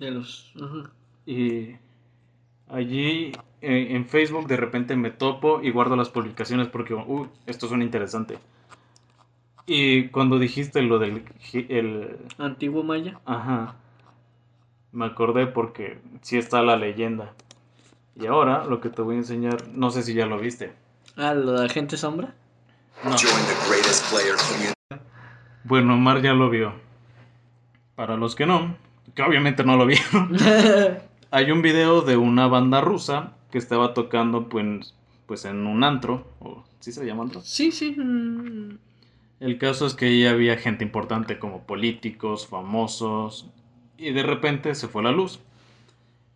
De 0.00 0.10
los. 0.10 0.52
ajá. 0.60 0.90
Y 1.26 1.76
allí 2.70 3.32
eh, 3.62 3.88
en 3.90 4.06
Facebook 4.06 4.46
de 4.46 4.56
repente 4.56 4.96
me 4.96 5.10
topo 5.10 5.60
y 5.62 5.70
guardo 5.70 5.96
las 5.96 6.08
publicaciones 6.08 6.68
porque, 6.68 6.94
uh, 6.94 7.28
esto 7.46 7.68
suena 7.68 7.84
interesante. 7.84 8.38
Y 9.66 10.08
cuando 10.08 10.38
dijiste 10.38 10.82
lo 10.82 10.98
del... 10.98 11.24
El, 11.52 12.16
Antiguo 12.38 12.82
maya. 12.82 13.20
ajá, 13.24 13.76
me 14.92 15.06
acordé 15.06 15.46
porque 15.46 15.98
sí 16.22 16.38
está 16.38 16.62
la 16.62 16.76
leyenda. 16.76 17.32
Y 18.16 18.26
ahora 18.26 18.64
lo 18.64 18.80
que 18.80 18.88
te 18.88 19.02
voy 19.02 19.16
a 19.16 19.18
enseñar, 19.18 19.68
no 19.68 19.90
sé 19.90 20.02
si 20.02 20.14
ya 20.14 20.26
lo 20.26 20.38
viste. 20.38 20.72
Ah, 21.16 21.34
lo 21.34 21.52
de 21.52 21.66
Agente 21.66 21.96
Sombra. 21.96 22.34
No. 23.04 23.10
Join 23.10 23.46
the 23.46 23.68
greatest 23.68 24.10
player 24.10 24.36
community. 24.36 24.74
Bueno, 25.64 25.96
Mar 25.96 26.20
ya 26.20 26.32
lo 26.32 26.50
vio. 26.50 26.74
Para 27.94 28.16
los 28.16 28.34
que 28.34 28.46
no, 28.46 28.76
que 29.14 29.22
obviamente 29.22 29.62
no 29.64 29.76
lo 29.76 29.86
vieron. 29.86 30.36
Hay 31.30 31.50
un 31.50 31.62
video 31.62 32.02
de 32.02 32.16
una 32.16 32.46
banda 32.48 32.80
rusa 32.80 33.36
que 33.50 33.58
estaba 33.58 33.94
tocando 33.94 34.48
pues, 34.48 34.94
pues 35.26 35.44
en 35.44 35.66
un 35.66 35.84
antro, 35.84 36.26
o 36.40 36.64
¿sí 36.80 36.92
se 36.92 37.04
llama 37.04 37.22
antro? 37.24 37.40
sí, 37.44 37.70
sí. 37.72 37.92
mm, 37.96 38.78
El 39.40 39.58
caso 39.58 39.86
es 39.86 39.94
que 39.94 40.06
ahí 40.06 40.26
había 40.26 40.56
gente 40.56 40.84
importante 40.84 41.38
como 41.38 41.62
políticos, 41.66 42.46
famosos, 42.46 43.48
y 43.96 44.12
de 44.12 44.22
repente 44.22 44.74
se 44.74 44.88
fue 44.88 45.02
la 45.02 45.12
luz. 45.12 45.40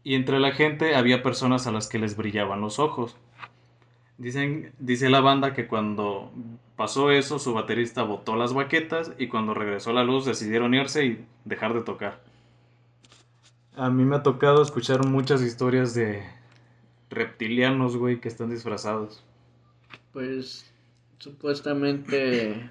Y 0.05 0.15
entre 0.15 0.39
la 0.39 0.53
gente 0.53 0.95
había 0.97 1.23
personas 1.23 1.67
a 1.67 1.73
las 1.73 1.89
que 1.89 1.99
les 1.99 2.17
brillaban 2.17 2.61
los 2.61 2.79
ojos. 2.79 3.17
Dicen, 4.19 4.73
dice 4.79 5.11
la 5.11 5.21
banda 5.21 5.55
que 5.55 5.67
cuando 5.67 6.31
pasó 6.77 7.11
eso, 7.11 7.39
su 7.39 7.53
baterista 7.55 8.03
botó 8.05 8.37
las 8.37 8.53
baquetas 8.53 9.13
y 9.19 9.27
cuando 9.29 9.55
regresó 9.55 9.93
la 9.93 10.05
luz 10.05 10.25
decidieron 10.25 10.75
irse 10.75 11.05
y 11.07 11.25
dejar 11.45 11.75
de 11.75 11.81
tocar. 11.83 12.21
A 13.77 13.91
mí 13.91 14.05
me 14.05 14.17
ha 14.17 14.23
tocado 14.23 14.63
escuchar 14.63 15.05
muchas 15.05 15.43
historias 15.43 15.95
de 15.95 16.23
reptilianos, 17.11 17.97
güey, 17.97 18.21
que 18.21 18.29
están 18.29 18.51
disfrazados. 18.51 19.25
Pues 20.13 20.73
supuestamente 21.19 22.71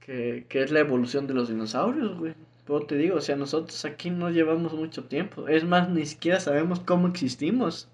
que, 0.00 0.46
que 0.48 0.62
es 0.62 0.72
la 0.72 0.80
evolución 0.80 1.28
de 1.28 1.34
los 1.34 1.48
dinosaurios, 1.48 2.18
güey. 2.18 2.34
Pero 2.66 2.86
te 2.86 2.96
digo, 2.96 3.16
o 3.16 3.20
sea, 3.20 3.36
nosotros 3.36 3.84
aquí 3.84 4.10
no 4.10 4.30
llevamos 4.30 4.72
mucho 4.74 5.04
tiempo. 5.04 5.46
Es 5.46 5.64
más, 5.64 5.88
ni 5.88 6.04
siquiera 6.06 6.40
sabemos 6.40 6.80
cómo 6.80 7.06
existimos. 7.06 7.88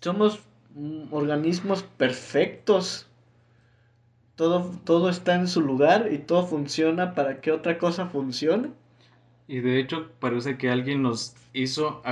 Somos 0.00 0.40
mm, 0.74 1.12
organismos 1.12 1.82
perfectos. 1.82 3.06
Todo, 4.34 4.72
todo 4.84 5.10
está 5.10 5.34
en 5.34 5.46
su 5.46 5.60
lugar 5.60 6.08
y 6.10 6.18
todo 6.18 6.46
funciona 6.46 7.14
para 7.14 7.42
que 7.42 7.52
otra 7.52 7.76
cosa 7.76 8.06
funcione. 8.06 8.70
Y 9.48 9.60
de 9.60 9.80
hecho 9.80 10.10
parece 10.20 10.58
que 10.58 10.70
alguien 10.70 11.02
nos 11.02 11.34
hizo 11.54 12.02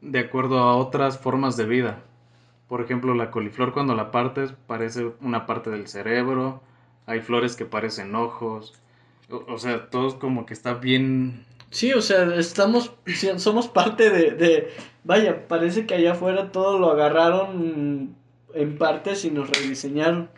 de 0.00 0.18
acuerdo 0.20 0.60
a 0.60 0.76
otras 0.76 1.18
formas 1.18 1.56
de 1.56 1.66
vida. 1.66 2.02
Por 2.68 2.80
ejemplo, 2.80 3.14
la 3.14 3.30
coliflor 3.30 3.72
cuando 3.72 3.94
la 3.94 4.10
partes 4.10 4.54
parece 4.66 5.12
una 5.20 5.46
parte 5.46 5.70
del 5.70 5.88
cerebro. 5.88 6.62
Hay 7.06 7.20
flores 7.20 7.56
que 7.56 7.64
parecen 7.64 8.14
ojos. 8.14 8.72
O, 9.30 9.44
o 9.52 9.58
sea, 9.58 9.90
todo 9.90 10.18
como 10.18 10.46
que 10.46 10.54
está 10.54 10.74
bien... 10.74 11.44
Sí, 11.70 11.92
o 11.92 12.00
sea, 12.00 12.36
estamos, 12.36 12.92
somos 13.38 13.66
parte 13.66 14.08
de, 14.10 14.30
de, 14.30 14.72
vaya, 15.02 15.48
parece 15.48 15.84
que 15.86 15.94
allá 15.94 16.12
afuera 16.12 16.52
todo 16.52 16.78
lo 16.78 16.90
agarraron 16.92 18.14
en 18.54 18.78
partes 18.78 19.24
y 19.24 19.30
nos 19.32 19.50
rediseñaron 19.50 20.30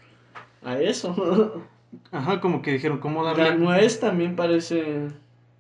a 0.62 0.78
eso. 0.80 1.64
Ajá, 2.12 2.40
como 2.40 2.62
que 2.62 2.72
dijeron, 2.72 2.98
¿cómo 2.98 3.22
La 3.22 3.34
darle? 3.34 3.56
nuez 3.58 4.00
también 4.00 4.36
parece, 4.36 5.08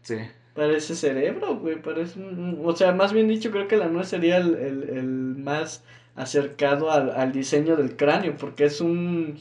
Sí. 0.02 0.16
Parece 0.58 0.94
cerebro, 0.94 1.56
güey, 1.56 1.80
parece, 1.82 2.18
un- 2.20 2.60
o 2.64 2.76
sea, 2.76 2.92
más 2.92 3.12
bien 3.12 3.28
dicho, 3.28 3.50
creo 3.50 3.68
que 3.68 3.76
la 3.76 3.88
nuez 3.88 4.08
sería 4.08 4.38
el, 4.38 4.54
el, 4.56 4.82
el 4.98 5.06
más 5.06 5.84
acercado 6.16 6.90
al, 6.90 7.10
al 7.10 7.32
diseño 7.32 7.76
del 7.76 7.96
cráneo, 7.96 8.36
porque 8.36 8.64
es 8.66 8.80
un, 8.80 9.38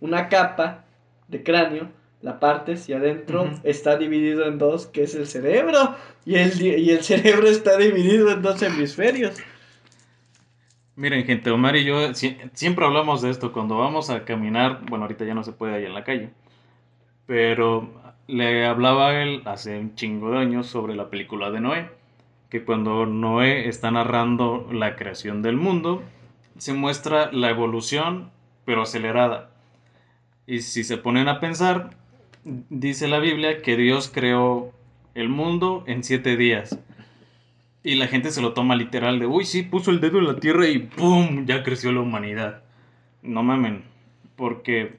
una 0.00 0.28
capa 0.28 0.84
de 1.28 1.42
cráneo, 1.42 1.88
la 2.22 2.40
partes 2.40 2.88
y 2.88 2.94
adentro 2.94 3.58
está 3.64 3.96
dividido 3.98 4.46
en 4.46 4.58
dos, 4.58 4.86
que 4.86 5.02
es 5.04 5.14
el 5.14 5.26
cerebro, 5.26 5.96
y 6.24 6.36
el, 6.36 6.58
di- 6.58 6.74
y 6.76 6.90
el 6.90 7.02
cerebro 7.02 7.48
está 7.48 7.76
dividido 7.76 8.30
en 8.32 8.42
dos 8.42 8.62
hemisferios. 8.62 9.34
Miren, 10.96 11.24
gente, 11.26 11.50
Omar 11.50 11.76
y 11.76 11.84
yo 11.84 12.14
si- 12.14 12.36
siempre 12.52 12.84
hablamos 12.84 13.20
de 13.22 13.30
esto 13.30 13.52
cuando 13.52 13.78
vamos 13.78 14.10
a 14.10 14.24
caminar. 14.24 14.80
Bueno, 14.88 15.04
ahorita 15.04 15.24
ya 15.24 15.34
no 15.34 15.42
se 15.44 15.52
puede 15.52 15.74
ahí 15.74 15.84
en 15.86 15.94
la 15.94 16.04
calle. 16.04 16.30
Pero 17.26 17.90
le 18.26 18.66
hablaba 18.66 19.08
a 19.08 19.22
él 19.22 19.42
hace 19.44 19.78
un 19.78 19.94
chingo 19.94 20.30
de 20.30 20.38
años 20.38 20.66
sobre 20.66 20.94
la 20.94 21.10
película 21.10 21.50
de 21.50 21.60
Noé. 21.60 21.90
Que 22.48 22.64
cuando 22.64 23.06
Noé 23.06 23.68
está 23.68 23.90
narrando 23.90 24.68
la 24.72 24.96
creación 24.96 25.42
del 25.42 25.56
mundo, 25.56 26.02
se 26.58 26.72
muestra 26.72 27.32
la 27.32 27.50
evolución, 27.50 28.30
pero 28.64 28.82
acelerada. 28.82 29.50
Y 30.46 30.60
si 30.60 30.84
se 30.84 30.98
ponen 30.98 31.28
a 31.28 31.40
pensar, 31.40 31.90
dice 32.44 33.08
la 33.08 33.18
Biblia 33.18 33.62
que 33.62 33.76
Dios 33.76 34.10
creó 34.12 34.72
el 35.14 35.28
mundo 35.28 35.84
en 35.86 36.04
siete 36.04 36.36
días. 36.36 36.78
Y 37.82 37.96
la 37.96 38.06
gente 38.06 38.30
se 38.30 38.40
lo 38.40 38.54
toma 38.54 38.76
literal 38.76 39.18
de, 39.18 39.26
uy, 39.26 39.44
sí, 39.44 39.62
puso 39.62 39.90
el 39.90 40.00
dedo 40.00 40.18
en 40.18 40.26
la 40.26 40.40
tierra 40.40 40.68
y 40.68 40.78
¡pum! 40.78 41.44
Ya 41.46 41.62
creció 41.62 41.92
la 41.92 42.00
humanidad. 42.00 42.62
No 43.22 43.42
mamen, 43.42 43.84
porque, 44.36 44.96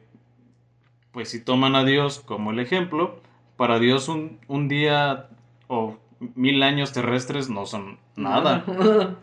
pues 1.15 1.29
si 1.29 1.39
toman 1.39 1.75
a 1.75 1.85
Dios 1.85 2.19
como 2.19 2.51
el 2.51 2.59
ejemplo, 2.59 3.21
para 3.55 3.79
Dios 3.79 4.09
un, 4.09 4.37
un 4.49 4.67
día 4.67 5.29
o 5.69 5.97
mil 6.35 6.61
años 6.61 6.91
terrestres 6.91 7.49
no 7.49 7.65
son 7.65 7.97
nada. 8.17 8.65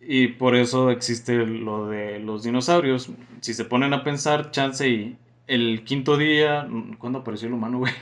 Y 0.00 0.28
por 0.28 0.56
eso 0.56 0.90
existe 0.90 1.34
lo 1.44 1.88
de 1.88 2.18
los 2.18 2.42
dinosaurios. 2.42 3.10
Si 3.42 3.52
se 3.52 3.66
ponen 3.66 3.92
a 3.92 4.02
pensar, 4.04 4.52
chance 4.52 4.88
y 4.88 5.18
el 5.46 5.84
quinto 5.84 6.16
día, 6.16 6.66
¿cuándo 6.96 7.18
apareció 7.18 7.48
el 7.48 7.54
humano, 7.54 7.80
güey? 7.80 7.92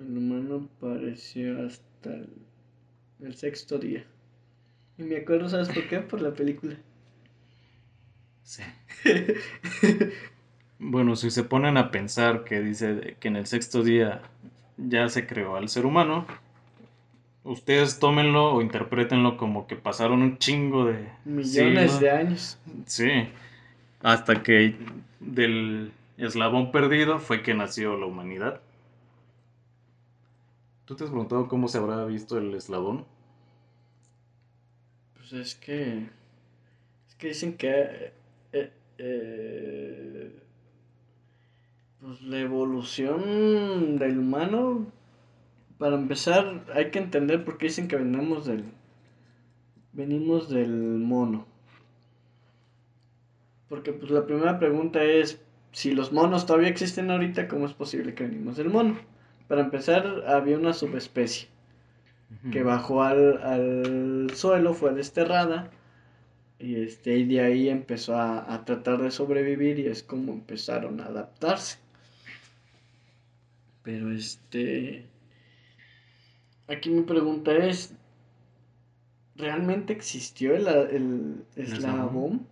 El 0.00 0.16
humano 0.16 0.66
apareció 0.78 1.66
hasta 1.66 2.14
el, 2.14 2.30
el 3.20 3.36
sexto 3.36 3.76
día. 3.78 4.02
Y 4.96 5.02
me 5.02 5.18
acuerdo, 5.18 5.50
¿sabes 5.50 5.68
por 5.68 5.86
qué? 5.88 5.98
Por 5.98 6.22
la 6.22 6.32
película. 6.32 6.76
Sí. 8.44 8.62
Bueno, 10.78 11.16
si 11.16 11.30
se 11.30 11.42
ponen 11.42 11.76
a 11.76 11.90
pensar 11.90 12.44
que 12.44 12.60
dice 12.60 13.16
que 13.18 13.28
en 13.28 13.36
el 13.36 13.46
sexto 13.46 13.82
día 13.82 14.22
ya 14.76 15.08
se 15.08 15.26
creó 15.26 15.56
al 15.56 15.68
ser 15.68 15.86
humano, 15.86 16.24
ustedes 17.42 17.98
tómenlo 17.98 18.54
o 18.54 18.62
interpretenlo 18.62 19.36
como 19.36 19.66
que 19.66 19.74
pasaron 19.74 20.22
un 20.22 20.38
chingo 20.38 20.84
de 20.84 21.08
Millones 21.24 21.98
de 21.98 22.10
años. 22.10 22.58
Sí, 22.86 23.10
hasta 24.02 24.42
que 24.42 24.76
del 25.18 25.92
eslabón 26.16 26.70
perdido 26.70 27.18
fue 27.18 27.42
que 27.42 27.54
nació 27.54 27.96
la 27.96 28.06
humanidad. 28.06 28.60
¿Tú 30.84 30.94
te 30.94 31.04
has 31.04 31.10
preguntado 31.10 31.48
cómo 31.48 31.66
se 31.68 31.78
habrá 31.78 32.04
visto 32.04 32.38
el 32.38 32.54
eslabón? 32.54 33.04
Pues 35.14 35.32
es 35.32 35.54
que. 35.56 36.06
Es 37.08 37.14
que 37.16 37.28
dicen 37.28 37.56
que. 37.56 38.12
eh, 38.52 38.72
eh, 38.98 39.57
pues 42.18 42.30
la 42.30 42.40
evolución 42.40 43.98
del 43.98 44.18
humano. 44.18 44.86
Para 45.78 45.96
empezar, 45.96 46.64
hay 46.74 46.90
que 46.90 46.98
entender 46.98 47.44
por 47.44 47.58
qué 47.58 47.66
dicen 47.66 47.88
que 47.88 47.96
venimos 47.96 48.46
del. 48.46 48.64
Venimos 49.92 50.48
del 50.48 50.70
mono. 50.70 51.46
Porque 53.68 53.92
pues 53.92 54.10
la 54.10 54.26
primera 54.26 54.58
pregunta 54.58 55.02
es. 55.04 55.42
Si 55.72 55.92
los 55.92 56.12
monos 56.12 56.46
todavía 56.46 56.68
existen 56.68 57.10
ahorita, 57.10 57.46
¿cómo 57.46 57.66
es 57.66 57.74
posible 57.74 58.14
que 58.14 58.24
venimos 58.24 58.56
del 58.56 58.70
mono? 58.70 58.96
Para 59.48 59.60
empezar, 59.60 60.24
había 60.26 60.56
una 60.58 60.72
subespecie 60.72 61.48
que 62.50 62.62
bajó 62.62 63.02
al, 63.02 63.38
al 63.42 64.30
suelo, 64.34 64.74
fue 64.74 64.92
desterrada 64.94 65.70
Y, 66.58 66.76
este, 66.82 67.16
y 67.18 67.24
de 67.26 67.40
ahí 67.42 67.68
empezó 67.68 68.16
a, 68.16 68.52
a 68.52 68.64
tratar 68.64 69.02
de 69.02 69.10
sobrevivir 69.10 69.78
y 69.78 69.86
es 69.86 70.02
como 70.02 70.32
empezaron 70.32 71.00
a 71.00 71.06
adaptarse. 71.06 71.78
Pero 73.88 74.12
este... 74.12 75.06
Aquí 76.66 76.90
mi 76.90 77.04
pregunta 77.04 77.56
es, 77.56 77.94
¿realmente 79.34 79.94
existió 79.94 80.54
el, 80.54 80.66
el 80.66 81.46
eslabón? 81.56 82.46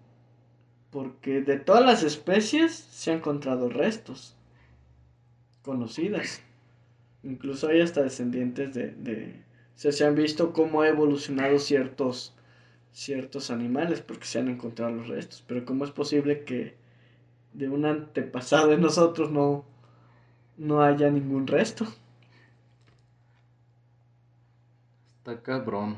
Porque 0.90 1.42
de 1.42 1.58
todas 1.58 1.84
las 1.84 2.02
especies 2.04 2.72
se 2.72 3.10
han 3.10 3.18
encontrado 3.18 3.68
restos 3.68 4.34
conocidas. 5.60 6.40
Incluso 7.22 7.68
hay 7.68 7.82
hasta 7.82 8.02
descendientes 8.02 8.72
de... 8.72 8.92
de 8.92 9.44
o 9.74 9.78
sea, 9.78 9.92
se 9.92 10.06
han 10.06 10.14
visto 10.14 10.54
cómo 10.54 10.80
ha 10.80 10.88
evolucionado 10.88 11.58
ciertos, 11.58 12.34
ciertos 12.92 13.50
animales 13.50 14.00
porque 14.00 14.24
se 14.24 14.38
han 14.38 14.48
encontrado 14.48 14.92
los 14.92 15.08
restos. 15.08 15.44
Pero 15.46 15.66
¿cómo 15.66 15.84
es 15.84 15.90
posible 15.90 16.44
que 16.44 16.76
de 17.52 17.68
un 17.68 17.84
antepasado 17.84 18.68
de 18.68 18.78
nosotros 18.78 19.30
no, 19.30 19.66
no 20.58 20.82
haya 20.82 21.10
ningún 21.10 21.46
resto? 21.46 21.86
Está 25.18 25.42
cabrón. 25.42 25.96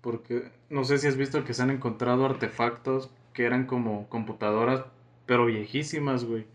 Porque 0.00 0.50
no 0.70 0.84
sé 0.84 0.98
si 0.98 1.06
has 1.06 1.16
visto 1.16 1.44
que 1.44 1.54
se 1.54 1.62
han 1.62 1.70
encontrado 1.70 2.24
artefactos 2.24 3.10
que 3.32 3.44
eran 3.44 3.66
como 3.66 4.08
computadoras, 4.08 4.84
pero 5.26 5.46
viejísimas, 5.46 6.24
güey. 6.24 6.46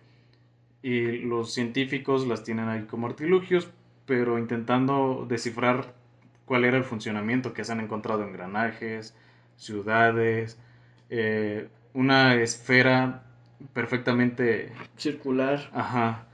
Y 0.82 1.20
los 1.20 1.54
científicos 1.54 2.28
las 2.28 2.44
tienen 2.44 2.70
ahí 2.70 2.84
como 2.84 3.08
artilugios, 3.08 3.70
pero 4.06 4.38
intentando 4.38 5.26
descifrar 5.28 5.94
cuál 6.46 6.64
era 6.66 6.78
el 6.78 6.84
funcionamiento 6.84 7.54
que 7.54 7.64
se 7.64 7.72
han 7.72 7.80
encontrado 7.80 8.24
engranajes, 8.24 9.16
ciudades, 9.56 10.60
eh, 11.10 11.70
una 11.94 12.36
esfera 12.36 13.24
perfectamente 13.74 14.72
Circular, 14.98 15.70
Ajá. 15.74 16.26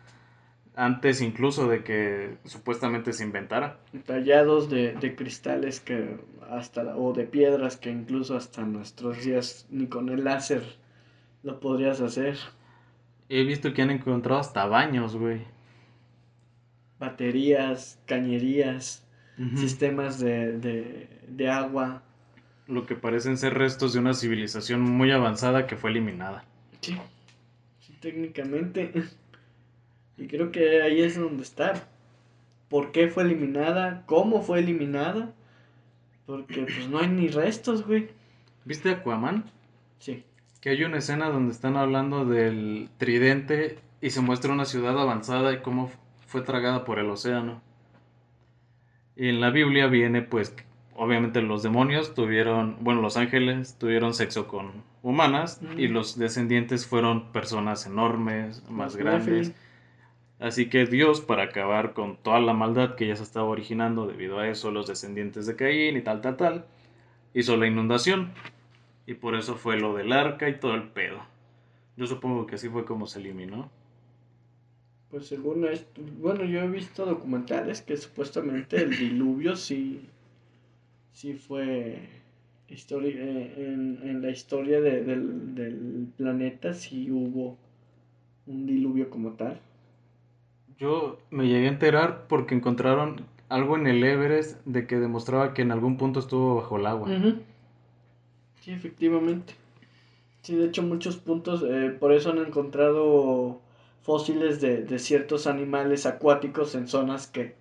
Antes 0.75 1.21
incluso 1.21 1.67
de 1.67 1.83
que 1.83 2.37
supuestamente 2.45 3.13
se 3.13 3.23
inventara. 3.23 3.77
tallados 4.05 4.69
de, 4.69 4.93
de 4.93 5.15
cristales 5.15 5.79
que 5.79 6.17
hasta, 6.49 6.95
o 6.95 7.13
de 7.13 7.25
piedras 7.25 7.77
que 7.77 7.89
incluso 7.89 8.35
hasta 8.35 8.63
nuestros 8.63 9.23
días 9.23 9.67
ni 9.69 9.87
con 9.87 10.09
el 10.09 10.23
láser 10.23 10.63
lo 11.43 11.59
podrías 11.59 12.01
hacer. 12.01 12.37
He 13.29 13.43
visto 13.43 13.73
que 13.73 13.81
han 13.81 13.89
encontrado 13.89 14.39
hasta 14.39 14.65
baños, 14.65 15.15
güey. 15.15 15.41
Baterías, 16.99 17.99
cañerías, 18.05 19.03
sistemas 19.55 20.19
de, 20.19 20.57
de, 20.59 21.09
de 21.27 21.49
agua. 21.49 22.03
Lo 22.67 22.85
que 22.85 22.95
parecen 22.95 23.37
ser 23.37 23.55
restos 23.55 23.93
de 23.93 23.99
una 23.99 24.13
civilización 24.13 24.81
muy 24.81 25.11
avanzada 25.11 25.67
que 25.67 25.75
fue 25.77 25.89
eliminada. 25.89 26.43
Sí, 26.81 26.97
sí, 27.79 27.93
técnicamente. 27.99 28.91
Y 30.21 30.27
creo 30.27 30.51
que 30.51 30.81
ahí 30.83 31.01
es 31.01 31.19
donde 31.19 31.41
está. 31.41 31.87
¿Por 32.69 32.91
qué 32.91 33.07
fue 33.07 33.23
eliminada? 33.23 34.03
¿Cómo 34.05 34.41
fue 34.43 34.59
eliminada? 34.59 35.33
Porque 36.27 36.61
pues 36.61 36.87
no 36.89 36.99
hay 36.99 37.07
ni 37.07 37.27
restos, 37.27 37.85
güey. 37.87 38.09
¿Viste 38.63 38.91
Aquaman? 38.91 39.45
Sí. 39.97 40.23
Que 40.61 40.69
hay 40.69 40.83
una 40.83 40.99
escena 40.99 41.29
donde 41.29 41.51
están 41.51 41.75
hablando 41.75 42.23
del 42.25 42.89
tridente 42.97 43.79
y 43.99 44.11
se 44.11 44.21
muestra 44.21 44.53
una 44.53 44.65
ciudad 44.65 44.99
avanzada 45.01 45.51
y 45.53 45.61
cómo 45.61 45.91
fue 46.27 46.41
tragada 46.41 46.85
por 46.85 46.99
el 46.99 47.09
océano. 47.09 47.61
Y 49.15 49.27
en 49.29 49.41
la 49.41 49.49
Biblia 49.49 49.87
viene, 49.87 50.21
pues, 50.21 50.55
obviamente 50.95 51.41
los 51.41 51.63
demonios 51.63 52.13
tuvieron, 52.13 52.77
bueno, 52.81 53.01
los 53.01 53.17
ángeles 53.17 53.75
tuvieron 53.79 54.13
sexo 54.13 54.47
con 54.47 54.71
humanas 55.01 55.59
y 55.77 55.87
Mm. 55.87 55.93
los 55.93 56.17
descendientes 56.17 56.85
fueron 56.85 57.31
personas 57.31 57.87
enormes, 57.87 58.63
más 58.69 58.95
grandes. 58.95 59.51
Así 60.41 60.69
que 60.69 60.85
Dios, 60.85 61.21
para 61.21 61.43
acabar 61.43 61.93
con 61.93 62.17
toda 62.17 62.41
la 62.41 62.53
maldad 62.53 62.95
que 62.95 63.07
ya 63.07 63.15
se 63.15 63.23
estaba 63.23 63.47
originando 63.47 64.07
debido 64.07 64.39
a 64.39 64.49
eso, 64.49 64.71
los 64.71 64.87
descendientes 64.87 65.45
de 65.45 65.55
Caín 65.55 65.95
y 65.95 66.01
tal, 66.01 66.19
tal, 66.21 66.35
tal, 66.35 66.65
hizo 67.33 67.57
la 67.57 67.67
inundación. 67.67 68.33
Y 69.07 69.15
por 69.15 69.35
eso 69.35 69.55
fue 69.55 69.79
lo 69.79 69.93
del 69.95 70.11
arca 70.13 70.49
y 70.49 70.59
todo 70.59 70.75
el 70.75 70.89
pedo. 70.89 71.19
Yo 71.97 72.07
supongo 72.07 72.47
que 72.47 72.55
así 72.55 72.69
fue 72.69 72.85
como 72.85 73.07
se 73.07 73.19
eliminó. 73.19 73.69
Pues 75.11 75.27
según 75.27 75.65
esto, 75.67 76.01
bueno, 76.19 76.43
yo 76.45 76.61
he 76.61 76.69
visto 76.69 77.05
documentales 77.05 77.81
que 77.81 77.97
supuestamente 77.97 78.77
el 78.77 78.97
diluvio 78.97 79.55
sí, 79.55 80.09
sí 81.13 81.33
fue 81.33 81.99
histori- 82.69 83.15
eh, 83.15 83.53
en, 83.57 83.99
en 84.03 84.21
la 84.21 84.29
historia 84.31 84.81
de- 84.81 85.03
del, 85.03 85.55
del 85.55 86.07
planeta, 86.17 86.73
sí 86.73 87.11
hubo 87.11 87.57
un 88.47 88.65
diluvio 88.65 89.09
como 89.09 89.31
tal. 89.33 89.59
Yo 90.81 91.19
me 91.29 91.47
llegué 91.47 91.67
a 91.67 91.69
enterar 91.69 92.25
porque 92.27 92.55
encontraron 92.55 93.21
algo 93.49 93.77
en 93.77 93.85
el 93.85 94.03
Everest 94.03 94.59
de 94.65 94.87
que 94.87 94.95
demostraba 94.95 95.53
que 95.53 95.61
en 95.61 95.71
algún 95.71 95.95
punto 95.97 96.19
estuvo 96.19 96.55
bajo 96.55 96.77
el 96.77 96.87
agua. 96.87 97.07
Sí, 98.61 98.71
efectivamente. 98.71 99.53
Sí, 100.41 100.55
de 100.55 100.65
hecho 100.65 100.81
muchos 100.81 101.17
puntos, 101.17 101.63
eh, 101.63 101.95
por 101.99 102.13
eso 102.13 102.31
han 102.31 102.39
encontrado 102.39 103.61
fósiles 104.01 104.59
de, 104.59 104.81
de 104.81 104.97
ciertos 104.97 105.45
animales 105.45 106.07
acuáticos 106.07 106.73
en 106.73 106.87
zonas 106.87 107.27
que, 107.27 107.53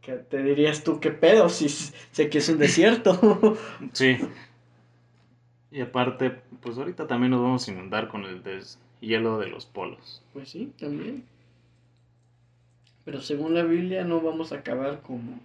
que 0.00 0.12
te 0.12 0.42
dirías 0.42 0.82
tú, 0.82 1.00
¿qué 1.00 1.10
pedo? 1.10 1.50
Si 1.50 1.68
sé 1.68 2.30
que 2.30 2.38
es 2.38 2.48
un 2.48 2.56
desierto. 2.56 3.58
Sí. 3.92 4.16
Y 5.70 5.82
aparte, 5.82 6.40
pues 6.62 6.78
ahorita 6.78 7.06
también 7.06 7.32
nos 7.32 7.42
vamos 7.42 7.68
a 7.68 7.72
inundar 7.72 8.08
con 8.08 8.24
el 8.24 8.42
deshielo 8.42 9.38
de 9.38 9.48
los 9.48 9.66
polos. 9.66 10.22
Pues 10.32 10.48
sí, 10.48 10.72
también. 10.78 11.24
Pero 13.08 13.22
según 13.22 13.54
la 13.54 13.62
Biblia 13.62 14.04
no 14.04 14.20
vamos 14.20 14.52
a 14.52 14.56
acabar 14.56 15.00
como 15.00 15.40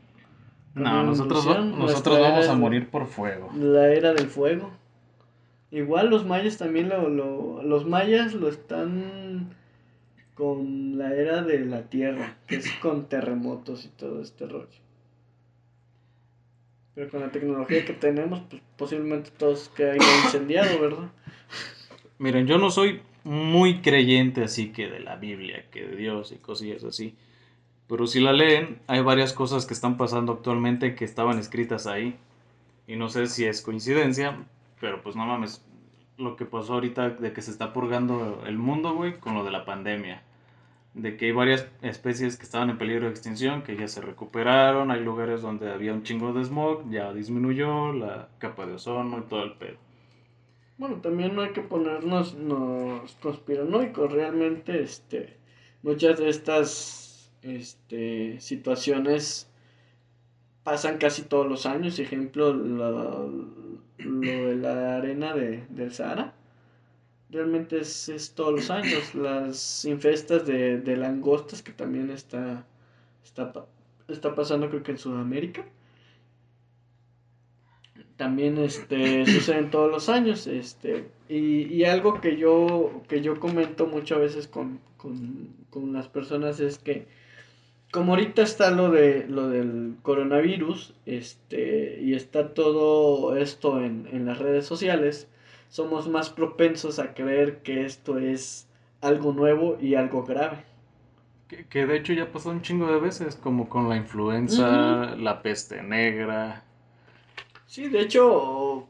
No, 0.75 1.03
nosotros, 1.03 1.45
inundación. 1.45 1.79
nosotros 1.79 2.17
Nuestra 2.17 2.19
vamos 2.19 2.49
a 2.49 2.55
morir 2.55 2.89
por 2.89 3.07
fuego. 3.07 3.49
La 3.57 3.87
era 3.87 4.11
del 4.13 4.27
fuego. 4.27 4.69
Igual 5.71 6.09
los 6.09 6.25
mayas 6.25 6.57
también 6.57 6.89
lo, 6.89 7.07
lo- 7.07 7.63
los 7.63 7.85
mayas 7.87 8.33
lo 8.33 8.49
están 8.49 9.55
con 10.33 10.97
la 10.97 11.15
era 11.15 11.41
de 11.41 11.59
la 11.63 11.83
tierra, 11.83 12.35
que 12.47 12.57
es 12.57 12.69
con 12.81 13.05
terremotos 13.07 13.85
y 13.85 13.87
todo 13.87 14.21
este 14.21 14.45
rollo. 14.45 14.67
Pero 16.95 17.09
con 17.09 17.21
la 17.21 17.31
tecnología 17.31 17.85
que 17.85 17.93
tenemos, 17.93 18.41
pues 18.49 18.61
posiblemente 18.77 19.29
todos 19.37 19.69
queden 19.69 20.01
incendiado, 20.25 20.81
¿verdad? 20.81 21.09
Miren, 22.17 22.45
yo 22.45 22.57
no 22.57 22.69
soy 22.69 22.99
muy 23.23 23.79
creyente 23.81 24.43
así 24.43 24.73
que 24.73 24.89
de 24.89 24.99
la 24.99 25.15
Biblia, 25.15 25.63
que 25.71 25.87
de 25.87 25.95
Dios 25.95 26.33
y 26.33 26.35
cosillas 26.35 26.83
así. 26.83 27.15
Pero 27.93 28.07
si 28.07 28.19
la 28.19 28.33
leen, 28.33 28.79
hay 28.87 29.03
varias 29.03 29.33
cosas 29.33 29.67
que 29.67 29.75
están 29.75 29.97
pasando 29.97 30.33
actualmente 30.33 30.95
que 30.95 31.05
estaban 31.05 31.37
escritas 31.37 31.85
ahí. 31.85 32.15
Y 32.87 32.95
no 32.95 33.07
sé 33.07 33.27
si 33.27 33.45
es 33.45 33.61
coincidencia, 33.61 34.47
pero 34.81 35.03
pues 35.03 35.15
no 35.15 35.27
mames. 35.27 35.63
Lo 36.17 36.35
que 36.35 36.45
pasó 36.45 36.73
ahorita 36.73 37.11
de 37.11 37.33
que 37.33 37.43
se 37.43 37.51
está 37.51 37.71
purgando 37.71 38.41
el 38.47 38.57
mundo, 38.57 38.95
güey, 38.95 39.19
con 39.19 39.35
lo 39.35 39.43
de 39.43 39.51
la 39.51 39.63
pandemia. 39.63 40.23
De 40.95 41.17
que 41.17 41.25
hay 41.25 41.33
varias 41.33 41.67
especies 41.83 42.35
que 42.35 42.45
estaban 42.45 42.71
en 42.71 42.79
peligro 42.79 43.05
de 43.05 43.11
extinción, 43.11 43.61
que 43.61 43.77
ya 43.77 43.87
se 43.87 44.01
recuperaron. 44.01 44.89
Hay 44.89 45.03
lugares 45.03 45.43
donde 45.43 45.71
había 45.71 45.93
un 45.93 46.01
chingo 46.01 46.33
de 46.33 46.45
smog, 46.45 46.89
ya 46.89 47.13
disminuyó 47.13 47.93
la 47.93 48.29
capa 48.39 48.65
de 48.65 48.73
ozono 48.73 49.19
y 49.19 49.29
todo 49.29 49.43
el 49.43 49.53
pedo. 49.53 49.77
Bueno, 50.79 50.95
también 50.95 51.35
no 51.35 51.43
hay 51.43 51.53
que 51.53 51.61
ponernos 51.61 52.33
nos 52.33 53.13
conspiranoicos. 53.21 54.11
Realmente, 54.11 54.81
este, 54.81 55.37
muchas 55.83 56.17
de 56.17 56.29
estas 56.29 57.02
este, 57.43 58.39
situaciones 58.39 59.47
pasan 60.63 60.97
casi 60.97 61.23
todos 61.23 61.47
los 61.47 61.65
años. 61.65 61.99
Ejemplo, 61.99 62.53
lo, 62.53 63.29
lo 63.97 64.47
de 64.47 64.55
la 64.55 64.97
arena 64.97 65.33
de, 65.33 65.65
del 65.69 65.93
Sahara. 65.93 66.33
Realmente 67.29 67.79
es, 67.79 68.09
es 68.09 68.33
todos 68.33 68.53
los 68.53 68.69
años. 68.69 69.13
Las 69.15 69.85
infestas 69.85 70.45
de, 70.45 70.79
de 70.79 70.97
langostas 70.97 71.61
que 71.61 71.71
también 71.71 72.09
está, 72.11 72.65
está, 73.23 73.53
está 74.07 74.35
pasando 74.35 74.69
creo 74.69 74.83
que 74.83 74.91
en 74.91 74.97
Sudamérica. 74.97 75.65
También 78.17 78.57
este, 78.57 79.25
suceden 79.25 79.69
todos 79.69 79.91
los 79.91 80.09
años. 80.09 80.47
Este, 80.47 81.09
y, 81.27 81.63
y 81.73 81.83
algo 81.85 82.21
que 82.21 82.37
yo, 82.37 83.01
que 83.09 83.21
yo 83.21 83.39
comento 83.39 83.87
muchas 83.87 84.19
veces 84.19 84.47
con, 84.47 84.79
con, 84.97 85.49
con 85.69 85.91
las 85.91 86.07
personas 86.07 86.59
es 86.59 86.77
que 86.77 87.07
como 87.93 88.13
ahorita 88.13 88.41
está 88.41 88.71
lo 88.71 88.89
de 88.89 89.27
lo 89.29 89.49
del 89.49 89.97
coronavirus, 90.01 90.95
este, 91.05 92.01
y 92.01 92.15
está 92.15 92.55
todo 92.55 93.37
esto 93.37 93.83
en, 93.83 94.09
en 94.11 94.25
las 94.25 94.39
redes 94.39 94.65
sociales, 94.65 95.27
somos 95.69 96.09
más 96.09 96.31
propensos 96.31 96.97
a 96.97 97.13
creer 97.13 97.59
que 97.59 97.85
esto 97.85 98.17
es 98.17 98.67
algo 99.01 99.31
nuevo 99.31 99.77
y 99.79 99.93
algo 99.93 100.23
grave. 100.23 100.63
Que, 101.47 101.67
que 101.67 101.85
de 101.85 101.97
hecho 101.97 102.13
ya 102.13 102.31
pasó 102.31 102.49
un 102.49 102.63
chingo 102.63 102.91
de 102.91 102.99
veces, 102.99 103.35
como 103.35 103.69
con 103.69 103.87
la 103.87 103.95
influenza, 103.95 105.15
la 105.15 105.43
peste 105.43 105.83
negra. 105.83 106.63
Sí, 107.67 107.89
de 107.89 108.01
hecho, 108.01 108.87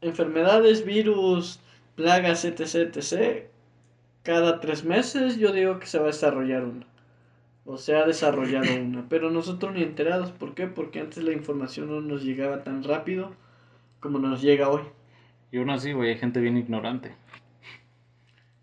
enfermedades, 0.00 0.84
virus, 0.84 1.60
plagas, 1.94 2.44
etc, 2.44 2.96
etc, 2.96 3.44
cada 4.24 4.58
tres 4.58 4.82
meses 4.82 5.36
yo 5.36 5.52
digo 5.52 5.78
que 5.78 5.86
se 5.86 5.98
va 5.98 6.06
a 6.06 6.06
desarrollar 6.08 6.64
una. 6.64 6.91
O 7.64 7.76
se 7.76 7.94
ha 7.94 8.06
desarrollado 8.06 8.74
una. 8.80 9.08
Pero 9.08 9.30
nosotros 9.30 9.74
ni 9.74 9.82
enterados. 9.82 10.32
¿Por 10.32 10.54
qué? 10.54 10.66
Porque 10.66 11.00
antes 11.00 11.22
la 11.22 11.32
información 11.32 11.88
no 11.88 12.00
nos 12.00 12.24
llegaba 12.24 12.64
tan 12.64 12.82
rápido 12.82 13.32
como 14.00 14.18
nos 14.18 14.42
llega 14.42 14.68
hoy. 14.68 14.82
Y 15.52 15.58
aún 15.58 15.70
así, 15.70 15.92
güey, 15.92 16.10
hay 16.10 16.18
gente 16.18 16.40
bien 16.40 16.56
ignorante. 16.56 17.14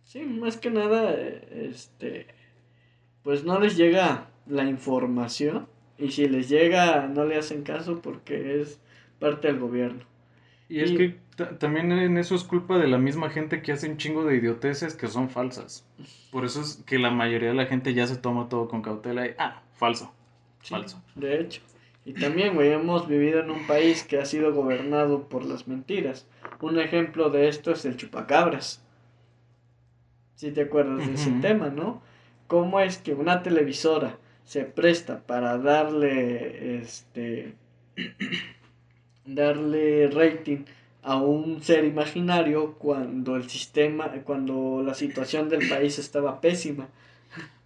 Sí, 0.04 0.22
más 0.22 0.58
que 0.58 0.72
nada, 0.72 1.14
este, 1.14 2.26
pues 3.22 3.44
no 3.44 3.60
les 3.60 3.78
llega 3.78 4.28
la 4.48 4.66
información 4.66 5.68
y 6.00 6.10
si 6.10 6.28
les 6.28 6.50
llega 6.50 7.08
no 7.08 7.26
le 7.26 7.38
hacen 7.38 7.62
caso 7.62 8.02
porque 8.02 8.60
es 8.60 8.80
parte 9.20 9.50
del 9.50 9.60
gobierno. 9.60 10.04
Y 10.68 10.80
es 10.80 10.92
que 10.94 11.20
también 11.46 11.92
en 11.92 12.18
eso 12.18 12.36
es 12.36 12.44
culpa 12.44 12.78
de 12.78 12.88
la 12.88 12.98
misma 12.98 13.30
gente 13.30 13.62
que 13.62 13.72
hace 13.72 13.90
un 13.90 13.98
chingo 13.98 14.26
de 14.26 14.36
idioteces 14.36 14.96
que 14.96 15.08
son 15.08 15.30
falsas. 15.30 15.86
Por 16.32 16.46
eso 16.46 16.62
es 16.62 16.84
que 16.86 17.00
la 17.00 17.12
mayoría 17.12 17.50
de 17.50 17.56
la 17.56 17.66
gente 17.66 17.94
ya 17.94 18.08
se 18.08 18.18
toma 18.18 18.50
todo 18.50 18.68
con 18.68 18.82
cautela 18.82 19.28
y, 19.28 19.32
ah, 19.38 19.62
falso. 19.74 20.14
Sí, 20.62 20.74
Falso. 20.74 21.02
De 21.16 21.40
hecho. 21.40 21.62
Y 22.06 22.14
también, 22.14 22.56
güey, 22.56 22.72
hemos 22.72 23.08
vivido 23.08 23.40
en 23.40 23.52
un 23.52 23.68
país 23.68 24.04
que 24.04 24.18
ha 24.18 24.26
sido 24.26 24.54
gobernado 24.54 25.30
por 25.30 25.46
las 25.46 25.68
mentiras. 25.68 26.28
Un 26.60 26.80
ejemplo 26.80 27.30
de 27.30 27.48
esto 27.48 27.72
es 27.72 27.86
el 27.86 27.98
chupacabras. 27.98 28.84
Si 30.36 30.52
te 30.52 30.62
acuerdas 30.62 31.06
de 31.06 31.14
ese 31.14 31.32
tema, 31.42 31.70
¿no? 31.70 32.02
¿Cómo 32.48 32.80
es 32.80 32.98
que 32.98 33.14
una 33.14 33.44
televisora 33.44 34.18
se 34.44 34.64
presta 34.64 35.22
para 35.28 35.58
darle 35.60 36.80
este 36.80 37.54
darle 39.26 40.08
rating 40.08 40.64
a 41.02 41.18
un 41.18 41.62
ser 41.64 41.86
imaginario 41.86 42.74
cuando 42.74 43.36
el 43.36 43.50
sistema, 43.50 44.12
cuando 44.24 44.84
la 44.86 44.94
situación 44.94 45.50
del 45.50 45.68
país 45.70 46.00
estaba 46.00 46.42
pésima? 46.42 46.88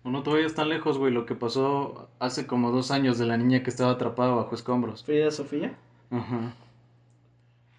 Uno 0.04 0.22
todavía 0.22 0.46
está 0.46 0.66
lejos, 0.66 0.98
güey, 0.98 1.14
lo 1.14 1.26
que 1.26 1.34
pasó 1.34 2.10
hace 2.20 2.46
como 2.46 2.72
dos 2.72 2.92
años 2.92 3.18
de 3.18 3.26
la 3.26 3.38
niña 3.38 3.64
que 3.64 3.70
estaba 3.70 3.92
atrapada 3.92 4.34
bajo 4.34 4.54
escombros. 4.54 5.04
Frida 5.04 5.32
Sofía. 5.32 5.74
Ajá. 6.12 6.54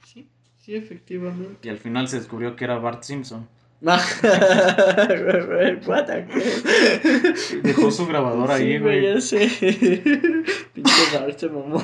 Sí, 0.04 0.26
sí, 0.58 0.74
efectivamente. 0.74 1.58
Y 1.62 1.68
al 1.68 1.78
final 1.78 2.08
se 2.08 2.18
descubrió 2.18 2.56
que 2.56 2.64
era 2.64 2.78
Bart 2.78 3.02
Simpson. 3.02 3.46
What 5.86 6.08
Dejó 7.62 7.90
su 7.90 8.06
grabador 8.06 8.50
ahí, 8.50 8.78
güey. 8.78 9.02
ya 9.02 9.20
sé. 9.20 9.46
Pinche 10.72 11.02
Bart 11.12 11.38
se 11.38 11.50
mamó. 11.50 11.82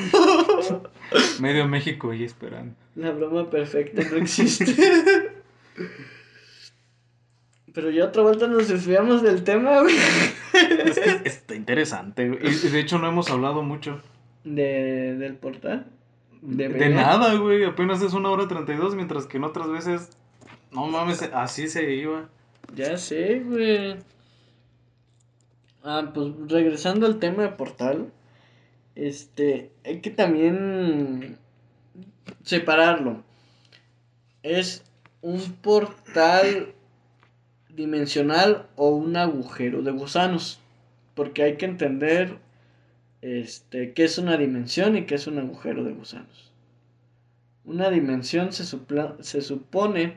Medio 1.40 1.68
México 1.68 2.10
ahí 2.10 2.24
esperando. 2.24 2.74
La 2.94 3.10
broma 3.10 3.50
perfecta 3.50 4.00
no 4.10 4.16
existe. 4.16 4.64
Pero 7.74 7.90
ya 7.90 8.06
otra 8.06 8.22
vuelta 8.22 8.46
nos 8.46 8.68
desviamos 8.68 9.22
del 9.22 9.44
tema, 9.44 9.82
güey. 9.82 9.94
Es 10.54 10.98
que 10.98 11.20
está 11.24 11.54
interesante, 11.54 12.30
güey. 12.30 12.46
Y 12.46 12.68
de 12.68 12.80
hecho 12.80 12.98
no 12.98 13.08
hemos 13.08 13.30
hablado 13.30 13.62
mucho. 13.62 14.00
De, 14.42 15.16
del 15.18 15.36
portal. 15.36 15.86
De, 16.40 16.88
nada, 16.88 17.34
güey. 17.34 17.62
Apenas 17.64 18.00
es 18.00 18.14
una 18.14 18.30
hora 18.30 18.48
treinta 18.48 18.72
y 18.72 18.76
dos, 18.76 18.94
mientras 18.94 19.26
que 19.26 19.36
en 19.36 19.44
otras 19.44 19.70
veces. 19.70 20.16
No 20.72 20.86
mames, 20.86 21.22
así 21.32 21.68
se 21.68 21.92
iba. 21.94 22.28
Ya 22.74 22.96
sé, 22.96 23.40
güey. 23.40 23.96
Ah, 25.82 26.10
pues 26.14 26.28
regresando 26.48 27.06
al 27.06 27.18
tema 27.18 27.42
de 27.42 27.48
portal. 27.50 28.12
Este, 28.94 29.70
hay 29.84 30.00
que 30.00 30.10
también 30.10 31.38
separarlo. 32.44 33.22
Es 34.42 34.84
un 35.22 35.40
portal 35.54 36.74
dimensional 37.68 38.66
o 38.76 38.90
un 38.90 39.16
agujero 39.16 39.82
de 39.82 39.90
gusanos. 39.90 40.60
Porque 41.14 41.42
hay 41.42 41.56
que 41.56 41.66
entender 41.66 42.38
este, 43.22 43.92
qué 43.92 44.04
es 44.04 44.18
una 44.18 44.36
dimensión 44.36 44.96
y 44.96 45.04
qué 45.06 45.16
es 45.16 45.26
un 45.26 45.38
agujero 45.38 45.82
de 45.84 45.92
gusanos. 45.92 46.52
Una 47.64 47.90
dimensión 47.90 48.52
se, 48.52 48.64
supla- 48.64 49.16
se 49.22 49.42
supone 49.42 50.16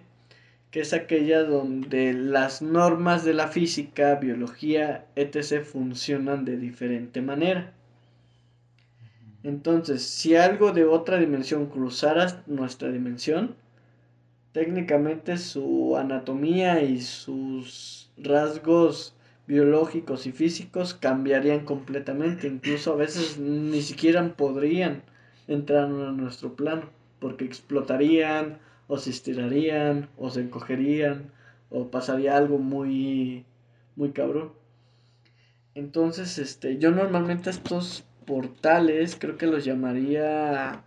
que 0.74 0.80
es 0.80 0.92
aquella 0.92 1.44
donde 1.44 2.14
las 2.14 2.64
normas 2.64 3.24
de 3.24 3.36
la 3.36 3.48
física, 3.48 4.16
biología, 4.16 5.06
etc. 5.16 5.64
funcionan 5.64 6.46
de 6.46 6.58
diferente 6.58 7.22
manera. 7.22 7.74
Entonces, 9.44 10.02
si 10.02 10.36
algo 10.36 10.72
de 10.72 10.86
otra 10.86 11.20
dimensión 11.20 11.68
cruzara 11.68 12.42
nuestra 12.48 12.92
dimensión, 12.92 13.54
técnicamente 14.52 15.38
su 15.38 15.96
anatomía 15.96 16.82
y 16.82 17.02
sus 17.02 18.10
rasgos 18.18 19.16
biológicos 19.46 20.26
y 20.26 20.32
físicos 20.32 20.96
cambiarían 20.96 21.66
completamente. 21.66 22.48
Incluso 22.48 22.94
a 22.94 22.96
veces 22.96 23.38
ni 23.38 23.84
siquiera 23.84 24.28
podrían 24.36 25.04
entrar 25.48 25.84
a 25.84 25.88
nuestro 25.88 26.56
plano, 26.56 26.90
porque 27.20 27.46
explotarían 27.46 28.58
o 28.94 28.98
se 29.04 29.10
estirarían 29.16 29.96
o 30.24 30.26
se 30.34 30.42
encogerían 30.46 31.18
o 31.76 31.90
pasaría 31.96 32.32
algo 32.38 32.58
muy 32.74 33.46
muy 34.00 34.10
cabrón. 34.20 34.48
Entonces, 35.76 36.38
este, 36.40 36.78
yo 36.80 36.92
normalmente 36.92 37.50
estos 37.50 38.06
portales 38.26 39.16
creo 39.20 39.38
que 39.38 39.48
los 39.48 39.66
llamaría 39.66 40.84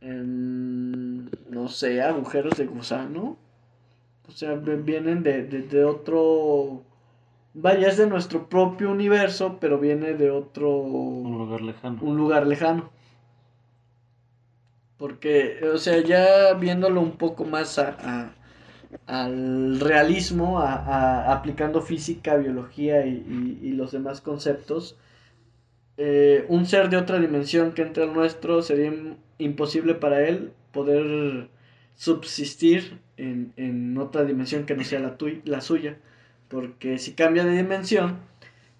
em, 0.00 1.26
no 1.50 1.68
sé, 1.68 2.02
agujeros 2.02 2.56
de 2.58 2.66
gusano. 2.66 3.38
O 4.28 4.32
sea, 4.32 4.54
vienen 4.54 5.22
de, 5.22 5.44
de, 5.44 5.62
de 5.62 5.84
otro 5.84 6.84
vaya, 7.54 7.88
es 7.88 7.96
de 7.98 8.06
nuestro 8.08 8.48
propio 8.48 8.90
universo, 8.90 9.58
pero 9.60 9.78
viene 9.78 10.14
de 10.14 10.30
otro 10.30 10.70
Un 11.24 11.36
lugar 11.38 11.60
lejano. 11.62 12.00
un 12.00 12.16
lugar 12.16 12.46
lejano. 12.46 12.90
Porque, 15.02 15.60
o 15.74 15.78
sea, 15.78 15.98
ya 16.12 16.54
viéndolo 16.54 17.00
un 17.08 17.16
poco 17.24 17.44
más 17.44 17.78
a, 17.78 17.88
a- 18.12 18.34
al 19.06 19.80
realismo, 19.80 20.60
a, 20.60 21.32
aplicando 21.34 21.82
física, 21.82 22.36
biología 22.36 23.06
y, 23.06 23.14
y- 23.62 23.72
los 23.74 23.92
demás 23.92 24.20
conceptos, 24.22 24.96
eh, 25.96 26.44
un 26.48 26.66
ser 26.66 26.88
de 26.90 26.96
otra 26.96 27.18
dimensión 27.18 27.72
que 27.72 27.82
entre 27.82 28.04
al 28.04 28.12
nuestro 28.14 28.62
sería 28.62 28.90
im- 28.90 29.16
imposible 29.38 29.94
para 29.94 30.26
él 30.28 30.52
poder 30.72 31.48
subsistir 31.94 32.98
en, 33.16 33.52
en 33.56 33.96
otra 33.98 34.24
dimensión 34.24 34.64
que 34.66 34.74
no 34.76 34.84
sea 34.84 35.00
la, 35.00 35.18
tui- 35.18 35.42
la 35.44 35.60
suya. 35.60 35.98
Porque 36.48 36.98
si 36.98 37.14
cambia 37.14 37.44
de 37.44 37.56
dimensión, 37.56 38.18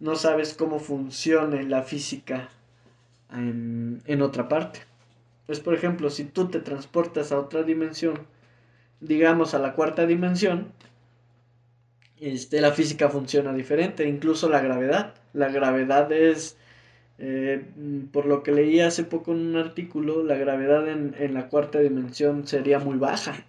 no 0.00 0.16
sabes 0.16 0.54
cómo 0.54 0.78
funcione 0.78 1.62
la 1.64 1.82
física 1.82 2.48
en, 3.32 4.02
en 4.06 4.22
otra 4.22 4.48
parte. 4.48 4.80
Es 5.46 5.60
por 5.60 5.74
ejemplo, 5.74 6.10
si 6.10 6.24
tú 6.24 6.48
te 6.48 6.58
transportas 6.58 7.30
a 7.30 7.38
otra 7.38 7.62
dimensión, 7.62 8.26
digamos 9.00 9.54
a 9.54 9.60
la 9.60 9.74
cuarta 9.74 10.06
dimensión, 10.06 10.72
este, 12.20 12.60
la 12.60 12.72
física 12.72 13.08
funciona 13.08 13.52
diferente, 13.52 14.06
incluso 14.08 14.48
la 14.48 14.60
gravedad. 14.60 15.14
La 15.32 15.48
gravedad 15.48 16.10
es, 16.12 16.56
eh, 17.18 17.64
por 18.12 18.26
lo 18.26 18.42
que 18.42 18.52
leí 18.52 18.80
hace 18.80 19.04
poco 19.04 19.32
en 19.32 19.40
un 19.40 19.56
artículo, 19.56 20.22
la 20.24 20.36
gravedad 20.36 20.88
en, 20.88 21.14
en 21.18 21.34
la 21.34 21.48
cuarta 21.48 21.80
dimensión 21.80 22.46
sería 22.46 22.78
muy 22.78 22.98
baja. 22.98 23.46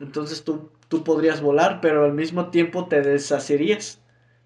Entonces 0.00 0.44
tú, 0.44 0.70
tú 0.88 1.04
podrías 1.04 1.40
volar, 1.42 1.80
pero 1.80 2.04
al 2.04 2.14
mismo 2.14 2.50
tiempo 2.50 2.86
te 2.88 3.02
deshacerías. 3.02 4.00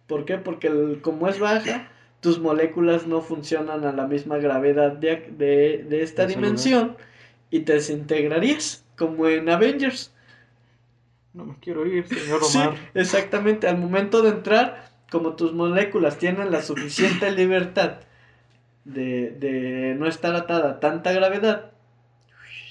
¿Por 0.06 0.24
qué? 0.24 0.38
Porque 0.38 0.68
el- 0.68 1.00
como 1.02 1.28
es 1.28 1.38
baja, 1.38 1.88
tus 2.24 2.40
moléculas 2.40 3.06
no 3.06 3.20
funcionan 3.20 3.84
a 3.84 3.92
la 3.92 4.06
misma 4.06 4.38
gravedad 4.38 4.92
de, 4.92 5.28
de, 5.36 5.84
de 5.86 6.02
esta 6.02 6.26
dimensión 6.26 6.96
y 7.50 7.60
te 7.60 7.74
desintegrarías, 7.74 8.82
como 8.96 9.28
en 9.28 9.50
Avengers. 9.50 10.10
No 11.34 11.44
me 11.44 11.56
quiero 11.60 11.84
ir, 11.86 12.06
señor 12.08 12.42
Sí, 12.50 12.58
Omar. 12.58 12.78
exactamente, 12.94 13.68
al 13.68 13.76
momento 13.78 14.22
de 14.22 14.30
entrar, 14.30 14.90
como 15.10 15.34
tus 15.36 15.52
moléculas 15.52 16.18
tienen 16.18 16.50
la 16.50 16.62
suficiente 16.62 17.30
libertad 17.30 18.00
de, 18.84 19.30
de 19.32 19.94
no 19.98 20.06
estar 20.06 20.34
atada 20.34 20.70
a 20.70 20.80
tanta 20.80 21.12
gravedad, 21.12 21.72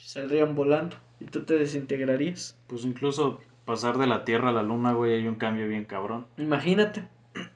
saldrían 0.04 0.56
volando 0.56 0.96
y 1.20 1.26
tú 1.26 1.44
te 1.44 1.56
desintegrarías. 1.58 2.58
Pues 2.68 2.86
incluso 2.86 3.40
pasar 3.66 3.98
de 4.00 4.08
la 4.08 4.26
Tierra 4.26 4.50
a 4.50 4.54
la 4.54 4.64
Luna, 4.64 4.94
güey, 4.94 5.14
hay 5.14 5.28
un 5.28 5.36
cambio 5.36 5.68
bien 5.68 5.86
cabrón. 5.86 6.26
Imagínate, 6.38 7.08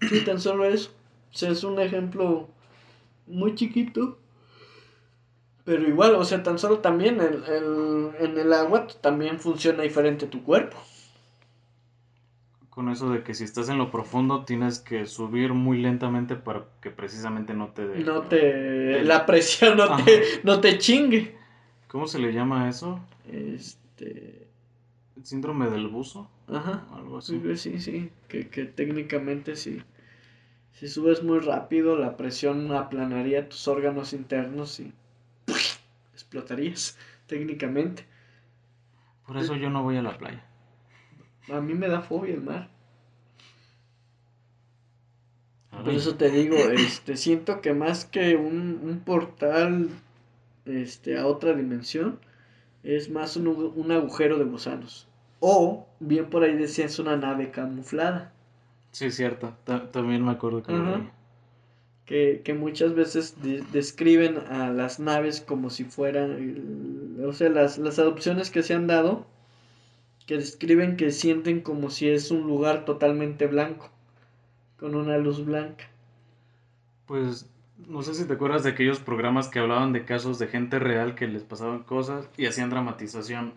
sí, 0.09 0.21
tan 0.21 0.39
solo 0.39 0.65
eso. 0.65 0.91
O 1.33 1.37
sea, 1.37 1.51
es 1.51 1.63
un 1.63 1.79
ejemplo 1.79 2.47
muy 3.27 3.55
chiquito. 3.55 4.17
Pero 5.63 5.87
igual, 5.87 6.15
o 6.15 6.23
sea, 6.23 6.43
tan 6.43 6.57
solo 6.57 6.79
también 6.79 7.19
el, 7.19 7.43
el- 7.43 8.11
en 8.19 8.37
el 8.37 8.53
agua 8.53 8.87
también 9.01 9.39
funciona 9.39 9.83
diferente 9.83 10.25
tu 10.25 10.43
cuerpo. 10.43 10.77
Con 12.69 12.89
eso 12.89 13.09
de 13.09 13.23
que 13.23 13.33
si 13.33 13.43
estás 13.43 13.69
en 13.69 13.79
lo 13.79 13.89
profundo 13.89 14.45
tienes 14.45 14.79
que 14.79 15.05
subir 15.07 15.53
muy 15.53 15.79
lentamente 15.81 16.35
para 16.35 16.65
que 16.79 16.91
precisamente 16.91 17.53
no 17.55 17.69
te. 17.69 17.83
No 18.03 18.21
te... 18.21 19.03
La 19.03 19.25
presión 19.25 19.77
no 19.77 19.83
Ajá. 19.85 20.05
te, 20.05 20.21
no 20.43 20.61
te 20.61 20.77
chingue. 20.77 21.35
¿Cómo 21.87 22.07
se 22.07 22.19
le 22.19 22.31
llama 22.33 22.69
eso? 22.69 22.99
Este. 23.31 24.47
El 25.15 25.25
síndrome 25.25 25.69
del 25.71 25.87
buzo, 25.87 26.29
Ajá. 26.47 26.85
algo 26.93 27.17
así. 27.17 27.41
Sí, 27.43 27.57
sí, 27.57 27.79
sí, 27.81 28.09
que, 28.27 28.47
que 28.47 28.65
técnicamente 28.65 29.55
si, 29.55 29.81
si 30.79 30.87
subes 30.87 31.23
muy 31.23 31.39
rápido 31.39 31.97
la 31.97 32.17
presión 32.17 32.71
aplanaría 32.71 33.49
tus 33.49 33.67
órganos 33.67 34.13
internos 34.13 34.79
y 34.79 34.93
explotarías 36.13 36.97
técnicamente. 37.27 38.05
Por 39.25 39.37
eso 39.37 39.55
yo 39.55 39.71
no 39.71 39.81
voy 39.81 39.97
a 39.97 40.03
la 40.03 40.17
playa. 40.17 40.45
A 41.51 41.61
mí 41.61 41.73
me 41.73 41.87
da 41.87 42.01
fobia 42.01 42.35
el 42.35 42.41
mar. 42.41 42.69
Por 45.71 45.89
eso 45.89 46.15
te 46.15 46.29
digo, 46.29 46.55
este, 46.73 47.17
siento 47.17 47.61
que 47.61 47.73
más 47.73 48.05
que 48.05 48.35
un, 48.35 48.79
un 48.83 48.99
portal 48.99 49.89
este, 50.65 51.17
a 51.17 51.25
otra 51.25 51.53
dimensión, 51.53 52.19
es 52.83 53.09
más 53.09 53.35
un, 53.35 53.47
un 53.47 53.91
agujero 53.91 54.37
de 54.37 54.45
gusanos. 54.45 55.07
O, 55.39 55.87
bien 55.99 56.29
por 56.29 56.43
ahí 56.43 56.55
decía, 56.55 56.85
es 56.85 56.99
una 56.99 57.17
nave 57.17 57.49
camuflada. 57.49 58.31
Sí, 58.97 59.11
cierto. 59.11 59.53
Ta- 59.63 59.91
también 59.91 60.25
me 60.25 60.31
acuerdo 60.31 60.63
que 60.63 60.71
Ajá. 60.71 60.97
leí. 60.97 61.09
que, 62.05 62.41
que 62.43 62.53
muchas 62.53 62.95
veces 62.95 63.41
de- 63.43 63.61
describen 63.71 64.37
a 64.39 64.69
las 64.71 64.99
naves 64.99 65.41
como 65.41 65.69
si 65.69 65.83
fueran, 65.85 67.17
o 67.25 67.33
sea, 67.33 67.49
las, 67.49 67.77
las 67.77 67.99
adopciones 67.99 68.49
que 68.49 68.63
se 68.63 68.73
han 68.73 68.87
dado, 68.87 69.25
que 70.27 70.37
describen 70.37 70.95
que 70.97 71.09
sienten 71.11 71.61
como 71.61 71.89
si 71.89 72.07
es 72.09 72.31
un 72.31 72.47
lugar 72.47 72.85
totalmente 72.85 73.47
blanco, 73.47 73.89
con 74.79 74.95
una 74.95 75.17
luz 75.17 75.45
blanca. 75.45 75.85
Pues 77.07 77.49
no 77.87 78.01
sé 78.03 78.13
si 78.13 78.25
te 78.25 78.33
acuerdas 78.33 78.63
de 78.63 78.69
aquellos 78.71 78.99
programas 78.99 79.47
que 79.47 79.59
hablaban 79.59 79.93
de 79.93 80.05
casos 80.05 80.37
de 80.39 80.47
gente 80.47 80.79
real 80.79 81.15
que 81.15 81.27
les 81.27 81.43
pasaban 81.43 81.83
cosas 81.83 82.29
y 82.37 82.45
hacían 82.45 82.69
dramatización. 82.69 83.53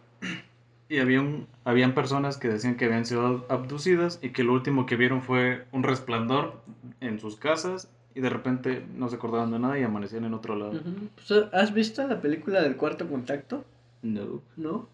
Y 0.91 0.99
había 0.99 1.21
un- 1.21 1.47
habían 1.65 1.95
personas 1.95 2.37
que 2.37 2.49
decían 2.49 2.77
que 2.77 2.85
habían 2.85 3.07
sido 3.07 3.47
abducidas 3.49 4.19
y 4.23 4.31
que 4.31 4.43
lo 4.43 4.53
último 4.53 4.85
que 4.87 4.97
vieron 4.97 5.23
fue 5.23 5.65
un 5.73 5.85
resplandor 5.85 6.61
en 7.01 7.21
sus 7.21 7.37
casas 7.37 7.89
y 8.15 8.21
de 8.21 8.29
repente 8.29 8.85
no 8.97 9.09
se 9.09 9.17
acordaban 9.17 9.53
de 9.53 9.61
nada 9.61 9.79
y 9.79 9.85
amanecían 9.85 10.25
en 10.25 10.35
otro 10.35 10.57
lado. 10.57 10.73
Pues, 11.15 11.45
¿Has 11.53 11.73
visto 11.73 12.07
la 12.07 12.21
película 12.21 12.61
del 12.61 12.77
cuarto 12.77 13.09
contacto? 13.09 13.65
No. 14.03 14.43
¿No? 14.57 14.89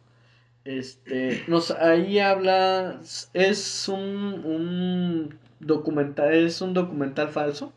Este, 0.67 1.43
nos, 1.47 1.71
ahí 1.71 2.19
habla, 2.19 3.01
es 3.33 3.89
un, 3.89 3.99
un 4.45 5.35
documental, 5.61 6.35
es 6.35 6.61
un 6.61 6.75
documental 6.75 7.29
falso, 7.29 7.73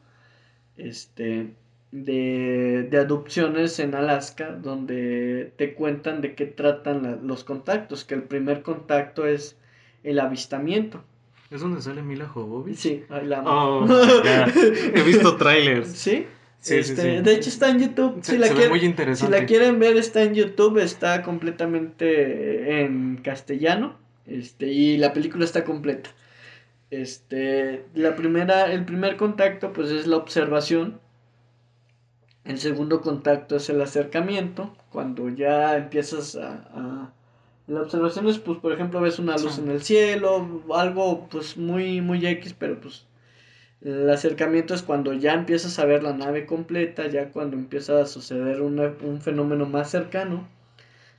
este, 0.75 1.53
de, 1.91 2.87
de 2.89 2.97
adopciones 2.97 3.79
en 3.79 3.95
Alaska, 3.95 4.51
donde 4.51 5.51
te 5.55 5.73
cuentan 5.73 6.21
de 6.21 6.35
qué 6.35 6.45
tratan 6.45 7.03
la- 7.03 7.15
los 7.15 7.43
contactos, 7.43 8.05
que 8.05 8.15
el 8.15 8.23
primer 8.23 8.61
contacto 8.61 9.25
es 9.25 9.57
el 10.03 10.19
avistamiento. 10.19 11.03
¿Es 11.49 11.61
donde 11.61 11.81
sale 11.81 12.03
Mila 12.03 12.27
Jovovich? 12.27 12.75
Sí, 12.77 13.03
ahí 13.09 13.25
la. 13.25 13.41
Oh. 13.43 13.87
He 14.95 15.01
visto 15.01 15.35
trailers. 15.37 15.87
¿Sí? 15.89 16.27
Sí, 16.59 16.75
Este, 16.75 17.17
sí. 17.17 17.23
De 17.23 17.33
hecho 17.33 17.49
está 17.49 17.69
en 17.69 17.79
YouTube. 17.79 18.19
Se, 18.21 18.33
si 18.33 18.37
la 18.37 18.53
muy 18.69 18.81
si 18.81 18.85
interesante. 18.85 19.39
la 19.39 19.45
quieren 19.47 19.79
ver, 19.79 19.97
está 19.97 20.21
en 20.23 20.35
YouTube, 20.35 20.77
está 20.77 21.23
completamente 21.23 22.81
en 22.83 23.17
castellano. 23.23 23.97
Este, 24.27 24.67
y 24.67 24.97
la 24.97 25.11
película 25.13 25.43
está 25.45 25.63
completa. 25.63 26.11
Este, 26.91 27.85
la 27.95 28.15
primera, 28.15 28.71
el 28.71 28.85
primer 28.85 29.15
contacto, 29.17 29.73
pues 29.73 29.89
es 29.89 30.05
la 30.05 30.17
observación. 30.17 30.99
El 32.43 32.59
segundo 32.59 33.01
contacto 33.01 33.55
es 33.55 33.69
el 33.69 33.81
acercamiento. 33.81 34.75
Cuando 34.91 35.29
ya 35.29 35.77
empiezas 35.77 36.35
a, 36.35 36.53
a- 36.73 37.13
la 37.67 37.81
observación 37.81 38.27
es, 38.27 38.39
pues, 38.39 38.57
por 38.59 38.73
ejemplo, 38.73 38.99
ves 39.01 39.19
una 39.19 39.37
luz 39.37 39.53
Sí. 39.55 39.61
en 39.61 39.69
el 39.71 39.81
cielo, 39.83 40.63
algo, 40.75 41.27
pues, 41.29 41.55
muy, 41.57 42.01
muy 42.01 42.25
X, 42.25 42.55
pero 42.57 42.79
pues 42.81 43.05
el 43.81 44.09
acercamiento 44.09 44.73
es 44.73 44.81
cuando 44.83 45.13
ya 45.13 45.33
empiezas 45.33 45.79
a 45.79 45.85
ver 45.85 46.03
la 46.03 46.13
nave 46.13 46.45
completa, 46.45 47.07
ya 47.07 47.31
cuando 47.31 47.57
empieza 47.57 48.01
a 48.01 48.05
suceder 48.05 48.61
una- 48.61 48.93
un 49.03 49.21
fenómeno 49.21 49.65
más 49.67 49.91
cercano. 49.91 50.47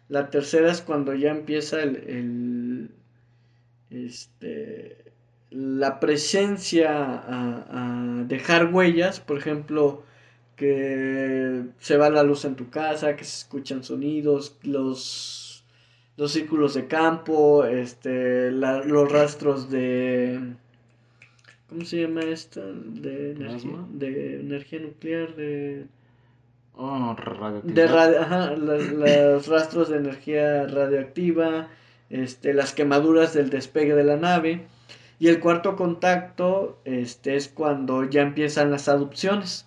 La 0.08 0.30
tercera 0.30 0.70
es 0.72 0.82
cuando 0.82 1.14
ya 1.14 1.30
empieza 1.30 1.82
el, 1.82 1.96
el- 2.08 2.90
este, 3.90 4.96
la 5.50 6.00
presencia 6.00 6.90
a, 6.94 8.20
a 8.20 8.24
dejar 8.24 8.72
huellas, 8.74 9.20
por 9.20 9.38
ejemplo, 9.38 10.02
que 10.60 11.62
se 11.78 11.96
va 11.96 12.10
la 12.10 12.22
luz 12.22 12.44
en 12.44 12.54
tu 12.54 12.68
casa, 12.68 13.16
que 13.16 13.24
se 13.24 13.38
escuchan 13.38 13.82
sonidos, 13.82 14.58
los, 14.62 15.64
los 16.18 16.30
círculos 16.32 16.74
de 16.74 16.86
campo, 16.86 17.64
este, 17.64 18.50
la- 18.50 18.84
los 18.84 19.10
rastros 19.10 19.70
de... 19.70 20.38
¿Cómo 21.70 21.86
se 21.86 22.02
llama 22.02 22.20
esta? 22.24 22.60
De 22.60 23.30
energía, 23.32 23.70
de 23.90 24.40
energía 24.40 24.80
nuclear, 24.80 25.34
de... 25.34 25.86
Oh. 26.74 27.16
De 27.64 27.86
radio, 27.86 28.20
ajá, 28.20 28.54
las- 28.56 28.92
los 28.92 29.46
rastros 29.48 29.88
de 29.88 29.96
energía 29.96 30.66
radioactiva, 30.66 31.68
este, 32.10 32.52
las 32.52 32.74
quemaduras 32.74 33.32
del 33.32 33.48
despegue 33.48 33.94
de 33.94 34.04
la 34.04 34.16
nave. 34.18 34.66
Y 35.18 35.28
el 35.28 35.40
cuarto 35.40 35.74
contacto 35.74 36.78
este, 36.84 37.36
es 37.36 37.48
cuando 37.48 38.04
ya 38.04 38.20
empiezan 38.20 38.70
las 38.70 38.88
adopciones. 38.88 39.66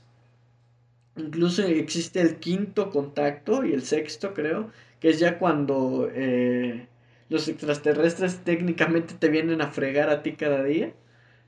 Incluso 1.15 1.63
existe 1.63 2.21
el 2.21 2.37
quinto 2.37 2.89
contacto 2.89 3.63
y 3.63 3.73
el 3.73 3.83
sexto, 3.83 4.33
creo, 4.33 4.71
que 4.99 5.09
es 5.09 5.19
ya 5.19 5.37
cuando 5.37 6.09
eh, 6.11 6.87
los 7.29 7.47
extraterrestres 7.47 8.39
técnicamente 8.43 9.13
te 9.13 9.29
vienen 9.29 9.61
a 9.61 9.67
fregar 9.71 10.09
a 10.09 10.23
ti 10.23 10.33
cada 10.33 10.63
día. 10.63 10.93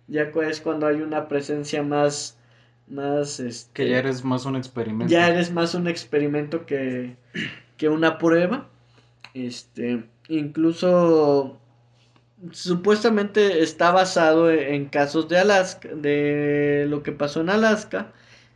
Ya 0.08 0.32
es 0.48 0.62
cuando 0.62 0.86
hay 0.86 1.02
una 1.02 1.28
presencia 1.28 1.82
más, 1.82 2.38
más, 2.88 3.40
este, 3.40 3.72
Que 3.74 3.90
ya 3.90 3.98
eres 3.98 4.24
más 4.24 4.46
un 4.46 4.56
experimento. 4.56 5.12
ya 5.12 5.28
eres 5.28 5.52
más 5.52 5.74
un 5.74 5.88
experimento 5.88 6.66
que, 6.66 7.16
que 7.78 7.90
una 7.90 8.20
prueba. 8.20 8.70
Este, 9.34 10.06
incluso 10.30 11.60
supuestamente 12.52 13.64
está 13.64 13.92
basado 13.92 14.52
en 14.52 14.86
casos 14.86 15.28
de 15.28 15.40
Alaska, 15.40 15.90
de 15.90 16.86
lo 16.88 17.02
que 17.04 17.12
pasó 17.12 17.42
en 17.42 17.50
Alaska, 17.50 18.14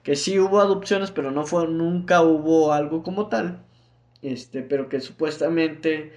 que 0.10 0.16
sí 0.16 0.40
hubo 0.40 0.60
adopciones, 0.60 1.12
pero 1.12 1.32
no 1.32 1.46
fue, 1.46 1.68
nunca 1.68 2.22
hubo 2.24 2.74
algo 2.74 3.04
como 3.04 3.28
tal. 3.30 3.60
Este, 4.24 4.64
pero 4.64 4.90
que 4.90 5.02
supuestamente 5.02 6.14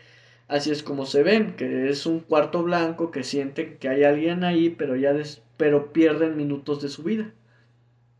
así 0.48 0.70
es 0.72 0.82
como 0.82 1.06
se 1.06 1.22
ven, 1.24 1.54
que 1.56 1.88
es 1.90 2.06
un 2.06 2.20
cuarto 2.20 2.62
blanco 2.64 3.10
que 3.12 3.24
sienten 3.24 3.78
que 3.78 3.88
hay 3.90 4.04
alguien 4.04 4.44
ahí, 4.44 4.70
pero 4.70 4.96
ya 4.96 5.12
des- 5.14 5.42
pero 5.58 5.92
pierden 5.92 6.36
minutos 6.36 6.82
de 6.82 6.88
su 6.90 7.02
vida. 7.04 7.32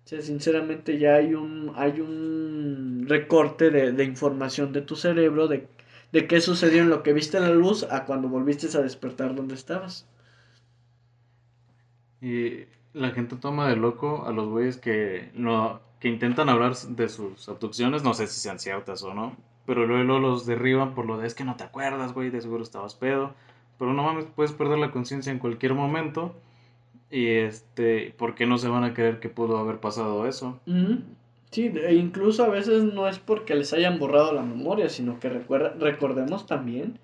O 0.05 0.09
sea, 0.09 0.23
sinceramente 0.23 0.99
ya 0.99 1.17
hay 1.17 1.35
un, 1.35 1.73
hay 1.77 2.01
un 2.01 3.05
recorte 3.09 3.71
de, 3.71 3.93
de 3.93 4.05
información 4.05 4.73
de 4.73 4.83
tu 4.83 4.97
cerebro 4.97 5.49
de, 5.49 5.69
de 6.13 6.27
qué 6.29 6.41
sucedió 6.41 6.83
en 6.83 6.91
lo 6.91 7.03
que 7.05 7.13
viste 7.15 7.41
la 7.41 7.51
luz 7.51 7.85
a 7.91 8.05
cuando 8.07 8.29
volviste 8.29 8.69
a 8.77 8.83
despertar 8.83 9.35
donde 9.35 9.55
estabas. 9.57 10.07
Y 12.23 12.65
la 12.95 13.11
gente 13.11 13.37
toma 13.37 13.69
de 13.69 13.77
loco 13.77 14.25
a 14.27 14.33
los 14.33 14.49
güeyes 14.49 14.77
que, 14.77 15.31
no, 15.35 15.81
que 16.01 16.09
intentan 16.09 16.49
hablar 16.49 16.77
de 16.77 17.09
sus 17.09 17.49
abducciones, 17.49 18.03
no 18.03 18.15
sé 18.15 18.27
si 18.27 18.41
sean 18.41 18.59
ciertas 18.59 19.03
o 19.03 19.15
no, 19.15 19.37
pero 19.67 19.87
luego 19.87 20.19
los 20.19 20.47
derriban 20.47 20.95
por 20.95 21.07
lo 21.07 21.19
de 21.19 21.27
es 21.27 21.35
que 21.35 21.45
no 21.45 21.57
te 21.57 21.65
acuerdas, 21.65 22.13
güey, 22.13 22.31
de 22.31 22.41
seguro 22.41 22.63
estabas 22.63 22.95
pedo. 22.95 23.35
Pero 23.79 23.95
no 23.95 24.03
mames, 24.03 24.27
puedes 24.37 24.53
perder 24.53 24.79
la 24.79 24.91
conciencia 24.91 25.33
en 25.33 25.39
cualquier 25.39 25.75
momento. 25.75 26.35
Y 27.11 27.27
este, 27.27 28.15
¿por 28.17 28.35
qué 28.35 28.47
no 28.47 28.59
se 28.59 28.69
van 28.69 28.85
a 28.85 28.95
creer 28.95 29.21
que 29.21 29.29
pudo 29.29 29.59
haber 29.59 29.79
pasado 29.81 30.27
eso? 30.27 30.61
Sí, 31.51 31.67
e 31.75 31.95
incluso 31.95 32.45
a 32.45 32.49
veces 32.49 32.85
no 32.85 33.09
es 33.09 33.19
porque 33.19 33.55
les 33.55 33.73
hayan 33.73 33.99
borrado 33.99 34.33
la 34.33 34.43
memoria, 34.43 34.89
sino 34.89 35.21
que 35.21 35.29
recuerda, 35.29 35.75
recordemos 35.79 36.47
también 36.47 36.99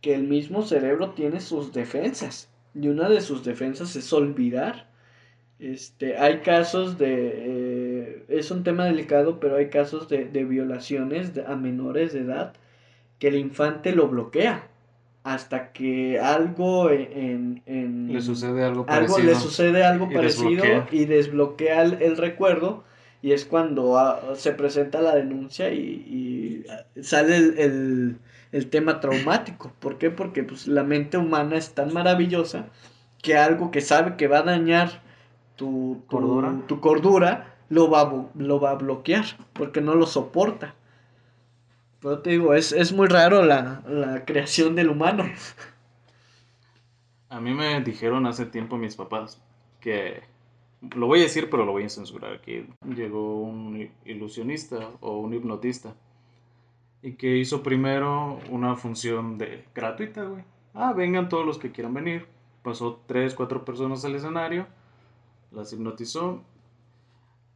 que 0.00 0.14
el 0.14 0.24
mismo 0.24 0.62
cerebro 0.62 1.10
tiene 1.10 1.40
sus 1.40 1.72
defensas. 1.72 2.50
Y 2.74 2.88
una 2.88 3.08
de 3.08 3.20
sus 3.20 3.44
defensas 3.44 3.94
es 3.96 4.12
olvidar. 4.12 4.87
Este, 5.58 6.16
hay 6.18 6.38
casos 6.38 6.98
de... 6.98 7.32
eh, 7.34 8.24
es 8.28 8.50
un 8.50 8.62
tema 8.64 8.84
delicado, 8.84 9.40
pero 9.40 9.56
hay 9.56 9.68
casos 9.70 10.08
de, 10.08 10.24
de 10.26 10.44
violaciones 10.44 11.32
a 11.46 11.56
menores 11.56 12.12
de 12.12 12.20
edad 12.20 12.52
que 13.18 13.28
el 13.28 13.36
infante 13.36 13.92
lo 13.92 14.08
bloquea. 14.08 14.68
Hasta 15.24 15.72
que 15.72 16.18
algo 16.20 16.90
en... 16.90 17.62
en- 17.66 18.12
Le 18.12 18.20
sucede 18.20 18.64
algo 18.64 18.86
algo 18.88 19.14
parecido. 19.14 19.22
le 19.24 19.34
sucede 19.34 19.84
algo 19.84 20.08
y 20.10 20.14
parecido 20.14 20.62
desbloquea. 20.62 20.86
y 20.92 21.04
desbloquea 21.06 21.82
el, 21.82 22.02
el 22.02 22.16
recuerdo 22.16 22.84
y 23.20 23.32
es 23.32 23.44
cuando 23.44 23.98
ah, 23.98 24.20
se 24.36 24.52
presenta 24.52 25.00
la 25.02 25.14
denuncia 25.16 25.72
y, 25.74 26.64
y, 26.96 27.02
sale 27.02 27.36
el, 27.36 27.58
el- 27.58 28.16
el 28.52 28.70
tema 28.70 29.00
traumático. 29.00 29.72
¿Por 29.80 29.98
qué? 29.98 30.10
Porque 30.10 30.44
pues, 30.44 30.66
la 30.68 30.82
mente 30.84 31.18
humana 31.18 31.56
es 31.56 31.74
tan 31.74 31.92
maravillosa 31.92 32.66
que 33.22 33.36
algo 33.36 33.70
que 33.70 33.80
sabe 33.82 34.16
que 34.16 34.28
va 34.28 34.38
a 34.38 34.42
dañar 34.44 35.02
tu, 35.58 36.02
tu 36.08 36.16
Cordura. 36.16 36.62
tu 36.66 36.80
cordura 36.80 37.56
lo 37.68 37.90
va, 37.90 38.30
lo 38.34 38.60
va 38.60 38.70
a 38.70 38.74
bloquear 38.76 39.24
porque 39.52 39.82
no 39.82 39.94
lo 39.94 40.06
soporta. 40.06 40.74
Pero 42.00 42.20
te 42.20 42.30
digo, 42.30 42.54
es, 42.54 42.72
es 42.72 42.92
muy 42.92 43.08
raro 43.08 43.44
la, 43.44 43.82
la 43.86 44.24
creación 44.24 44.74
del 44.74 44.88
humano. 44.88 45.24
A 47.28 47.40
mí 47.40 47.52
me 47.52 47.80
dijeron 47.82 48.26
hace 48.26 48.46
tiempo 48.46 48.78
mis 48.78 48.96
papás 48.96 49.42
que, 49.80 50.22
lo 50.94 51.06
voy 51.06 51.20
a 51.20 51.22
decir 51.22 51.50
pero 51.50 51.64
lo 51.64 51.72
voy 51.72 51.84
a 51.84 51.88
censurar, 51.88 52.40
que 52.40 52.66
llegó 52.94 53.42
un 53.42 53.90
ilusionista 54.04 54.90
o 55.00 55.18
un 55.18 55.34
hipnotista 55.34 55.94
y 57.02 57.12
que 57.12 57.36
hizo 57.36 57.62
primero 57.62 58.38
una 58.50 58.76
función 58.76 59.38
de 59.38 59.64
gratuita, 59.74 60.24
güey. 60.24 60.44
Ah, 60.74 60.92
vengan 60.92 61.28
todos 61.28 61.44
los 61.44 61.58
que 61.58 61.72
quieran 61.72 61.94
venir. 61.94 62.26
Pasó 62.62 63.00
tres, 63.06 63.34
cuatro 63.34 63.64
personas 63.64 64.04
al 64.04 64.14
escenario, 64.14 64.66
las 65.50 65.72
hipnotizó. 65.72 66.42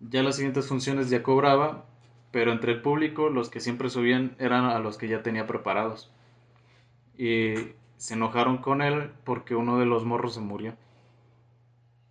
Ya 0.01 0.23
las 0.23 0.37
siguientes 0.37 0.67
funciones 0.67 1.11
ya 1.11 1.23
cobraba, 1.23 1.85
pero 2.31 2.53
entre 2.53 2.73
el 2.73 2.83
público 2.83 3.29
los 3.29 3.51
que 3.51 3.61
siempre 3.61 3.91
subían 3.91 4.37
eran 4.39 4.65
a 4.65 4.79
los 4.79 4.99
que 4.99 5.09
ya 5.09 5.23
tenía 5.23 5.47
preparados. 5.47 6.11
Y 7.17 7.55
se 7.97 8.15
enojaron 8.15 8.59
con 8.59 8.83
él 8.83 9.11
porque 9.25 9.55
uno 9.55 9.79
de 9.79 9.87
los 9.87 10.05
morros 10.05 10.35
se 10.35 10.41
murió. 10.41 10.75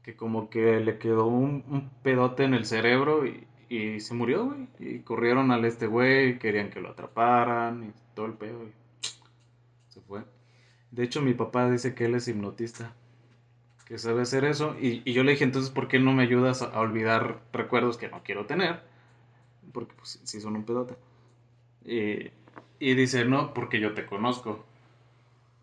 Que 0.03 0.15
como 0.15 0.49
que 0.49 0.79
le 0.79 0.97
quedó 0.97 1.27
un, 1.27 1.89
pedote 2.01 2.43
en 2.43 2.53
el 2.53 2.65
cerebro 2.65 3.25
y, 3.25 3.45
y 3.69 3.99
se 3.99 4.13
murió, 4.13 4.45
güey. 4.45 4.67
Y 4.79 4.99
corrieron 4.99 5.51
al 5.51 5.65
este 5.65 5.87
güey, 5.87 6.39
querían 6.39 6.69
que 6.69 6.81
lo 6.81 6.89
atraparan 6.89 7.83
y 7.83 7.93
todo 8.15 8.25
el 8.25 8.33
pedo. 8.33 8.63
y 8.65 8.71
se 9.89 10.01
fue. 10.01 10.23
De 10.91 11.03
hecho, 11.03 11.21
mi 11.21 11.33
papá 11.33 11.69
dice 11.69 11.93
que 11.95 12.05
él 12.05 12.15
es 12.15 12.27
hipnotista. 12.27 12.95
Que 13.91 13.97
sabe 13.97 14.21
hacer 14.21 14.45
eso. 14.45 14.77
Y, 14.79 15.01
y 15.03 15.11
yo 15.11 15.23
le 15.25 15.31
dije, 15.33 15.43
entonces, 15.43 15.69
¿por 15.69 15.89
qué 15.89 15.99
no 15.99 16.13
me 16.13 16.23
ayudas 16.23 16.61
a, 16.61 16.67
a 16.67 16.79
olvidar 16.79 17.41
recuerdos 17.51 17.97
que 17.97 18.07
no 18.07 18.23
quiero 18.23 18.45
tener? 18.45 18.79
Porque 19.73 19.93
pues 19.97 20.21
sí 20.23 20.39
son 20.39 20.55
un 20.55 20.63
pedote. 20.63 20.95
Y, 21.83 22.31
y 22.79 22.93
dice, 22.95 23.25
no, 23.25 23.53
porque 23.53 23.81
yo 23.81 23.93
te 23.93 24.05
conozco 24.05 24.65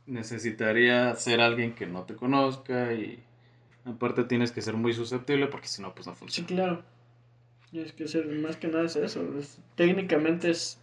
necesitaría 0.06 1.14
ser 1.16 1.40
alguien 1.40 1.74
que 1.74 1.86
no 1.86 2.04
te 2.04 2.16
conozca 2.16 2.92
y 2.94 3.22
aparte 3.84 4.24
tienes 4.24 4.52
que 4.52 4.62
ser 4.62 4.74
muy 4.74 4.92
susceptible 4.94 5.46
porque 5.46 5.68
si 5.68 5.82
no 5.82 5.94
pues 5.94 6.06
no 6.06 6.14
Sí, 6.14 6.18
funciona. 6.18 6.46
claro. 6.48 6.82
Y 7.72 7.80
es 7.80 7.92
que 7.92 8.08
ser, 8.08 8.26
más 8.26 8.56
que 8.56 8.68
nada 8.68 8.84
es 8.84 8.96
eso. 8.96 9.22
es- 9.38 9.58
técnicamente 9.74 10.50
es 10.50 10.80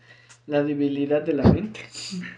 la 0.47 0.63
debilidad 0.63 1.21
de 1.23 1.33
la 1.33 1.51
mente. 1.51 1.79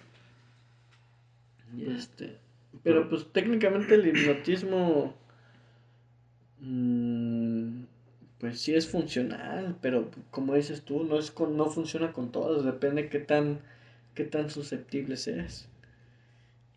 Y 1.78 1.92
este. 1.92 2.38
Pero 2.88 3.10
pues 3.10 3.28
técnicamente 3.34 3.96
el 3.96 4.08
hipnotismo. 4.08 5.14
mm, 6.60 7.84
pues 8.40 8.62
sí 8.62 8.74
es 8.76 8.88
funcional, 8.88 9.78
pero 9.82 10.10
como 10.32 10.54
dices 10.56 10.84
tú, 10.84 11.04
no 11.04 11.18
es 11.20 11.32
con, 11.32 11.58
no 11.58 11.68
funciona 11.70 12.14
con 12.14 12.32
todos, 12.32 12.64
depende 12.66 13.10
qué 13.10 13.20
tan, 13.20 13.62
qué 14.16 14.26
tan 14.26 14.50
susceptible 14.50 15.18
seas. 15.18 15.70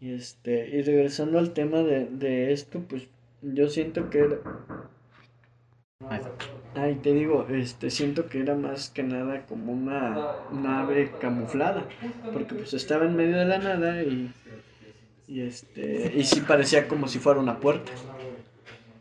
Y 0.00 0.12
este, 0.14 0.68
y 0.76 0.82
regresando 0.82 1.38
al 1.38 1.52
tema 1.52 1.78
de, 1.84 2.06
de 2.06 2.52
esto, 2.52 2.80
pues 2.88 3.08
yo 3.42 3.68
siento 3.68 4.10
que 4.10 4.18
era-. 4.20 4.40
Ay, 6.74 6.96
te 6.96 7.12
digo, 7.12 7.46
este, 7.48 7.90
siento 7.90 8.28
que 8.28 8.40
era 8.40 8.54
más 8.54 8.90
que 8.90 9.02
nada 9.02 9.46
como 9.46 9.72
una 9.72 10.28
nave 10.50 11.16
camuflada, 11.18 11.86
porque 12.32 12.54
pues 12.54 12.74
estaba 12.74 13.04
en 13.06 13.16
medio 13.16 13.38
de 13.38 13.44
la 13.46 13.58
nada 13.58 14.02
y, 14.02 14.32
y 15.31 15.43
este, 15.43 16.12
y 16.16 16.24
sí 16.24 16.40
parecía 16.40 16.89
como 16.89 17.07
si 17.07 17.19
fuera 17.20 17.40
una 17.40 17.61
puerta. 17.61 17.93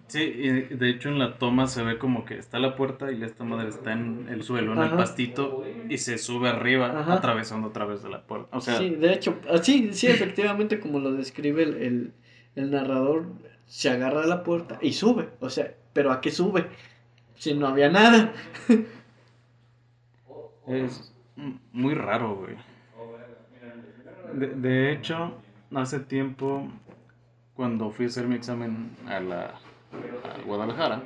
Sí, 0.08 0.22
y 0.24 0.50
de 0.76 0.90
hecho 0.90 1.10
en 1.10 1.20
la 1.20 1.38
toma 1.38 1.68
se 1.68 1.84
ve 1.84 2.00
como 2.00 2.26
que 2.26 2.38
está 2.38 2.58
la 2.60 2.76
puerta 2.76 3.12
y 3.12 3.22
esta 3.24 3.44
madre 3.44 3.70
está 3.70 3.94
en 3.94 4.28
el 4.30 4.42
suelo, 4.44 4.74
en 4.74 4.80
el 4.82 4.90
pastito 4.98 5.64
y 5.88 5.98
se 6.00 6.18
sube 6.18 6.50
arriba 6.50 7.00
Ajá. 7.00 7.14
atravesando 7.16 7.68
a 7.68 7.74
través 7.74 8.02
de 8.02 8.10
la 8.10 8.22
puerta. 8.24 8.56
O 8.58 8.62
sea, 8.62 8.78
Sí, 8.78 8.90
de 8.90 9.14
hecho, 9.14 9.36
así, 9.52 9.94
sí, 9.94 10.08
efectivamente, 10.08 10.80
como 10.80 11.00
lo 11.00 11.12
describe 11.14 11.62
el, 11.62 11.74
el, 11.84 12.14
el 12.56 12.72
narrador, 12.72 13.26
se 13.68 13.92
agarra 13.92 14.24
a 14.24 14.28
la 14.28 14.44
puerta 14.44 14.80
y 14.82 14.94
sube, 14.94 15.30
o 15.42 15.50
sea, 15.52 15.76
pero 15.94 16.12
¿a 16.12 16.22
qué 16.22 16.32
sube? 16.32 16.66
Si 17.36 17.54
no 17.54 17.68
había 17.68 17.90
nada. 17.90 18.34
Es 20.68 21.14
muy 21.72 21.94
raro, 21.96 22.36
güey. 22.36 22.56
De, 24.34 24.48
de 24.48 24.92
hecho, 24.92 25.34
hace 25.76 26.00
tiempo, 26.00 26.68
cuando 27.56 27.92
fui 27.92 28.06
a 28.06 28.10
hacer 28.10 28.28
mi 28.28 28.36
examen 28.36 28.92
a 29.08 29.20
la 29.20 29.54
a 29.92 30.42
Guadalajara, 30.46 31.02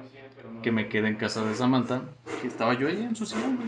que 0.62 0.72
me 0.72 0.90
quedé 0.90 1.08
en 1.08 1.16
casa 1.16 1.44
de 1.44 1.56
Samantha, 1.56 2.02
estaba 2.46 2.74
yo 2.74 2.88
ahí 2.88 3.02
en 3.02 3.16
su 3.16 3.26
sillón, 3.26 3.60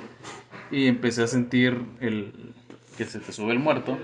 y 0.72 0.88
empecé 0.88 1.23
a 1.23 1.27
sentir 1.27 1.81
el 1.99 2.53
que 2.97 3.05
se 3.05 3.19
te 3.19 3.31
sube 3.31 3.51
el 3.51 3.59
muerto. 3.59 3.97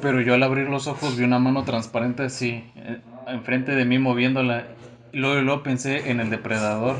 Pero 0.00 0.20
yo 0.20 0.34
al 0.34 0.42
abrir 0.42 0.68
los 0.68 0.86
ojos 0.86 1.16
vi 1.16 1.24
una 1.24 1.38
mano 1.38 1.64
transparente 1.64 2.24
así, 2.24 2.64
eh, 2.76 3.00
enfrente 3.26 3.72
de 3.72 3.84
mí 3.84 3.98
moviéndola. 3.98 4.66
Y 5.12 5.18
luego, 5.18 5.40
luego 5.42 5.62
pensé 5.62 6.10
en 6.10 6.20
el 6.20 6.30
depredador. 6.30 6.96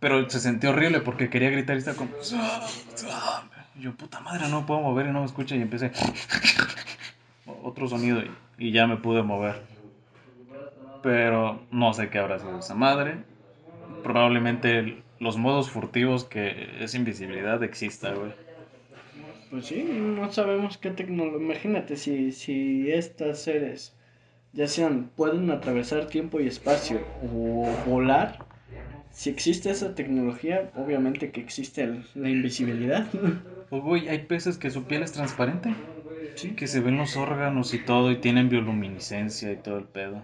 Pero 0.00 0.28
se 0.28 0.40
sintió 0.40 0.70
horrible 0.70 1.00
porque 1.00 1.28
quería 1.28 1.50
gritar 1.50 1.76
y 1.76 1.80
estaba 1.80 1.96
como... 1.96 2.10
Y 3.76 3.82
yo, 3.82 3.94
puta 3.94 4.20
madre, 4.20 4.48
no 4.48 4.64
puedo 4.64 4.80
mover 4.80 5.06
y 5.06 5.12
no 5.12 5.20
me 5.20 5.26
escucha. 5.26 5.54
Y 5.54 5.62
empecé... 5.62 5.92
Otro 7.68 7.88
sonido 7.88 8.20
y, 8.20 8.30
y 8.68 8.70
ya 8.70 8.86
me 8.86 8.96
pude 8.96 9.22
mover. 9.24 9.56
Pero 11.02 11.60
no 11.72 11.92
sé 11.94 12.08
qué 12.10 12.18
habrá 12.18 12.38
sido 12.38 12.58
esa 12.58 12.74
madre. 12.74 13.16
Probablemente 14.04 15.02
los 15.18 15.36
modos 15.36 15.68
furtivos 15.70 16.24
que 16.24 16.68
es 16.80 16.94
invisibilidad 16.94 17.60
exista, 17.64 18.14
güey. 18.14 18.30
Pues 19.50 19.66
sí, 19.66 19.84
no 19.92 20.30
sabemos 20.32 20.78
qué 20.78 20.90
tecnología. 20.90 21.38
Imagínate 21.40 21.96
si, 21.96 22.30
si 22.32 22.90
estas 22.92 23.40
seres, 23.42 23.96
ya 24.52 24.68
sean, 24.68 25.10
pueden 25.16 25.50
atravesar 25.50 26.06
tiempo 26.06 26.40
y 26.40 26.46
espacio 26.46 27.00
o 27.22 27.68
volar. 27.86 28.38
Si 29.12 29.30
existe 29.30 29.70
esa 29.70 29.94
tecnología, 29.96 30.70
obviamente 30.76 31.30
que 31.32 31.40
existe 31.40 31.82
el- 31.82 32.04
la 32.14 32.28
invisibilidad. 32.30 33.06
Pues, 33.68 33.82
güey, 33.82 34.08
hay 34.08 34.20
peces 34.20 34.58
que 34.58 34.70
su 34.70 34.84
piel 34.84 35.02
es 35.02 35.10
transparente. 35.10 35.74
Sí, 36.36 36.50
que 36.50 36.66
se 36.66 36.80
ven 36.80 36.96
los 36.96 37.16
órganos 37.16 37.74
y 37.74 37.78
todo 37.78 38.10
y 38.12 38.16
tienen 38.16 38.48
bioluminiscencia 38.48 39.50
y 39.52 39.56
todo 39.56 39.78
el 39.78 39.84
pedo. 39.84 40.22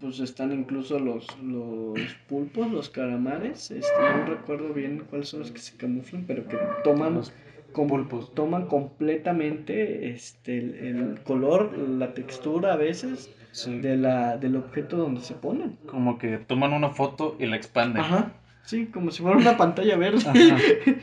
Pues 0.00 0.20
están 0.20 0.52
incluso 0.52 0.98
los, 1.00 1.26
los 1.42 1.98
pulpos, 2.28 2.70
los 2.70 2.88
calamares. 2.88 3.70
Este, 3.72 3.92
no 4.00 4.26
recuerdo 4.26 4.72
bien 4.72 5.02
cuáles 5.10 5.28
son 5.28 5.40
los 5.40 5.50
que 5.50 5.58
se 5.58 5.76
camuflan, 5.76 6.24
pero 6.26 6.46
que 6.46 6.56
toman, 6.84 7.14
Los 7.16 7.32
pulpos. 7.74 8.32
toman 8.34 8.66
completamente 8.66 10.08
este, 10.10 10.58
el, 10.58 10.74
el 10.76 11.20
color, 11.24 11.76
la 11.76 12.14
textura 12.14 12.72
a 12.72 12.76
veces 12.76 13.34
Sí. 13.50 13.80
de 13.80 13.96
la, 13.96 14.36
del 14.36 14.54
objeto 14.56 14.96
donde 14.98 15.20
se 15.22 15.34
ponen. 15.34 15.78
Como 15.86 16.18
que 16.18 16.38
toman 16.38 16.72
una 16.72 16.90
foto 16.90 17.34
y 17.40 17.46
la 17.46 17.56
expanden. 17.56 18.02
Ajá. 18.02 18.32
Sí, 18.62 18.86
como 18.86 19.10
si 19.10 19.22
fuera 19.22 19.36
una 19.38 19.56
pantalla 19.56 19.96
verde. 19.96 20.20
Ajá. 20.28 20.56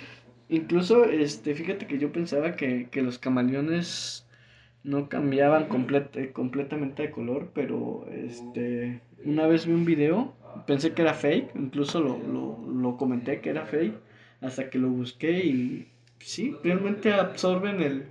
Incluso, 0.50 1.06
este, 1.06 1.56
fíjate 1.56 1.88
que 1.88 1.98
yo 1.98 2.12
pensaba 2.12 2.56
que, 2.56 2.88
que 2.92 3.02
los 3.02 3.18
camaleones 3.18 4.28
no 4.84 5.10
cambiaban 5.10 5.68
complet- 5.70 6.16
eh, 6.16 6.32
completamente 6.32 7.04
de 7.04 7.12
color, 7.12 7.50
pero 7.54 8.06
este, 8.12 9.02
una 9.24 9.48
vez 9.48 9.66
vi 9.66 9.74
un 9.74 9.86
video, 9.86 10.34
pensé 10.68 10.94
que 10.94 11.02
era 11.02 11.16
fake, 11.16 11.56
incluso 11.56 12.00
lo, 12.00 12.20
lo, 12.20 12.60
lo 12.72 12.98
comenté 12.98 13.42
que 13.42 13.50
era 13.50 13.66
fake, 13.66 13.96
hasta 14.42 14.70
que 14.70 14.78
lo 14.78 14.90
busqué 14.90 15.32
y 15.44 15.88
sí, 16.20 16.56
realmente 16.64 17.12
absorben 17.12 17.82
el, 17.82 18.06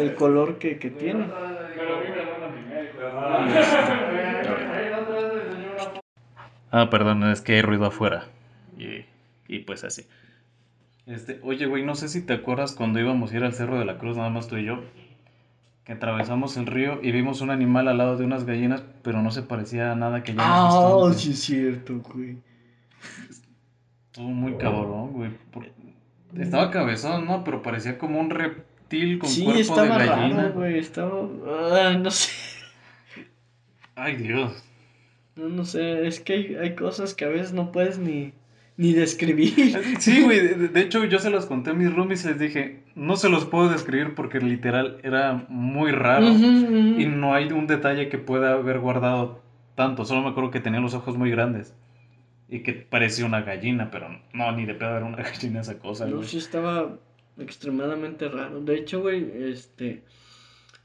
el 0.00 0.14
color 0.14 0.58
que, 0.58 0.78
que 0.78 0.90
tienen. 0.90 1.26
Ah, 6.70 6.90
perdón, 6.90 7.22
es 7.30 7.40
que 7.40 7.54
hay 7.54 7.62
ruido 7.62 7.86
afuera. 7.86 8.26
Y, 8.76 9.04
y 9.46 9.60
pues 9.60 9.84
así. 9.84 10.06
Este, 11.06 11.38
oye, 11.42 11.66
güey, 11.66 11.84
no 11.84 11.94
sé 11.94 12.08
si 12.08 12.22
te 12.22 12.32
acuerdas 12.32 12.74
cuando 12.74 12.98
íbamos 12.98 13.32
a 13.32 13.36
ir 13.36 13.44
al 13.44 13.52
Cerro 13.52 13.78
de 13.78 13.84
la 13.84 13.98
Cruz, 13.98 14.16
nada 14.16 14.30
más 14.30 14.48
tú 14.48 14.56
y 14.56 14.64
yo. 14.64 14.80
Que 15.84 15.92
atravesamos 15.92 16.56
el 16.56 16.66
río 16.66 16.98
y 17.02 17.12
vimos 17.12 17.42
un 17.42 17.50
animal 17.50 17.88
al 17.88 17.98
lado 17.98 18.16
de 18.16 18.24
unas 18.24 18.44
gallinas, 18.46 18.82
pero 19.02 19.20
no 19.20 19.30
se 19.30 19.42
parecía 19.42 19.92
a 19.92 19.94
nada 19.94 20.22
que 20.22 20.32
visto 20.32 20.42
Ah, 20.46 21.04
antes. 21.06 21.20
sí 21.20 21.30
es 21.32 21.40
cierto, 21.40 21.98
güey. 21.98 22.38
Estuvo 24.06 24.28
muy 24.30 24.54
cabrón, 24.56 25.12
güey. 25.12 25.30
por- 25.50 25.68
Estaba 26.38 26.70
cabezón, 26.70 27.26
¿no? 27.26 27.44
Pero 27.44 27.62
parecía 27.62 27.98
como 27.98 28.18
un 28.18 28.30
reptil 28.30 29.18
con 29.18 29.28
Sí, 29.28 29.44
cuerpo 29.44 29.56
de 29.58 29.60
estaba 29.62 29.98
gallina. 29.98 30.42
raro, 30.44 30.54
güey, 30.54 30.78
estaba... 30.78 31.28
ah, 31.46 31.98
no 32.00 32.10
sé. 32.10 32.30
Ay, 33.94 34.16
Dios. 34.16 34.64
No, 35.36 35.48
no 35.48 35.64
sé, 35.64 36.06
es 36.06 36.18
que 36.20 36.32
hay, 36.32 36.54
hay 36.56 36.74
cosas 36.74 37.12
que 37.14 37.24
a 37.24 37.28
veces 37.28 37.52
no 37.52 37.72
puedes 37.72 37.98
ni, 37.98 38.32
ni 38.76 38.92
describir. 38.92 39.54
Sí, 40.00 40.22
güey, 40.22 40.40
de, 40.40 40.68
de 40.68 40.80
hecho 40.80 41.04
yo 41.04 41.18
se 41.18 41.30
los 41.30 41.46
conté 41.46 41.70
a 41.70 41.74
mis 41.74 41.94
roomies 41.94 42.24
y 42.24 42.28
les 42.28 42.38
dije, 42.38 42.82
no 42.94 43.16
se 43.16 43.28
los 43.28 43.44
puedo 43.44 43.68
describir 43.68 44.14
porque 44.14 44.40
literal 44.40 44.98
era 45.02 45.46
muy 45.48 45.92
raro 45.92 46.26
y 46.26 47.06
no 47.06 47.34
hay 47.34 47.52
un 47.52 47.66
detalle 47.66 48.08
que 48.08 48.18
pueda 48.18 48.54
haber 48.54 48.80
guardado 48.80 49.40
tanto, 49.74 50.04
solo 50.04 50.22
me 50.22 50.30
acuerdo 50.30 50.50
que 50.50 50.60
tenía 50.60 50.80
los 50.80 50.94
ojos 50.94 51.16
muy 51.16 51.30
grandes 51.30 51.74
y 52.48 52.60
que 52.60 52.72
parecía 52.72 53.26
una 53.26 53.42
gallina, 53.42 53.90
pero 53.90 54.08
no, 54.32 54.52
ni 54.52 54.66
de 54.66 54.74
pedo 54.74 54.96
era 54.96 55.06
una 55.06 55.16
gallina 55.22 55.60
esa 55.60 55.78
cosa, 55.78 56.06
No, 56.06 56.22
sí 56.22 56.38
estaba 56.38 56.98
extremadamente 57.38 58.28
raro. 58.28 58.60
De 58.60 58.76
hecho, 58.76 59.00
güey, 59.00 59.28
este, 59.50 60.02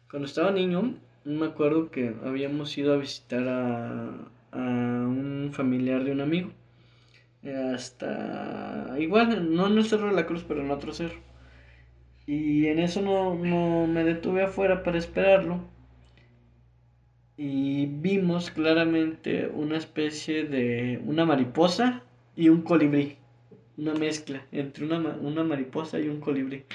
cuando 0.10 0.28
estaba 0.28 0.52
niño, 0.52 0.95
me 1.26 1.45
acuerdo 1.45 1.91
que 1.91 2.16
habíamos 2.26 2.76
ido 2.78 2.94
a 2.94 2.98
visitar 2.98 3.48
a, 3.48 4.10
a 4.52 4.57
un 4.57 5.52
familiar 5.53 6.03
de 6.03 6.11
un 6.11 6.22
amigo. 6.22 6.52
Hasta, 7.44 8.95
igual, 8.99 9.56
no 9.56 9.68
en 9.68 9.78
el 9.78 9.86
Cerro 9.86 10.07
de 10.07 10.14
la 10.16 10.26
Cruz, 10.26 10.44
pero 10.48 10.61
en 10.61 10.72
otro 10.72 10.94
cerro. 10.94 11.20
Y 12.26 12.68
en 12.68 12.80
eso 12.80 13.02
no, 13.02 13.36
no 13.36 13.88
me 13.88 14.03
detuve 14.03 14.44
afuera 14.44 14.84
para 14.84 14.98
esperarlo. 14.98 15.61
Y 17.38 17.86
vimos 17.88 18.52
claramente 18.52 19.48
una 19.48 19.78
especie 19.78 20.44
de 20.44 21.02
una 21.06 21.26
mariposa 21.26 22.03
y 22.36 22.49
un 22.49 22.61
colibrí. 22.61 23.18
Una 23.78 23.94
mezcla 23.94 24.45
entre 24.52 24.86
una, 24.86 24.98
una 24.98 25.44
mariposa 25.44 25.99
y 25.99 26.10
un 26.10 26.20
colibrí. 26.20 26.66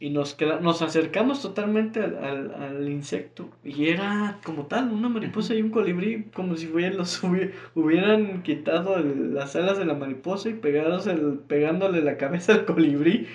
Y 0.00 0.10
nos, 0.10 0.34
queda- 0.34 0.60
nos 0.60 0.82
acercamos 0.82 1.40
totalmente 1.40 2.00
al, 2.00 2.16
al- 2.22 2.54
al 2.54 2.88
insecto. 2.88 3.48
Y 3.64 3.86
era 3.88 4.40
como 4.44 4.66
tal, 4.66 4.90
una 4.92 5.08
mariposa 5.08 5.54
y 5.54 5.62
un 5.62 5.70
colibrí, 5.70 6.24
como 6.34 6.56
si 6.56 6.66
hubieran, 6.66 6.96
los 6.98 7.22
hubi- 7.22 7.52
hubieran 7.74 8.42
quitado 8.42 8.98
las 8.98 9.56
alas 9.56 9.78
de 9.78 9.84
la 9.86 9.94
mariposa 9.94 10.50
y 10.50 10.54
pegados 10.54 11.06
el, 11.06 11.38
pegándole 11.46 12.02
la 12.02 12.16
cabeza 12.18 12.52
al 12.54 12.64
colibrí. 12.66 13.26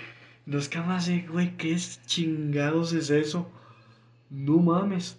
Nos 0.46 0.68
quedamos 0.70 0.96
así, 0.96 1.26
güey, 1.30 1.56
¿qué 1.58 1.72
es 1.74 2.02
chingados 2.06 2.94
es 2.94 3.10
eso? 3.10 3.50
No 4.30 4.58
mames. 4.58 5.18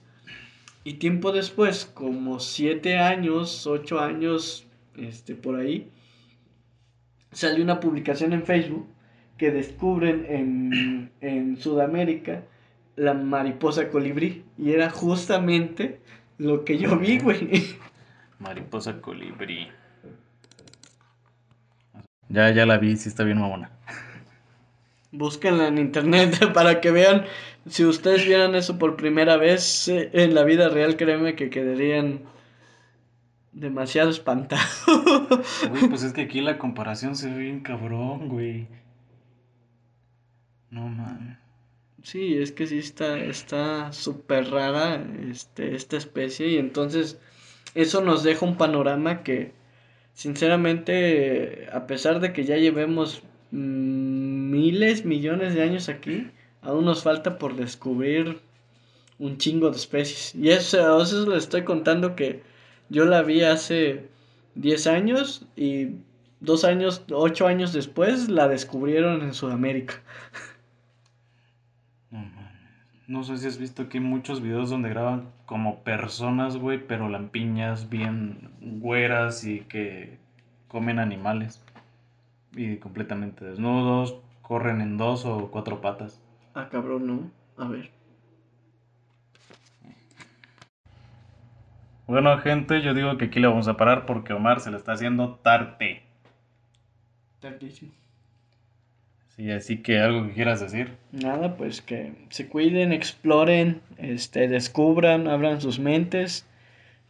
Y 0.85 0.95
tiempo 0.95 1.33
después, 1.33 1.85
como 1.95 2.39
siete 2.41 2.99
años, 2.99 3.67
ocho 3.67 3.99
años, 4.01 4.67
este, 4.97 5.35
por 5.35 5.57
ahí, 5.57 5.89
salió 7.33 7.63
una 7.65 7.81
publicación 7.81 8.33
en 8.33 8.45
Facebook 8.45 8.87
que 9.41 9.51
descubren 9.51 10.27
en, 10.29 11.11
en 11.23 11.57
Sudamérica 11.57 12.43
la 12.97 13.15
mariposa 13.15 13.89
colibrí. 13.89 14.45
Y 14.59 14.73
era 14.73 14.91
justamente 14.91 15.99
lo 16.37 16.63
que 16.63 16.77
yo 16.77 16.99
vi, 16.99 17.21
güey. 17.21 17.79
Mariposa 18.39 19.01
colibrí. 19.01 19.69
Ya, 22.29 22.51
ya 22.51 22.67
la 22.67 22.77
vi, 22.77 22.99
sí 22.99 23.09
está 23.09 23.25
bien 23.25 23.41
mamona. 23.41 23.71
Búsquenla 25.11 25.69
en 25.69 25.79
internet 25.79 26.53
para 26.53 26.83
que 26.83 26.91
vean. 26.91 27.25
Si 27.67 27.87
ustedes 27.87 28.27
vieran 28.27 28.55
eso 28.55 28.79
por 28.79 28.97
primera 28.97 29.39
vez 29.39 29.89
eh, 29.89 30.11
en 30.13 30.35
la 30.35 30.45
vida 30.45 30.69
real, 30.69 30.99
créeme 30.99 31.35
que 31.35 31.49
quedarían 31.49 32.21
demasiado 33.53 34.11
espantados. 34.11 34.85
Güey, 35.71 35.89
pues 35.89 36.03
es 36.03 36.13
que 36.13 36.21
aquí 36.21 36.43
la 36.43 36.59
comparación 36.59 37.17
se 37.17 37.31
ve 37.31 37.39
bien 37.39 37.61
cabrón, 37.61 38.29
güey. 38.29 38.69
No 40.71 40.89
mames. 40.89 41.39
Sí, 42.03 42.39
es 42.39 42.53
que 42.53 42.67
sí 42.67 42.79
está 42.79 43.19
está 43.19 43.93
súper 43.93 44.51
rara 44.51 45.05
este, 45.31 45.75
esta 45.75 45.97
especie 45.99 46.49
y 46.49 46.57
entonces 46.57 47.19
eso 47.75 48.01
nos 48.01 48.23
deja 48.23 48.47
un 48.47 48.57
panorama 48.57 49.23
que 49.23 49.53
sinceramente 50.15 51.69
a 51.73 51.87
pesar 51.87 52.21
de 52.21 52.33
que 52.33 52.45
ya 52.45 52.57
llevemos 52.57 53.23
mm, 53.51 54.51
miles, 54.51 55.05
millones 55.05 55.55
de 55.55 55.63
años 55.63 55.89
aquí, 55.89 56.31
aún 56.63 56.85
nos 56.85 57.03
falta 57.03 57.39
por 57.39 57.57
descubrir 57.57 58.41
un 59.19 59.37
chingo 59.39 59.71
de 59.71 59.77
especies. 59.77 60.35
Y 60.35 60.51
eso, 60.51 61.03
eso 61.03 61.27
les 61.29 61.45
estoy 61.45 61.65
contando 61.65 62.17
que 62.17 62.43
yo 62.89 63.05
la 63.05 63.23
vi 63.23 63.43
hace 63.43 64.09
10 64.55 64.87
años 64.87 65.47
y 65.57 65.97
dos 66.41 66.65
años, 66.65 67.05
ocho 67.13 67.47
años 67.47 67.73
después 67.73 68.29
la 68.29 68.49
descubrieron 68.49 69.23
en 69.23 69.35
Sudamérica. 69.35 70.03
No 73.11 73.25
sé 73.25 73.39
si 73.39 73.49
has 73.49 73.59
visto 73.59 73.89
que 73.89 73.99
hay 73.99 74.05
muchos 74.05 74.41
videos 74.41 74.71
donde 74.71 74.89
graban 74.89 75.33
como 75.45 75.81
personas, 75.83 76.57
güey, 76.57 76.79
pero 76.79 77.09
lampiñas 77.09 77.91
bien 77.91 78.53
güeras 78.61 79.43
y 79.45 79.63
que 79.63 80.17
comen 80.69 81.01
animales. 81.01 81.61
Y 82.53 82.77
completamente 82.77 83.45
desnudos, 83.45 84.15
corren 84.43 84.81
en 84.81 84.97
dos 84.97 85.25
o 85.25 85.51
cuatro 85.51 85.81
patas. 85.81 86.23
Ah, 86.55 86.69
cabrón, 86.71 87.09
no. 87.09 87.31
A 87.57 87.67
ver. 87.67 87.91
Bueno, 92.07 92.39
gente, 92.39 92.81
yo 92.81 92.95
digo 92.95 93.19
que 93.19 93.25
aquí 93.25 93.41
le 93.41 93.49
vamos 93.49 93.67
a 93.67 93.77
parar 93.77 94.07
porque 94.07 94.35
Omar 94.35 94.61
se 94.61 94.71
le 94.71 94.77
está 94.77 94.93
haciendo 94.93 95.35
tarde. 95.43 96.05
Tardísimo. 97.41 97.91
Sí, 99.41 99.51
así 99.53 99.79
que 99.79 99.99
algo 99.99 100.27
que 100.27 100.35
quieras 100.35 100.61
decir. 100.61 100.99
Nada, 101.13 101.57
pues 101.57 101.81
que 101.81 102.13
se 102.29 102.47
cuiden, 102.47 102.93
exploren, 102.93 103.81
este, 103.97 104.49
descubran, 104.49 105.29
abran 105.29 105.63
sus 105.63 105.79
mentes 105.79 106.47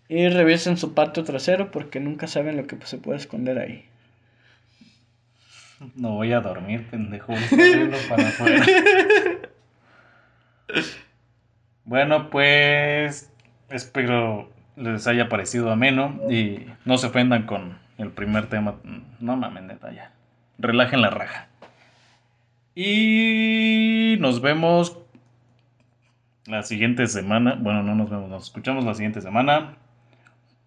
y 0.09 0.29
revisen 0.29 0.77
su 0.77 0.95
patio 0.95 1.25
trasero 1.25 1.73
porque 1.73 1.99
nunca 1.99 2.29
saben 2.29 2.57
lo 2.57 2.69
que 2.69 2.77
se 2.87 2.99
puede 2.99 3.19
esconder 3.19 3.59
ahí. 3.59 3.85
No 5.97 6.13
voy 6.13 6.31
a 6.31 6.39
dormir, 6.39 6.87
pendejo. 6.89 7.33
voy 7.33 7.91
para 8.09 8.29
afuera. 8.29 8.65
Bueno, 11.83 12.31
pues 12.31 13.33
espero 13.71 14.53
les 14.77 15.09
haya 15.09 15.29
parecido 15.29 15.73
ameno 15.73 16.21
y 16.31 16.65
no 16.85 16.97
se 16.97 17.09
ofendan 17.09 17.43
con 17.47 17.77
el 17.99 18.13
primer 18.13 18.47
tema. 18.47 18.77
No 19.19 19.35
mames, 19.35 19.65
neta, 19.65 19.91
ya. 19.91 20.13
Relajen 20.59 21.03
la 21.03 21.11
raja. 21.11 21.50
Y 22.83 24.17
nos 24.21 24.41
vemos 24.41 24.97
la 26.47 26.63
siguiente 26.63 27.07
semana. 27.09 27.59
Bueno, 27.61 27.83
no 27.83 27.95
nos 27.95 28.09
vemos, 28.09 28.31
nos 28.31 28.45
escuchamos 28.45 28.87
la 28.87 28.95
siguiente 28.95 29.21
semana. 29.21 29.77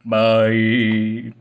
Bye. 0.03 1.33